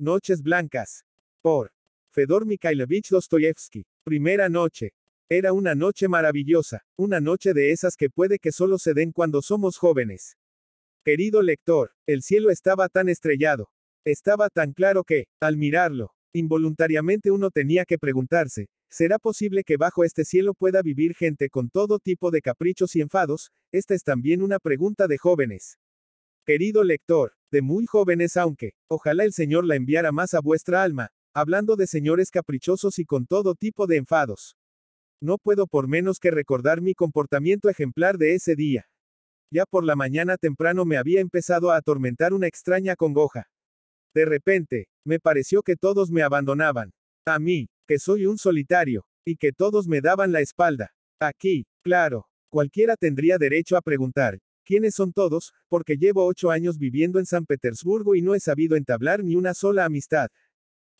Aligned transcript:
Noches 0.00 0.42
Blancas. 0.42 1.04
Por 1.40 1.70
Fedor 2.10 2.46
Mikhailovich 2.46 3.10
Dostoyevsky. 3.10 3.86
Primera 4.02 4.48
noche. 4.48 4.92
Era 5.30 5.52
una 5.52 5.76
noche 5.76 6.08
maravillosa, 6.08 6.84
una 6.98 7.20
noche 7.20 7.54
de 7.54 7.70
esas 7.70 7.94
que 7.96 8.10
puede 8.10 8.40
que 8.40 8.50
solo 8.50 8.78
se 8.78 8.92
den 8.92 9.12
cuando 9.12 9.40
somos 9.40 9.78
jóvenes. 9.78 10.36
Querido 11.04 11.42
lector, 11.42 11.92
el 12.06 12.22
cielo 12.22 12.50
estaba 12.50 12.88
tan 12.88 13.08
estrellado. 13.08 13.70
Estaba 14.04 14.48
tan 14.50 14.72
claro 14.72 15.04
que, 15.04 15.26
al 15.40 15.56
mirarlo, 15.56 16.12
involuntariamente 16.32 17.30
uno 17.30 17.52
tenía 17.52 17.84
que 17.84 17.96
preguntarse, 17.96 18.68
¿será 18.90 19.20
posible 19.20 19.62
que 19.62 19.76
bajo 19.76 20.02
este 20.02 20.24
cielo 20.24 20.54
pueda 20.54 20.82
vivir 20.82 21.14
gente 21.14 21.48
con 21.50 21.70
todo 21.70 22.00
tipo 22.00 22.32
de 22.32 22.42
caprichos 22.42 22.96
y 22.96 23.00
enfados? 23.00 23.52
Esta 23.70 23.94
es 23.94 24.02
también 24.02 24.42
una 24.42 24.58
pregunta 24.58 25.06
de 25.06 25.18
jóvenes. 25.18 25.78
Querido 26.46 26.84
lector, 26.84 27.32
de 27.50 27.62
muy 27.62 27.86
jóvenes 27.86 28.36
aunque, 28.36 28.74
ojalá 28.86 29.24
el 29.24 29.32
Señor 29.32 29.64
la 29.64 29.76
enviara 29.76 30.12
más 30.12 30.34
a 30.34 30.40
vuestra 30.40 30.82
alma, 30.82 31.08
hablando 31.32 31.74
de 31.74 31.86
señores 31.86 32.30
caprichosos 32.30 32.98
y 32.98 33.06
con 33.06 33.24
todo 33.26 33.54
tipo 33.54 33.86
de 33.86 33.96
enfados. 33.96 34.54
No 35.22 35.38
puedo 35.38 35.66
por 35.66 35.88
menos 35.88 36.18
que 36.18 36.30
recordar 36.30 36.82
mi 36.82 36.92
comportamiento 36.92 37.70
ejemplar 37.70 38.18
de 38.18 38.34
ese 38.34 38.56
día. 38.56 38.86
Ya 39.50 39.64
por 39.64 39.86
la 39.86 39.96
mañana 39.96 40.36
temprano 40.36 40.84
me 40.84 40.98
había 40.98 41.20
empezado 41.20 41.70
a 41.70 41.76
atormentar 41.76 42.34
una 42.34 42.46
extraña 42.46 42.94
congoja. 42.94 43.48
De 44.14 44.26
repente, 44.26 44.88
me 45.02 45.18
pareció 45.18 45.62
que 45.62 45.76
todos 45.76 46.10
me 46.10 46.22
abandonaban. 46.22 46.92
A 47.26 47.38
mí, 47.38 47.70
que 47.88 47.98
soy 47.98 48.26
un 48.26 48.36
solitario, 48.36 49.06
y 49.24 49.36
que 49.36 49.52
todos 49.52 49.88
me 49.88 50.02
daban 50.02 50.30
la 50.30 50.42
espalda. 50.42 50.92
Aquí, 51.18 51.66
claro, 51.82 52.26
cualquiera 52.50 52.96
tendría 52.96 53.38
derecho 53.38 53.78
a 53.78 53.80
preguntar, 53.80 54.40
¿Quiénes 54.64 54.94
son 54.94 55.12
todos? 55.12 55.52
Porque 55.68 55.96
llevo 55.96 56.24
ocho 56.24 56.50
años 56.50 56.78
viviendo 56.78 57.18
en 57.18 57.26
San 57.26 57.44
Petersburgo 57.44 58.14
y 58.14 58.22
no 58.22 58.34
he 58.34 58.40
sabido 58.40 58.76
entablar 58.76 59.22
ni 59.22 59.36
una 59.36 59.52
sola 59.52 59.84
amistad. 59.84 60.28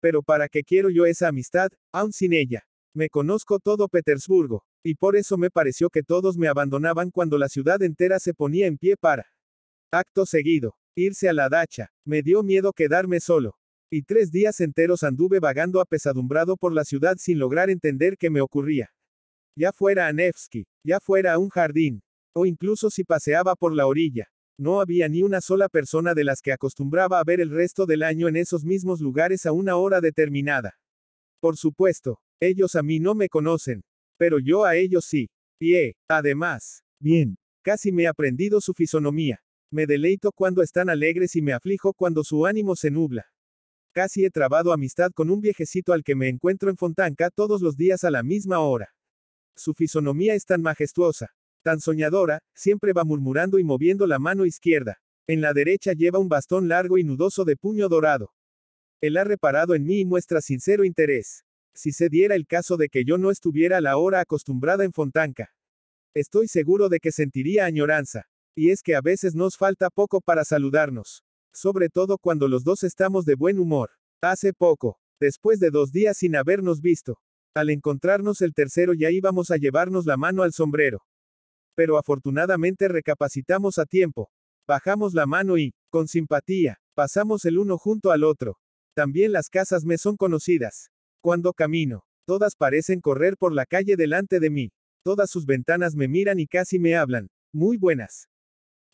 Pero 0.00 0.22
¿para 0.22 0.48
qué 0.48 0.62
quiero 0.62 0.90
yo 0.90 1.06
esa 1.06 1.28
amistad, 1.28 1.70
aun 1.90 2.12
sin 2.12 2.34
ella? 2.34 2.66
Me 2.94 3.08
conozco 3.08 3.58
todo 3.58 3.88
Petersburgo, 3.88 4.64
y 4.82 4.94
por 4.96 5.16
eso 5.16 5.38
me 5.38 5.50
pareció 5.50 5.88
que 5.88 6.02
todos 6.02 6.36
me 6.36 6.46
abandonaban 6.46 7.10
cuando 7.10 7.38
la 7.38 7.48
ciudad 7.48 7.82
entera 7.82 8.20
se 8.20 8.34
ponía 8.34 8.66
en 8.66 8.76
pie 8.76 8.96
para. 8.98 9.26
Acto 9.90 10.26
seguido, 10.26 10.76
irse 10.94 11.28
a 11.28 11.32
la 11.32 11.48
dacha, 11.48 11.90
me 12.04 12.22
dio 12.22 12.42
miedo 12.42 12.72
quedarme 12.72 13.18
solo. 13.18 13.56
Y 13.90 14.02
tres 14.02 14.30
días 14.30 14.60
enteros 14.60 15.02
anduve 15.02 15.40
vagando 15.40 15.80
apesadumbrado 15.80 16.56
por 16.58 16.74
la 16.74 16.84
ciudad 16.84 17.16
sin 17.18 17.38
lograr 17.38 17.70
entender 17.70 18.18
qué 18.18 18.28
me 18.28 18.42
ocurría. 18.42 18.90
Ya 19.56 19.72
fuera 19.72 20.06
a 20.06 20.12
Nevsky, 20.12 20.66
ya 20.84 21.00
fuera 21.00 21.32
a 21.32 21.38
un 21.38 21.48
jardín, 21.48 22.02
o 22.34 22.46
incluso 22.46 22.90
si 22.90 23.04
paseaba 23.04 23.54
por 23.54 23.74
la 23.74 23.86
orilla. 23.86 24.28
No 24.58 24.80
había 24.80 25.08
ni 25.08 25.22
una 25.22 25.40
sola 25.40 25.68
persona 25.68 26.14
de 26.14 26.24
las 26.24 26.40
que 26.40 26.52
acostumbraba 26.52 27.18
a 27.18 27.24
ver 27.24 27.40
el 27.40 27.50
resto 27.50 27.86
del 27.86 28.02
año 28.02 28.28
en 28.28 28.36
esos 28.36 28.64
mismos 28.64 29.00
lugares 29.00 29.46
a 29.46 29.52
una 29.52 29.76
hora 29.76 30.00
determinada. 30.00 30.78
Por 31.40 31.56
supuesto, 31.56 32.20
ellos 32.40 32.74
a 32.74 32.82
mí 32.82 33.00
no 33.00 33.14
me 33.14 33.28
conocen. 33.28 33.82
Pero 34.16 34.38
yo 34.38 34.64
a 34.64 34.76
ellos 34.76 35.06
sí. 35.06 35.28
Y 35.58 35.74
he, 35.74 35.96
además, 36.08 36.84
bien, 37.00 37.36
casi 37.62 37.90
me 37.90 38.04
he 38.04 38.06
aprendido 38.06 38.60
su 38.60 38.74
fisonomía. 38.74 39.40
Me 39.72 39.86
deleito 39.86 40.30
cuando 40.32 40.62
están 40.62 40.88
alegres 40.88 41.34
y 41.34 41.42
me 41.42 41.52
aflijo 41.52 41.94
cuando 41.94 42.22
su 42.22 42.46
ánimo 42.46 42.76
se 42.76 42.90
nubla. 42.90 43.26
Casi 43.92 44.24
he 44.24 44.30
trabado 44.30 44.72
amistad 44.72 45.10
con 45.12 45.30
un 45.30 45.40
viejecito 45.40 45.92
al 45.92 46.04
que 46.04 46.14
me 46.14 46.28
encuentro 46.28 46.70
en 46.70 46.76
Fontanca 46.76 47.30
todos 47.30 47.60
los 47.60 47.76
días 47.76 48.04
a 48.04 48.10
la 48.10 48.22
misma 48.22 48.60
hora. 48.60 48.94
Su 49.56 49.74
fisonomía 49.74 50.34
es 50.34 50.44
tan 50.44 50.62
majestuosa, 50.62 51.30
Tan 51.64 51.80
soñadora, 51.80 52.42
siempre 52.54 52.92
va 52.92 53.04
murmurando 53.04 53.58
y 53.58 53.64
moviendo 53.64 54.06
la 54.06 54.18
mano 54.18 54.44
izquierda. 54.44 55.00
En 55.26 55.40
la 55.40 55.54
derecha 55.54 55.94
lleva 55.94 56.18
un 56.18 56.28
bastón 56.28 56.68
largo 56.68 56.98
y 56.98 57.04
nudoso 57.04 57.46
de 57.46 57.56
puño 57.56 57.88
dorado. 57.88 58.34
Él 59.00 59.16
ha 59.16 59.24
reparado 59.24 59.74
en 59.74 59.86
mí 59.86 60.00
y 60.00 60.04
muestra 60.04 60.42
sincero 60.42 60.84
interés. 60.84 61.42
Si 61.74 61.92
se 61.92 62.10
diera 62.10 62.34
el 62.34 62.46
caso 62.46 62.76
de 62.76 62.90
que 62.90 63.06
yo 63.06 63.16
no 63.16 63.30
estuviera 63.30 63.78
a 63.78 63.80
la 63.80 63.96
hora 63.96 64.20
acostumbrada 64.20 64.84
en 64.84 64.92
Fontanca. 64.92 65.54
Estoy 66.12 66.48
seguro 66.48 66.90
de 66.90 67.00
que 67.00 67.12
sentiría 67.12 67.64
añoranza. 67.64 68.26
Y 68.54 68.68
es 68.68 68.82
que 68.82 68.94
a 68.94 69.00
veces 69.00 69.34
nos 69.34 69.56
falta 69.56 69.88
poco 69.88 70.20
para 70.20 70.44
saludarnos. 70.44 71.24
Sobre 71.54 71.88
todo 71.88 72.18
cuando 72.18 72.46
los 72.46 72.62
dos 72.62 72.82
estamos 72.84 73.24
de 73.24 73.36
buen 73.36 73.58
humor. 73.58 73.88
Hace 74.20 74.52
poco, 74.52 75.00
después 75.18 75.60
de 75.60 75.70
dos 75.70 75.92
días 75.92 76.18
sin 76.18 76.36
habernos 76.36 76.82
visto. 76.82 77.20
Al 77.54 77.70
encontrarnos 77.70 78.42
el 78.42 78.52
tercero 78.52 78.92
ya 78.92 79.10
íbamos 79.10 79.50
a 79.50 79.56
llevarnos 79.56 80.04
la 80.04 80.18
mano 80.18 80.42
al 80.42 80.52
sombrero. 80.52 81.02
Pero 81.74 81.98
afortunadamente 81.98 82.88
recapacitamos 82.88 83.78
a 83.78 83.86
tiempo. 83.86 84.30
Bajamos 84.66 85.14
la 85.14 85.26
mano 85.26 85.58
y, 85.58 85.74
con 85.90 86.08
simpatía, 86.08 86.80
pasamos 86.94 87.44
el 87.44 87.58
uno 87.58 87.76
junto 87.78 88.10
al 88.10 88.24
otro. 88.24 88.58
También 88.94 89.32
las 89.32 89.48
casas 89.48 89.84
me 89.84 89.98
son 89.98 90.16
conocidas. 90.16 90.90
Cuando 91.20 91.52
camino, 91.52 92.04
todas 92.26 92.54
parecen 92.56 93.00
correr 93.00 93.36
por 93.36 93.52
la 93.52 93.66
calle 93.66 93.96
delante 93.96 94.40
de 94.40 94.50
mí. 94.50 94.72
Todas 95.04 95.30
sus 95.30 95.44
ventanas 95.46 95.94
me 95.96 96.08
miran 96.08 96.38
y 96.38 96.46
casi 96.46 96.78
me 96.78 96.96
hablan. 96.96 97.28
Muy 97.52 97.76
buenas. 97.76 98.28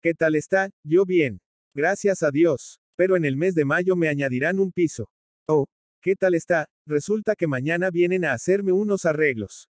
¿Qué 0.03 0.15
tal 0.15 0.35
está? 0.35 0.71
Yo 0.83 1.05
bien. 1.05 1.41
Gracias 1.75 2.23
a 2.23 2.31
Dios. 2.31 2.81
Pero 2.97 3.17
en 3.17 3.25
el 3.25 3.37
mes 3.37 3.55
de 3.55 3.65
mayo 3.65 3.95
me 3.95 4.09
añadirán 4.09 4.59
un 4.59 4.73
piso. 4.73 5.11
Oh, 5.47 5.67
¿qué 6.03 6.17
tal 6.17 6.35
está? 6.35 6.67
Resulta 6.87 7.37
que 7.37 7.47
mañana 7.47 7.91
vienen 7.91 8.25
a 8.25 8.33
hacerme 8.33 8.73
unos 8.73 9.05
arreglos. 9.05 9.69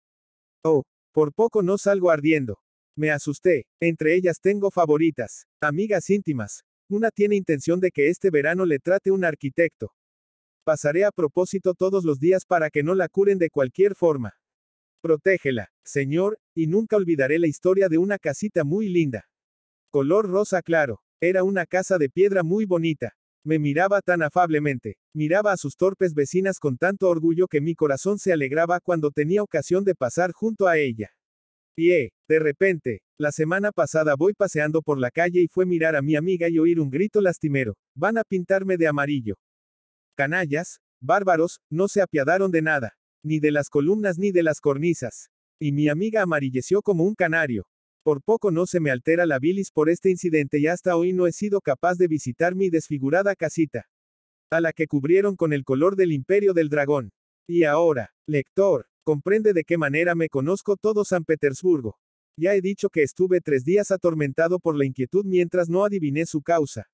Oh, 0.62 0.84
por 1.12 1.33
poco 1.33 1.62
no 1.62 1.78
salgo 1.78 2.11
ardiendo. 2.11 2.61
Me 2.96 3.10
asusté. 3.10 3.66
Entre 3.80 4.14
ellas 4.14 4.40
tengo 4.40 4.70
favoritas. 4.70 5.46
Amigas 5.60 6.08
íntimas. 6.08 6.64
Una 6.88 7.10
tiene 7.10 7.36
intención 7.36 7.78
de 7.78 7.90
que 7.90 8.08
este 8.08 8.30
verano 8.30 8.64
le 8.64 8.78
trate 8.78 9.10
un 9.10 9.24
arquitecto. 9.24 9.92
Pasaré 10.64 11.04
a 11.04 11.12
propósito 11.12 11.74
todos 11.74 12.04
los 12.04 12.18
días 12.18 12.46
para 12.46 12.70
que 12.70 12.82
no 12.82 12.94
la 12.94 13.08
curen 13.08 13.38
de 13.38 13.50
cualquier 13.50 13.94
forma. 13.94 14.34
Protégela, 15.02 15.70
señor, 15.84 16.38
y 16.54 16.66
nunca 16.66 16.96
olvidaré 16.96 17.38
la 17.38 17.46
historia 17.46 17.88
de 17.88 17.98
una 17.98 18.18
casita 18.18 18.64
muy 18.64 18.88
linda. 18.88 19.28
Color 19.90 20.28
rosa 20.28 20.62
claro. 20.62 21.02
Era 21.20 21.44
una 21.44 21.66
casa 21.66 21.98
de 21.98 22.10
piedra 22.10 22.42
muy 22.42 22.64
bonita. 22.64 23.16
Me 23.44 23.58
miraba 23.58 24.00
tan 24.02 24.22
afablemente, 24.22 24.96
miraba 25.14 25.52
a 25.52 25.56
sus 25.56 25.76
torpes 25.76 26.14
vecinas 26.14 26.58
con 26.58 26.76
tanto 26.76 27.08
orgullo 27.08 27.46
que 27.46 27.60
mi 27.60 27.74
corazón 27.74 28.18
se 28.18 28.32
alegraba 28.32 28.80
cuando 28.80 29.10
tenía 29.10 29.42
ocasión 29.42 29.84
de 29.84 29.94
pasar 29.94 30.32
junto 30.32 30.66
a 30.66 30.78
ella. 30.78 31.10
Eh, 31.76 32.10
de 32.28 32.38
repente, 32.41 33.03
la 33.19 33.31
semana 33.31 33.70
pasada 33.72 34.14
voy 34.16 34.34
paseando 34.34 34.82
por 34.82 34.98
la 34.98 35.10
calle 35.10 35.42
y 35.42 35.48
fue 35.48 35.64
mirar 35.64 35.94
a 35.94 36.03
mi 36.03 36.16
amiga 36.16 36.48
y 36.48 36.59
oír 36.59 36.81
un 36.81 36.91
grito 36.91 37.20
lastimero. 37.20 37.76
Van 37.94 38.19
a 38.19 38.25
pintarme 38.25 38.76
de 38.76 38.88
amarillo. 38.88 39.37
Canallas, 40.16 40.81
bárbaros, 41.00 41.60
no 41.70 41.88
se 41.88 42.03
apiadaron 42.03 42.50
de 42.50 42.62
nada. 42.62 42.97
Ni 43.22 43.38
de 43.38 43.53
las 43.53 43.69
columnas 43.69 44.19
ni 44.19 44.32
de 44.32 44.42
las 44.42 44.60
cornisas. 44.60 45.31
Y 45.60 45.72
mi 45.72 45.88
amiga 45.88 46.22
amarilleció 46.22 46.82
como 46.82 47.04
un 47.04 47.14
canario. 47.14 47.66
Por 48.03 48.22
poco 48.22 48.50
no 48.50 48.66
se 48.66 48.81
me 48.81 48.91
altera 48.91 49.26
la 49.26 49.38
bilis 49.38 49.70
por 49.70 49.88
este 49.88 50.10
incidente 50.10 50.58
y 50.58 50.66
hasta 50.66 50.97
hoy 50.97 51.12
no 51.12 51.26
he 51.26 51.32
sido 51.32 51.60
capaz 51.60 51.97
de 51.97 52.08
visitar 52.08 52.54
mi 52.54 52.70
desfigurada 52.70 53.34
casita. 53.34 53.88
A 54.50 54.60
la 54.60 54.72
que 54.72 54.87
cubrieron 54.87 55.37
con 55.37 55.53
el 55.53 55.64
color 55.64 55.97
del 55.97 56.12
imperio 56.12 56.54
del 56.54 56.69
dragón. 56.69 57.12
Y 57.48 57.64
ahora, 57.64 58.12
lector, 58.26 58.87
Comprende 59.06 59.53
de 59.53 59.62
qué 59.62 59.78
manera 59.78 60.16
me 60.16 60.28
conozco 60.28 60.76
todo 60.76 61.04
San 61.04 61.25
Petersburgo. 61.25 61.97
Ya 62.38 62.54
he 62.54 62.60
dicho 62.60 62.91
que 62.91 63.02
estuve 63.02 63.41
tres 63.41 63.64
días 63.64 63.91
atormentado 63.91 64.58
por 64.58 64.76
la 64.76 64.84
inquietud 64.84 65.24
mientras 65.24 65.69
no 65.70 65.84
adiviné 65.84 66.26
su 66.26 66.42
causa. 66.42 66.86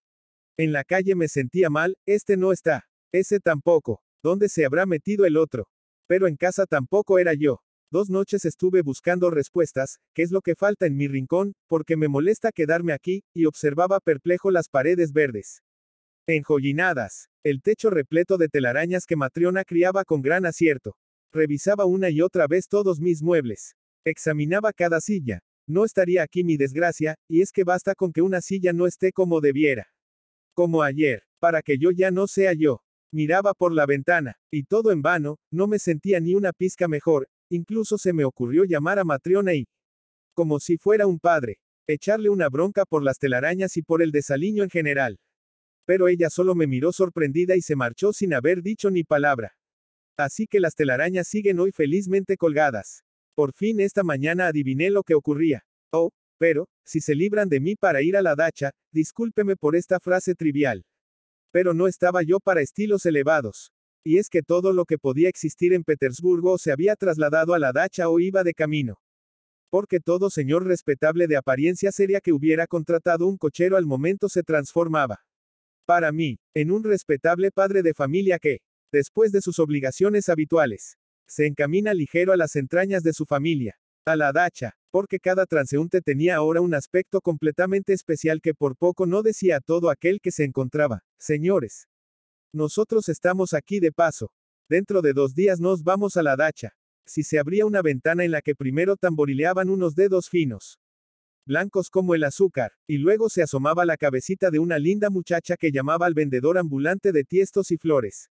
En 0.57 0.73
la 0.73 0.85
calle 0.85 1.15
me 1.15 1.29
sentía 1.29 1.69
mal, 1.69 1.97
este 2.07 2.37
no 2.37 2.53
está. 2.53 2.85
Ese 3.13 3.41
tampoco. 3.41 4.03
¿Dónde 4.23 4.49
se 4.49 4.65
habrá 4.65 4.87
metido 4.87 5.25
el 5.25 5.37
otro? 5.37 5.69
Pero 6.07 6.29
en 6.29 6.37
casa 6.37 6.67
tampoco 6.67 7.19
era 7.19 7.35
yo. 7.35 7.61
Dos 7.91 8.09
noches 8.09 8.45
estuve 8.45 8.83
buscando 8.83 9.31
respuestas, 9.31 9.99
qué 10.15 10.23
es 10.23 10.31
lo 10.31 10.41
que 10.41 10.55
falta 10.55 10.87
en 10.87 10.97
mi 10.97 11.09
rincón, 11.09 11.55
porque 11.67 11.97
me 11.97 12.09
molesta 12.09 12.53
quedarme 12.53 12.93
aquí, 12.93 13.25
y 13.35 13.45
observaba 13.47 14.01
perplejo 14.01 14.51
las 14.51 14.69
paredes 14.69 15.13
verdes. 15.13 15.63
Enjollinadas. 16.27 17.29
El 17.43 17.61
techo 17.61 17.91
repleto 17.91 18.39
de 18.39 18.49
telarañas 18.49 19.05
que 19.07 19.17
Matriona 19.17 19.65
criaba 19.65 20.05
con 20.05 20.23
gran 20.23 20.47
acierto. 20.47 20.97
Revisaba 21.33 21.85
una 21.85 22.11
y 22.11 22.23
otra 22.23 22.47
vez 22.47 22.69
todos 22.69 23.01
mis 23.01 23.23
muebles. 23.23 23.75
Examinaba 24.05 24.73
cada 24.73 25.01
silla. 25.01 25.41
No 25.67 25.85
estaría 25.85 26.23
aquí 26.23 26.43
mi 26.43 26.57
desgracia, 26.57 27.17
y 27.29 27.41
es 27.41 27.53
que 27.53 27.65
basta 27.65 27.95
con 27.95 28.13
que 28.13 28.23
una 28.23 28.41
silla 28.41 28.73
no 28.73 28.87
esté 28.87 29.13
como 29.13 29.41
debiera. 29.41 29.89
Como 30.55 30.83
ayer, 30.83 31.23
para 31.39 31.63
que 31.63 31.79
yo 31.79 31.91
ya 31.93 32.11
no 32.11 32.27
sea 32.27 32.53
yo. 32.53 32.83
Miraba 33.13 33.55
por 33.55 33.73
la 33.73 33.87
ventana, 33.87 34.37
y 34.51 34.65
todo 34.65 34.91
en 34.91 35.03
vano, 35.03 35.39
no 35.51 35.67
me 35.67 35.79
sentía 35.79 36.19
ni 36.19 36.35
una 36.35 36.53
pizca 36.53 36.89
mejor, 36.89 37.29
incluso 37.51 37.99
se 37.99 38.13
me 38.13 38.25
ocurrió 38.25 38.65
llamar 38.65 38.99
a 38.99 39.05
Matriona 39.05 39.55
y, 39.55 39.69
como 40.35 40.59
si 40.59 40.79
fuera 40.79 41.07
un 41.07 41.19
padre, 41.19 41.59
echarle 41.87 42.31
una 42.31 42.49
bronca 42.49 42.85
por 42.87 43.03
las 43.03 43.19
telarañas 43.19 43.77
y 43.77 43.83
por 43.83 44.03
el 44.03 44.11
desaliño 44.11 44.63
en 44.63 44.71
general. 44.71 45.21
Pero 45.85 46.09
ella 46.09 46.31
solo 46.31 46.55
me 46.55 46.67
miró 46.67 46.93
sorprendida 46.93 47.55
y 47.57 47.61
se 47.61 47.77
marchó 47.77 48.13
sin 48.13 48.35
haber 48.35 48.63
dicho 48.63 48.91
ni 48.91 49.05
palabra. 49.05 49.57
Así 50.17 50.47
que 50.47 50.61
las 50.61 50.75
telarañas 50.75 51.29
siguen 51.29 51.61
hoy 51.61 51.73
felizmente 51.73 52.37
colgadas. 52.37 53.05
Por 53.35 53.53
fin 53.53 53.81
esta 53.81 54.03
mañana 54.03 54.47
adiviné 54.47 54.91
lo 54.91 55.03
que 55.03 55.15
ocurría. 55.15 55.65
Oh, 55.93 56.11
pero, 56.39 56.69
si 56.85 57.01
se 57.01 57.15
libran 57.15 57.49
de 57.49 57.61
mí 57.61 57.77
para 57.77 58.03
ir 58.03 58.17
a 58.17 58.23
la 58.23 58.35
dacha, 58.35 58.73
discúlpeme 58.93 59.57
por 59.57 59.77
esta 59.77 60.01
frase 60.01 60.35
trivial. 60.35 60.85
Pero 61.51 61.73
no 61.73 61.87
estaba 61.87 62.23
yo 62.23 62.41
para 62.41 62.61
estilos 62.61 63.07
elevados. 63.07 63.73
Y 64.05 64.19
es 64.19 64.29
que 64.29 64.43
todo 64.43 64.73
lo 64.73 64.85
que 64.85 64.99
podía 64.99 65.29
existir 65.29 65.73
en 65.73 65.85
Petersburgo 65.85 66.59
se 66.59 66.73
había 66.73 66.97
trasladado 66.97 67.55
a 67.55 67.59
la 67.59 67.73
dacha 67.73 68.09
o 68.09 68.19
iba 68.19 68.43
de 68.43 68.55
camino. 68.55 68.99
Porque 69.71 70.01
todo 70.01 70.29
señor 70.29 70.67
respetable 70.67 71.29
de 71.29 71.37
apariencia 71.37 71.93
seria 71.93 72.21
que 72.21 72.33
hubiera 72.33 72.67
contratado 72.67 73.27
un 73.27 73.39
cochero 73.39 73.77
al 73.77 73.87
momento 73.87 74.29
se 74.29 74.43
transformaba. 74.43 75.25
Para 75.87 76.13
mí, 76.13 76.39
en 76.55 76.71
un 76.71 76.85
respetable 76.85 77.51
padre 77.51 77.83
de 77.83 77.95
familia 77.95 78.39
que, 78.39 78.59
después 78.93 79.33
de 79.33 79.41
sus 79.41 79.59
obligaciones 79.59 80.29
habituales, 80.29 80.99
se 81.33 81.47
encamina 81.47 81.95
ligero 81.95 82.35
a 82.35 82.37
las 82.37 82.57
entrañas 82.57 83.03
de 83.03 83.15
su 83.15 83.25
familia, 83.25 83.79
a 84.05 84.17
la 84.17 84.33
dacha, 84.33 84.77
porque 84.91 85.19
cada 85.19 85.47
transeúnte 85.47 86.03
tenía 86.03 86.37
ahora 86.37 86.61
un 86.61 86.75
aspecto 86.75 87.23
completamente 87.23 87.95
especial 87.95 88.43
que 88.43 88.53
por 88.53 88.77
poco 88.77 89.07
no 89.07 89.23
decía 89.23 89.57
a 89.57 89.61
todo 89.61 89.89
aquel 89.89 90.21
que 90.21 90.31
se 90.31 90.45
encontraba, 90.45 91.05
señores. 91.19 91.89
Nosotros 92.53 93.09
estamos 93.09 93.55
aquí 93.55 93.81
de 93.81 93.93
paso. 93.93 94.31
Dentro 94.69 95.01
de 95.01 95.15
dos 95.15 95.35
días 95.35 95.59
nos 95.59 95.83
vamos 95.83 96.19
a 96.19 96.23
la 96.23 96.37
dacha. 96.37 96.75
Si 97.07 97.23
se 97.23 97.39
abría 97.39 97.65
una 97.65 97.81
ventana 97.81 98.25
en 98.25 98.31
la 98.31 98.43
que 98.43 98.55
primero 98.55 98.97
tamborileaban 98.97 99.71
unos 99.71 99.95
dedos 99.95 100.29
finos, 100.29 100.79
blancos 101.47 101.89
como 101.89 102.15
el 102.15 102.25
azúcar, 102.25 102.73
y 102.87 102.99
luego 102.99 103.31
se 103.31 103.43
asomaba 103.43 103.87
la 103.87 103.97
cabecita 103.97 104.51
de 104.51 104.59
una 104.59 104.79
linda 104.79 105.09
muchacha 105.09 105.57
que 105.57 105.73
llamaba 105.73 106.05
al 106.05 106.15
vendedor 106.15 106.59
ambulante 106.59 107.11
de 107.11 107.25
tiestos 107.25 107.71
y 107.71 107.79
flores. 107.79 108.29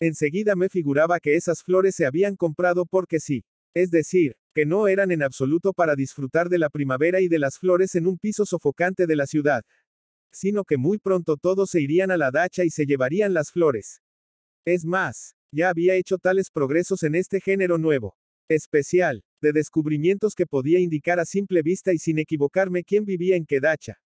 Enseguida 0.00 0.54
me 0.54 0.68
figuraba 0.68 1.18
que 1.18 1.34
esas 1.34 1.62
flores 1.62 1.94
se 1.96 2.06
habían 2.06 2.36
comprado 2.36 2.86
porque 2.86 3.18
sí. 3.18 3.44
Es 3.74 3.90
decir, 3.90 4.36
que 4.54 4.64
no 4.64 4.88
eran 4.88 5.10
en 5.10 5.22
absoluto 5.22 5.72
para 5.72 5.94
disfrutar 5.94 6.48
de 6.48 6.58
la 6.58 6.70
primavera 6.70 7.20
y 7.20 7.28
de 7.28 7.38
las 7.38 7.58
flores 7.58 7.94
en 7.94 8.06
un 8.06 8.18
piso 8.18 8.44
sofocante 8.44 9.06
de 9.06 9.16
la 9.16 9.26
ciudad, 9.26 9.62
sino 10.32 10.64
que 10.64 10.76
muy 10.76 10.98
pronto 10.98 11.36
todos 11.36 11.70
se 11.70 11.80
irían 11.80 12.10
a 12.10 12.16
la 12.16 12.30
dacha 12.30 12.64
y 12.64 12.70
se 12.70 12.86
llevarían 12.86 13.34
las 13.34 13.50
flores. 13.50 14.02
Es 14.64 14.84
más, 14.84 15.34
ya 15.52 15.70
había 15.70 15.94
hecho 15.94 16.18
tales 16.18 16.50
progresos 16.50 17.02
en 17.02 17.14
este 17.14 17.40
género 17.40 17.78
nuevo, 17.78 18.16
especial, 18.48 19.22
de 19.40 19.52
descubrimientos 19.52 20.34
que 20.34 20.46
podía 20.46 20.78
indicar 20.78 21.20
a 21.20 21.24
simple 21.24 21.62
vista 21.62 21.92
y 21.92 21.98
sin 21.98 22.18
equivocarme 22.18 22.84
quién 22.84 23.04
vivía 23.04 23.36
en 23.36 23.46
qué 23.46 23.60
dacha. 23.60 23.98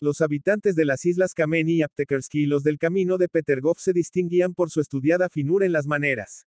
Los 0.00 0.20
habitantes 0.20 0.76
de 0.76 0.84
las 0.84 1.04
islas 1.04 1.32
Kameni 1.34 1.76
y 1.76 1.82
Aptekersky 1.82 2.42
y 2.42 2.46
los 2.46 2.62
del 2.62 2.78
camino 2.78 3.18
de 3.18 3.28
Petergov 3.28 3.78
se 3.78 3.92
distinguían 3.92 4.54
por 4.54 4.70
su 4.70 4.80
estudiada 4.80 5.28
finura 5.28 5.64
en 5.64 5.72
las 5.72 5.86
maneras, 5.86 6.46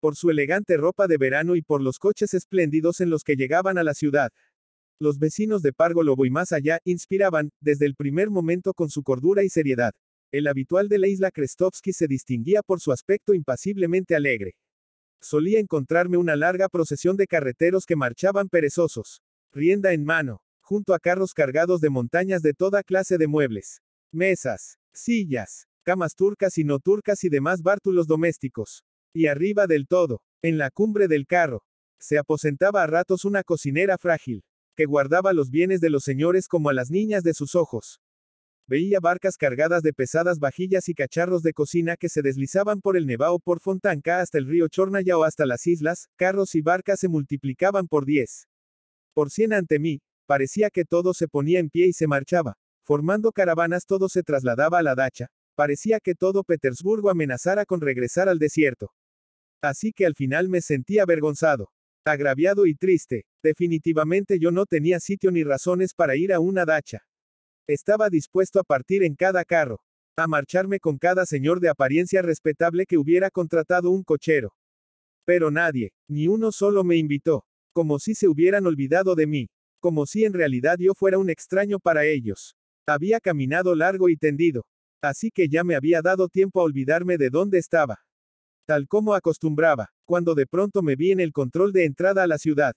por 0.00 0.16
su 0.16 0.30
elegante 0.30 0.76
ropa 0.76 1.06
de 1.06 1.16
verano 1.16 1.56
y 1.56 1.62
por 1.62 1.80
los 1.80 1.98
coches 1.98 2.34
espléndidos 2.34 3.00
en 3.00 3.10
los 3.10 3.22
que 3.22 3.36
llegaban 3.36 3.78
a 3.78 3.84
la 3.84 3.94
ciudad, 3.94 4.30
los 5.00 5.18
vecinos 5.18 5.62
de 5.62 5.72
Pargolobo 5.72 6.24
y 6.24 6.30
más 6.30 6.52
allá, 6.52 6.78
inspiraban, 6.84 7.50
desde 7.60 7.86
el 7.86 7.94
primer 7.96 8.30
momento 8.30 8.74
con 8.74 8.90
su 8.90 9.02
cordura 9.02 9.42
y 9.42 9.48
seriedad. 9.48 9.92
El 10.30 10.46
habitual 10.46 10.88
de 10.88 10.98
la 10.98 11.08
isla 11.08 11.30
Krestovsky 11.30 11.92
se 11.92 12.06
distinguía 12.06 12.62
por 12.62 12.80
su 12.80 12.92
aspecto 12.92 13.34
impasiblemente 13.34 14.14
alegre. 14.14 14.56
Solía 15.20 15.58
encontrarme 15.58 16.16
una 16.16 16.36
larga 16.36 16.68
procesión 16.68 17.16
de 17.16 17.26
carreteros 17.26 17.86
que 17.86 17.96
marchaban 17.96 18.48
perezosos, 18.48 19.20
rienda 19.52 19.92
en 19.92 20.04
mano, 20.04 20.43
junto 20.64 20.94
a 20.94 20.98
carros 20.98 21.34
cargados 21.34 21.80
de 21.80 21.90
montañas 21.90 22.40
de 22.40 22.54
toda 22.54 22.82
clase 22.82 23.18
de 23.18 23.26
muebles, 23.26 23.82
mesas, 24.12 24.78
sillas, 24.92 25.68
camas 25.82 26.14
turcas 26.14 26.56
y 26.56 26.64
no 26.64 26.80
turcas 26.80 27.22
y 27.22 27.28
demás 27.28 27.62
bártulos 27.62 28.06
domésticos. 28.06 28.82
Y 29.12 29.26
arriba 29.26 29.66
del 29.66 29.86
todo, 29.86 30.22
en 30.42 30.58
la 30.58 30.70
cumbre 30.70 31.06
del 31.06 31.26
carro, 31.26 31.62
se 32.00 32.18
aposentaba 32.18 32.82
a 32.82 32.86
ratos 32.86 33.24
una 33.24 33.44
cocinera 33.44 33.98
frágil, 33.98 34.42
que 34.74 34.86
guardaba 34.86 35.32
los 35.32 35.50
bienes 35.50 35.80
de 35.80 35.90
los 35.90 36.02
señores 36.02 36.48
como 36.48 36.70
a 36.70 36.74
las 36.74 36.90
niñas 36.90 37.22
de 37.22 37.34
sus 37.34 37.54
ojos. 37.54 38.00
Veía 38.66 38.98
barcas 38.98 39.36
cargadas 39.36 39.82
de 39.82 39.92
pesadas 39.92 40.38
vajillas 40.38 40.88
y 40.88 40.94
cacharros 40.94 41.42
de 41.42 41.52
cocina 41.52 41.96
que 41.96 42.08
se 42.08 42.22
deslizaban 42.22 42.80
por 42.80 42.96
el 42.96 43.06
Nevao 43.06 43.38
por 43.38 43.60
Fontanca 43.60 44.20
hasta 44.20 44.38
el 44.38 44.46
río 44.46 44.68
Chornaya 44.68 45.18
o 45.18 45.24
hasta 45.24 45.44
las 45.44 45.66
islas, 45.66 46.08
carros 46.16 46.54
y 46.54 46.62
barcas 46.62 47.00
se 47.00 47.08
multiplicaban 47.08 47.86
por 47.86 48.06
diez. 48.06 48.48
Por 49.12 49.30
cien 49.30 49.52
ante 49.52 49.78
mí, 49.78 50.00
parecía 50.26 50.70
que 50.70 50.84
todo 50.84 51.14
se 51.14 51.28
ponía 51.28 51.58
en 51.58 51.70
pie 51.70 51.86
y 51.86 51.92
se 51.92 52.06
marchaba. 52.06 52.56
Formando 52.84 53.32
caravanas 53.32 53.86
todo 53.86 54.08
se 54.08 54.22
trasladaba 54.22 54.78
a 54.78 54.82
la 54.82 54.94
dacha, 54.94 55.28
parecía 55.54 56.00
que 56.00 56.14
todo 56.14 56.44
Petersburgo 56.44 57.10
amenazara 57.10 57.64
con 57.64 57.80
regresar 57.80 58.28
al 58.28 58.38
desierto. 58.38 58.92
Así 59.62 59.92
que 59.92 60.04
al 60.04 60.14
final 60.14 60.48
me 60.48 60.60
sentí 60.60 60.98
avergonzado. 60.98 61.70
Agraviado 62.04 62.66
y 62.66 62.74
triste, 62.74 63.24
definitivamente 63.42 64.38
yo 64.38 64.50
no 64.50 64.66
tenía 64.66 65.00
sitio 65.00 65.30
ni 65.30 65.42
razones 65.42 65.94
para 65.94 66.16
ir 66.16 66.34
a 66.34 66.40
una 66.40 66.66
dacha. 66.66 67.02
Estaba 67.66 68.10
dispuesto 68.10 68.60
a 68.60 68.64
partir 68.64 69.02
en 69.02 69.14
cada 69.14 69.42
carro, 69.44 69.80
a 70.16 70.26
marcharme 70.26 70.80
con 70.80 70.98
cada 70.98 71.24
señor 71.24 71.60
de 71.60 71.70
apariencia 71.70 72.20
respetable 72.20 72.84
que 72.84 72.98
hubiera 72.98 73.30
contratado 73.30 73.90
un 73.90 74.04
cochero. 74.04 74.54
Pero 75.24 75.50
nadie, 75.50 75.94
ni 76.06 76.28
uno 76.28 76.52
solo 76.52 76.84
me 76.84 76.96
invitó, 76.96 77.46
como 77.72 77.98
si 77.98 78.14
se 78.14 78.28
hubieran 78.28 78.66
olvidado 78.66 79.14
de 79.14 79.26
mí, 79.26 79.48
como 79.84 80.06
si 80.06 80.24
en 80.24 80.32
realidad 80.32 80.78
yo 80.78 80.94
fuera 80.94 81.18
un 81.18 81.28
extraño 81.28 81.78
para 81.78 82.06
ellos. 82.06 82.56
Había 82.86 83.20
caminado 83.20 83.74
largo 83.74 84.08
y 84.08 84.16
tendido, 84.16 84.64
así 85.02 85.30
que 85.30 85.46
ya 85.46 85.62
me 85.62 85.74
había 85.74 86.00
dado 86.00 86.30
tiempo 86.30 86.58
a 86.58 86.62
olvidarme 86.62 87.18
de 87.18 87.28
dónde 87.28 87.58
estaba. 87.58 88.00
Tal 88.66 88.88
como 88.88 89.12
acostumbraba, 89.12 89.90
cuando 90.06 90.34
de 90.34 90.46
pronto 90.46 90.80
me 90.80 90.96
vi 90.96 91.12
en 91.12 91.20
el 91.20 91.32
control 91.32 91.74
de 91.74 91.84
entrada 91.84 92.22
a 92.22 92.26
la 92.26 92.38
ciudad. 92.38 92.72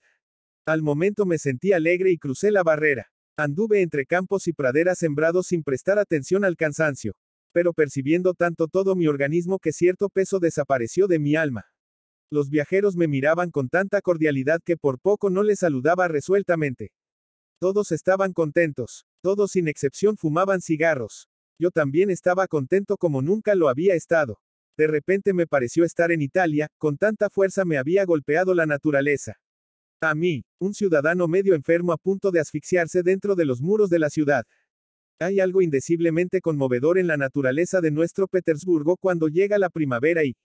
Al 0.65 0.81
momento 0.81 1.25
me 1.25 1.37
sentí 1.37 1.71
alegre 1.71 2.11
y 2.11 2.17
crucé 2.17 2.51
la 2.51 2.63
barrera. 2.63 3.07
Anduve 3.37 3.81
entre 3.81 4.05
campos 4.05 4.45
y 4.49 4.51
praderas 4.51 4.97
sembrados 4.99 5.47
sin 5.47 5.63
prestar 5.63 5.99
atención 5.99 6.43
al 6.43 6.57
cansancio, 6.57 7.15
pero 7.53 7.71
percibiendo 7.71 8.33
tanto 8.33 8.67
todo 8.67 8.97
mi 8.97 9.07
organismo 9.07 9.59
que 9.59 9.71
cierto 9.71 10.09
peso 10.09 10.39
desapareció 10.39 11.07
de 11.07 11.19
mi 11.19 11.37
alma. 11.37 11.67
Los 12.29 12.49
viajeros 12.49 12.97
me 12.97 13.07
miraban 13.07 13.49
con 13.49 13.69
tanta 13.69 14.01
cordialidad 14.01 14.59
que 14.61 14.75
por 14.75 14.99
poco 14.99 15.29
no 15.29 15.43
les 15.43 15.59
saludaba 15.59 16.09
resueltamente. 16.09 16.91
Todos 17.59 17.91
estaban 17.91 18.33
contentos, 18.33 19.05
todos 19.23 19.51
sin 19.51 19.67
excepción 19.67 20.15
fumaban 20.15 20.61
cigarros. 20.61 21.27
Yo 21.59 21.71
también 21.71 22.11
estaba 22.11 22.47
contento 22.47 22.97
como 22.97 23.23
nunca 23.23 23.55
lo 23.55 23.67
había 23.67 23.95
estado. 23.95 24.39
De 24.77 24.85
repente 24.85 25.33
me 25.33 25.47
pareció 25.47 25.83
estar 25.83 26.11
en 26.11 26.21
Italia, 26.21 26.69
con 26.77 26.97
tanta 26.97 27.31
fuerza 27.31 27.65
me 27.65 27.79
había 27.79 28.05
golpeado 28.05 28.53
la 28.53 28.67
naturaleza. 28.67 29.39
A 30.01 30.13
mí, 30.13 30.45
un 30.59 30.75
ciudadano 30.75 31.27
medio 31.27 31.55
enfermo 31.55 31.93
a 31.93 31.97
punto 31.97 32.29
de 32.29 32.39
asfixiarse 32.39 33.01
dentro 33.01 33.33
de 33.33 33.45
los 33.45 33.59
muros 33.59 33.89
de 33.89 33.97
la 33.97 34.11
ciudad. 34.11 34.45
Hay 35.19 35.39
algo 35.39 35.63
indeciblemente 35.63 36.41
conmovedor 36.41 36.99
en 36.99 37.07
la 37.07 37.17
naturaleza 37.17 37.81
de 37.81 37.89
nuestro 37.89 38.27
Petersburgo 38.27 38.97
cuando 38.97 39.29
llega 39.29 39.57
la 39.57 39.71
primavera 39.71 40.23
y, 40.23 40.35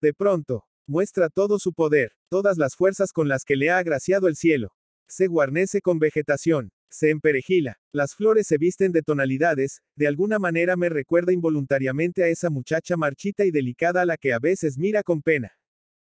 de 0.00 0.14
pronto, 0.14 0.62
muestra 0.86 1.30
todo 1.30 1.58
su 1.58 1.72
poder, 1.72 2.12
todas 2.30 2.58
las 2.58 2.76
fuerzas 2.76 3.10
con 3.10 3.26
las 3.26 3.42
que 3.44 3.56
le 3.56 3.70
ha 3.70 3.78
agraciado 3.78 4.28
el 4.28 4.36
cielo. 4.36 4.70
Se 5.08 5.26
guarnece 5.26 5.80
con 5.80 5.98
vegetación, 5.98 6.72
se 6.90 7.10
emperejila, 7.10 7.78
las 7.92 8.14
flores 8.14 8.46
se 8.46 8.56
visten 8.56 8.92
de 8.92 9.02
tonalidades, 9.02 9.82
de 9.96 10.06
alguna 10.06 10.38
manera 10.38 10.76
me 10.76 10.88
recuerda 10.88 11.32
involuntariamente 11.32 12.22
a 12.22 12.28
esa 12.28 12.50
muchacha 12.50 12.96
marchita 12.96 13.44
y 13.44 13.50
delicada 13.50 14.02
a 14.02 14.06
la 14.06 14.16
que 14.16 14.32
a 14.32 14.38
veces 14.38 14.78
mira 14.78 15.02
con 15.02 15.20
pena. 15.20 15.52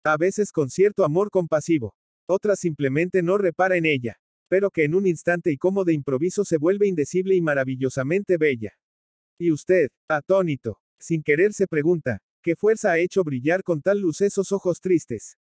A 0.04 0.18
veces 0.18 0.52
con 0.52 0.70
cierto 0.70 1.06
amor 1.06 1.30
compasivo. 1.30 1.96
Otras 2.28 2.60
simplemente 2.60 3.22
no 3.22 3.38
repara 3.38 3.78
en 3.78 3.86
ella. 3.86 4.18
Pero 4.50 4.72
que 4.72 4.84
en 4.84 4.96
un 4.96 5.06
instante 5.06 5.52
y 5.52 5.58
como 5.58 5.86
de 5.86 5.94
improviso 5.94 6.44
se 6.44 6.58
vuelve 6.58 6.88
indecible 6.88 7.36
y 7.36 7.42
maravillosamente 7.42 8.38
bella. 8.38 8.74
Y 9.38 9.52
usted, 9.52 9.90
atónito, 10.10 10.80
sin 11.00 11.24
querer 11.24 11.54
se 11.54 11.68
pregunta, 11.68 12.22
¿qué 12.42 12.56
fuerza 12.56 12.92
ha 12.92 12.98
hecho 12.98 13.24
brillar 13.24 13.64
con 13.64 13.82
tal 13.82 14.00
luz 14.00 14.22
esos 14.22 14.52
ojos 14.52 14.82
tristes? 14.82 15.38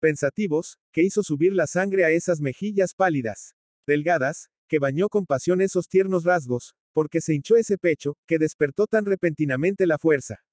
Pensativos, 0.00 0.78
que 0.92 1.02
hizo 1.02 1.24
subir 1.24 1.52
la 1.52 1.66
sangre 1.66 2.04
a 2.04 2.10
esas 2.10 2.40
mejillas 2.40 2.94
pálidas, 2.94 3.54
delgadas, 3.84 4.48
que 4.68 4.78
bañó 4.78 5.08
con 5.08 5.26
pasión 5.26 5.60
esos 5.60 5.88
tiernos 5.88 6.22
rasgos, 6.22 6.74
porque 6.92 7.20
se 7.20 7.34
hinchó 7.34 7.56
ese 7.56 7.78
pecho, 7.78 8.16
que 8.26 8.38
despertó 8.38 8.86
tan 8.86 9.06
repentinamente 9.06 9.86
la 9.86 9.98
fuerza. 9.98 10.44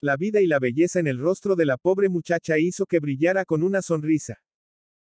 La 0.00 0.16
vida 0.16 0.40
y 0.40 0.46
la 0.46 0.60
belleza 0.60 1.00
en 1.00 1.08
el 1.08 1.18
rostro 1.18 1.56
de 1.56 1.66
la 1.66 1.76
pobre 1.76 2.08
muchacha 2.08 2.58
hizo 2.58 2.86
que 2.86 3.00
brillara 3.00 3.44
con 3.44 3.62
una 3.62 3.82
sonrisa. 3.82 4.42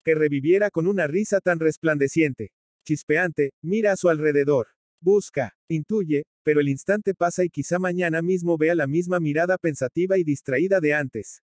Que 0.04 0.14
reviviera 0.14 0.70
con 0.70 0.87
una 0.87 1.06
risa 1.06 1.40
tan 1.40 1.58
resplandeciente. 1.58 2.52
Chispeante, 2.87 3.52
mira 3.62 3.92
a 3.92 3.96
su 3.96 4.08
alrededor. 4.08 4.68
Busca, 5.00 5.54
intuye, 5.68 6.25
pero 6.42 6.61
el 6.61 6.68
instante 6.68 7.14
pasa 7.14 7.44
y 7.44 7.50
quizá 7.50 7.78
mañana 7.78 8.22
mismo 8.22 8.56
vea 8.56 8.75
la 8.75 8.87
misma 8.87 9.20
mirada 9.20 9.58
pensativa 9.58 10.18
y 10.18 10.25
distraída 10.25 10.80
de 10.80 10.94
antes. 10.94 11.42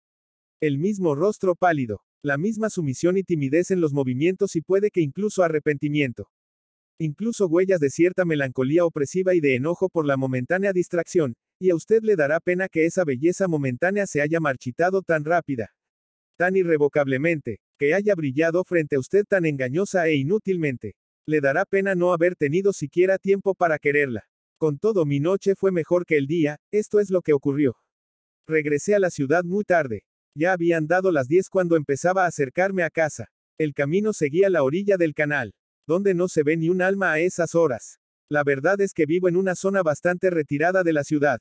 El 0.60 0.78
mismo 0.78 1.14
rostro 1.14 1.54
pálido, 1.54 2.02
la 2.26 2.38
misma 2.38 2.70
sumisión 2.70 3.16
y 3.16 3.22
timidez 3.22 3.70
en 3.70 3.80
los 3.80 3.92
movimientos 3.92 4.56
y 4.56 4.60
puede 4.60 4.90
que 4.90 5.00
incluso 5.00 5.44
arrepentimiento. 5.44 6.28
Incluso 6.98 7.46
huellas 7.46 7.78
de 7.78 7.88
cierta 7.88 8.24
melancolía 8.24 8.84
opresiva 8.84 9.36
y 9.36 9.40
de 9.40 9.54
enojo 9.54 9.88
por 9.88 10.04
la 10.04 10.16
momentánea 10.16 10.72
distracción, 10.72 11.36
y 11.60 11.70
a 11.70 11.76
usted 11.76 12.02
le 12.02 12.16
dará 12.16 12.40
pena 12.40 12.68
que 12.68 12.84
esa 12.84 13.04
belleza 13.04 13.46
momentánea 13.46 14.08
se 14.08 14.22
haya 14.22 14.40
marchitado 14.40 15.02
tan 15.02 15.24
rápida, 15.24 15.72
tan 16.36 16.56
irrevocablemente, 16.56 17.60
que 17.78 17.94
haya 17.94 18.16
brillado 18.16 18.64
frente 18.64 18.96
a 18.96 18.98
usted 18.98 19.24
tan 19.24 19.46
engañosa 19.46 20.08
e 20.08 20.16
inútilmente. 20.16 20.96
Le 21.28 21.40
dará 21.40 21.64
pena 21.64 21.94
no 21.94 22.12
haber 22.12 22.34
tenido 22.34 22.72
siquiera 22.72 23.18
tiempo 23.18 23.54
para 23.54 23.78
quererla. 23.78 24.24
Con 24.58 24.78
todo 24.78 25.06
mi 25.06 25.20
noche 25.20 25.54
fue 25.54 25.70
mejor 25.70 26.04
que 26.04 26.16
el 26.16 26.26
día, 26.26 26.58
esto 26.72 26.98
es 26.98 27.08
lo 27.08 27.22
que 27.22 27.34
ocurrió. 27.34 27.76
Regresé 28.48 28.96
a 28.96 28.98
la 28.98 29.10
ciudad 29.10 29.44
muy 29.44 29.62
tarde. 29.62 30.02
Ya 30.38 30.52
habían 30.52 30.86
dado 30.86 31.12
las 31.12 31.28
10 31.28 31.48
cuando 31.48 31.76
empezaba 31.76 32.24
a 32.24 32.26
acercarme 32.26 32.82
a 32.82 32.90
casa. 32.90 33.30
El 33.56 33.72
camino 33.72 34.12
seguía 34.12 34.50
la 34.50 34.64
orilla 34.64 34.98
del 34.98 35.14
canal, 35.14 35.54
donde 35.86 36.12
no 36.12 36.28
se 36.28 36.42
ve 36.42 36.58
ni 36.58 36.68
un 36.68 36.82
alma 36.82 37.12
a 37.12 37.20
esas 37.20 37.54
horas. 37.54 38.00
La 38.28 38.44
verdad 38.44 38.78
es 38.82 38.92
que 38.92 39.06
vivo 39.06 39.28
en 39.28 39.36
una 39.36 39.54
zona 39.54 39.82
bastante 39.82 40.28
retirada 40.28 40.82
de 40.82 40.92
la 40.92 41.04
ciudad. 41.04 41.40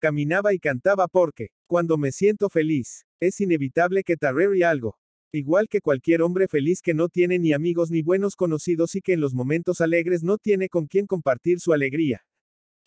Caminaba 0.00 0.52
y 0.54 0.58
cantaba 0.58 1.06
porque, 1.06 1.50
cuando 1.68 1.98
me 1.98 2.10
siento 2.10 2.48
feliz, 2.48 3.06
es 3.20 3.40
inevitable 3.40 4.02
que 4.02 4.16
tarrere 4.16 4.64
algo. 4.64 4.98
Igual 5.32 5.68
que 5.68 5.80
cualquier 5.80 6.22
hombre 6.22 6.48
feliz 6.48 6.80
que 6.82 6.94
no 6.94 7.08
tiene 7.08 7.38
ni 7.38 7.52
amigos 7.52 7.92
ni 7.92 8.02
buenos 8.02 8.34
conocidos 8.34 8.96
y 8.96 9.02
que 9.02 9.12
en 9.12 9.20
los 9.20 9.34
momentos 9.34 9.80
alegres 9.80 10.24
no 10.24 10.36
tiene 10.36 10.68
con 10.68 10.88
quien 10.88 11.06
compartir 11.06 11.60
su 11.60 11.72
alegría. 11.72 12.24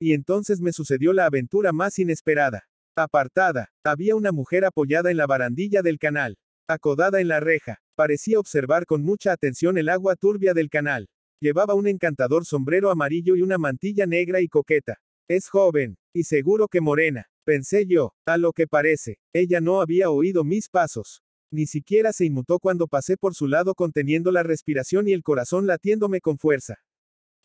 Y 0.01 0.11
entonces 0.11 0.59
me 0.59 0.73
sucedió 0.73 1.13
la 1.13 1.27
aventura 1.27 1.71
más 1.71 1.97
inesperada. 1.97 2.68
Apartada, 3.03 3.69
había 3.83 4.15
una 4.15 4.33
mujer 4.33 4.65
apoyada 4.65 5.09
en 5.09 5.17
la 5.17 5.25
barandilla 5.25 5.81
del 5.81 5.99
canal. 5.99 6.37
Acodada 6.67 7.21
en 7.21 7.29
la 7.29 7.39
reja, 7.39 7.79
parecía 7.95 8.39
observar 8.39 8.85
con 8.85 9.03
mucha 9.03 9.31
atención 9.31 9.77
el 9.77 9.87
agua 9.87 10.15
turbia 10.15 10.53
del 10.53 10.69
canal. 10.69 11.07
Llevaba 11.39 11.75
un 11.75 11.87
encantador 11.87 12.45
sombrero 12.45 12.91
amarillo 12.91 13.37
y 13.37 13.41
una 13.41 13.57
mantilla 13.57 14.05
negra 14.05 14.41
y 14.41 14.49
coqueta. 14.49 14.99
Es 15.29 15.47
joven, 15.47 15.97
y 16.13 16.23
seguro 16.23 16.67
que 16.67 16.81
morena, 16.81 17.27
pensé 17.45 17.85
yo, 17.85 18.13
a 18.25 18.37
lo 18.37 18.51
que 18.51 18.67
parece, 18.67 19.17
ella 19.33 19.61
no 19.61 19.79
había 19.79 20.09
oído 20.09 20.43
mis 20.43 20.67
pasos. 20.67 21.23
Ni 21.51 21.65
siquiera 21.65 22.11
se 22.11 22.25
inmutó 22.25 22.59
cuando 22.59 22.87
pasé 22.87 23.15
por 23.15 23.33
su 23.33 23.47
lado 23.47 23.73
conteniendo 23.75 24.31
la 24.31 24.43
respiración 24.43 25.07
y 25.07 25.13
el 25.13 25.23
corazón 25.23 25.65
latiéndome 25.65 26.19
con 26.19 26.37
fuerza. 26.37 26.75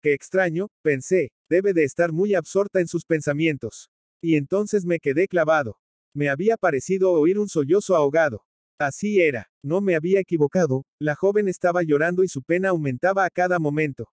Qué 0.03 0.13
extraño, 0.13 0.69
pensé, 0.83 1.31
debe 1.49 1.73
de 1.73 1.85
estar 1.85 2.13
muy 2.13 2.35
absorta 2.35 2.81
en 2.81 2.89
sus 2.89 3.05
pensamientos. 3.07 3.89
Y 4.25 4.37
entonces 4.37 4.87
me 4.87 5.01
quedé 5.01 5.29
clavado. 5.29 5.77
Me 6.15 6.31
había 6.31 6.57
parecido 6.57 7.13
oír 7.13 7.39
un 7.39 7.47
sollozo 7.47 7.95
ahogado. 7.95 8.43
Así 8.79 9.21
era, 9.21 9.51
no 9.63 9.83
me 9.83 9.97
había 9.97 10.19
equivocado, 10.19 10.87
la 10.99 11.15
joven 11.15 11.47
estaba 11.47 11.83
llorando 11.83 12.25
y 12.25 12.29
su 12.29 12.43
pena 12.43 12.71
aumentaba 12.71 13.27
a 13.27 13.29
cada 13.29 13.59
momento. 13.59 14.09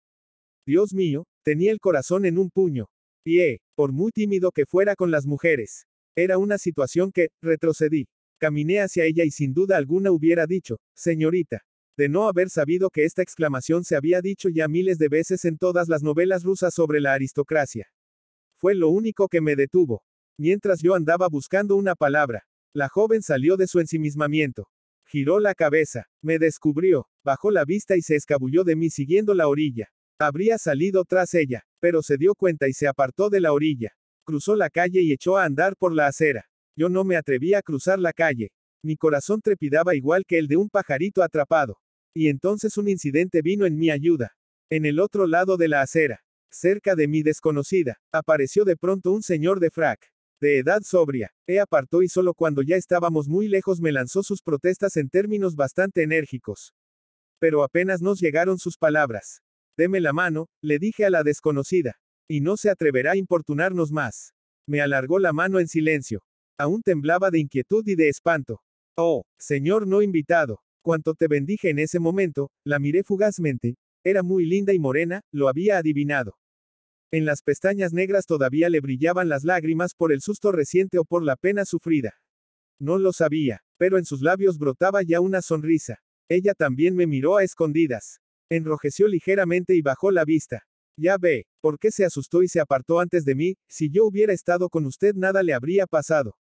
Dios 0.66 0.94
mío, 0.94 1.26
tenía 1.44 1.74
el 1.74 1.82
corazón 1.82 2.26
en 2.26 2.38
un 2.38 2.50
puño. 2.50 2.88
Y, 3.26 3.42
eh, 3.42 3.60
por 3.76 3.92
muy 3.92 4.14
tímido 4.14 4.54
que 4.54 4.66
fuera 4.66 4.96
con 4.96 5.12
las 5.12 5.26
mujeres. 5.26 5.88
Era 6.16 6.38
una 6.38 6.58
situación 6.58 7.12
que, 7.12 7.28
retrocedí. 7.42 8.08
Caminé 8.40 8.80
hacia 8.80 9.04
ella 9.04 9.26
y 9.26 9.32
sin 9.32 9.54
duda 9.54 9.76
alguna 9.76 10.12
hubiera 10.12 10.48
dicho, 10.48 10.80
señorita. 10.96 11.66
De 11.98 12.08
no 12.08 12.30
haber 12.30 12.50
sabido 12.50 12.92
que 12.92 13.04
esta 13.04 13.24
exclamación 13.24 13.84
se 13.84 13.98
había 13.98 14.22
dicho 14.22 14.48
ya 14.48 14.70
miles 14.70 15.00
de 15.00 15.10
veces 15.10 15.44
en 15.44 15.58
todas 15.58 15.90
las 15.90 16.02
novelas 16.02 16.46
rusas 16.46 16.74
sobre 16.74 17.02
la 17.02 17.14
aristocracia. 17.14 17.90
Fue 18.58 18.74
lo 18.74 18.90
único 18.90 19.28
que 19.28 19.40
me 19.40 19.56
detuvo. 19.56 20.04
Mientras 20.38 20.82
yo 20.82 20.96
andaba 20.96 21.28
buscando 21.30 21.76
una 21.76 21.96
palabra, 21.96 22.44
la 22.74 22.90
joven 22.90 23.22
salió 23.22 23.56
de 23.56 23.68
su 23.68 23.80
ensimismamiento. 23.80 24.68
Giró 25.06 25.40
la 25.40 25.56
cabeza, 25.56 26.08
me 26.22 26.40
descubrió, 26.40 27.08
bajó 27.24 27.52
la 27.52 27.66
vista 27.66 27.96
y 27.96 28.02
se 28.02 28.16
escabulló 28.16 28.64
de 28.64 28.76
mí 28.76 28.90
siguiendo 28.90 29.34
la 29.34 29.48
orilla. 29.48 29.90
Habría 30.20 30.58
salido 30.58 31.06
tras 31.06 31.34
ella, 31.34 31.64
pero 31.80 32.02
se 32.02 32.18
dio 32.18 32.34
cuenta 32.36 32.68
y 32.68 32.74
se 32.74 32.88
apartó 32.88 33.30
de 33.30 33.40
la 33.40 33.54
orilla. 33.54 33.94
Cruzó 34.26 34.56
la 34.56 34.70
calle 34.70 35.02
y 35.02 35.14
echó 35.14 35.38
a 35.38 35.46
andar 35.46 35.78
por 35.78 35.94
la 35.94 36.08
acera. 36.08 36.50
Yo 36.76 36.90
no 36.90 37.04
me 37.04 37.16
atreví 37.16 37.54
a 37.54 37.62
cruzar 37.62 38.00
la 38.00 38.12
calle. 38.12 38.52
Mi 38.84 38.98
corazón 38.98 39.42
trepidaba 39.42 39.96
igual 39.96 40.26
que 40.28 40.38
el 40.38 40.48
de 40.48 40.58
un 40.58 40.70
pajarito 40.70 41.24
atrapado. 41.24 41.78
Y 42.14 42.28
entonces 42.28 42.78
un 42.78 42.90
incidente 42.90 43.42
vino 43.42 43.66
en 43.66 43.78
mi 43.78 43.92
ayuda. 43.92 44.36
En 44.70 44.86
el 44.86 45.00
otro 45.00 45.28
lado 45.28 45.56
de 45.56 45.68
la 45.68 45.82
acera, 45.82 46.22
cerca 46.51 46.96
de 46.96 47.08
mi 47.08 47.24
desconocida, 47.24 48.00
apareció 48.12 48.66
de 48.66 48.77
pronto 48.77 49.12
un 49.12 49.22
señor 49.24 49.60
de 49.60 49.72
frac. 49.72 50.12
De 50.39 50.60
edad 50.60 50.82
sobria, 50.84 51.34
he 51.48 51.60
apartó 51.60 52.04
y 52.04 52.10
solo 52.10 52.34
cuando 52.36 52.62
ya 52.62 52.75
estábamos 52.75 53.27
muy 53.27 53.48
lejos 53.48 53.82
me 53.82 53.92
lanzó 53.92 54.22
sus 54.22 54.44
protestas 54.44 54.96
en 54.98 55.10
términos 55.10 55.56
bastante 55.56 56.04
enérgicos. 56.04 56.74
Pero 57.39 57.63
apenas 57.63 58.01
nos 58.01 58.20
llegaron 58.20 58.60
sus 58.60 58.77
palabras. 58.77 59.42
Deme 59.77 60.00
la 60.00 60.13
mano, 60.13 60.48
le 60.62 60.80
dije 60.80 61.06
a 61.06 61.10
la 61.10 61.24
desconocida. 61.24 62.00
Y 62.27 62.42
no 62.42 62.58
se 62.58 62.70
atreverá 62.70 63.12
a 63.12 63.18
importunarnos 63.18 63.92
más. 63.92 64.34
Me 64.68 64.82
alargó 64.82 65.18
la 65.18 65.34
mano 65.34 65.60
en 65.60 65.68
silencio. 65.68 66.24
Aún 66.58 66.82
temblaba 66.82 67.32
de 67.32 67.39
inquietud 67.39 67.84
y 67.88 67.96
de 67.96 68.10
espanto. 68.10 68.62
Oh, 68.96 69.24
señor 69.38 69.88
no 69.88 70.01
invitado. 70.01 70.62
Cuanto 70.84 71.13
te 71.13 71.27
bendije 71.27 71.70
en 71.70 71.80
ese 71.80 72.00
momento, 72.00 72.50
la 72.63 72.80
miré 72.80 73.04
fugazmente. 73.04 73.77
Era 74.08 74.24
muy 74.24 74.46
linda 74.46 74.74
y 74.74 74.80
morena, 74.80 75.22
lo 75.34 75.50
había 75.50 75.78
adivinado. 75.78 76.38
En 77.12 77.26
las 77.26 77.42
pestañas 77.42 77.92
negras 77.92 78.26
todavía 78.26 78.70
le 78.70 78.80
brillaban 78.80 79.28
las 79.28 79.44
lágrimas 79.44 79.96
por 79.96 80.14
el 80.14 80.22
susto 80.22 80.54
reciente 80.54 80.98
o 80.98 81.04
por 81.04 81.24
la 81.24 81.36
pena 81.36 81.66
sufrida. 81.66 82.16
No 82.80 83.00
lo 83.00 83.12
sabía, 83.12 83.64
pero 83.78 83.98
en 83.98 84.06
sus 84.06 84.22
labios 84.22 84.60
brotaba 84.60 85.04
ya 85.04 85.20
una 85.20 85.42
sonrisa. 85.42 86.00
Ella 86.30 86.54
también 86.54 86.96
me 86.96 87.06
miró 87.06 87.36
a 87.36 87.44
escondidas. 87.44 88.22
Enrojeció 88.50 89.10
ligeramente 89.10 89.76
y 89.76 89.82
bajó 89.82 90.10
la 90.10 90.24
vista. 90.24 90.64
Ya 90.98 91.18
ve, 91.18 91.46
¿por 91.60 91.78
qué 91.78 91.92
se 91.92 92.06
asustó 92.06 92.44
y 92.44 92.48
se 92.48 92.62
apartó 92.62 93.02
antes 93.02 93.26
de 93.26 93.36
mí? 93.36 93.56
Si 93.68 93.90
yo 93.90 94.06
hubiera 94.06 94.32
estado 94.32 94.70
con 94.70 94.86
usted 94.86 95.16
nada 95.16 95.44
le 95.44 95.54
habría 95.54 95.86
pasado. 95.86 96.38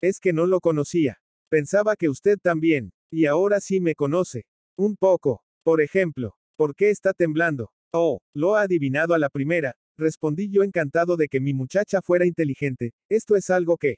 Es 0.00 0.18
que 0.18 0.32
no 0.32 0.46
lo 0.48 0.58
conocía. 0.58 1.18
Pensaba 1.48 1.94
que 1.94 2.08
usted 2.08 2.38
también. 2.42 2.90
Y 3.08 3.26
ahora 3.26 3.60
sí 3.60 3.78
me 3.78 3.94
conoce. 3.94 4.46
Un 4.76 4.96
poco. 4.96 5.44
Por 5.62 5.80
ejemplo, 5.80 6.37
¿por 6.58 6.74
qué 6.74 6.90
está 6.90 7.14
temblando? 7.14 7.70
Oh, 7.92 8.20
lo 8.34 8.56
ha 8.56 8.62
adivinado 8.62 9.14
a 9.14 9.18
la 9.18 9.30
primera, 9.30 9.76
respondí 9.96 10.50
yo 10.50 10.64
encantado 10.64 11.16
de 11.16 11.28
que 11.28 11.40
mi 11.40 11.54
muchacha 11.54 12.02
fuera 12.02 12.26
inteligente. 12.26 12.92
Esto 13.08 13.36
es 13.36 13.48
algo 13.48 13.76
que... 13.76 13.96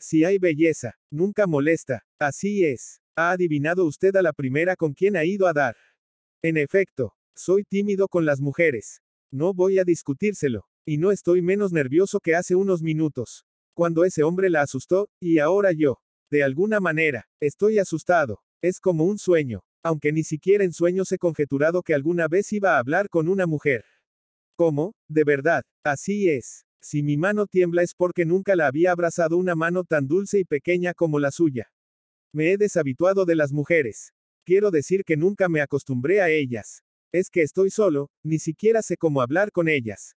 Si 0.00 0.24
hay 0.24 0.38
belleza, 0.38 0.96
nunca 1.10 1.46
molesta. 1.46 2.02
Así 2.18 2.64
es. 2.64 3.00
Ha 3.16 3.30
adivinado 3.30 3.86
usted 3.86 4.14
a 4.16 4.22
la 4.22 4.32
primera 4.32 4.74
con 4.74 4.92
quien 4.92 5.16
ha 5.16 5.24
ido 5.24 5.46
a 5.46 5.52
dar. 5.52 5.76
En 6.42 6.56
efecto, 6.56 7.14
soy 7.34 7.62
tímido 7.62 8.08
con 8.08 8.26
las 8.26 8.40
mujeres. 8.40 9.00
No 9.30 9.54
voy 9.54 9.78
a 9.78 9.84
discutírselo. 9.84 10.66
Y 10.84 10.98
no 10.98 11.12
estoy 11.12 11.42
menos 11.42 11.72
nervioso 11.72 12.18
que 12.20 12.34
hace 12.34 12.56
unos 12.56 12.82
minutos 12.82 13.46
cuando 13.74 14.04
ese 14.04 14.22
hombre 14.22 14.48
la 14.50 14.62
asustó, 14.62 15.10
y 15.20 15.40
ahora 15.40 15.72
yo. 15.72 15.98
De 16.30 16.42
alguna 16.42 16.80
manera, 16.80 17.28
estoy 17.40 17.78
asustado. 17.78 18.40
Es 18.62 18.80
como 18.80 19.04
un 19.04 19.18
sueño, 19.18 19.62
aunque 19.84 20.10
ni 20.10 20.24
siquiera 20.24 20.64
en 20.64 20.72
sueños 20.72 21.12
he 21.12 21.18
conjeturado 21.18 21.82
que 21.82 21.94
alguna 21.94 22.26
vez 22.26 22.52
iba 22.52 22.74
a 22.74 22.78
hablar 22.78 23.08
con 23.08 23.28
una 23.28 23.46
mujer. 23.46 23.84
¿Cómo? 24.56 24.94
De 25.08 25.22
verdad, 25.22 25.62
así 25.84 26.28
es. 26.28 26.64
Si 26.80 27.02
mi 27.02 27.16
mano 27.16 27.46
tiembla 27.46 27.82
es 27.82 27.94
porque 27.94 28.24
nunca 28.24 28.56
la 28.56 28.66
había 28.66 28.90
abrazado 28.90 29.36
una 29.36 29.54
mano 29.54 29.84
tan 29.84 30.08
dulce 30.08 30.40
y 30.40 30.44
pequeña 30.44 30.94
como 30.94 31.20
la 31.20 31.30
suya. 31.30 31.70
Me 32.32 32.50
he 32.52 32.56
deshabituado 32.56 33.24
de 33.24 33.36
las 33.36 33.52
mujeres. 33.52 34.12
Quiero 34.44 34.72
decir 34.72 35.04
que 35.04 35.16
nunca 35.16 35.48
me 35.48 35.60
acostumbré 35.60 36.20
a 36.20 36.30
ellas. 36.30 36.82
Es 37.12 37.30
que 37.30 37.42
estoy 37.42 37.70
solo, 37.70 38.10
ni 38.24 38.38
siquiera 38.38 38.82
sé 38.82 38.96
cómo 38.96 39.22
hablar 39.22 39.52
con 39.52 39.68
ellas. 39.68 40.16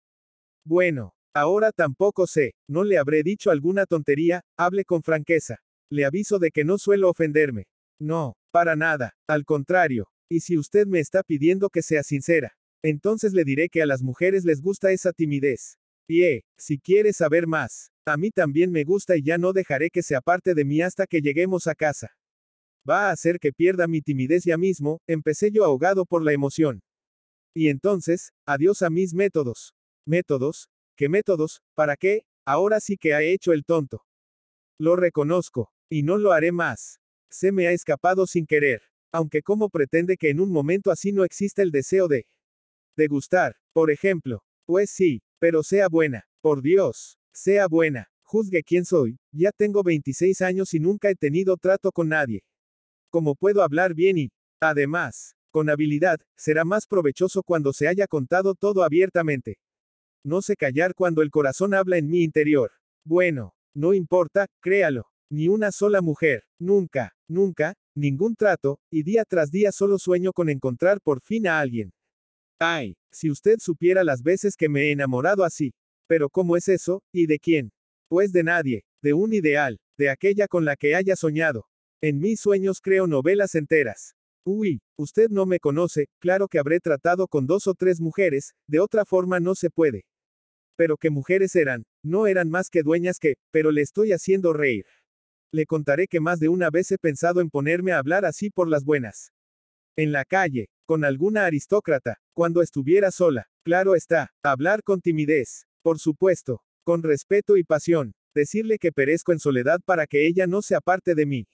Bueno, 0.65 1.17
Ahora 1.39 1.71
tampoco 1.71 2.27
sé, 2.27 2.55
no 2.67 2.83
le 2.83 2.97
habré 2.97 3.23
dicho 3.23 3.51
alguna 3.51 3.85
tontería, 3.85 4.41
hable 4.57 4.87
con 4.87 5.03
franqueza. 5.03 5.59
Le 5.91 6.07
aviso 6.07 6.39
de 6.39 6.51
que 6.51 6.65
no 6.65 6.79
suelo 6.79 7.11
ofenderme. 7.11 7.67
No, 8.01 8.35
para 8.51 8.77
nada, 8.77 9.15
al 9.27 9.45
contrario. 9.45 10.09
Y 10.29 10.41
si 10.41 10.59
usted 10.59 10.87
me 10.87 11.01
está 11.01 11.23
pidiendo 11.23 11.71
que 11.71 11.83
sea 11.83 12.03
sincera, 12.03 12.57
entonces 12.83 13.33
le 13.33 13.45
diré 13.45 13.69
que 13.69 13.83
a 13.83 13.87
las 13.87 14.03
mujeres 14.03 14.45
les 14.45 14.61
gusta 14.61 14.93
esa 14.93 15.13
timidez. 15.13 15.79
Y 16.09 16.23
eh, 16.23 16.45
si 16.57 16.79
quiere 16.79 17.13
saber 17.13 17.47
más, 17.47 17.91
a 18.07 18.17
mí 18.17 18.31
también 18.31 18.71
me 18.71 18.85
gusta 18.85 19.17
y 19.17 19.23
ya 19.23 19.39
no 19.39 19.53
dejaré 19.53 19.91
que 19.91 20.03
se 20.03 20.15
aparte 20.15 20.55
de 20.55 20.65
mí 20.65 20.81
hasta 20.83 21.07
que 21.07 21.21
lleguemos 21.21 21.67
a 21.67 21.75
casa. 21.75 22.17
Va 22.89 23.09
a 23.09 23.11
hacer 23.11 23.39
que 23.41 23.53
pierda 23.53 23.89
mi 23.89 24.01
timidez 24.03 24.45
ya 24.45 24.57
mismo, 24.57 25.01
empecé 25.07 25.51
yo 25.51 25.65
ahogado 25.65 26.05
por 26.07 26.23
la 26.23 26.33
emoción. 26.33 26.83
Y 27.55 27.69
entonces, 27.69 28.33
adiós 28.47 28.83
a 28.83 28.91
mis 28.91 29.15
métodos. 29.15 29.75
Métodos, 30.07 30.69
¿Qué 30.97 31.11
métodos? 31.11 31.63
¿Para 31.75 31.97
qué? 31.97 32.23
Ahora 32.47 32.81
sí 32.81 32.97
que 32.97 33.13
ha 33.13 33.21
hecho 33.21 33.53
el 33.53 33.67
tonto. 33.67 34.07
Lo 34.79 34.97
reconozco. 34.97 35.71
Y 35.91 36.03
no 36.03 36.17
lo 36.17 36.33
haré 36.33 36.53
más. 36.53 37.01
Se 37.31 37.53
me 37.53 37.67
ha 37.67 37.73
escapado 37.73 38.27
sin 38.27 38.47
querer. 38.47 38.83
Aunque 39.13 39.43
cómo 39.43 39.69
pretende 39.69 40.17
que 40.17 40.31
en 40.31 40.41
un 40.41 40.51
momento 40.51 40.91
así 40.91 41.13
no 41.13 41.25
exista 41.25 41.63
el 41.63 41.71
deseo 41.71 42.09
de... 42.09 42.27
de 42.97 43.07
gustar, 43.07 43.57
por 43.73 43.91
ejemplo. 43.91 44.43
Pues 44.67 44.91
sí, 44.91 45.23
pero 45.39 45.63
sea 45.63 45.89
buena. 45.89 46.25
Por 46.41 46.63
Dios. 46.63 47.19
Sea 47.33 47.67
buena. 47.67 48.09
Juzgue 48.23 48.63
quién 48.63 48.85
soy. 48.85 49.19
Ya 49.33 49.53
tengo 49.53 49.83
26 49.83 50.41
años 50.43 50.75
y 50.75 50.81
nunca 50.81 51.11
he 51.11 51.15
tenido 51.15 51.57
trato 51.57 51.93
con 51.93 52.09
nadie. 52.09 52.43
Como 53.11 53.35
puedo 53.35 53.63
hablar 53.63 53.95
bien 53.95 54.19
y... 54.19 54.33
Además, 54.61 55.37
con 55.51 55.71
habilidad, 55.71 56.19
será 56.37 56.65
más 56.65 56.87
provechoso 56.87 57.43
cuando 57.43 57.73
se 57.73 57.89
haya 57.89 58.07
contado 58.07 58.55
todo 58.55 58.83
abiertamente. 58.83 59.59
No 60.25 60.43
sé 60.43 60.57
callar 60.57 60.95
cuando 60.95 61.23
el 61.23 61.31
corazón 61.31 61.73
habla 61.73 61.99
en 61.99 62.09
mi 62.09 62.23
interior. 62.23 62.73
Bueno, 63.05 63.55
no 63.75 63.95
importa, 63.95 64.47
créalo. 64.61 65.07
Ni 65.31 65.49
una 65.49 65.73
sola 65.73 66.03
mujer, 66.03 66.45
nunca, 66.59 67.16
nunca, 67.29 67.75
ningún 67.95 68.35
trato, 68.37 68.79
y 68.91 69.03
día 69.03 69.25
tras 69.25 69.51
día 69.51 69.73
solo 69.73 69.99
sueño 69.99 70.33
con 70.33 70.49
encontrar 70.49 71.01
por 71.01 71.21
fin 71.21 71.47
a 71.47 71.61
alguien. 71.61 71.93
Ay, 72.59 72.97
si 73.13 73.31
usted 73.31 73.57
supiera 73.59 74.05
las 74.05 74.23
veces 74.23 74.57
que 74.57 74.69
me 74.69 74.85
he 74.85 74.93
enamorado 74.93 75.45
así. 75.45 75.75
Pero 76.09 76.31
¿cómo 76.31 76.57
es 76.57 76.69
eso? 76.69 77.03
¿Y 77.13 77.27
de 77.27 77.39
quién? 77.39 77.73
Pues 78.09 78.33
de 78.33 78.45
nadie, 78.45 78.85
de 79.03 79.13
un 79.13 79.33
ideal, 79.33 79.79
de 79.99 80.11
aquella 80.11 80.47
con 80.47 80.65
la 80.65 80.77
que 80.77 80.95
haya 80.95 81.17
soñado. 81.17 81.67
En 82.01 82.19
mis 82.19 82.41
sueños 82.41 82.81
creo 82.81 83.07
novelas 83.07 83.55
enteras. 83.55 84.15
Uy, 84.45 84.81
usted 84.97 85.29
no 85.31 85.45
me 85.45 85.59
conoce, 85.59 86.07
claro 86.21 86.47
que 86.47 86.61
habré 86.61 86.79
tratado 86.79 87.27
con 87.27 87.47
dos 87.47 87.67
o 87.67 87.75
tres 87.75 88.01
mujeres, 88.01 88.55
de 88.69 88.79
otra 88.79 89.05
forma 89.05 89.41
no 89.41 89.57
se 89.57 89.71
puede. 89.71 90.05
Pero 90.77 90.97
qué 90.97 91.11
mujeres 91.11 91.57
eran, 91.57 91.85
no 92.05 92.29
eran 92.29 92.49
más 92.49 92.69
que 92.71 92.83
dueñas 92.83 93.19
que, 93.19 93.35
pero 93.51 93.73
le 93.73 93.83
estoy 93.83 94.13
haciendo 94.13 94.53
reír. 94.53 94.85
Le 95.57 95.65
contaré 95.65 96.07
que 96.07 96.21
más 96.21 96.39
de 96.39 96.51
una 96.51 96.69
vez 96.69 96.93
he 96.93 96.99
pensado 96.99 97.41
en 97.41 97.49
ponerme 97.49 97.93
a 97.93 97.99
hablar 97.99 98.27
así 98.27 98.51
por 98.51 98.69
las 98.69 98.85
buenas. 98.85 99.33
En 99.97 100.13
la 100.13 100.27
calle, 100.27 100.69
con 100.85 101.03
alguna 101.03 101.47
aristócrata, 101.47 102.19
cuando 102.35 102.61
estuviera 102.61 103.11
sola, 103.11 103.47
claro 103.65 103.95
está, 103.95 104.33
hablar 104.43 104.83
con 104.83 105.01
timidez, 105.01 105.65
por 105.81 105.99
supuesto, 105.99 106.61
con 106.85 107.03
respeto 107.03 107.57
y 107.57 107.65
pasión, 107.65 108.13
decirle 108.35 108.77
que 108.79 108.93
perezco 108.93 109.33
en 109.33 109.39
soledad 109.39 109.81
para 109.87 110.07
que 110.07 110.27
ella 110.27 110.47
no 110.47 110.61
se 110.61 110.75
aparte 110.75 111.15
de 111.15 111.25
mí. 111.25 111.47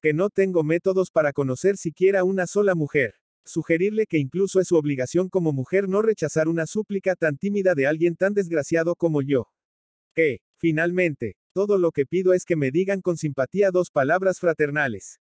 Que 0.00 0.14
no 0.14 0.30
tengo 0.30 0.64
métodos 0.64 1.10
para 1.10 1.34
conocer 1.34 1.76
siquiera 1.76 2.24
una 2.24 2.46
sola 2.46 2.74
mujer. 2.74 3.12
Sugerirle 3.44 4.06
que 4.06 4.16
incluso 4.16 4.58
es 4.58 4.68
su 4.68 4.76
obligación 4.76 5.28
como 5.28 5.52
mujer 5.52 5.86
no 5.86 6.00
rechazar 6.00 6.48
una 6.48 6.66
súplica 6.66 7.14
tan 7.14 7.36
tímida 7.36 7.74
de 7.74 7.86
alguien 7.86 8.16
tan 8.16 8.32
desgraciado 8.32 8.96
como 8.96 9.20
yo. 9.20 9.48
Que, 10.14 10.38
finalmente, 10.56 11.36
todo 11.54 11.78
lo 11.78 11.92
que 11.92 12.04
pido 12.04 12.34
es 12.34 12.44
que 12.44 12.56
me 12.56 12.72
digan 12.72 13.00
con 13.00 13.16
simpatía 13.16 13.70
dos 13.70 13.90
palabras 13.90 14.40
fraternales. 14.40 15.20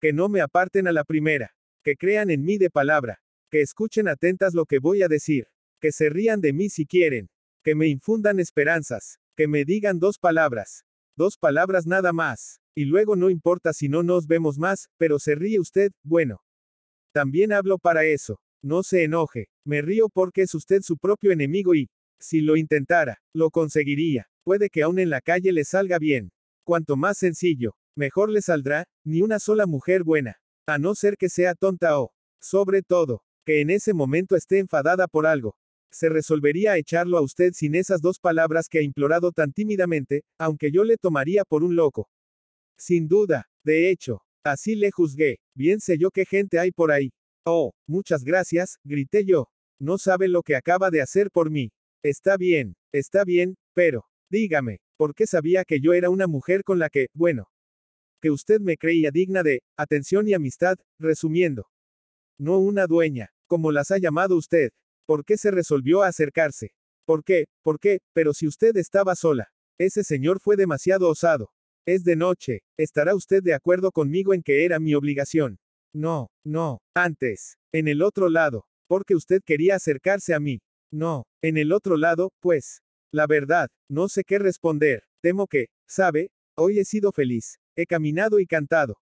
Que 0.00 0.14
no 0.14 0.30
me 0.30 0.40
aparten 0.40 0.88
a 0.88 0.92
la 0.92 1.04
primera. 1.04 1.54
Que 1.84 1.94
crean 1.96 2.30
en 2.30 2.42
mí 2.42 2.56
de 2.56 2.70
palabra. 2.70 3.20
Que 3.50 3.60
escuchen 3.60 4.08
atentas 4.08 4.54
lo 4.54 4.64
que 4.64 4.78
voy 4.78 5.02
a 5.02 5.08
decir. 5.08 5.46
Que 5.78 5.92
se 5.92 6.08
rían 6.08 6.40
de 6.40 6.54
mí 6.54 6.70
si 6.70 6.86
quieren. 6.86 7.28
Que 7.62 7.74
me 7.74 7.86
infundan 7.86 8.40
esperanzas. 8.40 9.18
Que 9.36 9.46
me 9.46 9.66
digan 9.66 9.98
dos 9.98 10.18
palabras. 10.18 10.84
Dos 11.16 11.36
palabras 11.36 11.86
nada 11.86 12.14
más. 12.14 12.60
Y 12.74 12.86
luego 12.86 13.14
no 13.14 13.28
importa 13.28 13.74
si 13.74 13.88
no 13.88 14.02
nos 14.02 14.26
vemos 14.26 14.56
más, 14.56 14.88
pero 14.96 15.18
se 15.18 15.34
ríe 15.34 15.60
usted, 15.60 15.92
bueno. 16.02 16.42
También 17.12 17.52
hablo 17.52 17.78
para 17.78 18.04
eso. 18.04 18.40
No 18.62 18.82
se 18.82 19.04
enoje. 19.04 19.50
Me 19.64 19.82
río 19.82 20.08
porque 20.08 20.42
es 20.42 20.54
usted 20.54 20.80
su 20.80 20.96
propio 20.96 21.30
enemigo 21.30 21.74
y, 21.74 21.90
si 22.20 22.40
lo 22.40 22.56
intentara, 22.56 23.20
lo 23.34 23.50
conseguiría. 23.50 24.28
Puede 24.44 24.70
que 24.70 24.82
aún 24.82 24.98
en 24.98 25.10
la 25.10 25.20
calle 25.20 25.52
le 25.52 25.64
salga 25.64 25.98
bien. 25.98 26.32
Cuanto 26.64 26.96
más 26.96 27.18
sencillo, 27.18 27.76
mejor 27.96 28.30
le 28.30 28.42
saldrá, 28.42 28.86
ni 29.04 29.22
una 29.22 29.38
sola 29.38 29.66
mujer 29.66 30.04
buena. 30.04 30.36
A 30.66 30.78
no 30.78 30.94
ser 30.94 31.16
que 31.16 31.28
sea 31.28 31.54
tonta 31.54 32.00
o, 32.00 32.12
sobre 32.40 32.82
todo, 32.82 33.22
que 33.44 33.60
en 33.60 33.70
ese 33.70 33.94
momento 33.94 34.36
esté 34.36 34.58
enfadada 34.58 35.08
por 35.08 35.26
algo. 35.26 35.56
Se 35.90 36.08
resolvería 36.08 36.76
echarlo 36.76 37.16
a 37.18 37.22
usted 37.22 37.52
sin 37.54 37.74
esas 37.74 38.00
dos 38.00 38.18
palabras 38.18 38.68
que 38.68 38.78
ha 38.78 38.82
implorado 38.82 39.32
tan 39.32 39.52
tímidamente, 39.52 40.24
aunque 40.38 40.70
yo 40.70 40.84
le 40.84 40.96
tomaría 40.96 41.44
por 41.44 41.64
un 41.64 41.76
loco. 41.76 42.10
Sin 42.76 43.08
duda, 43.08 43.48
de 43.64 43.90
hecho, 43.90 44.22
Así 44.44 44.76
le 44.76 44.90
juzgué. 44.90 45.40
Bien 45.54 45.80
sé 45.80 45.98
yo 45.98 46.10
qué 46.10 46.24
gente 46.24 46.58
hay 46.58 46.70
por 46.70 46.90
ahí. 46.90 47.12
Oh, 47.44 47.72
muchas 47.86 48.24
gracias, 48.24 48.78
grité 48.84 49.24
yo. 49.24 49.48
No 49.78 49.98
sabe 49.98 50.28
lo 50.28 50.42
que 50.42 50.56
acaba 50.56 50.90
de 50.90 51.02
hacer 51.02 51.30
por 51.30 51.50
mí. 51.50 51.70
Está 52.02 52.36
bien, 52.36 52.76
está 52.92 53.24
bien, 53.24 53.56
pero, 53.74 54.04
dígame, 54.30 54.80
¿por 54.96 55.14
qué 55.14 55.26
sabía 55.26 55.64
que 55.64 55.80
yo 55.80 55.92
era 55.92 56.10
una 56.10 56.26
mujer 56.26 56.62
con 56.62 56.78
la 56.78 56.90
que, 56.90 57.08
bueno, 57.12 57.48
que 58.20 58.30
usted 58.30 58.60
me 58.60 58.76
creía 58.76 59.10
digna 59.10 59.42
de, 59.42 59.62
atención 59.76 60.28
y 60.28 60.34
amistad, 60.34 60.76
resumiendo. 60.98 61.68
No 62.38 62.58
una 62.58 62.86
dueña, 62.86 63.30
como 63.46 63.72
las 63.72 63.90
ha 63.90 63.98
llamado 63.98 64.36
usted. 64.36 64.70
¿Por 65.06 65.24
qué 65.24 65.36
se 65.36 65.50
resolvió 65.50 66.02
a 66.02 66.08
acercarse? 66.08 66.72
¿Por 67.04 67.24
qué? 67.24 67.46
¿Por 67.62 67.80
qué? 67.80 68.00
Pero 68.12 68.34
si 68.34 68.46
usted 68.46 68.76
estaba 68.76 69.14
sola. 69.14 69.48
Ese 69.78 70.04
señor 70.04 70.40
fue 70.40 70.56
demasiado 70.56 71.08
osado. 71.08 71.50
Es 71.86 72.04
de 72.04 72.16
noche. 72.16 72.62
¿Estará 72.76 73.14
usted 73.14 73.42
de 73.42 73.54
acuerdo 73.54 73.92
conmigo 73.92 74.34
en 74.34 74.42
que 74.42 74.64
era 74.64 74.78
mi 74.78 74.94
obligación? 74.94 75.58
No, 75.94 76.28
no, 76.44 76.80
antes. 76.94 77.56
En 77.72 77.88
el 77.88 78.02
otro 78.02 78.28
lado. 78.28 78.66
Porque 78.88 79.14
usted 79.14 79.40
quería 79.44 79.76
acercarse 79.76 80.34
a 80.34 80.40
mí. 80.40 80.60
No, 80.90 81.24
en 81.42 81.56
el 81.56 81.72
otro 81.72 81.96
lado, 81.96 82.32
pues. 82.40 82.82
La 83.12 83.26
verdad, 83.26 83.70
no 83.88 84.08
sé 84.08 84.24
qué 84.24 84.38
responder. 84.38 85.04
Temo 85.22 85.46
que, 85.46 85.68
sabe, 85.86 86.30
hoy 86.56 86.78
he 86.78 86.84
sido 86.84 87.12
feliz. 87.12 87.58
He 87.74 87.86
caminado 87.86 88.38
y 88.38 88.46
cantado. 88.46 88.98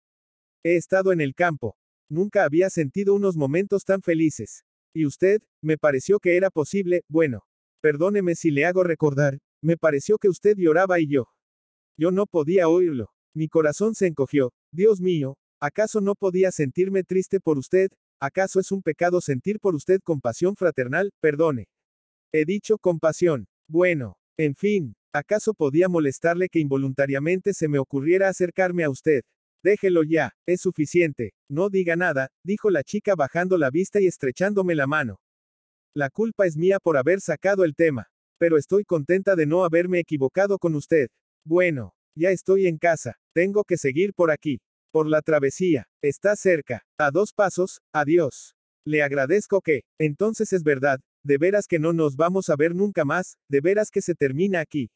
He 0.63 0.76
estado 0.76 1.12
en 1.12 1.22
el 1.22 1.36
campo. 1.36 1.78
Nunca 2.10 2.43
había 2.43 2.69
sentido 2.69 3.15
unos 3.15 3.38
momentos 3.38 3.86
tan 3.86 4.02
felices. 4.02 4.63
Y 4.93 5.06
usted, 5.06 5.41
me 5.62 5.78
pareció 5.78 6.19
que 6.19 6.36
era 6.36 6.50
posible, 6.50 7.04
bueno. 7.08 7.43
Perdóneme 7.82 8.36
si 8.36 8.52
le 8.52 8.65
hago 8.65 8.84
recordar, 8.84 9.39
me 9.62 9.78
pareció 9.78 10.17
que 10.17 10.30
usted 10.30 10.56
lloraba 10.58 11.00
y 11.00 11.08
yo. 11.08 11.28
Yo 11.98 12.12
no 12.12 12.26
podía 12.26 12.67
oírlo. 12.67 13.10
Mi 13.34 13.48
corazón 13.48 13.96
se 13.96 14.08
encogió. 14.08 14.54
Dios 14.72 15.02
mío, 15.02 15.38
¿acaso 15.60 16.02
no 16.02 16.15
podía 16.15 16.52
sentirme 16.52 17.04
triste 17.04 17.39
por 17.39 17.58
usted? 17.58 17.89
¿Acaso 18.19 18.60
es 18.60 18.72
un 18.72 18.82
pecado 18.82 19.22
sentir 19.22 19.60
por 19.60 19.76
usted 19.76 20.00
compasión 20.04 20.56
fraternal? 20.56 21.12
Perdone. 21.19 21.67
He 22.36 22.46
dicho 22.46 22.80
compasión. 22.80 23.46
Bueno, 23.69 24.17
en 24.39 24.56
fin, 24.56 24.96
¿acaso 25.13 25.54
podía 25.54 25.88
molestarle 25.88 26.50
que 26.50 26.60
involuntariamente 26.60 27.54
se 27.54 27.67
me 27.67 27.78
ocurriera 27.78 28.28
acercarme 28.28 28.84
a 28.84 28.89
usted? 28.89 29.22
Déjelo 29.63 30.02
ya, 30.04 30.32
es 30.48 30.62
suficiente. 30.62 31.34
No 31.48 31.69
diga 31.69 31.96
nada, 31.96 32.30
dijo 32.43 32.72
la 32.72 32.84
chica 32.84 33.13
bajando 33.13 33.60
la 33.60 33.69
vista 33.69 34.02
y 34.02 34.08
estrechándome 34.08 34.74
la 34.74 34.88
mano. 34.88 35.19
La 35.96 36.10
culpa 36.10 36.48
es 36.48 36.58
mía 36.58 36.80
por 36.82 36.98
haber 36.98 37.22
sacado 37.22 37.63
el 37.63 37.76
tema. 37.76 38.08
Pero 38.39 38.58
estoy 38.58 38.84
contenta 38.84 39.36
de 39.36 39.46
no 39.46 39.63
haberme 39.63 40.00
equivocado 40.00 40.58
con 40.58 40.74
usted. 40.74 41.10
Bueno, 41.46 41.93
ya 42.17 42.32
estoy 42.32 42.65
en 42.65 42.80
casa, 42.80 43.19
tengo 43.36 43.63
que 43.63 43.78
seguir 43.78 44.12
por 44.15 44.32
aquí. 44.32 44.60
Por 44.91 45.08
la 45.08 45.22
travesía, 45.22 45.88
está 46.02 46.36
cerca, 46.36 46.84
a 46.98 47.12
dos 47.12 47.32
pasos, 47.32 47.80
adiós. 47.93 48.56
Le 48.86 49.04
agradezco 49.04 49.62
que, 49.62 49.84
entonces 50.00 50.52
es 50.52 50.63
verdad, 50.63 51.00
de 51.23 51.38
veras 51.38 51.67
que 51.67 51.79
no 51.79 51.93
nos 51.93 52.15
vamos 52.15 52.49
a 52.49 52.55
ver 52.55 52.75
nunca 52.75 53.05
más, 53.05 53.38
de 53.49 53.62
veras 53.62 53.89
que 53.91 54.01
se 54.01 54.15
termina 54.15 54.59
aquí. 54.59 54.91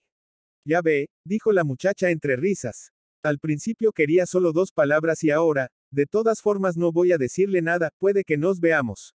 Ya 0.65 0.81
ve, 0.81 1.09
dijo 1.25 1.53
la 1.53 1.63
muchacha 1.63 2.09
entre 2.09 2.35
risas. 2.35 2.91
Al 3.23 3.39
principio 3.39 3.93
quería 3.93 4.25
solo 4.25 4.51
dos 4.51 4.71
palabras 4.71 5.23
y 5.23 5.31
ahora, 5.31 5.69
de 5.91 6.05
todas 6.05 6.41
formas 6.41 6.75
no 6.77 6.91
voy 6.91 7.11
a 7.13 7.17
decirle 7.17 7.61
nada, 7.61 7.91
puede 7.99 8.23
que 8.23 8.37
nos 8.37 8.59
veamos. 8.59 9.15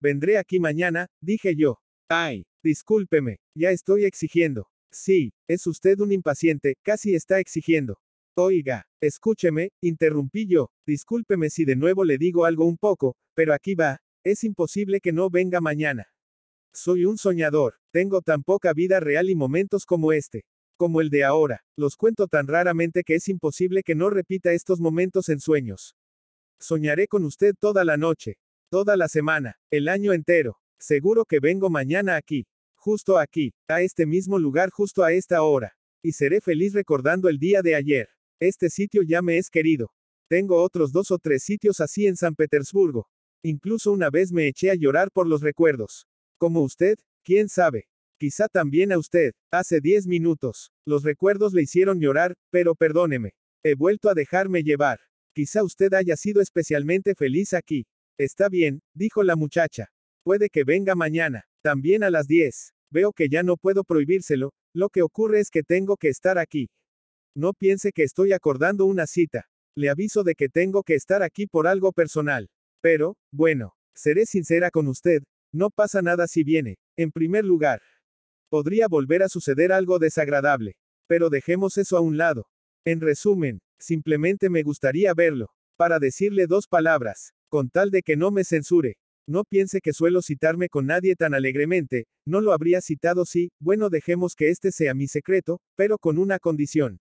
Vendré 0.00 0.38
aquí 0.38 0.58
mañana, 0.58 1.06
dije 1.20 1.54
yo. 1.56 1.78
Ay, 2.08 2.44
discúlpeme, 2.62 3.38
ya 3.56 3.70
estoy 3.70 4.04
exigiendo. 4.04 4.68
Sí, 4.90 5.32
es 5.48 5.66
usted 5.66 6.00
un 6.00 6.12
impaciente, 6.12 6.76
casi 6.82 7.14
está 7.14 7.38
exigiendo. 7.38 7.98
Oiga, 8.36 8.86
escúcheme, 9.00 9.70
interrumpí 9.80 10.46
yo, 10.46 10.70
discúlpeme 10.86 11.48
si 11.50 11.64
de 11.64 11.76
nuevo 11.76 12.04
le 12.04 12.18
digo 12.18 12.44
algo 12.44 12.66
un 12.66 12.76
poco, 12.76 13.16
pero 13.34 13.54
aquí 13.54 13.74
va, 13.74 14.00
es 14.24 14.44
imposible 14.44 15.00
que 15.00 15.12
no 15.12 15.30
venga 15.30 15.60
mañana. 15.60 16.11
Soy 16.72 17.04
un 17.04 17.18
soñador, 17.18 17.74
tengo 17.90 18.22
tan 18.22 18.42
poca 18.42 18.72
vida 18.72 19.00
real 19.00 19.30
y 19.30 19.34
momentos 19.34 19.84
como 19.84 20.12
este, 20.12 20.44
como 20.76 21.00
el 21.00 21.10
de 21.10 21.24
ahora, 21.24 21.64
los 21.76 21.96
cuento 21.96 22.26
tan 22.28 22.46
raramente 22.46 23.04
que 23.04 23.14
es 23.14 23.28
imposible 23.28 23.82
que 23.82 23.94
no 23.94 24.10
repita 24.10 24.52
estos 24.52 24.80
momentos 24.80 25.28
en 25.28 25.40
sueños. 25.40 25.96
Soñaré 26.58 27.08
con 27.08 27.24
usted 27.24 27.54
toda 27.58 27.84
la 27.84 27.96
noche, 27.96 28.38
toda 28.70 28.96
la 28.96 29.08
semana, 29.08 29.58
el 29.70 29.88
año 29.88 30.12
entero, 30.12 30.58
seguro 30.78 31.24
que 31.24 31.40
vengo 31.40 31.70
mañana 31.70 32.16
aquí 32.16 32.46
justo 32.82 33.16
aquí, 33.16 33.54
a 33.68 33.80
este 33.80 34.06
mismo 34.06 34.40
lugar 34.40 34.70
justo 34.70 35.04
a 35.04 35.12
esta 35.12 35.42
hora. 35.42 35.76
Y 36.02 36.12
seré 36.12 36.40
feliz 36.40 36.72
recordando 36.72 37.28
el 37.28 37.38
día 37.38 37.62
de 37.62 37.76
ayer. 37.76 38.08
Este 38.40 38.68
sitio 38.70 39.02
ya 39.04 39.22
me 39.22 39.38
es 39.38 39.50
querido. 39.50 39.92
Tengo 40.28 40.60
otros 40.60 40.90
dos 40.90 41.12
o 41.12 41.18
tres 41.18 41.44
sitios 41.44 41.78
así 41.78 42.08
en 42.08 42.16
San 42.16 42.34
Petersburgo. 42.34 43.08
Incluso 43.44 43.92
una 43.92 44.10
vez 44.10 44.32
me 44.32 44.48
eché 44.48 44.72
a 44.72 44.74
llorar 44.74 45.12
por 45.12 45.28
los 45.28 45.42
recuerdos. 45.42 46.08
Como 46.42 46.62
usted, 46.62 46.98
quién 47.22 47.48
sabe. 47.48 47.86
Quizá 48.18 48.48
también 48.48 48.90
a 48.90 48.98
usted, 48.98 49.30
hace 49.52 49.80
diez 49.80 50.08
minutos. 50.08 50.72
Los 50.84 51.04
recuerdos 51.04 51.52
le 51.52 51.62
hicieron 51.62 52.00
llorar, 52.00 52.34
pero 52.50 52.74
perdóneme. 52.74 53.34
He 53.62 53.76
vuelto 53.76 54.08
a 54.08 54.14
dejarme 54.14 54.64
llevar. 54.64 54.98
Quizá 55.36 55.62
usted 55.62 55.94
haya 55.94 56.16
sido 56.16 56.42
especialmente 56.42 57.14
feliz 57.14 57.54
aquí. 57.54 57.86
Está 58.18 58.48
bien, 58.48 58.80
dijo 58.92 59.22
la 59.22 59.36
muchacha. 59.36 59.92
Puede 60.24 60.50
que 60.50 60.64
venga 60.64 60.96
mañana. 60.96 61.44
También 61.62 62.02
a 62.02 62.10
las 62.10 62.26
10. 62.26 62.74
Veo 62.90 63.12
que 63.12 63.28
ya 63.28 63.44
no 63.44 63.56
puedo 63.56 63.84
prohibírselo, 63.84 64.52
lo 64.74 64.88
que 64.88 65.02
ocurre 65.02 65.38
es 65.38 65.48
que 65.48 65.62
tengo 65.62 65.96
que 65.96 66.08
estar 66.08 66.38
aquí. 66.38 66.70
No 67.36 67.52
piense 67.52 67.92
que 67.92 68.02
estoy 68.02 68.32
acordando 68.32 68.86
una 68.86 69.06
cita. 69.06 69.48
Le 69.76 69.90
aviso 69.90 70.24
de 70.24 70.34
que 70.34 70.48
tengo 70.48 70.82
que 70.82 70.96
estar 70.96 71.22
aquí 71.22 71.46
por 71.46 71.68
algo 71.68 71.92
personal. 71.92 72.50
Pero, 72.80 73.16
bueno, 73.30 73.76
seré 73.94 74.26
sincera 74.26 74.72
con 74.72 74.88
usted, 74.88 75.22
no 75.52 75.70
pasa 75.70 76.02
nada 76.02 76.26
si 76.26 76.44
viene. 76.44 76.78
En 76.96 77.12
primer 77.12 77.44
lugar, 77.44 77.80
podría 78.48 78.88
volver 78.88 79.22
a 79.22 79.28
suceder 79.28 79.72
algo 79.72 79.98
desagradable. 79.98 80.76
Pero 81.06 81.30
dejemos 81.30 81.78
eso 81.78 81.96
a 81.96 82.00
un 82.00 82.16
lado. 82.16 82.46
En 82.84 83.00
resumen, 83.00 83.60
simplemente 83.78 84.50
me 84.50 84.62
gustaría 84.62 85.14
verlo, 85.14 85.48
para 85.76 85.98
decirle 85.98 86.46
dos 86.46 86.66
palabras, 86.68 87.32
con 87.48 87.70
tal 87.70 87.90
de 87.90 88.02
que 88.02 88.16
no 88.16 88.30
me 88.30 88.44
censure. 88.44 88.96
No 89.26 89.44
piense 89.44 89.80
que 89.80 89.92
suelo 89.92 90.20
citarme 90.20 90.68
con 90.68 90.86
nadie 90.86 91.14
tan 91.14 91.32
alegremente, 91.32 92.06
no 92.26 92.40
lo 92.40 92.52
habría 92.52 92.80
citado 92.80 93.24
si, 93.24 93.50
bueno, 93.60 93.88
dejemos 93.88 94.34
que 94.34 94.48
este 94.48 94.72
sea 94.72 94.94
mi 94.94 95.06
secreto, 95.06 95.60
pero 95.76 95.98
con 95.98 96.18
una 96.18 96.38
condición. 96.38 97.00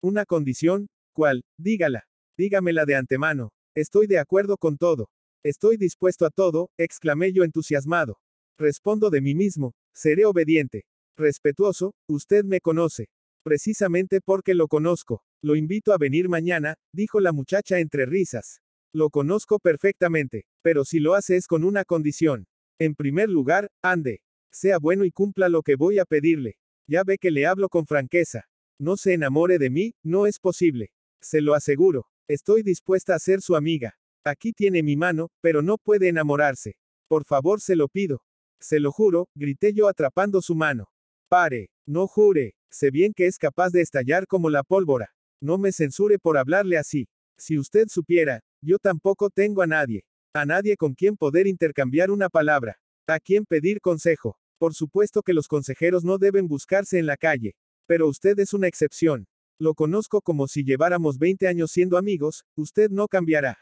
¿Una 0.00 0.24
condición? 0.24 0.88
¿Cuál? 1.12 1.44
Dígala. 1.58 2.04
Dígamela 2.38 2.86
de 2.86 2.96
antemano. 2.96 3.50
Estoy 3.74 4.06
de 4.06 4.18
acuerdo 4.18 4.56
con 4.56 4.78
todo. 4.78 5.08
Estoy 5.44 5.76
dispuesto 5.76 6.24
a 6.24 6.30
todo, 6.30 6.70
exclamé 6.78 7.32
yo 7.32 7.42
entusiasmado. 7.42 8.20
Respondo 8.56 9.10
de 9.10 9.20
mí 9.20 9.34
mismo, 9.34 9.74
seré 9.92 10.24
obediente. 10.24 10.84
Respetuoso, 11.16 11.94
usted 12.08 12.44
me 12.44 12.60
conoce. 12.60 13.08
Precisamente 13.42 14.20
porque 14.20 14.54
lo 14.54 14.68
conozco. 14.68 15.24
Lo 15.42 15.56
invito 15.56 15.92
a 15.92 15.98
venir 15.98 16.28
mañana, 16.28 16.76
dijo 16.94 17.18
la 17.18 17.32
muchacha 17.32 17.80
entre 17.80 18.06
risas. 18.06 18.60
Lo 18.94 19.10
conozco 19.10 19.58
perfectamente, 19.58 20.46
pero 20.62 20.84
si 20.84 21.00
lo 21.00 21.14
hace 21.14 21.36
es 21.36 21.48
con 21.48 21.64
una 21.64 21.84
condición. 21.84 22.46
En 22.78 22.94
primer 22.94 23.28
lugar, 23.28 23.68
ande. 23.82 24.22
Sea 24.52 24.78
bueno 24.78 25.04
y 25.04 25.10
cumpla 25.10 25.48
lo 25.48 25.62
que 25.62 25.74
voy 25.74 25.98
a 25.98 26.04
pedirle. 26.04 26.56
Ya 26.86 27.02
ve 27.02 27.18
que 27.18 27.32
le 27.32 27.46
hablo 27.46 27.68
con 27.68 27.86
franqueza. 27.86 28.44
No 28.78 28.96
se 28.96 29.14
enamore 29.14 29.58
de 29.58 29.70
mí, 29.70 29.94
no 30.04 30.28
es 30.28 30.38
posible. 30.38 30.92
Se 31.20 31.40
lo 31.40 31.54
aseguro. 31.54 32.06
Estoy 32.28 32.62
dispuesta 32.62 33.16
a 33.16 33.18
ser 33.18 33.40
su 33.40 33.56
amiga. 33.56 33.96
Aquí 34.24 34.52
tiene 34.52 34.82
mi 34.82 34.96
mano, 34.96 35.30
pero 35.40 35.62
no 35.62 35.78
puede 35.78 36.08
enamorarse. 36.08 36.76
Por 37.08 37.24
favor, 37.24 37.60
se 37.60 37.74
lo 37.74 37.88
pido. 37.88 38.22
Se 38.60 38.78
lo 38.78 38.92
juro, 38.92 39.28
grité 39.34 39.72
yo 39.72 39.88
atrapando 39.88 40.40
su 40.40 40.54
mano. 40.54 40.88
Pare, 41.28 41.70
no 41.86 42.06
jure, 42.06 42.54
sé 42.70 42.90
bien 42.90 43.12
que 43.12 43.26
es 43.26 43.36
capaz 43.36 43.70
de 43.70 43.80
estallar 43.80 44.28
como 44.28 44.48
la 44.48 44.62
pólvora. 44.62 45.12
No 45.40 45.58
me 45.58 45.72
censure 45.72 46.20
por 46.20 46.38
hablarle 46.38 46.78
así. 46.78 47.08
Si 47.36 47.58
usted 47.58 47.88
supiera, 47.88 48.40
yo 48.62 48.78
tampoco 48.78 49.28
tengo 49.28 49.62
a 49.62 49.66
nadie. 49.66 50.04
A 50.34 50.46
nadie 50.46 50.76
con 50.76 50.94
quien 50.94 51.16
poder 51.16 51.48
intercambiar 51.48 52.12
una 52.12 52.28
palabra. 52.28 52.78
A 53.08 53.18
quien 53.18 53.44
pedir 53.44 53.80
consejo. 53.80 54.38
Por 54.58 54.74
supuesto 54.74 55.22
que 55.24 55.34
los 55.34 55.48
consejeros 55.48 56.04
no 56.04 56.18
deben 56.18 56.46
buscarse 56.46 57.00
en 57.00 57.06
la 57.06 57.16
calle. 57.16 57.56
Pero 57.88 58.06
usted 58.06 58.38
es 58.38 58.54
una 58.54 58.68
excepción. 58.68 59.26
Lo 59.58 59.74
conozco 59.74 60.22
como 60.22 60.46
si 60.46 60.62
lleváramos 60.62 61.18
20 61.18 61.48
años 61.48 61.72
siendo 61.72 61.98
amigos, 61.98 62.44
usted 62.54 62.88
no 62.90 63.08
cambiará. 63.08 63.58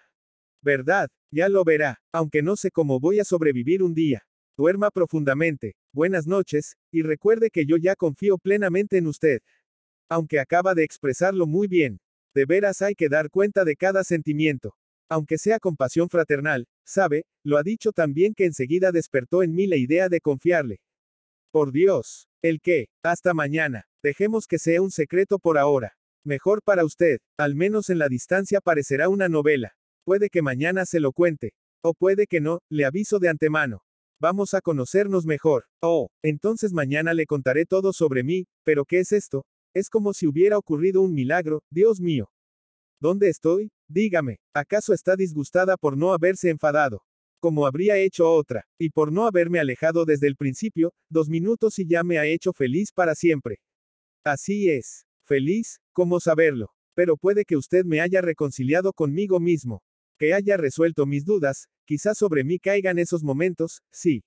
¿Verdad? 0.62 1.08
Ya 1.32 1.48
lo 1.48 1.64
verá, 1.64 2.00
aunque 2.12 2.42
no 2.42 2.56
sé 2.56 2.70
cómo 2.70 3.00
voy 3.00 3.20
a 3.20 3.24
sobrevivir 3.24 3.82
un 3.82 3.94
día. 3.94 4.26
Duerma 4.56 4.90
profundamente, 4.90 5.74
buenas 5.92 6.26
noches, 6.26 6.76
y 6.92 7.02
recuerde 7.02 7.50
que 7.50 7.64
yo 7.64 7.76
ya 7.76 7.96
confío 7.96 8.36
plenamente 8.36 8.98
en 8.98 9.06
usted. 9.06 9.40
Aunque 10.10 10.38
acaba 10.38 10.74
de 10.74 10.84
expresarlo 10.84 11.46
muy 11.46 11.66
bien. 11.66 12.00
De 12.34 12.44
veras 12.44 12.82
hay 12.82 12.94
que 12.94 13.08
dar 13.08 13.30
cuenta 13.30 13.64
de 13.64 13.76
cada 13.76 14.04
sentimiento. 14.04 14.74
Aunque 15.08 15.38
sea 15.38 15.58
con 15.58 15.76
pasión 15.76 16.08
fraternal, 16.08 16.68
sabe, 16.84 17.24
lo 17.42 17.56
ha 17.56 17.62
dicho 17.62 17.92
también 17.92 18.34
que 18.34 18.44
enseguida 18.44 18.92
despertó 18.92 19.42
en 19.42 19.54
mí 19.54 19.66
la 19.66 19.76
idea 19.76 20.08
de 20.08 20.20
confiarle. 20.20 20.80
Por 21.50 21.72
Dios, 21.72 22.28
el 22.42 22.60
qué, 22.60 22.88
hasta 23.02 23.34
mañana, 23.34 23.86
dejemos 24.02 24.46
que 24.46 24.58
sea 24.58 24.82
un 24.82 24.90
secreto 24.90 25.38
por 25.38 25.58
ahora. 25.58 25.96
Mejor 26.22 26.62
para 26.62 26.84
usted, 26.84 27.18
al 27.38 27.54
menos 27.54 27.90
en 27.90 27.98
la 27.98 28.08
distancia 28.08 28.60
parecerá 28.60 29.08
una 29.08 29.28
novela. 29.28 29.74
Puede 30.04 30.30
que 30.30 30.42
mañana 30.42 30.86
se 30.86 31.00
lo 31.00 31.12
cuente. 31.12 31.52
O 31.82 31.94
puede 31.94 32.26
que 32.26 32.40
no, 32.40 32.60
le 32.68 32.84
aviso 32.84 33.18
de 33.18 33.28
antemano. 33.28 33.82
Vamos 34.20 34.52
a 34.52 34.60
conocernos 34.60 35.24
mejor. 35.24 35.64
Oh, 35.80 36.08
entonces 36.22 36.72
mañana 36.72 37.14
le 37.14 37.26
contaré 37.26 37.64
todo 37.64 37.92
sobre 37.92 38.22
mí, 38.22 38.46
pero 38.64 38.84
¿qué 38.84 39.00
es 39.00 39.12
esto? 39.12 39.46
Es 39.74 39.88
como 39.88 40.12
si 40.12 40.26
hubiera 40.26 40.58
ocurrido 40.58 41.00
un 41.00 41.14
milagro, 41.14 41.62
Dios 41.70 42.00
mío. 42.00 42.30
¿Dónde 43.00 43.30
estoy? 43.30 43.72
Dígame, 43.88 44.38
¿acaso 44.54 44.92
está 44.92 45.16
disgustada 45.16 45.78
por 45.78 45.96
no 45.96 46.12
haberse 46.12 46.50
enfadado? 46.50 47.02
Como 47.40 47.66
habría 47.66 47.96
hecho 47.96 48.30
otra, 48.30 48.66
y 48.78 48.90
por 48.90 49.10
no 49.10 49.26
haberme 49.26 49.58
alejado 49.58 50.04
desde 50.04 50.26
el 50.26 50.36
principio, 50.36 50.92
dos 51.08 51.30
minutos 51.30 51.78
y 51.78 51.86
ya 51.86 52.04
me 52.04 52.18
ha 52.18 52.26
hecho 52.26 52.52
feliz 52.52 52.92
para 52.92 53.14
siempre. 53.14 53.60
Así 54.22 54.68
es. 54.68 55.06
Feliz, 55.24 55.80
¿cómo 55.92 56.20
saberlo? 56.20 56.74
Pero 56.94 57.16
puede 57.16 57.46
que 57.46 57.56
usted 57.56 57.86
me 57.86 58.02
haya 58.02 58.20
reconciliado 58.20 58.92
conmigo 58.92 59.40
mismo 59.40 59.82
que 60.20 60.35
haya 60.35 60.59
resuelto 60.59 61.06
mis 61.06 61.24
dudas, 61.24 61.66
quizás 61.87 62.18
sobre 62.18 62.44
mí 62.44 62.59
caigan 62.59 62.98
esos 62.98 63.22
momentos, 63.24 63.80
sí. 63.90 64.22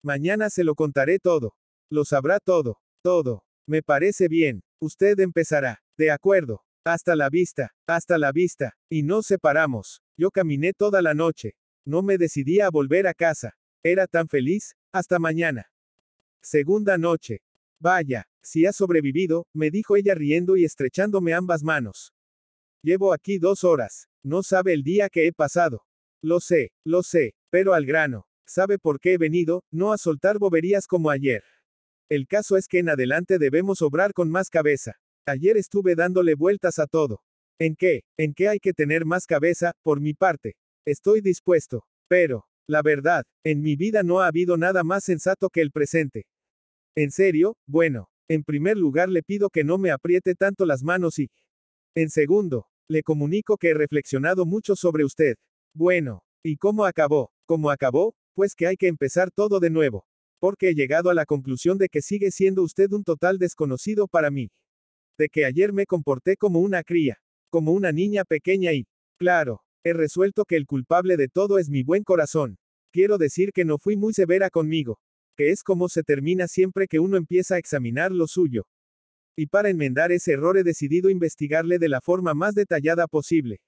Mañana 0.00 0.48
se 0.48 0.62
lo 0.62 0.76
contaré 0.76 1.18
todo. 1.18 1.56
Lo 1.90 2.04
sabrá 2.04 2.38
todo, 2.38 2.78
todo. 3.02 3.42
Me 3.66 3.82
parece 3.82 4.28
bien. 4.28 4.62
Usted 4.80 5.18
empezará. 5.18 5.82
De 5.98 6.12
acuerdo. 6.12 6.62
Hasta 6.84 7.16
la 7.16 7.30
vista, 7.30 7.74
hasta 7.84 8.16
la 8.16 8.30
vista. 8.30 8.76
Y 8.88 9.02
nos 9.02 9.26
separamos. 9.26 10.02
Yo 10.16 10.30
caminé 10.30 10.72
toda 10.72 11.02
la 11.02 11.14
noche. 11.14 11.56
No 11.84 12.02
me 12.02 12.16
decidía 12.16 12.68
a 12.68 12.70
volver 12.70 13.08
a 13.08 13.14
casa. 13.14 13.56
Era 13.82 14.06
tan 14.06 14.28
feliz, 14.28 14.76
hasta 14.92 15.18
mañana. 15.18 15.66
Segunda 16.42 16.96
noche. 16.96 17.40
Vaya, 17.80 18.28
si 18.40 18.66
ha 18.66 18.72
sobrevivido, 18.72 19.48
me 19.52 19.72
dijo 19.72 19.96
ella 19.96 20.14
riendo 20.14 20.56
y 20.56 20.64
estrechándome 20.64 21.34
ambas 21.34 21.64
manos. 21.64 22.14
Llevo 22.82 23.12
aquí 23.12 23.38
dos 23.38 23.64
horas. 23.64 24.08
No 24.24 24.42
sabe 24.42 24.72
el 24.72 24.82
día 24.82 25.10
que 25.10 25.26
he 25.26 25.32
pasado. 25.32 25.84
Lo 26.22 26.40
sé, 26.40 26.72
lo 26.84 27.02
sé, 27.02 27.34
pero 27.50 27.74
al 27.74 27.84
grano. 27.84 28.26
¿Sabe 28.46 28.78
por 28.78 28.98
qué 28.98 29.14
he 29.14 29.18
venido? 29.18 29.62
No 29.70 29.92
a 29.92 29.98
soltar 29.98 30.38
boberías 30.38 30.86
como 30.86 31.10
ayer. 31.10 31.44
El 32.08 32.26
caso 32.26 32.56
es 32.56 32.66
que 32.66 32.78
en 32.78 32.88
adelante 32.88 33.38
debemos 33.38 33.82
obrar 33.82 34.14
con 34.14 34.30
más 34.30 34.48
cabeza. 34.48 34.94
Ayer 35.26 35.56
estuve 35.58 35.94
dándole 35.94 36.34
vueltas 36.34 36.78
a 36.78 36.86
todo. 36.86 37.20
¿En 37.58 37.76
qué? 37.76 38.02
¿En 38.16 38.34
qué 38.34 38.48
hay 38.48 38.60
que 38.60 38.72
tener 38.72 39.04
más 39.04 39.26
cabeza? 39.26 39.72
Por 39.82 40.00
mi 40.00 40.14
parte. 40.14 40.56
Estoy 40.86 41.20
dispuesto. 41.20 41.84
Pero, 42.08 42.46
la 42.66 42.82
verdad, 42.82 43.24
en 43.44 43.60
mi 43.60 43.76
vida 43.76 44.02
no 44.02 44.20
ha 44.20 44.26
habido 44.26 44.56
nada 44.56 44.84
más 44.84 45.04
sensato 45.04 45.50
que 45.50 45.60
el 45.60 45.70
presente. 45.70 46.26
¿En 46.94 47.10
serio? 47.10 47.56
Bueno, 47.66 48.08
en 48.28 48.42
primer 48.42 48.76
lugar 48.76 49.08
le 49.08 49.22
pido 49.22 49.50
que 49.50 49.64
no 49.64 49.76
me 49.76 49.90
apriete 49.90 50.34
tanto 50.34 50.64
las 50.64 50.82
manos 50.82 51.18
y... 51.18 51.30
En 51.94 52.10
segundo, 52.10 52.66
le 52.88 53.02
comunico 53.02 53.56
que 53.56 53.70
he 53.70 53.74
reflexionado 53.74 54.44
mucho 54.44 54.76
sobre 54.76 55.04
usted. 55.04 55.36
Bueno, 55.74 56.22
¿y 56.42 56.56
cómo 56.56 56.84
acabó? 56.84 57.32
¿Cómo 57.46 57.70
acabó? 57.70 58.14
Pues 58.34 58.54
que 58.54 58.66
hay 58.66 58.76
que 58.76 58.88
empezar 58.88 59.30
todo 59.30 59.60
de 59.60 59.70
nuevo. 59.70 60.06
Porque 60.38 60.70
he 60.70 60.74
llegado 60.74 61.08
a 61.10 61.14
la 61.14 61.24
conclusión 61.24 61.78
de 61.78 61.88
que 61.88 62.02
sigue 62.02 62.30
siendo 62.30 62.62
usted 62.62 62.92
un 62.92 63.04
total 63.04 63.38
desconocido 63.38 64.06
para 64.08 64.30
mí. 64.30 64.50
De 65.18 65.28
que 65.28 65.44
ayer 65.44 65.72
me 65.72 65.86
comporté 65.86 66.36
como 66.36 66.60
una 66.60 66.82
cría, 66.82 67.18
como 67.50 67.72
una 67.72 67.92
niña 67.92 68.24
pequeña 68.24 68.72
y, 68.72 68.86
claro, 69.16 69.62
he 69.84 69.92
resuelto 69.92 70.44
que 70.44 70.56
el 70.56 70.66
culpable 70.66 71.16
de 71.16 71.28
todo 71.28 71.58
es 71.58 71.70
mi 71.70 71.82
buen 71.82 72.04
corazón. 72.04 72.58
Quiero 72.92 73.16
decir 73.16 73.52
que 73.52 73.64
no 73.64 73.78
fui 73.78 73.96
muy 73.96 74.12
severa 74.12 74.50
conmigo. 74.50 74.98
Que 75.36 75.50
es 75.50 75.62
como 75.62 75.88
se 75.88 76.02
termina 76.02 76.46
siempre 76.48 76.86
que 76.86 77.00
uno 77.00 77.16
empieza 77.16 77.56
a 77.56 77.58
examinar 77.58 78.12
lo 78.12 78.26
suyo. 78.26 78.66
Y 79.36 79.46
para 79.46 79.68
enmendar 79.68 80.12
ese 80.12 80.32
error 80.32 80.56
he 80.56 80.62
decidido 80.62 81.10
investigarle 81.10 81.78
de 81.78 81.88
la 81.88 82.00
forma 82.00 82.34
más 82.34 82.54
detallada 82.54 83.06
posible. 83.08 83.60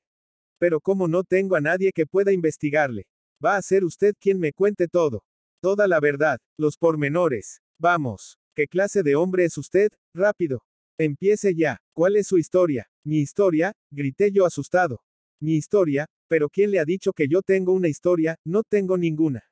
Pero 0.59 0.81
como 0.81 1.09
no 1.09 1.25
tengo 1.25 1.57
a 1.57 1.61
nadie 1.61 1.93
que 1.93 2.07
pueda 2.07 2.33
investigarle, 2.33 3.07
va 3.45 3.57
a 3.57 3.63
ser 3.63 3.85
usted 3.85 4.15
quien 4.19 4.39
me 4.39 4.53
cuente 4.53 4.89
todo. 4.89 5.25
Toda 5.61 5.89
la 5.89 6.01
verdad, 6.01 6.39
los 6.57 6.77
pormenores. 6.77 7.61
Vamos. 7.79 8.39
¿Qué 8.55 8.69
clase 8.69 9.03
de 9.03 9.17
hombre 9.17 9.45
es 9.45 9.59
usted? 9.59 9.91
Rápido. 10.15 10.63
Empiece 10.99 11.55
ya. 11.55 11.79
¿Cuál 11.93 12.17
es 12.17 12.29
su 12.29 12.39
historia? 12.39 12.89
Mi 13.05 13.19
historia, 13.19 13.73
grité 13.91 14.31
yo 14.33 14.47
asustado. 14.47 15.03
Mi 15.41 15.57
historia, 15.57 16.07
pero 16.29 16.49
¿quién 16.49 16.71
le 16.71 16.79
ha 16.79 16.85
dicho 16.85 17.13
que 17.13 17.29
yo 17.29 17.43
tengo 17.43 17.73
una 17.73 17.89
historia? 17.89 18.37
No 18.45 18.63
tengo 18.63 18.97
ninguna. 18.97 19.45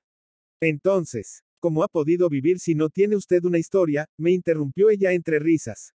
Entonces, 0.60 1.42
¿cómo 1.60 1.82
ha 1.82 1.88
podido 1.88 2.28
vivir 2.28 2.58
si 2.58 2.74
no 2.74 2.88
tiene 2.88 3.16
usted 3.16 3.44
una 3.44 3.58
historia? 3.58 4.06
me 4.18 4.30
interrumpió 4.30 4.88
ella 4.88 5.12
entre 5.12 5.38
risas. 5.38 5.93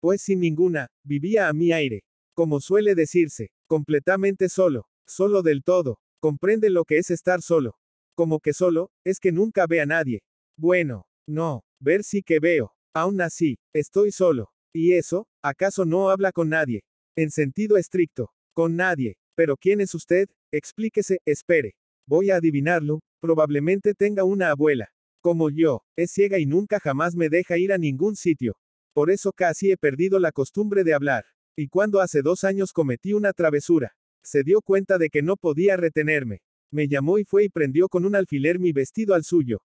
Pues 0.00 0.22
sin 0.22 0.40
ninguna, 0.40 0.88
vivía 1.04 1.48
a 1.48 1.52
mi 1.52 1.72
aire. 1.72 2.04
Como 2.34 2.60
suele 2.60 2.94
decirse, 2.94 3.50
completamente 3.66 4.48
solo, 4.48 4.86
solo 5.06 5.42
del 5.42 5.62
todo. 5.62 5.98
Comprende 6.20 6.70
lo 6.70 6.84
que 6.84 6.96
es 6.98 7.10
estar 7.10 7.42
solo. 7.42 7.76
Como 8.14 8.40
que 8.40 8.54
solo, 8.54 8.90
es 9.04 9.20
que 9.20 9.30
nunca 9.30 9.66
ve 9.66 9.80
a 9.80 9.86
nadie. 9.86 10.22
Bueno, 10.58 11.04
no, 11.28 11.62
ver 11.80 12.02
sí 12.02 12.22
que 12.22 12.40
veo. 12.40 12.72
Aún 12.94 13.20
así, 13.20 13.58
estoy 13.74 14.10
solo. 14.10 14.50
¿Y 14.74 14.94
eso, 14.94 15.26
acaso 15.42 15.84
no 15.84 16.10
habla 16.10 16.32
con 16.32 16.48
nadie? 16.48 16.82
En 17.16 17.30
sentido 17.30 17.76
estricto, 17.76 18.30
con 18.54 18.76
nadie. 18.76 19.16
Pero 19.34 19.56
¿quién 19.56 19.80
es 19.80 19.94
usted? 19.94 20.28
Explíquese, 20.52 21.20
espere. 21.26 21.74
Voy 22.06 22.30
a 22.30 22.36
adivinarlo, 22.36 23.00
probablemente 23.20 23.94
tenga 23.94 24.24
una 24.24 24.50
abuela. 24.50 24.88
Como 25.22 25.50
yo, 25.50 25.82
es 25.96 26.12
ciega 26.12 26.38
y 26.38 26.46
nunca 26.46 26.80
jamás 26.80 27.14
me 27.14 27.28
deja 27.28 27.58
ir 27.58 27.72
a 27.72 27.78
ningún 27.78 28.16
sitio. 28.16 28.56
Por 28.92 29.10
eso 29.10 29.32
casi 29.32 29.70
he 29.70 29.76
perdido 29.76 30.18
la 30.18 30.32
costumbre 30.32 30.84
de 30.84 30.94
hablar. 30.94 31.24
Y 31.56 31.68
cuando 31.68 32.00
hace 32.00 32.22
dos 32.22 32.44
años 32.44 32.72
cometí 32.72 33.12
una 33.12 33.32
travesura, 33.32 33.94
se 34.22 34.42
dio 34.42 34.60
cuenta 34.62 34.98
de 34.98 35.10
que 35.10 35.22
no 35.22 35.36
podía 35.36 35.76
retenerme. 35.76 36.42
Me 36.72 36.88
llamó 36.88 37.18
y 37.18 37.24
fue 37.24 37.44
y 37.44 37.48
prendió 37.48 37.88
con 37.88 38.04
un 38.04 38.14
alfiler 38.14 38.58
mi 38.58 38.72
vestido 38.72 39.14
al 39.14 39.24
suyo. 39.24 39.62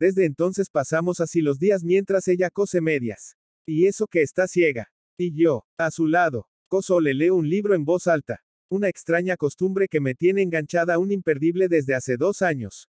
Desde 0.00 0.24
entonces 0.24 0.70
pasamos 0.70 1.20
así 1.20 1.40
los 1.40 1.58
días 1.58 1.84
mientras 1.84 2.26
ella 2.28 2.50
cose 2.50 2.80
medias. 2.80 3.36
Y 3.66 3.86
eso 3.86 4.06
que 4.06 4.22
está 4.22 4.48
ciega. 4.48 4.90
Y 5.16 5.32
yo, 5.32 5.64
a 5.78 5.90
su 5.90 6.08
lado, 6.08 6.48
coso 6.68 7.00
le 7.00 7.14
leo 7.14 7.36
un 7.36 7.48
libro 7.48 7.74
en 7.74 7.84
voz 7.84 8.06
alta. 8.06 8.42
Una 8.68 8.88
extraña 8.88 9.36
costumbre 9.36 9.88
que 9.88 10.00
me 10.00 10.14
tiene 10.14 10.42
enganchada 10.42 10.94
a 10.94 10.98
un 10.98 11.12
imperdible 11.12 11.68
desde 11.68 11.94
hace 11.94 12.16
dos 12.16 12.42
años. 12.42 12.88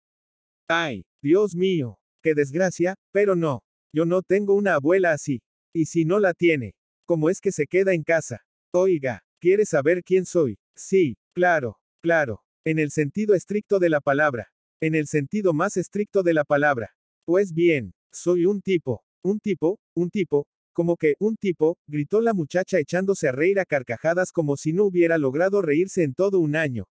Ay, 0.68 1.06
Dios 1.22 1.54
mío, 1.54 1.98
qué 2.22 2.34
desgracia, 2.34 2.96
pero 3.12 3.34
no. 3.34 3.62
Yo 3.92 4.04
no 4.04 4.22
tengo 4.22 4.54
una 4.54 4.74
abuela 4.74 5.12
así. 5.12 5.42
Y 5.72 5.86
si 5.86 6.04
no 6.04 6.18
la 6.18 6.34
tiene, 6.34 6.74
¿cómo 7.06 7.30
es 7.30 7.40
que 7.40 7.52
se 7.52 7.66
queda 7.66 7.94
en 7.94 8.02
casa? 8.02 8.44
Oiga, 8.72 9.22
¿quiere 9.40 9.64
saber 9.66 10.02
quién 10.02 10.26
soy? 10.26 10.58
Sí, 10.74 11.16
claro, 11.32 11.78
claro. 12.02 12.42
En 12.64 12.78
el 12.78 12.90
sentido 12.90 13.34
estricto 13.34 13.78
de 13.78 13.88
la 13.88 14.00
palabra. 14.00 14.48
En 14.80 14.94
el 14.94 15.06
sentido 15.06 15.52
más 15.52 15.76
estricto 15.76 16.22
de 16.22 16.34
la 16.34 16.44
palabra. 16.44 16.90
Pues 17.24 17.52
bien, 17.52 17.94
soy 18.12 18.46
un 18.46 18.60
tipo. 18.60 19.04
Un 19.22 19.38
tipo, 19.38 19.78
un 19.94 20.08
tipo, 20.08 20.46
como 20.72 20.96
que, 20.96 21.14
un 21.18 21.36
tipo, 21.36 21.76
gritó 21.86 22.20
la 22.22 22.32
muchacha 22.32 22.78
echándose 22.78 23.28
a 23.28 23.32
reír 23.32 23.60
a 23.60 23.66
carcajadas 23.66 24.32
como 24.32 24.56
si 24.56 24.72
no 24.72 24.84
hubiera 24.84 25.18
logrado 25.18 25.60
reírse 25.60 26.02
en 26.02 26.14
todo 26.14 26.38
un 26.40 26.56
año. 26.56 26.88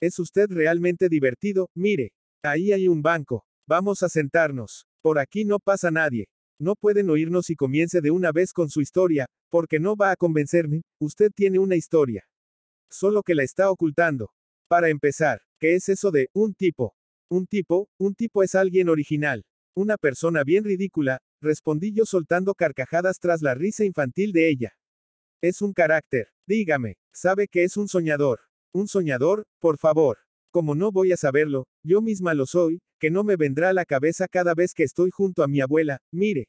Es 0.00 0.20
usted 0.20 0.46
realmente 0.50 1.08
divertido, 1.08 1.68
mire. 1.74 2.12
Ahí 2.44 2.72
hay 2.72 2.86
un 2.86 3.02
banco. 3.02 3.44
Vamos 3.66 4.04
a 4.04 4.08
sentarnos. 4.08 4.86
Por 5.02 5.18
aquí 5.18 5.44
no 5.44 5.58
pasa 5.58 5.90
nadie. 5.90 6.28
No 6.60 6.74
pueden 6.74 7.08
oírnos 7.08 7.50
y 7.50 7.56
comience 7.56 8.00
de 8.00 8.10
una 8.10 8.32
vez 8.32 8.52
con 8.52 8.68
su 8.68 8.80
historia, 8.80 9.26
porque 9.48 9.78
no 9.78 9.94
va 9.94 10.10
a 10.10 10.16
convencerme, 10.16 10.82
usted 10.98 11.30
tiene 11.34 11.58
una 11.60 11.76
historia. 11.76 12.24
Solo 12.90 13.22
que 13.22 13.34
la 13.34 13.44
está 13.44 13.70
ocultando. 13.70 14.32
Para 14.68 14.88
empezar, 14.88 15.40
¿qué 15.60 15.76
es 15.76 15.88
eso 15.88 16.10
de 16.10 16.28
un 16.32 16.54
tipo? 16.54 16.94
Un 17.30 17.46
tipo, 17.46 17.88
un 17.98 18.14
tipo 18.14 18.42
es 18.42 18.54
alguien 18.54 18.88
original. 18.88 19.44
Una 19.76 19.96
persona 19.96 20.42
bien 20.42 20.64
ridícula, 20.64 21.20
respondí 21.40 21.92
yo 21.92 22.04
soltando 22.04 22.54
carcajadas 22.54 23.18
tras 23.20 23.40
la 23.40 23.54
risa 23.54 23.84
infantil 23.84 24.32
de 24.32 24.48
ella. 24.48 24.72
Es 25.40 25.62
un 25.62 25.72
carácter, 25.72 26.28
dígame, 26.46 26.96
sabe 27.12 27.46
que 27.46 27.62
es 27.62 27.76
un 27.76 27.86
soñador. 27.86 28.40
Un 28.72 28.88
soñador, 28.88 29.46
por 29.60 29.78
favor. 29.78 30.18
Como 30.50 30.74
no 30.74 30.90
voy 30.92 31.12
a 31.12 31.16
saberlo, 31.16 31.66
yo 31.84 32.00
misma 32.00 32.34
lo 32.34 32.46
soy, 32.46 32.80
que 32.98 33.10
no 33.10 33.24
me 33.24 33.36
vendrá 33.36 33.70
a 33.70 33.72
la 33.72 33.84
cabeza 33.84 34.26
cada 34.28 34.54
vez 34.54 34.72
que 34.74 34.82
estoy 34.82 35.10
junto 35.10 35.42
a 35.42 35.48
mi 35.48 35.60
abuela, 35.60 36.00
mire. 36.12 36.48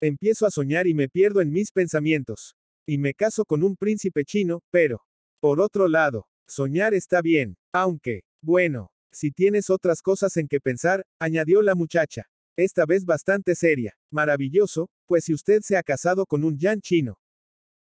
Empiezo 0.00 0.46
a 0.46 0.50
soñar 0.50 0.86
y 0.86 0.94
me 0.94 1.08
pierdo 1.08 1.40
en 1.40 1.50
mis 1.50 1.72
pensamientos. 1.72 2.54
Y 2.86 2.98
me 2.98 3.14
caso 3.14 3.44
con 3.44 3.62
un 3.62 3.76
príncipe 3.76 4.24
chino, 4.24 4.60
pero. 4.70 5.00
Por 5.40 5.60
otro 5.60 5.88
lado, 5.88 6.26
soñar 6.46 6.94
está 6.94 7.20
bien, 7.20 7.56
aunque, 7.72 8.22
bueno, 8.42 8.90
si 9.12 9.30
tienes 9.30 9.70
otras 9.70 10.02
cosas 10.02 10.36
en 10.36 10.48
que 10.48 10.60
pensar, 10.60 11.04
añadió 11.18 11.62
la 11.62 11.74
muchacha. 11.74 12.26
Esta 12.56 12.86
vez 12.86 13.04
bastante 13.04 13.54
seria. 13.54 13.96
Maravilloso, 14.10 14.88
pues 15.06 15.24
si 15.24 15.34
usted 15.34 15.60
se 15.62 15.76
ha 15.76 15.82
casado 15.82 16.26
con 16.26 16.44
un 16.44 16.58
yan 16.58 16.80
chino. 16.80 17.18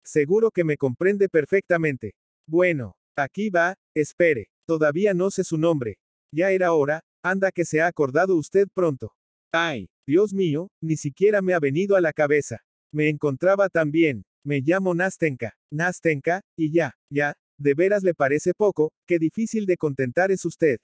Seguro 0.05 0.51
que 0.51 0.65
me 0.65 0.77
comprende 0.77 1.29
perfectamente. 1.29 2.15
Bueno, 2.47 2.97
aquí 3.17 3.51
va, 3.51 3.77
espere. 3.95 4.52
Todavía 4.67 5.15
no 5.15 5.31
sé 5.31 5.45
su 5.45 5.59
nombre. 5.59 5.99
Ya 6.35 6.51
era 6.51 6.73
hora, 6.73 7.03
anda 7.23 7.51
que 7.51 7.65
se 7.65 7.81
ha 7.81 7.87
acordado 7.87 8.37
usted 8.37 8.69
pronto. 8.73 9.13
Ay, 9.53 9.89
Dios 10.07 10.33
mío, 10.33 10.71
ni 10.83 10.97
siquiera 10.97 11.43
me 11.43 11.55
ha 11.55 11.61
venido 11.61 11.97
a 11.97 12.01
la 12.01 12.13
cabeza. 12.13 12.61
Me 12.93 13.09
encontraba 13.09 13.69
tan 13.69 13.91
bien. 13.91 14.25
Me 14.45 14.61
llamo 14.61 14.95
Nastenka. 14.95 15.55
Nastenka, 15.71 16.43
y 16.57 16.73
ya, 16.73 16.95
ya, 17.11 17.35
de 17.59 17.75
veras 17.75 18.03
le 18.03 18.15
parece 18.15 18.55
poco, 18.55 18.93
qué 19.07 19.19
difícil 19.19 19.67
de 19.67 19.77
contentar 19.77 20.33
es 20.33 20.45
usted. 20.45 20.79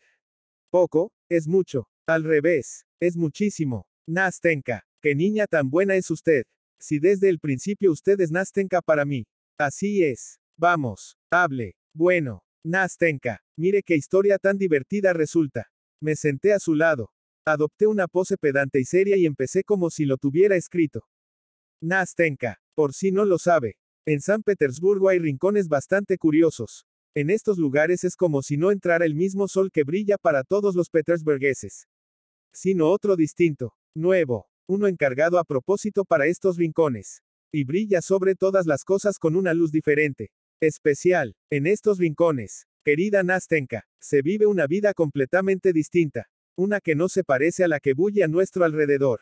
Poco, 0.71 1.11
es 1.29 1.49
mucho. 1.49 1.89
Al 2.07 2.25
revés, 2.25 2.85
es 3.01 3.17
muchísimo. 3.17 3.87
Nastenka, 4.07 4.85
qué 5.03 5.15
niña 5.15 5.47
tan 5.47 5.71
buena 5.71 5.97
es 5.97 6.11
usted. 6.11 6.45
Si 6.81 7.01
desde 7.01 7.29
el 7.29 7.41
principio 7.41 7.91
usted 7.91 8.21
es 8.21 8.31
Nastenka 8.31 8.81
para 8.81 9.05
mí. 9.05 9.27
Así 9.59 10.05
es. 10.05 10.39
Vamos, 10.57 11.17
hable. 11.31 11.75
Bueno, 11.95 12.43
Nastenka, 12.65 13.41
mire 13.57 13.83
qué 13.83 13.95
historia 13.95 14.39
tan 14.39 14.59
divertida 14.59 15.13
resulta. 15.13 15.71
Me 16.01 16.17
senté 16.17 16.53
a 16.53 16.59
su 16.59 16.75
lado. 16.75 17.13
Adopté 17.47 17.87
una 17.87 18.09
pose 18.09 18.37
pedante 18.37 18.81
y 18.81 18.85
seria 18.85 19.17
y 19.17 19.25
empecé 19.25 19.65
como 19.65 19.91
si 19.91 20.05
lo 20.05 20.17
tuviera 20.19 20.57
escrito. 20.57 21.07
Nastenka, 21.81 22.61
por 22.75 22.93
si 22.93 23.11
no 23.13 23.25
lo 23.25 23.39
sabe. 23.39 23.77
En 24.07 24.21
San 24.21 24.43
Petersburgo 24.43 25.09
hay 25.09 25.19
rincones 25.19 25.69
bastante 25.69 26.19
curiosos. 26.19 26.87
En 27.15 27.31
estos 27.31 27.59
lugares 27.59 28.05
es 28.05 28.17
como 28.17 28.43
si 28.43 28.57
no 28.57 28.71
entrara 28.71 29.05
el 29.05 29.15
mismo 29.15 29.49
sol 29.49 29.71
que 29.73 29.85
brilla 29.85 30.19
para 30.19 30.45
todos 30.45 30.75
los 30.75 30.91
petersburgueses. 30.91 31.89
Sino 32.53 32.91
otro 32.91 33.17
distinto, 33.17 33.75
nuevo, 33.95 34.49
uno 34.67 34.87
encargado 34.87 35.39
a 35.39 35.45
propósito 35.45 36.05
para 36.05 36.27
estos 36.27 36.57
rincones. 36.57 37.23
Y 37.53 37.65
brilla 37.65 38.03
sobre 38.03 38.35
todas 38.35 38.67
las 38.67 38.85
cosas 38.85 39.19
con 39.19 39.37
una 39.37 39.55
luz 39.55 39.73
diferente. 39.73 40.33
Especial, 40.61 41.37
en 41.51 41.69
estos 41.69 41.99
rincones. 41.99 42.67
Querida 42.85 43.23
Nastenka, 43.23 43.87
se 44.01 44.23
vive 44.23 44.47
una 44.47 44.67
vida 44.67 44.93
completamente 44.93 45.73
distinta. 45.73 46.29
Una 46.57 46.81
que 46.81 46.97
no 46.97 47.09
se 47.09 47.23
parece 47.23 47.63
a 47.63 47.69
la 47.69 47.79
que 47.79 47.95
bulle 47.95 48.25
a 48.25 48.29
nuestro 48.29 48.65
alrededor. 48.65 49.21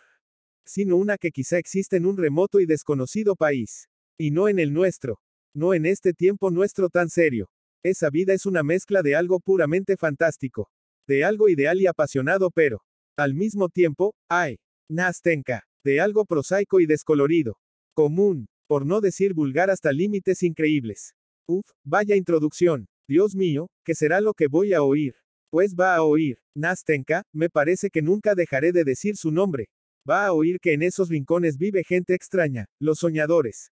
Sino 0.64 0.96
una 0.96 1.18
que 1.18 1.33
quizá 1.33 1.59
existe 1.59 1.96
en 1.96 2.07
un 2.07 2.16
remoto 2.16 2.59
y 2.59 2.64
desconocido 2.64 3.37
país. 3.37 3.90
Y 4.16 4.31
no 4.31 4.49
en 4.49 4.59
el 4.59 4.72
nuestro. 4.72 5.20
No 5.55 5.75
en 5.75 5.85
este 5.85 6.14
tiempo 6.14 6.51
nuestro 6.51 6.88
tan 6.88 7.11
serio. 7.11 7.51
Esa 7.83 8.09
vida 8.09 8.33
es 8.33 8.46
una 8.46 8.62
mezcla 8.62 9.03
de 9.03 9.14
algo 9.14 9.38
puramente 9.38 9.99
fantástico, 9.99 10.70
de 11.07 11.25
algo 11.25 11.51
ideal 11.51 11.79
y 11.81 11.87
apasionado, 11.87 12.51
pero, 12.51 12.83
al 13.18 13.35
mismo 13.35 13.68
tiempo, 13.68 14.14
hay, 14.29 14.59
Nastenka, 14.88 15.64
de 15.85 16.01
algo 16.01 16.25
prosaico 16.25 16.81
y 16.81 16.87
descolorido, 16.87 17.59
común, 17.94 18.49
por 18.66 18.87
no 18.87 19.01
decir 19.01 19.35
vulgar 19.35 19.70
hasta 19.70 19.92
límites 19.92 20.42
increíbles. 20.42 21.15
Uf, 21.48 21.64
vaya 21.85 22.16
introducción, 22.16 22.88
Dios 23.09 23.37
mío, 23.37 23.68
¿qué 23.85 23.94
será 23.94 24.20
lo 24.20 24.35
que 24.35 24.48
voy 24.48 24.72
a 24.72 24.82
oír? 24.82 25.14
Pues 25.48 25.76
va 25.78 25.94
a 25.94 26.02
oír, 26.02 26.40
Nastenka, 26.56 27.22
me 27.32 27.48
parece 27.50 27.88
que 27.88 28.02
nunca 28.02 28.35
dejaré 28.35 28.72
de 28.72 28.82
decir 28.82 29.16
su 29.16 29.30
nombre. 29.30 29.68
Va 30.09 30.26
a 30.26 30.32
oír 30.32 30.59
que 30.61 30.72
en 30.72 30.82
esos 30.82 31.09
rincones 31.09 31.56
vive 31.56 31.85
gente 31.85 32.14
extraña, 32.14 32.66
los 32.80 32.98
soñadores. 32.98 33.70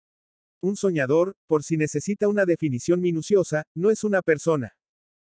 Un 0.60 0.76
soñador, 0.76 1.34
por 1.46 1.62
si 1.62 1.78
necesita 1.78 2.28
una 2.28 2.44
definición 2.44 3.00
minuciosa, 3.00 3.64
no 3.74 3.90
es 3.90 4.04
una 4.04 4.20
persona. 4.20 4.72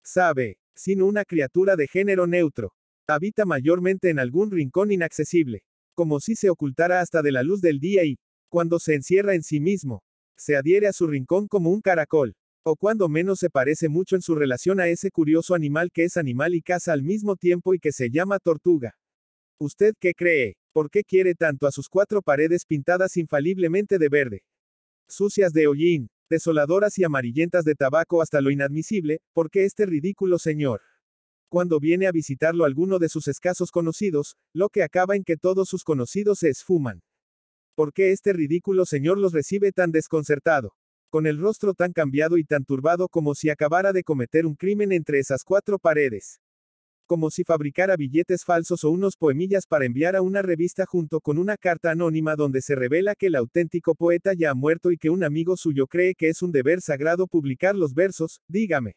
Sabe, 0.03 0.59
sino 0.75 1.07
una 1.07 1.25
criatura 1.25 1.75
de 1.75 1.87
género 1.87 2.27
neutro. 2.27 2.73
Habita 3.07 3.45
mayormente 3.45 4.09
en 4.09 4.19
algún 4.19 4.51
rincón 4.51 4.91
inaccesible. 4.91 5.63
Como 5.95 6.19
si 6.19 6.35
se 6.35 6.51
ocultara 6.51 7.01
hasta 7.01 7.23
de 7.23 7.31
la 7.31 7.41
luz 7.41 7.61
del 7.61 7.79
día 7.79 8.05
y, 8.05 8.19
cuando 8.47 8.79
se 8.79 8.93
encierra 8.93 9.33
en 9.33 9.43
sí 9.43 9.59
mismo, 9.59 10.03
se 10.37 10.55
adhiere 10.55 10.87
a 10.87 10.93
su 10.93 11.07
rincón 11.07 11.47
como 11.47 11.69
un 11.71 11.81
caracol. 11.81 12.35
O 12.63 12.75
cuando 12.75 13.09
menos 13.09 13.39
se 13.39 13.49
parece 13.49 13.89
mucho 13.89 14.15
en 14.15 14.21
su 14.21 14.35
relación 14.35 14.79
a 14.79 14.87
ese 14.87 15.09
curioso 15.09 15.55
animal 15.55 15.89
que 15.91 16.03
es 16.03 16.17
animal 16.17 16.53
y 16.53 16.61
caza 16.61 16.93
al 16.93 17.03
mismo 17.03 17.35
tiempo 17.35 17.73
y 17.73 17.79
que 17.79 17.91
se 17.91 18.09
llama 18.09 18.39
tortuga. 18.39 18.97
¿Usted 19.59 19.93
qué 19.99 20.13
cree? 20.13 20.57
¿Por 20.73 20.89
qué 20.89 21.03
quiere 21.03 21.33
tanto 21.33 21.65
a 21.65 21.71
sus 21.71 21.89
cuatro 21.89 22.21
paredes 22.21 22.65
pintadas 22.65 23.17
infaliblemente 23.17 23.97
de 23.97 24.09
verde? 24.09 24.43
sucias 25.07 25.53
de 25.53 25.67
hollín, 25.67 26.09
desoladoras 26.29 26.97
y 26.97 27.03
amarillentas 27.03 27.63
de 27.63 27.75
tabaco 27.75 28.21
hasta 28.21 28.41
lo 28.41 28.51
inadmisible, 28.51 29.21
porque 29.33 29.65
este 29.65 29.85
ridículo 29.85 30.37
señor. 30.37 30.81
Cuando 31.49 31.79
viene 31.79 32.07
a 32.07 32.11
visitarlo 32.11 32.65
alguno 32.65 32.99
de 32.99 33.07
sus 33.07 33.29
escasos 33.29 33.71
conocidos, 33.71 34.35
lo 34.53 34.69
que 34.69 34.83
acaba 34.83 35.15
en 35.15 35.23
que 35.23 35.37
todos 35.37 35.69
sus 35.69 35.83
conocidos 35.83 36.39
se 36.39 36.49
esfuman. 36.49 37.01
¿Por 37.77 37.93
qué 37.93 38.11
este 38.11 38.33
ridículo 38.33 38.87
señor 38.87 39.19
los 39.19 39.33
recibe 39.33 39.71
tan 39.71 39.91
desconcertado? 39.91 40.73
Con 41.11 41.27
el 41.27 41.37
rostro 41.37 41.75
tan 41.75 41.93
cambiado 41.93 42.39
y 42.39 42.43
tan 42.43 42.65
turbado 42.65 43.07
como 43.07 43.35
si 43.35 43.51
acabara 43.51 43.93
de 43.93 44.01
cometer 44.01 44.47
un 44.47 44.55
crimen 44.55 44.91
entre 44.91 45.19
esas 45.19 45.43
cuatro 45.43 45.77
paredes 45.77 46.39
como 47.05 47.29
si 47.29 47.43
fabricara 47.43 47.95
billetes 47.95 48.43
falsos 48.43 48.83
o 48.83 48.89
unos 48.89 49.15
poemillas 49.15 49.65
para 49.67 49.85
enviar 49.85 50.15
a 50.15 50.21
una 50.23 50.41
revista 50.41 50.85
junto 50.85 51.21
con 51.21 51.37
una 51.37 51.55
carta 51.55 51.91
anónima 51.91 52.35
donde 52.35 52.61
se 52.61 52.75
revela 52.75 53.15
que 53.15 53.27
el 53.27 53.35
auténtico 53.35 53.93
poeta 53.93 54.33
ya 54.33 54.49
ha 54.49 54.55
muerto 54.55 54.91
y 54.91 54.97
que 54.97 55.11
un 55.11 55.23
amigo 55.23 55.55
suyo 55.55 55.85
cree 55.87 56.15
que 56.15 56.27
es 56.29 56.41
un 56.41 56.51
deber 56.51 56.81
sagrado 56.81 57.27
publicar 57.27 57.75
los 57.75 57.93
versos, 57.93 58.41
dígame. 58.49 58.95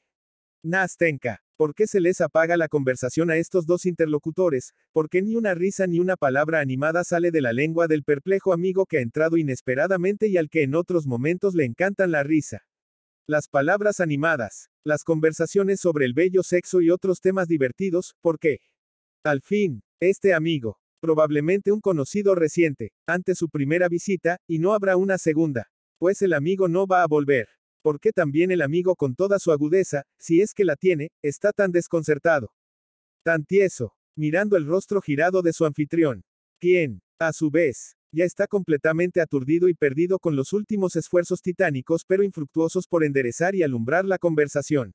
Nastenka, 0.62 1.40
¿por 1.57 1.75
qué 1.75 1.87
se 1.87 2.01
les 2.01 2.20
apaga 2.20 2.59
la 2.59 2.68
conversación 2.68 3.31
a 3.31 3.37
estos 3.38 3.64
dos 3.64 3.87
interlocutores? 3.87 4.75
¿Por 4.92 5.09
qué 5.09 5.23
ni 5.23 5.35
una 5.35 5.55
risa 5.55 5.87
ni 5.87 6.01
una 6.01 6.18
palabra 6.18 6.61
animada 6.61 7.03
sale 7.03 7.31
de 7.31 7.40
la 7.40 7.55
lengua 7.55 7.87
del 7.87 8.03
perplejo 8.05 8.53
amigo 8.53 8.85
que 8.85 8.99
ha 8.99 9.01
entrado 9.01 9.38
inesperadamente 9.38 10.29
y 10.29 10.37
al 10.37 10.51
que 10.51 10.62
en 10.62 10.75
otros 10.75 11.07
momentos 11.07 11.55
le 11.55 11.64
encantan 11.64 12.11
la 12.11 12.25
risa? 12.25 12.66
Las 13.27 13.49
palabras 13.49 14.01
animadas, 14.01 14.68
las 14.85 15.03
conversaciones 15.03 15.81
sobre 15.81 16.05
el 16.05 16.12
bello 16.12 16.42
sexo 16.42 16.83
y 16.83 16.90
otros 16.90 17.20
temas 17.20 17.49
divertidos, 17.49 18.14
¿por 18.20 18.38
qué? 18.38 18.59
Al 19.25 19.40
fin, 19.40 19.83
este 19.99 20.35
amigo, 20.35 20.79
probablemente 21.01 21.73
un 21.73 21.81
conocido 21.81 22.35
reciente, 22.35 22.92
ante 23.07 23.35
su 23.35 23.49
primera 23.49 23.88
visita, 23.88 24.37
y 24.46 24.59
no 24.59 24.75
habrá 24.75 24.99
una 24.99 25.16
segunda, 25.16 25.70
pues 25.99 26.20
el 26.20 26.35
amigo 26.35 26.68
no 26.68 26.87
va 26.87 27.03
a 27.03 27.07
volver. 27.07 27.49
Porque 27.83 28.12
también 28.12 28.51
el 28.51 28.62
amigo 28.62 28.95
con 28.97 29.14
toda 29.14 29.38
su 29.38 29.53
agudeza, 29.53 30.05
si 30.19 30.40
es 30.43 30.53
que 30.53 30.64
la 30.64 30.77
tiene, 30.77 31.11
está 31.23 31.53
tan 31.53 31.73
desconcertado. 31.73 32.53
Tan 33.25 33.45
tieso, 33.45 33.95
mirando 34.16 34.57
el 34.57 34.66
rostro 34.66 35.01
girado 35.01 35.43
de 35.43 35.53
su 35.53 35.64
anfitrión, 35.64 36.25
quien, 36.61 37.01
a 37.19 37.33
su 37.33 37.51
vez, 37.51 37.97
Ya 38.12 38.25
está 38.25 38.49
completamente 38.49 39.21
aturdido 39.21 39.69
y 39.69 39.75
perdido 39.75 40.19
con 40.19 40.35
los 40.35 40.53
últimos 40.53 40.97
esfuerzos 40.97 41.43
titánicos 41.43 42.05
pero 42.05 42.25
infructuosos 42.25 42.88
por 42.88 43.05
enderezar 43.05 43.55
y 43.55 43.62
alumbrar 43.62 44.05
la 44.05 44.19
conversación. 44.19 44.95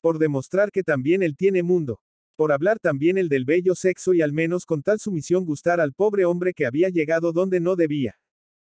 Por 0.00 0.18
demostrar 0.18 0.70
que 0.70 0.82
también 0.82 1.22
él 1.22 1.36
tiene 1.36 1.62
mundo. 1.62 2.00
Por 2.36 2.52
hablar 2.52 2.78
también 2.78 3.18
el 3.18 3.28
del 3.28 3.44
bello 3.44 3.74
sexo 3.74 4.14
y 4.14 4.22
al 4.22 4.32
menos 4.32 4.64
con 4.64 4.82
tal 4.82 4.98
sumisión 4.98 5.44
gustar 5.44 5.78
al 5.78 5.92
pobre 5.92 6.24
hombre 6.24 6.54
que 6.54 6.64
había 6.64 6.88
llegado 6.88 7.32
donde 7.32 7.60
no 7.60 7.76
debía. 7.76 8.18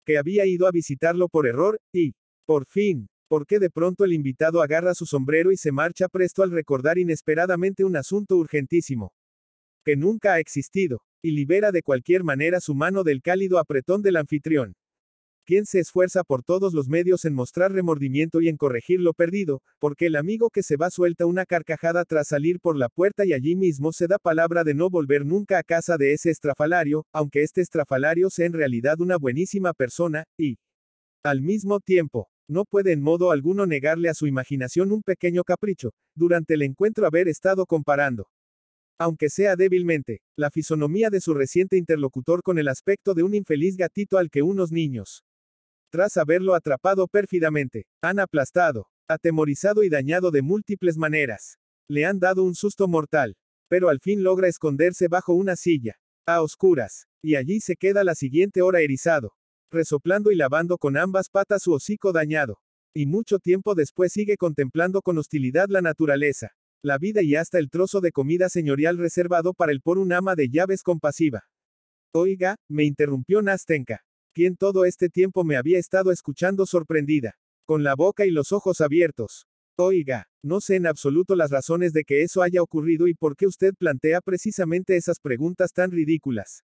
Que 0.03 0.17
había 0.17 0.45
ido 0.45 0.67
a 0.67 0.71
visitarlo 0.71 1.29
por 1.29 1.47
error, 1.47 1.79
y, 1.93 2.13
por 2.45 2.65
fin, 2.65 3.07
porque 3.31 3.59
de 3.59 3.69
pronto 3.69 4.03
el 4.03 4.11
invitado 4.11 4.61
agarra 4.61 4.93
su 4.93 5.05
sombrero 5.05 5.53
y 5.53 5.55
se 5.55 5.71
marcha 5.71 6.09
presto 6.09 6.43
al 6.43 6.51
recordar 6.51 6.97
inesperadamente 6.97 7.85
un 7.85 7.95
asunto 7.95 8.35
urgentísimo. 8.35 9.13
Que 9.85 9.95
nunca 9.95 10.33
ha 10.33 10.39
existido, 10.41 10.99
y 11.21 11.31
libera 11.31 11.71
de 11.71 11.81
cualquier 11.81 12.25
manera 12.25 12.59
su 12.59 12.75
mano 12.75 13.05
del 13.05 13.21
cálido 13.21 13.57
apretón 13.57 14.01
del 14.01 14.17
anfitrión. 14.17 14.75
Quien 15.45 15.65
se 15.65 15.79
esfuerza 15.79 16.25
por 16.25 16.43
todos 16.43 16.73
los 16.73 16.89
medios 16.89 17.23
en 17.23 17.33
mostrar 17.33 17.71
remordimiento 17.71 18.41
y 18.41 18.49
en 18.49 18.57
corregir 18.57 18.99
lo 18.99 19.13
perdido, 19.13 19.61
porque 19.79 20.07
el 20.07 20.17
amigo 20.17 20.49
que 20.49 20.61
se 20.61 20.75
va 20.75 20.89
suelta 20.89 21.25
una 21.25 21.45
carcajada 21.45 22.03
tras 22.03 22.27
salir 22.27 22.59
por 22.59 22.75
la 22.75 22.89
puerta 22.89 23.25
y 23.25 23.31
allí 23.31 23.55
mismo 23.55 23.93
se 23.93 24.07
da 24.07 24.17
palabra 24.19 24.65
de 24.65 24.73
no 24.73 24.89
volver 24.89 25.25
nunca 25.25 25.57
a 25.57 25.63
casa 25.63 25.95
de 25.95 26.11
ese 26.11 26.31
estrafalario, 26.31 27.05
aunque 27.13 27.43
este 27.43 27.61
estrafalario 27.61 28.29
sea 28.29 28.47
en 28.47 28.53
realidad 28.53 28.99
una 28.99 29.15
buenísima 29.17 29.71
persona, 29.71 30.25
y, 30.37 30.57
al 31.23 31.41
mismo 31.41 31.79
tiempo, 31.79 32.30
no 32.51 32.65
puede 32.65 32.91
en 32.91 33.01
modo 33.01 33.31
alguno 33.31 33.65
negarle 33.65 34.09
a 34.09 34.13
su 34.13 34.27
imaginación 34.27 34.91
un 34.91 35.01
pequeño 35.01 35.43
capricho, 35.43 35.93
durante 36.15 36.53
el 36.53 36.61
encuentro 36.61 37.07
haber 37.07 37.27
estado 37.27 37.65
comparando, 37.65 38.27
aunque 39.01 39.31
sea 39.31 39.55
débilmente, 39.55 40.21
la 40.37 40.51
fisonomía 40.51 41.09
de 41.09 41.21
su 41.21 41.33
reciente 41.33 41.75
interlocutor 41.75 42.43
con 42.43 42.59
el 42.59 42.67
aspecto 42.67 43.15
de 43.15 43.23
un 43.23 43.33
infeliz 43.33 43.75
gatito 43.75 44.19
al 44.19 44.29
que 44.29 44.43
unos 44.43 44.71
niños, 44.71 45.23
tras 45.89 46.17
haberlo 46.17 46.53
atrapado 46.53 47.07
pérfidamente, 47.07 47.87
han 48.01 48.19
aplastado, 48.19 48.87
atemorizado 49.07 49.83
y 49.83 49.89
dañado 49.89 50.29
de 50.29 50.41
múltiples 50.41 50.97
maneras. 50.97 51.57
Le 51.89 52.05
han 52.05 52.19
dado 52.19 52.43
un 52.43 52.53
susto 52.53 52.87
mortal, 52.87 53.35
pero 53.67 53.89
al 53.89 53.99
fin 53.99 54.23
logra 54.23 54.47
esconderse 54.47 55.07
bajo 55.07 55.33
una 55.33 55.55
silla, 55.55 55.99
a 56.27 56.43
oscuras, 56.43 57.07
y 57.23 57.35
allí 57.35 57.59
se 57.59 57.75
queda 57.75 58.03
la 58.03 58.15
siguiente 58.15 58.61
hora 58.61 58.81
erizado, 58.81 59.33
resoplando 59.71 60.31
y 60.31 60.35
lavando 60.35 60.77
con 60.77 60.97
ambas 60.97 61.29
patas 61.29 61.63
su 61.63 61.73
hocico 61.73 62.11
dañado. 62.11 62.59
Y 62.93 63.05
mucho 63.05 63.39
tiempo 63.39 63.73
después 63.73 64.11
sigue 64.11 64.37
contemplando 64.37 65.01
con 65.01 65.17
hostilidad 65.17 65.67
la 65.69 65.81
naturaleza, 65.81 66.51
la 66.83 66.97
vida 66.97 67.21
y 67.21 67.35
hasta 67.35 67.57
el 67.57 67.69
trozo 67.69 68.01
de 68.01 68.11
comida 68.11 68.49
señorial 68.49 68.97
reservado 68.97 69.53
para 69.53 69.71
el 69.71 69.81
por 69.81 69.97
un 69.97 70.11
ama 70.11 70.35
de 70.35 70.49
llaves 70.49 70.83
compasiva. 70.83 71.43
Oiga, 72.13 72.57
me 72.69 72.83
interrumpió 72.83 73.41
Nastenka, 73.41 74.01
quien 74.33 74.57
todo 74.57 74.85
este 74.85 75.09
tiempo 75.09 75.43
me 75.43 75.55
había 75.55 75.79
estado 75.79 76.11
escuchando 76.11 76.65
sorprendida, 76.65 77.35
con 77.65 77.83
la 77.83 77.95
boca 77.95 78.25
y 78.25 78.31
los 78.31 78.51
ojos 78.51 78.81
abiertos. 78.81 79.47
Oiga, 79.77 80.27
no 80.43 80.59
sé 80.59 80.75
en 80.75 80.87
absoluto 80.87 81.35
las 81.35 81.49
razones 81.49 81.93
de 81.93 82.03
que 82.03 82.23
eso 82.23 82.41
haya 82.41 82.61
ocurrido 82.61 83.07
y 83.07 83.13
por 83.13 83.37
qué 83.37 83.47
usted 83.47 83.73
plantea 83.77 84.19
precisamente 84.21 84.97
esas 84.97 85.19
preguntas 85.19 85.71
tan 85.71 85.91
ridículas 85.91 86.63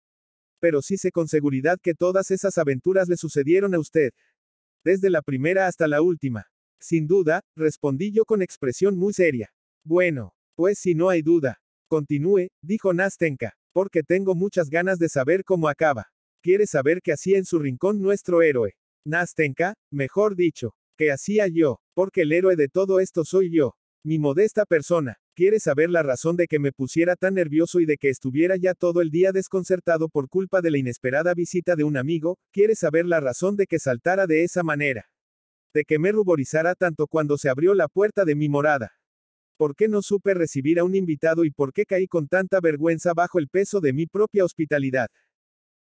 pero 0.62 0.82
sí 0.82 0.96
sé 0.98 1.12
con 1.12 1.28
seguridad 1.28 1.78
que 1.82 1.96
todas 1.96 2.32
esas 2.32 2.58
aventuras 2.58 3.10
le 3.10 3.18
sucedieron 3.18 3.74
a 3.76 3.80
usted. 3.80 4.12
Desde 4.86 5.10
la 5.10 5.22
primera 5.22 5.68
hasta 5.68 5.88
la 5.88 6.02
última. 6.02 6.46
Sin 6.80 7.08
duda, 7.08 7.42
respondí 7.56 8.12
yo 8.12 8.24
con 8.24 8.42
expresión 8.42 8.98
muy 8.98 9.14
seria. 9.14 9.52
Bueno, 9.84 10.34
pues 10.56 10.80
si 10.80 10.96
no 10.96 11.10
hay 11.10 11.22
duda. 11.22 11.60
Continúe, 11.90 12.48
dijo 12.62 12.94
Nastenka, 12.94 13.58
porque 13.74 14.04
tengo 14.04 14.36
muchas 14.36 14.70
ganas 14.70 14.98
de 15.00 15.10
saber 15.10 15.44
cómo 15.44 15.68
acaba. 15.68 16.08
¿Quiere 16.42 16.66
saber 16.66 17.02
qué 17.02 17.14
hacía 17.14 17.38
en 17.38 17.46
su 17.46 17.60
rincón 17.60 18.02
nuestro 18.02 18.42
héroe? 18.42 18.76
Nastenka, 19.06 19.76
mejor 19.92 20.36
dicho, 20.36 20.76
que 20.98 21.12
hacía 21.12 21.48
yo, 21.48 21.80
porque 21.94 22.22
el 22.22 22.32
héroe 22.32 22.56
de 22.56 22.68
todo 22.68 23.00
esto 23.00 23.26
soy 23.26 23.52
yo. 23.52 23.76
Mi 24.04 24.20
modesta 24.20 24.66
persona, 24.66 25.18
¿quiere 25.42 25.60
saber 25.60 25.90
la 25.90 26.04
razón 26.04 26.36
de 26.36 26.46
que 26.46 26.60
me 26.60 26.72
pusiera 26.72 27.16
tan 27.16 27.34
nervioso 27.34 27.80
y 27.80 27.88
de 27.88 27.98
que 27.98 28.10
estuviera 28.10 28.58
ya 28.58 28.76
todo 28.76 29.02
el 29.02 29.10
día 29.10 29.32
desconcertado 29.32 30.08
por 30.08 30.30
culpa 30.30 30.62
de 30.62 30.70
la 30.70 30.78
inesperada 30.78 31.34
visita 31.34 31.76
de 31.76 31.84
un 31.84 31.98
amigo? 31.98 32.38
¿Quiere 32.52 32.76
saber 32.76 33.08
la 33.08 33.20
razón 33.20 33.56
de 33.56 33.66
que 33.66 33.80
saltara 33.80 34.28
de 34.28 34.44
esa 34.44 34.62
manera? 34.62 35.10
De 35.74 35.84
que 35.84 35.98
me 35.98 36.12
ruborizara 36.12 36.76
tanto 36.76 37.08
cuando 37.08 37.40
se 37.40 37.50
abrió 37.50 37.74
la 37.74 37.88
puerta 37.88 38.24
de 38.24 38.36
mi 38.36 38.50
morada. 38.50 38.92
¿Por 39.58 39.76
qué 39.76 39.88
no 39.88 40.04
supe 40.04 40.36
recibir 40.36 40.78
a 40.78 40.84
un 40.84 40.94
invitado 40.94 41.44
y 41.44 41.50
por 41.50 41.74
qué 41.74 41.86
caí 41.88 42.06
con 42.06 42.28
tanta 42.28 42.60
vergüenza 42.62 43.14
bajo 43.16 43.40
el 43.40 43.48
peso 43.48 43.80
de 43.80 43.94
mi 43.94 44.06
propia 44.06 44.46
hospitalidad? 44.46 45.10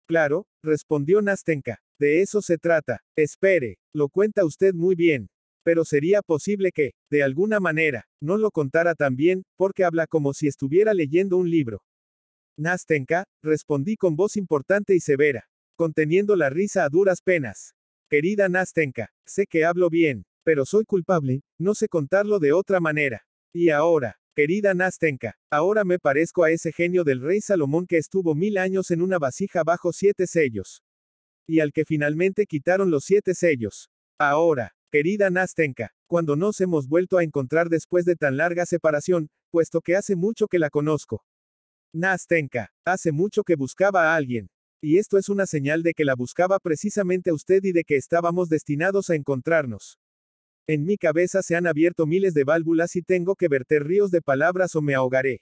Claro, 0.05 0.45
respondió 0.61 1.19
Nastenka. 1.23 1.79
De 1.97 2.21
eso 2.21 2.43
se 2.43 2.59
trata. 2.59 2.99
Espere, 3.15 3.79
lo 3.91 4.07
cuenta 4.07 4.45
usted 4.45 4.75
muy 4.75 4.93
bien 4.93 5.31
pero 5.67 5.83
sería 5.83 6.21
posible 6.21 6.71
que, 6.71 6.93
de 7.11 7.23
alguna 7.23 7.59
manera, 7.59 8.07
no 8.21 8.37
lo 8.37 8.51
contara 8.51 8.95
tan 8.95 9.17
bien, 9.17 9.43
porque 9.57 9.83
habla 9.83 10.07
como 10.07 10.33
si 10.33 10.47
estuviera 10.47 10.93
leyendo 10.93 11.35
un 11.35 11.49
libro. 11.49 11.83
Nastenka, 12.57 13.25
respondí 13.43 13.97
con 13.97 14.15
voz 14.15 14.37
importante 14.37 14.95
y 14.95 15.01
severa, 15.01 15.49
conteniendo 15.75 16.37
la 16.37 16.49
risa 16.49 16.85
a 16.85 16.89
duras 16.89 17.21
penas. 17.21 17.73
Querida 18.09 18.47
Nastenka, 18.47 19.11
sé 19.25 19.45
que 19.45 19.65
hablo 19.65 19.89
bien, 19.89 20.23
pero 20.45 20.65
soy 20.65 20.85
culpable, 20.85 21.41
no 21.59 21.75
sé 21.75 21.89
contarlo 21.89 22.39
de 22.39 22.53
otra 22.53 22.79
manera. 22.79 23.25
Y 23.53 23.69
ahora, 23.69 24.21
querida 24.37 24.73
Nastenka, 24.73 25.35
ahora 25.51 25.83
me 25.83 25.99
parezco 25.99 26.45
a 26.45 26.51
ese 26.51 26.71
genio 26.71 27.03
del 27.03 27.19
rey 27.19 27.41
Salomón 27.41 27.87
que 27.87 27.97
estuvo 27.97 28.35
mil 28.35 28.57
años 28.57 28.89
en 28.89 29.01
una 29.01 29.19
vasija 29.19 29.65
bajo 29.65 29.91
siete 29.91 30.27
sellos. 30.27 30.81
Y 31.45 31.59
al 31.59 31.73
que 31.73 31.83
finalmente 31.83 32.45
quitaron 32.45 32.89
los 32.89 33.03
siete 33.03 33.35
sellos. 33.35 33.89
Ahora, 34.17 34.76
Querida 34.89 35.29
Nastenka, 35.29 35.91
cuando 36.05 36.37
nos 36.37 36.61
hemos 36.61 36.87
vuelto 36.87 37.17
a 37.17 37.23
encontrar 37.23 37.67
después 37.67 38.05
de 38.05 38.15
tan 38.15 38.37
larga 38.37 38.65
separación, 38.65 39.29
puesto 39.51 39.81
que 39.81 39.97
hace 39.97 40.15
mucho 40.15 40.47
que 40.47 40.59
la 40.59 40.69
conozco. 40.69 41.25
Nastenka, 41.93 42.71
hace 42.85 43.11
mucho 43.11 43.43
que 43.43 43.57
buscaba 43.57 44.13
a 44.13 44.15
alguien. 44.15 44.49
Y 44.81 44.97
esto 44.97 45.17
es 45.17 45.27
una 45.27 45.45
señal 45.45 45.83
de 45.83 45.93
que 45.93 46.05
la 46.05 46.15
buscaba 46.15 46.59
precisamente 46.59 47.31
a 47.31 47.33
usted 47.33 47.63
y 47.63 47.73
de 47.73 47.83
que 47.83 47.97
estábamos 47.97 48.47
destinados 48.47 49.09
a 49.09 49.15
encontrarnos. 49.15 49.99
En 50.67 50.85
mi 50.85 50.97
cabeza 50.97 51.41
se 51.41 51.57
han 51.57 51.67
abierto 51.67 52.05
miles 52.05 52.33
de 52.33 52.45
válvulas 52.45 52.95
y 52.95 53.01
tengo 53.01 53.35
que 53.35 53.49
verter 53.49 53.83
ríos 53.83 54.09
de 54.11 54.21
palabras 54.21 54.73
o 54.75 54.81
me 54.81 54.95
ahogaré. 54.95 55.41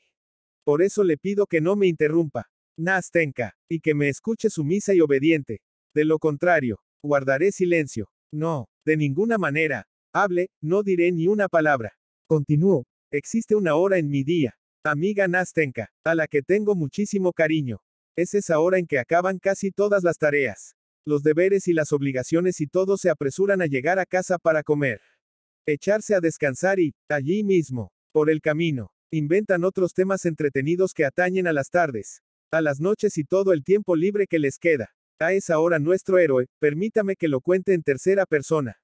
Por 0.63 0.81
eso 0.81 1.03
le 1.03 1.17
pido 1.17 1.45
que 1.45 1.61
no 1.61 1.75
me 1.75 1.85
interrumpa. 1.85 2.49
Nastenka, 2.77 3.53
y 3.69 3.79
que 3.79 3.93
me 3.93 4.09
escuche 4.09 4.49
sumisa 4.49 4.95
y 4.95 5.01
obediente. 5.01 5.61
De 5.93 6.03
lo 6.03 6.17
contrario, 6.17 6.79
guardaré 7.03 7.51
silencio. 7.51 8.09
No, 8.31 8.67
de 8.85 8.97
ninguna 8.97 9.37
manera. 9.37 9.87
Hable, 10.13 10.49
no 10.61 10.83
diré 10.83 11.11
ni 11.11 11.27
una 11.27 11.49
palabra. 11.49 11.97
Continuó. 12.27 12.85
Existe 13.11 13.55
una 13.55 13.75
hora 13.75 13.97
en 13.97 14.09
mi 14.09 14.23
día. 14.23 14.55
Amiga 14.83 15.27
Nastenka, 15.27 15.89
a 16.03 16.15
la 16.15 16.27
que 16.27 16.41
tengo 16.41 16.75
muchísimo 16.75 17.33
cariño. 17.33 17.81
Es 18.15 18.33
esa 18.33 18.59
hora 18.59 18.77
en 18.77 18.87
que 18.87 18.99
acaban 18.99 19.39
casi 19.39 19.71
todas 19.71 20.03
las 20.03 20.17
tareas. 20.17 20.75
Los 21.05 21.21
deberes 21.21 21.67
y 21.67 21.73
las 21.73 21.91
obligaciones 21.91 22.61
y 22.61 22.67
todos 22.67 23.01
se 23.01 23.09
apresuran 23.09 23.61
a 23.61 23.65
llegar 23.65 23.99
a 23.99 24.05
casa 24.05 24.37
para 24.37 24.63
comer. 24.63 25.01
Echarse 25.67 26.15
a 26.15 26.19
descansar 26.19 26.79
y, 26.79 26.93
allí 27.09 27.43
mismo, 27.43 27.91
por 28.11 28.29
el 28.29 28.41
camino, 28.41 28.91
inventan 29.11 29.63
otros 29.63 29.93
temas 29.93 30.25
entretenidos 30.25 30.93
que 30.93 31.05
atañen 31.05 31.47
a 31.47 31.53
las 31.53 31.69
tardes, 31.69 32.21
a 32.51 32.61
las 32.61 32.79
noches 32.79 33.17
y 33.17 33.23
todo 33.23 33.53
el 33.53 33.63
tiempo 33.63 33.95
libre 33.95 34.27
que 34.27 34.39
les 34.39 34.57
queda. 34.57 34.95
A 35.19 35.31
esa 35.31 35.59
hora 35.59 35.79
nuestro 35.79 36.17
héroe, 36.19 36.47
permítame 36.59 37.15
que 37.15 37.29
lo 37.29 37.39
cuente 37.39 37.73
en 37.73 37.83
tercera 37.83 38.25
persona. 38.25 38.75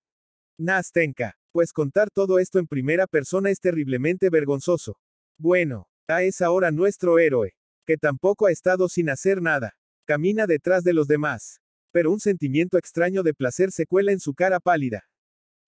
Nastenka, 0.57 1.35
pues 1.51 1.73
contar 1.73 2.09
todo 2.09 2.39
esto 2.39 2.57
en 2.57 2.67
primera 2.67 3.05
persona 3.05 3.49
es 3.49 3.59
terriblemente 3.59 4.29
vergonzoso. 4.29 4.97
Bueno, 5.37 5.87
a 6.07 6.23
esa 6.23 6.51
hora 6.51 6.71
nuestro 6.71 7.19
héroe, 7.19 7.53
que 7.85 7.97
tampoco 7.97 8.45
ha 8.45 8.51
estado 8.51 8.87
sin 8.87 9.09
hacer 9.09 9.41
nada, 9.41 9.75
camina 10.05 10.47
detrás 10.47 10.85
de 10.85 10.93
los 10.93 11.07
demás. 11.07 11.59
Pero 11.91 12.11
un 12.11 12.21
sentimiento 12.21 12.77
extraño 12.77 13.23
de 13.23 13.33
placer 13.33 13.71
se 13.71 13.85
cuela 13.85 14.13
en 14.13 14.21
su 14.21 14.33
cara 14.33 14.61
pálida. 14.61 15.09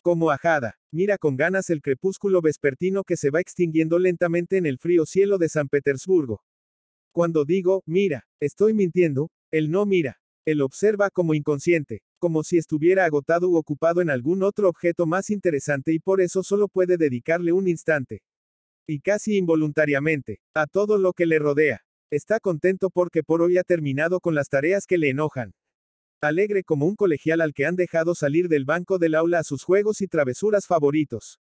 Como 0.01 0.31
ajada, 0.31 0.77
mira 0.93 1.17
con 1.17 1.35
ganas 1.35 1.69
el 1.69 1.81
crepúsculo 1.81 2.41
vespertino 2.41 3.03
que 3.03 3.17
se 3.17 3.31
va 3.31 3.41
extinguiendo 3.41 3.99
lentamente 3.99 4.55
en 4.55 4.65
el 4.65 4.77
frío 4.77 5.05
cielo 5.05 5.37
de 5.37 5.49
San 5.49 5.67
Petersburgo. 5.67 6.41
Cuando 7.11 7.43
digo, 7.43 7.83
mira, 7.85 8.25
estoy 8.39 8.73
mintiendo, 8.73 9.29
él 9.51 9.69
no 9.69 9.85
mira. 9.85 10.22
Él 10.45 10.61
observa 10.61 11.09
como 11.09 11.33
inconsciente, 11.33 12.01
como 12.19 12.43
si 12.43 12.57
estuviera 12.57 13.05
agotado 13.05 13.49
u 13.49 13.55
ocupado 13.55 14.01
en 14.01 14.09
algún 14.09 14.43
otro 14.43 14.69
objeto 14.69 15.05
más 15.05 15.29
interesante 15.29 15.93
y 15.93 15.99
por 15.99 16.21
eso 16.21 16.43
solo 16.43 16.67
puede 16.67 16.97
dedicarle 16.97 17.53
un 17.53 17.67
instante. 17.67 18.21
Y 18.87 18.99
casi 18.99 19.37
involuntariamente, 19.37 20.39
a 20.53 20.67
todo 20.67 20.97
lo 20.97 21.13
que 21.13 21.25
le 21.25 21.39
rodea. 21.39 21.81
Está 22.11 22.39
contento 22.39 22.89
porque 22.89 23.23
por 23.23 23.41
hoy 23.41 23.57
ha 23.57 23.63
terminado 23.63 24.19
con 24.19 24.35
las 24.35 24.49
tareas 24.49 24.85
que 24.85 24.97
le 24.97 25.09
enojan. 25.09 25.53
Alegre 26.21 26.63
como 26.63 26.85
un 26.85 26.95
colegial 26.95 27.41
al 27.41 27.53
que 27.53 27.65
han 27.65 27.75
dejado 27.75 28.13
salir 28.13 28.47
del 28.49 28.65
banco 28.65 28.99
del 28.99 29.15
aula 29.15 29.39
a 29.39 29.43
sus 29.43 29.63
juegos 29.63 30.01
y 30.01 30.07
travesuras 30.07 30.67
favoritos. 30.67 31.39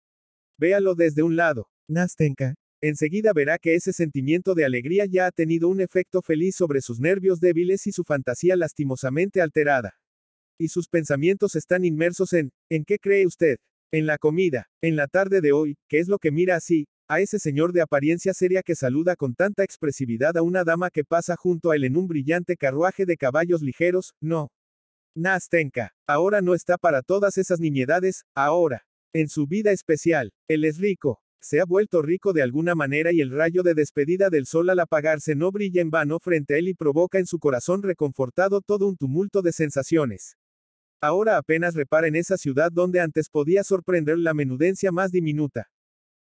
Véalo 0.57 0.95
desde 0.95 1.23
un 1.23 1.35
lado. 1.35 1.69
Nastenka, 1.87 2.55
enseguida 2.87 3.33
verá 3.33 3.57
que 3.57 3.73
ese 3.73 3.93
sentimiento 3.93 4.53
de 4.53 4.63
alegría 4.63 5.05
ya 5.05 5.25
ha 5.25 5.31
tenido 5.31 5.69
un 5.69 5.81
efecto 5.81 6.21
feliz 6.21 6.55
sobre 6.55 6.81
sus 6.81 6.99
nervios 6.99 7.39
débiles 7.39 7.87
y 7.87 7.91
su 7.91 8.03
fantasía 8.03 8.55
lastimosamente 8.55 9.41
alterada. 9.41 9.95
Y 10.59 10.67
sus 10.67 10.87
pensamientos 10.87 11.55
están 11.55 11.83
inmersos 11.83 12.33
en, 12.33 12.51
¿en 12.69 12.85
qué 12.85 12.99
cree 12.99 13.25
usted? 13.25 13.57
En 13.91 14.05
la 14.05 14.17
comida, 14.17 14.67
en 14.81 14.95
la 14.95 15.07
tarde 15.07 15.41
de 15.41 15.51
hoy, 15.51 15.77
que 15.87 15.99
es 15.99 16.07
lo 16.07 16.19
que 16.19 16.31
mira 16.31 16.55
así, 16.55 16.87
a 17.07 17.19
ese 17.19 17.39
señor 17.39 17.73
de 17.73 17.81
apariencia 17.81 18.33
seria 18.33 18.61
que 18.61 18.75
saluda 18.75 19.15
con 19.15 19.35
tanta 19.35 19.63
expresividad 19.63 20.37
a 20.37 20.43
una 20.43 20.63
dama 20.63 20.89
que 20.89 21.03
pasa 21.03 21.35
junto 21.35 21.71
a 21.71 21.75
él 21.75 21.83
en 21.85 21.97
un 21.97 22.07
brillante 22.07 22.55
carruaje 22.55 23.05
de 23.05 23.17
caballos 23.17 23.61
ligeros, 23.61 24.13
no. 24.21 24.51
Nastenka, 25.15 25.93
ahora 26.07 26.41
no 26.41 26.53
está 26.53 26.77
para 26.77 27.01
todas 27.01 27.37
esas 27.37 27.59
niñedades, 27.59 28.25
ahora. 28.35 28.85
En 29.13 29.29
su 29.29 29.47
vida 29.47 29.71
especial, 29.71 30.33
él 30.47 30.65
es 30.65 30.77
rico, 30.77 31.21
se 31.45 31.61
ha 31.61 31.65
vuelto 31.65 32.01
rico 32.01 32.33
de 32.33 32.41
alguna 32.41 32.73
manera 32.73 33.13
y 33.13 33.21
el 33.21 33.29
rayo 33.29 33.61
de 33.61 33.75
despedida 33.75 34.31
del 34.31 34.47
sol 34.47 34.67
al 34.71 34.79
apagarse 34.79 35.35
no 35.35 35.51
brilla 35.51 35.79
en 35.79 35.91
vano 35.91 36.17
frente 36.19 36.55
a 36.55 36.57
él 36.57 36.69
y 36.69 36.73
provoca 36.73 37.19
en 37.19 37.27
su 37.27 37.37
corazón 37.37 37.83
reconfortado 37.83 38.61
todo 38.61 38.87
un 38.87 38.97
tumulto 38.97 39.43
de 39.43 39.51
sensaciones. 39.51 40.37
Ahora 40.99 41.37
apenas 41.37 41.75
repara 41.75 42.07
en 42.07 42.15
esa 42.15 42.37
ciudad 42.37 42.71
donde 42.71 42.99
antes 42.99 43.29
podía 43.29 43.63
sorprender 43.63 44.17
la 44.17 44.33
menudencia 44.33 44.91
más 44.91 45.11
diminuta. 45.11 45.69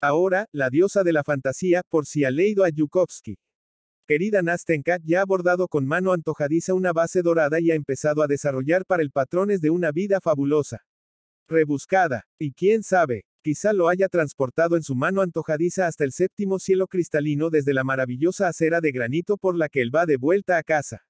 Ahora, 0.00 0.48
la 0.50 0.68
diosa 0.68 1.04
de 1.04 1.12
la 1.12 1.22
fantasía, 1.22 1.82
por 1.88 2.06
si 2.06 2.24
ha 2.24 2.32
leído 2.32 2.64
a 2.64 2.70
Yukovsky. 2.70 3.38
Querida 4.08 4.42
Nastenka, 4.42 4.98
ya 5.04 5.22
ha 5.22 5.24
bordado 5.24 5.68
con 5.68 5.86
mano 5.86 6.12
antojadiza 6.12 6.74
una 6.74 6.92
base 6.92 7.22
dorada 7.22 7.60
y 7.60 7.70
ha 7.70 7.76
empezado 7.76 8.20
a 8.20 8.26
desarrollar 8.26 8.84
para 8.84 9.04
el 9.04 9.12
patrones 9.12 9.60
de 9.60 9.70
una 9.70 9.92
vida 9.92 10.20
fabulosa. 10.20 10.80
Rebuscada, 11.46 12.24
y 12.36 12.52
quién 12.52 12.82
sabe, 12.82 13.26
quizá 13.44 13.74
lo 13.74 13.90
haya 13.90 14.08
transportado 14.08 14.74
en 14.74 14.82
su 14.82 14.94
mano 14.94 15.20
antojadiza 15.20 15.86
hasta 15.86 16.02
el 16.04 16.12
séptimo 16.12 16.58
cielo 16.58 16.86
cristalino 16.86 17.50
desde 17.50 17.74
la 17.74 17.84
maravillosa 17.84 18.48
acera 18.48 18.80
de 18.80 18.90
granito 18.90 19.36
por 19.36 19.54
la 19.54 19.68
que 19.68 19.82
él 19.82 19.94
va 19.94 20.06
de 20.06 20.16
vuelta 20.16 20.56
a 20.56 20.62
casa. 20.62 21.02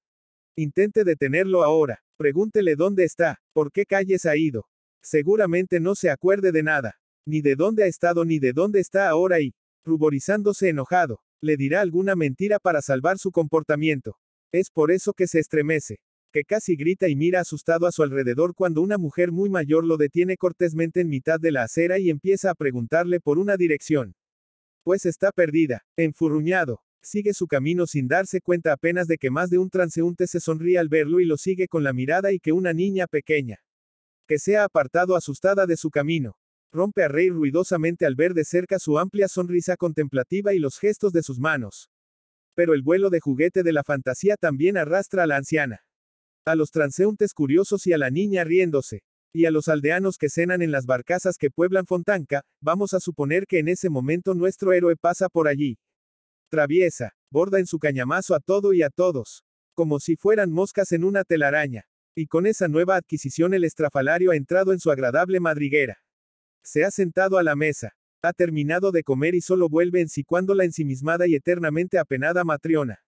Intente 0.56 1.04
detenerlo 1.04 1.62
ahora, 1.62 2.02
pregúntele 2.16 2.74
dónde 2.74 3.04
está, 3.04 3.40
por 3.52 3.70
qué 3.70 3.86
calles 3.86 4.26
ha 4.26 4.36
ido. 4.36 4.66
Seguramente 5.00 5.78
no 5.78 5.94
se 5.94 6.10
acuerde 6.10 6.50
de 6.50 6.64
nada, 6.64 6.96
ni 7.24 7.40
de 7.40 7.54
dónde 7.54 7.84
ha 7.84 7.86
estado 7.86 8.24
ni 8.24 8.40
de 8.40 8.52
dónde 8.52 8.80
está 8.80 9.08
ahora 9.08 9.40
y, 9.40 9.54
ruborizándose 9.84 10.70
enojado, 10.70 11.20
le 11.40 11.56
dirá 11.56 11.82
alguna 11.82 12.16
mentira 12.16 12.58
para 12.58 12.82
salvar 12.82 13.18
su 13.18 13.30
comportamiento. 13.30 14.18
Es 14.50 14.70
por 14.70 14.90
eso 14.90 15.12
que 15.12 15.28
se 15.28 15.38
estremece, 15.38 16.00
que 16.34 16.42
casi 16.42 16.74
grita 16.74 17.08
y 17.08 17.14
mira 17.14 17.38
asustado 17.38 17.86
a 17.86 17.92
su 17.92 18.02
alrededor 18.02 18.56
cuando 18.56 18.82
una 18.82 18.98
mujer 18.98 19.30
muy 19.30 19.48
mayor 19.48 19.84
lo 19.84 19.96
detiene 19.96 20.36
cortésmente 20.36 21.00
en 21.00 21.08
mitad 21.08 21.38
de 21.38 21.52
la 21.52 21.62
acera 21.62 22.00
y 22.00 22.10
empieza 22.10 22.50
a 22.50 22.56
preguntarle 22.56 23.20
por 23.20 23.38
una 23.38 23.56
dirección. 23.56 24.16
Pues 24.82 25.06
está 25.06 25.30
perdida, 25.30 25.86
enfurruñado, 25.96 26.82
sigue 27.00 27.34
su 27.34 27.46
camino 27.46 27.86
sin 27.86 28.08
darse 28.08 28.40
cuenta 28.40 28.72
apenas 28.72 29.06
de 29.06 29.16
que 29.16 29.30
más 29.30 29.48
de 29.48 29.58
un 29.58 29.70
transeúnte 29.70 30.26
se 30.26 30.40
sonríe 30.40 30.76
al 30.76 30.88
verlo 30.88 31.20
y 31.20 31.24
lo 31.24 31.36
sigue 31.36 31.68
con 31.68 31.84
la 31.84 31.92
mirada 31.92 32.32
y 32.32 32.40
que 32.40 32.50
una 32.50 32.72
niña 32.72 33.06
pequeña, 33.06 33.60
que 34.26 34.40
se 34.40 34.56
ha 34.56 34.64
apartado 34.64 35.14
asustada 35.14 35.66
de 35.66 35.76
su 35.76 35.90
camino, 35.90 36.36
rompe 36.72 37.04
a 37.04 37.08
reír 37.08 37.32
ruidosamente 37.32 38.06
al 38.06 38.16
ver 38.16 38.34
de 38.34 38.44
cerca 38.44 38.80
su 38.80 38.98
amplia 38.98 39.28
sonrisa 39.28 39.76
contemplativa 39.76 40.52
y 40.52 40.58
los 40.58 40.80
gestos 40.80 41.12
de 41.12 41.22
sus 41.22 41.38
manos. 41.38 41.92
Pero 42.56 42.74
el 42.74 42.82
vuelo 42.82 43.08
de 43.08 43.20
juguete 43.20 43.62
de 43.62 43.72
la 43.72 43.84
fantasía 43.84 44.36
también 44.36 44.76
arrastra 44.76 45.22
a 45.22 45.26
la 45.28 45.36
anciana. 45.36 45.84
A 46.46 46.56
los 46.56 46.70
transeúntes 46.70 47.32
curiosos 47.32 47.86
y 47.86 47.94
a 47.94 47.98
la 47.98 48.10
niña 48.10 48.44
riéndose. 48.44 49.02
Y 49.32 49.46
a 49.46 49.50
los 49.50 49.68
aldeanos 49.68 50.18
que 50.18 50.28
cenan 50.28 50.60
en 50.60 50.70
las 50.70 50.84
barcazas 50.84 51.38
que 51.38 51.50
pueblan 51.50 51.86
Fontanca, 51.86 52.42
vamos 52.60 52.92
a 52.92 53.00
suponer 53.00 53.46
que 53.46 53.58
en 53.58 53.68
ese 53.68 53.88
momento 53.88 54.34
nuestro 54.34 54.74
héroe 54.74 54.94
pasa 54.94 55.30
por 55.30 55.48
allí. 55.48 55.78
Traviesa, 56.50 57.14
borda 57.30 57.58
en 57.58 57.66
su 57.66 57.78
cañamazo 57.78 58.34
a 58.34 58.40
todo 58.40 58.74
y 58.74 58.82
a 58.82 58.90
todos. 58.90 59.42
Como 59.74 60.00
si 60.00 60.16
fueran 60.16 60.52
moscas 60.52 60.92
en 60.92 61.02
una 61.02 61.24
telaraña. 61.24 61.86
Y 62.14 62.26
con 62.26 62.46
esa 62.46 62.68
nueva 62.68 62.96
adquisición 62.96 63.54
el 63.54 63.64
estrafalario 63.64 64.30
ha 64.30 64.36
entrado 64.36 64.72
en 64.72 64.80
su 64.80 64.90
agradable 64.90 65.40
madriguera. 65.40 65.98
Se 66.62 66.84
ha 66.84 66.90
sentado 66.90 67.38
a 67.38 67.42
la 67.42 67.56
mesa. 67.56 67.96
Ha 68.22 68.34
terminado 68.34 68.92
de 68.92 69.02
comer 69.02 69.34
y 69.34 69.40
solo 69.40 69.70
vuelve 69.70 70.02
en 70.02 70.08
sí 70.08 70.24
cuando 70.24 70.54
la 70.54 70.64
ensimismada 70.64 71.26
y 71.26 71.34
eternamente 71.34 71.98
apenada 71.98 72.44
Matriona. 72.44 73.02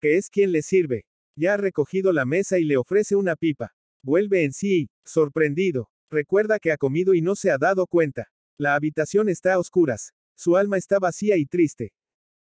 Que 0.00 0.16
es 0.16 0.30
quien 0.30 0.52
le 0.52 0.62
sirve. 0.62 1.07
Ya 1.38 1.54
ha 1.54 1.56
recogido 1.56 2.12
la 2.12 2.24
mesa 2.24 2.58
y 2.58 2.64
le 2.64 2.76
ofrece 2.76 3.14
una 3.14 3.36
pipa. 3.36 3.72
Vuelve 4.02 4.42
en 4.42 4.52
sí, 4.52 4.90
sorprendido. 5.04 5.88
Recuerda 6.10 6.58
que 6.58 6.72
ha 6.72 6.76
comido 6.76 7.14
y 7.14 7.22
no 7.22 7.36
se 7.36 7.52
ha 7.52 7.58
dado 7.58 7.86
cuenta. 7.86 8.28
La 8.58 8.74
habitación 8.74 9.28
está 9.28 9.54
a 9.54 9.60
oscuras. 9.60 10.14
Su 10.34 10.56
alma 10.56 10.78
está 10.78 10.98
vacía 10.98 11.36
y 11.36 11.46
triste. 11.46 11.92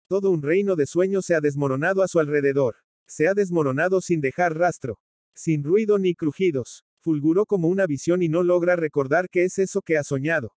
Todo 0.06 0.30
un 0.30 0.40
reino 0.40 0.76
de 0.76 0.86
sueños 0.86 1.26
se 1.26 1.34
ha 1.34 1.40
desmoronado 1.40 2.00
a 2.00 2.06
su 2.06 2.20
alrededor. 2.20 2.76
Se 3.08 3.26
ha 3.26 3.34
desmoronado 3.34 4.00
sin 4.00 4.20
dejar 4.20 4.56
rastro. 4.56 5.00
Sin 5.34 5.64
ruido 5.64 5.98
ni 5.98 6.14
crujidos 6.14 6.84
fulguró 7.00 7.44
como 7.44 7.68
una 7.68 7.86
visión 7.86 8.22
y 8.22 8.28
no 8.28 8.44
logra 8.44 8.76
recordar 8.76 9.28
qué 9.30 9.44
es 9.44 9.58
eso 9.58 9.82
que 9.82 9.96
ha 9.96 10.02
soñado. 10.02 10.54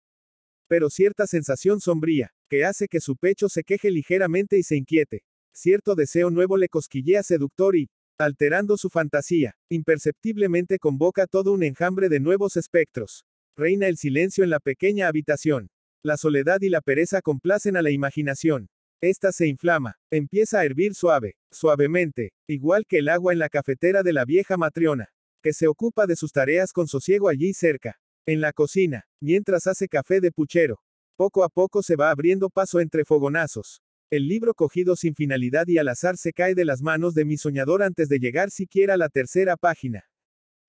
Pero 0.67 0.89
cierta 0.91 1.25
sensación 1.25 1.79
sombría, 1.79 2.31
que 2.47 2.63
hace 2.63 2.87
que 2.87 3.01
su 3.01 3.15
pecho 3.15 3.49
se 3.49 3.63
queje 3.63 3.89
ligeramente 3.89 4.57
y 4.59 4.63
se 4.63 4.75
inquiete. 4.75 5.23
Cierto 5.51 5.95
deseo 5.95 6.31
nuevo 6.31 6.57
le 6.57 6.67
cosquillea 6.67 7.21
seductor 7.21 7.75
y, 7.75 7.89
alterando 8.19 8.77
su 8.77 8.89
fantasía, 8.89 9.55
imperceptiblemente 9.69 10.77
convoca 10.77 11.25
todo 11.25 11.53
un 11.53 11.63
enjambre 11.63 12.09
de 12.09 12.19
nuevos 12.19 12.57
espectros. 12.57 13.25
Reina 13.57 13.87
el 13.87 13.97
silencio 13.97 14.43
en 14.43 14.49
la 14.49 14.59
pequeña 14.59 15.07
habitación. 15.07 15.69
La 16.03 16.17
soledad 16.17 16.61
y 16.61 16.69
la 16.69 16.81
pereza 16.81 17.21
complacen 17.21 17.75
a 17.77 17.81
la 17.81 17.91
imaginación. 17.91 18.69
Esta 19.01 19.31
se 19.31 19.47
inflama, 19.47 19.95
empieza 20.11 20.59
a 20.59 20.65
hervir 20.65 20.93
suave, 20.93 21.35
suavemente, 21.51 22.33
igual 22.47 22.85
que 22.85 22.99
el 22.99 23.09
agua 23.09 23.33
en 23.33 23.39
la 23.39 23.49
cafetera 23.49 24.03
de 24.03 24.13
la 24.13 24.25
vieja 24.25 24.57
matriona 24.57 25.09
que 25.41 25.53
se 25.53 25.67
ocupa 25.67 26.05
de 26.05 26.15
sus 26.15 26.31
tareas 26.31 26.73
con 26.73 26.87
sosiego 26.87 27.29
allí 27.29 27.53
cerca, 27.53 27.99
en 28.25 28.41
la 28.41 28.53
cocina, 28.53 29.05
mientras 29.21 29.67
hace 29.67 29.87
café 29.87 30.19
de 30.21 30.31
puchero. 30.31 30.81
Poco 31.15 31.43
a 31.43 31.49
poco 31.49 31.81
se 31.81 31.95
va 31.95 32.11
abriendo 32.11 32.49
paso 32.49 32.79
entre 32.79 33.05
fogonazos. 33.05 33.81
El 34.11 34.27
libro 34.27 34.55
cogido 34.55 34.95
sin 34.95 35.13
finalidad 35.13 35.67
y 35.67 35.77
al 35.77 35.87
azar 35.87 36.17
se 36.17 36.33
cae 36.33 36.55
de 36.55 36.65
las 36.65 36.81
manos 36.81 37.13
de 37.13 37.25
mi 37.25 37.37
soñador 37.37 37.83
antes 37.83 38.09
de 38.09 38.17
llegar 38.17 38.49
siquiera 38.49 38.95
a 38.95 38.97
la 38.97 39.07
tercera 39.07 39.55
página. 39.55 40.05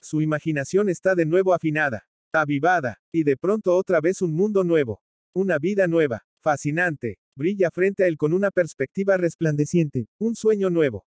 Su 0.03 0.21
imaginación 0.21 0.91
está 0.91 1.15
de 1.15 1.25
nuevo 1.25 1.55
afinada, 1.55 2.07
avivada, 2.35 2.99
y 3.11 3.25
de 3.25 3.39
pronto 3.39 3.75
otra 3.75 4.03
vez 4.03 4.21
un 4.21 4.35
mundo 4.35 4.63
nuevo. 4.63 5.01
Una 5.33 5.59
vida 5.59 5.87
nueva, 5.87 6.27
fascinante, 6.43 7.19
brilla 7.35 7.71
frente 7.71 8.05
a 8.05 8.09
él 8.09 8.19
con 8.19 8.35
una 8.35 8.51
perspectiva 8.51 9.17
resplandeciente, 9.17 10.11
un 10.19 10.35
sueño 10.35 10.69
nuevo. 10.69 11.07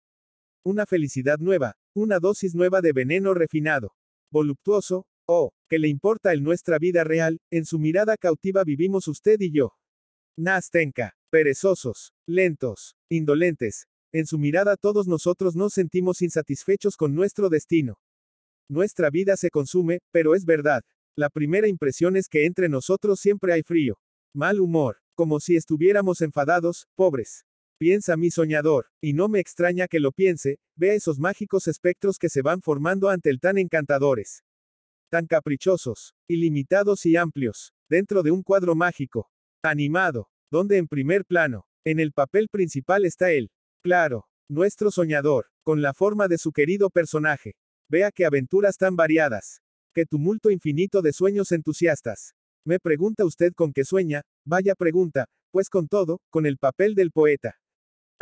Una 0.64 0.86
felicidad 0.86 1.36
nueva, 1.38 1.76
una 1.92 2.18
dosis 2.18 2.54
nueva 2.54 2.80
de 2.80 2.94
veneno 2.94 3.34
refinado. 3.34 3.94
Voluptuoso, 4.30 5.04
oh, 5.26 5.52
que 5.68 5.78
le 5.78 5.88
importa 5.88 6.32
el 6.32 6.42
nuestra 6.42 6.78
vida 6.78 7.04
real, 7.04 7.42
en 7.50 7.66
su 7.66 7.78
mirada 7.78 8.16
cautiva 8.16 8.64
vivimos 8.64 9.06
usted 9.06 9.38
y 9.40 9.52
yo. 9.52 9.74
Nastenka, 10.38 11.14
perezosos, 11.30 12.14
lentos, 12.26 12.96
indolentes, 13.10 13.86
en 14.12 14.24
su 14.24 14.38
mirada 14.38 14.78
todos 14.78 15.06
nosotros 15.06 15.54
nos 15.56 15.74
sentimos 15.74 16.22
insatisfechos 16.22 16.96
con 16.96 17.14
nuestro 17.14 17.50
destino. 17.50 17.98
Nuestra 18.66 19.10
vida 19.10 19.36
se 19.36 19.50
consume, 19.50 20.00
pero 20.10 20.34
es 20.34 20.46
verdad. 20.46 20.84
La 21.14 21.28
primera 21.28 21.68
impresión 21.68 22.16
es 22.16 22.28
que 22.28 22.46
entre 22.46 22.70
nosotros 22.70 23.20
siempre 23.20 23.52
hay 23.52 23.62
frío, 23.62 23.98
mal 24.34 24.58
humor, 24.58 25.02
como 25.14 25.38
si 25.38 25.54
estuviéramos 25.54 26.22
enfadados, 26.22 26.86
pobres. 26.94 27.44
Piensa 27.78 28.16
mi 28.16 28.30
soñador, 28.30 28.86
y 29.02 29.12
no 29.12 29.28
me 29.28 29.38
extraña 29.38 29.86
que 29.86 30.00
lo 30.00 30.12
piense, 30.12 30.58
vea 30.76 30.94
esos 30.94 31.18
mágicos 31.18 31.68
espectros 31.68 32.16
que 32.16 32.30
se 32.30 32.40
van 32.40 32.62
formando 32.62 33.10
ante 33.10 33.28
el 33.28 33.38
tan 33.38 33.58
encantadores. 33.58 34.44
Tan 35.10 35.26
caprichosos, 35.26 36.14
ilimitados 36.26 37.04
y 37.04 37.16
amplios, 37.16 37.74
dentro 37.90 38.22
de 38.22 38.30
un 38.30 38.42
cuadro 38.42 38.74
mágico, 38.74 39.28
animado, 39.62 40.28
donde 40.50 40.76
en 40.78 40.88
primer 40.88 41.24
plano, 41.24 41.66
en 41.84 42.00
el 42.00 42.12
papel 42.12 42.48
principal 42.50 43.04
está 43.04 43.30
él, 43.30 43.50
claro, 43.82 44.26
nuestro 44.48 44.90
soñador, 44.90 45.46
con 45.64 45.82
la 45.82 45.94
forma 45.94 46.28
de 46.28 46.38
su 46.38 46.52
querido 46.52 46.90
personaje. 46.90 47.54
Vea 47.88 48.10
qué 48.10 48.24
aventuras 48.24 48.76
tan 48.76 48.96
variadas. 48.96 49.60
Qué 49.94 50.06
tumulto 50.06 50.50
infinito 50.50 51.02
de 51.02 51.12
sueños 51.12 51.52
entusiastas. 51.52 52.34
Me 52.64 52.80
pregunta 52.80 53.24
usted 53.24 53.52
con 53.54 53.72
qué 53.72 53.84
sueña, 53.84 54.22
vaya 54.44 54.74
pregunta, 54.74 55.26
pues 55.50 55.68
con 55.68 55.88
todo, 55.88 56.20
con 56.30 56.46
el 56.46 56.56
papel 56.56 56.94
del 56.94 57.10
poeta 57.10 57.56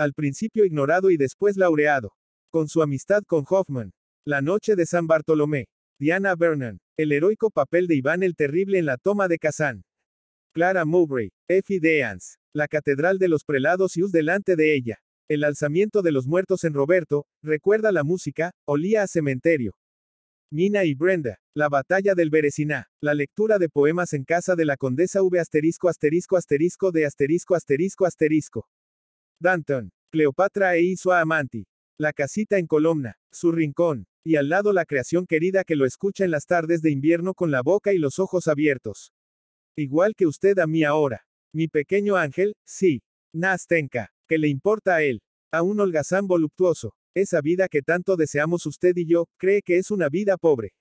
al 0.01 0.15
principio 0.15 0.65
ignorado 0.65 1.11
y 1.11 1.17
después 1.17 1.57
laureado. 1.57 2.13
Con 2.51 2.69
su 2.69 2.83
amistad 2.83 3.23
con 3.27 3.45
Hoffman. 3.49 3.93
La 4.27 4.43
noche 4.43 4.75
de 4.75 4.87
San 4.87 5.07
Bartolomé. 5.07 5.69
Diana 5.99 6.35
Vernon. 6.35 6.81
El 6.97 7.13
heroico 7.13 7.51
papel 7.51 7.87
de 7.87 7.97
Iván 7.97 8.23
el 8.23 8.35
Terrible 8.35 8.79
en 8.79 8.87
la 8.87 8.97
toma 8.97 9.29
de 9.29 9.39
Kazán. 9.39 9.85
Clara 10.53 10.85
Mowbray. 10.85 11.31
Effie 11.49 11.79
Deans. 11.79 12.37
La 12.53 12.67
catedral 12.67 13.19
de 13.19 13.29
los 13.29 13.45
prelados 13.45 13.97
y 13.97 14.03
Us 14.03 14.11
delante 14.11 14.57
de 14.57 14.75
ella. 14.75 14.99
El 15.29 15.45
alzamiento 15.45 16.03
de 16.03 16.11
los 16.11 16.27
muertos 16.27 16.65
en 16.65 16.75
Roberto, 16.75 17.27
recuerda 17.41 17.93
la 17.93 18.03
música, 18.03 18.51
olía 18.67 19.05
a 19.05 19.07
cementerio. 19.07 19.77
Mina 20.51 20.85
y 20.85 20.95
Brenda, 20.95 21.39
la 21.55 21.69
batalla 21.69 22.17
del 22.17 22.31
Bereziná, 22.31 22.89
la 23.01 23.15
lectura 23.15 23.61
de 23.61 23.69
poemas 23.69 24.13
en 24.13 24.25
casa 24.25 24.57
de 24.57 24.65
la 24.65 24.77
condesa 24.77 25.23
V 25.23 25.39
asterisco 25.39 25.89
asterisco 25.89 26.37
asterisco 26.37 26.91
de 26.91 27.07
asterisco 27.07 27.55
asterisco 27.55 28.05
asterisco. 28.05 28.69
Danton, 29.41 29.93
Cleopatra 30.11 30.75
e 30.75 30.83
Isua 30.83 31.21
Amanti, 31.21 31.65
la 31.97 32.13
casita 32.13 32.59
en 32.59 32.67
Colomna, 32.67 33.15
su 33.31 33.53
rincón, 33.53 34.09
y 34.25 34.35
al 34.35 34.49
lado 34.49 34.73
la 34.73 34.85
creación 34.85 35.27
querida 35.27 35.63
que 35.63 35.77
lo 35.77 35.87
escucha 35.87 36.25
en 36.25 36.33
las 36.33 36.47
tardes 36.47 36.83
de 36.83 36.91
invierno 36.91 37.35
con 37.35 37.53
la 37.53 37.63
boca 37.63 37.93
y 37.93 37.99
los 37.99 38.19
ojos 38.19 38.49
abiertos. 38.49 39.13
Igual 39.81 40.15
que 40.15 40.27
usted 40.27 40.59
a 40.59 40.67
mí 40.67 40.85
ahora. 40.85 41.25
Mi 41.55 41.67
pequeño 41.67 42.15
ángel, 42.15 42.55
sí. 42.67 43.03
Nastenka, 43.33 44.11
que 44.29 44.37
le 44.37 44.49
importa 44.49 44.97
a 44.97 45.03
él. 45.03 45.23
A 45.51 45.63
un 45.63 45.81
holgazán 45.81 46.27
voluptuoso. 46.27 46.95
Esa 47.15 47.41
vida 47.41 47.67
que 47.67 47.81
tanto 47.81 48.17
deseamos 48.17 48.67
usted 48.67 48.95
y 48.97 49.07
yo, 49.07 49.27
cree 49.39 49.63
que 49.63 49.79
es 49.79 49.91
una 49.91 50.11
vida 50.11 50.37
pobre. 50.37 50.75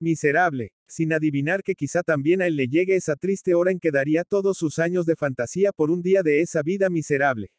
Miserable, 0.00 0.72
sin 0.88 1.12
adivinar 1.12 1.62
que 1.62 1.76
quizá 1.76 2.02
también 2.02 2.42
a 2.42 2.48
él 2.48 2.56
le 2.56 2.66
llegue 2.66 2.96
esa 2.96 3.14
triste 3.14 3.54
hora 3.54 3.70
en 3.70 3.78
que 3.78 3.92
daría 3.92 4.24
todos 4.24 4.58
sus 4.58 4.80
años 4.80 5.06
de 5.06 5.14
fantasía 5.14 5.70
por 5.70 5.92
un 5.92 6.02
día 6.02 6.24
de 6.24 6.40
esa 6.40 6.62
vida 6.62 6.90
miserable. 6.90 7.52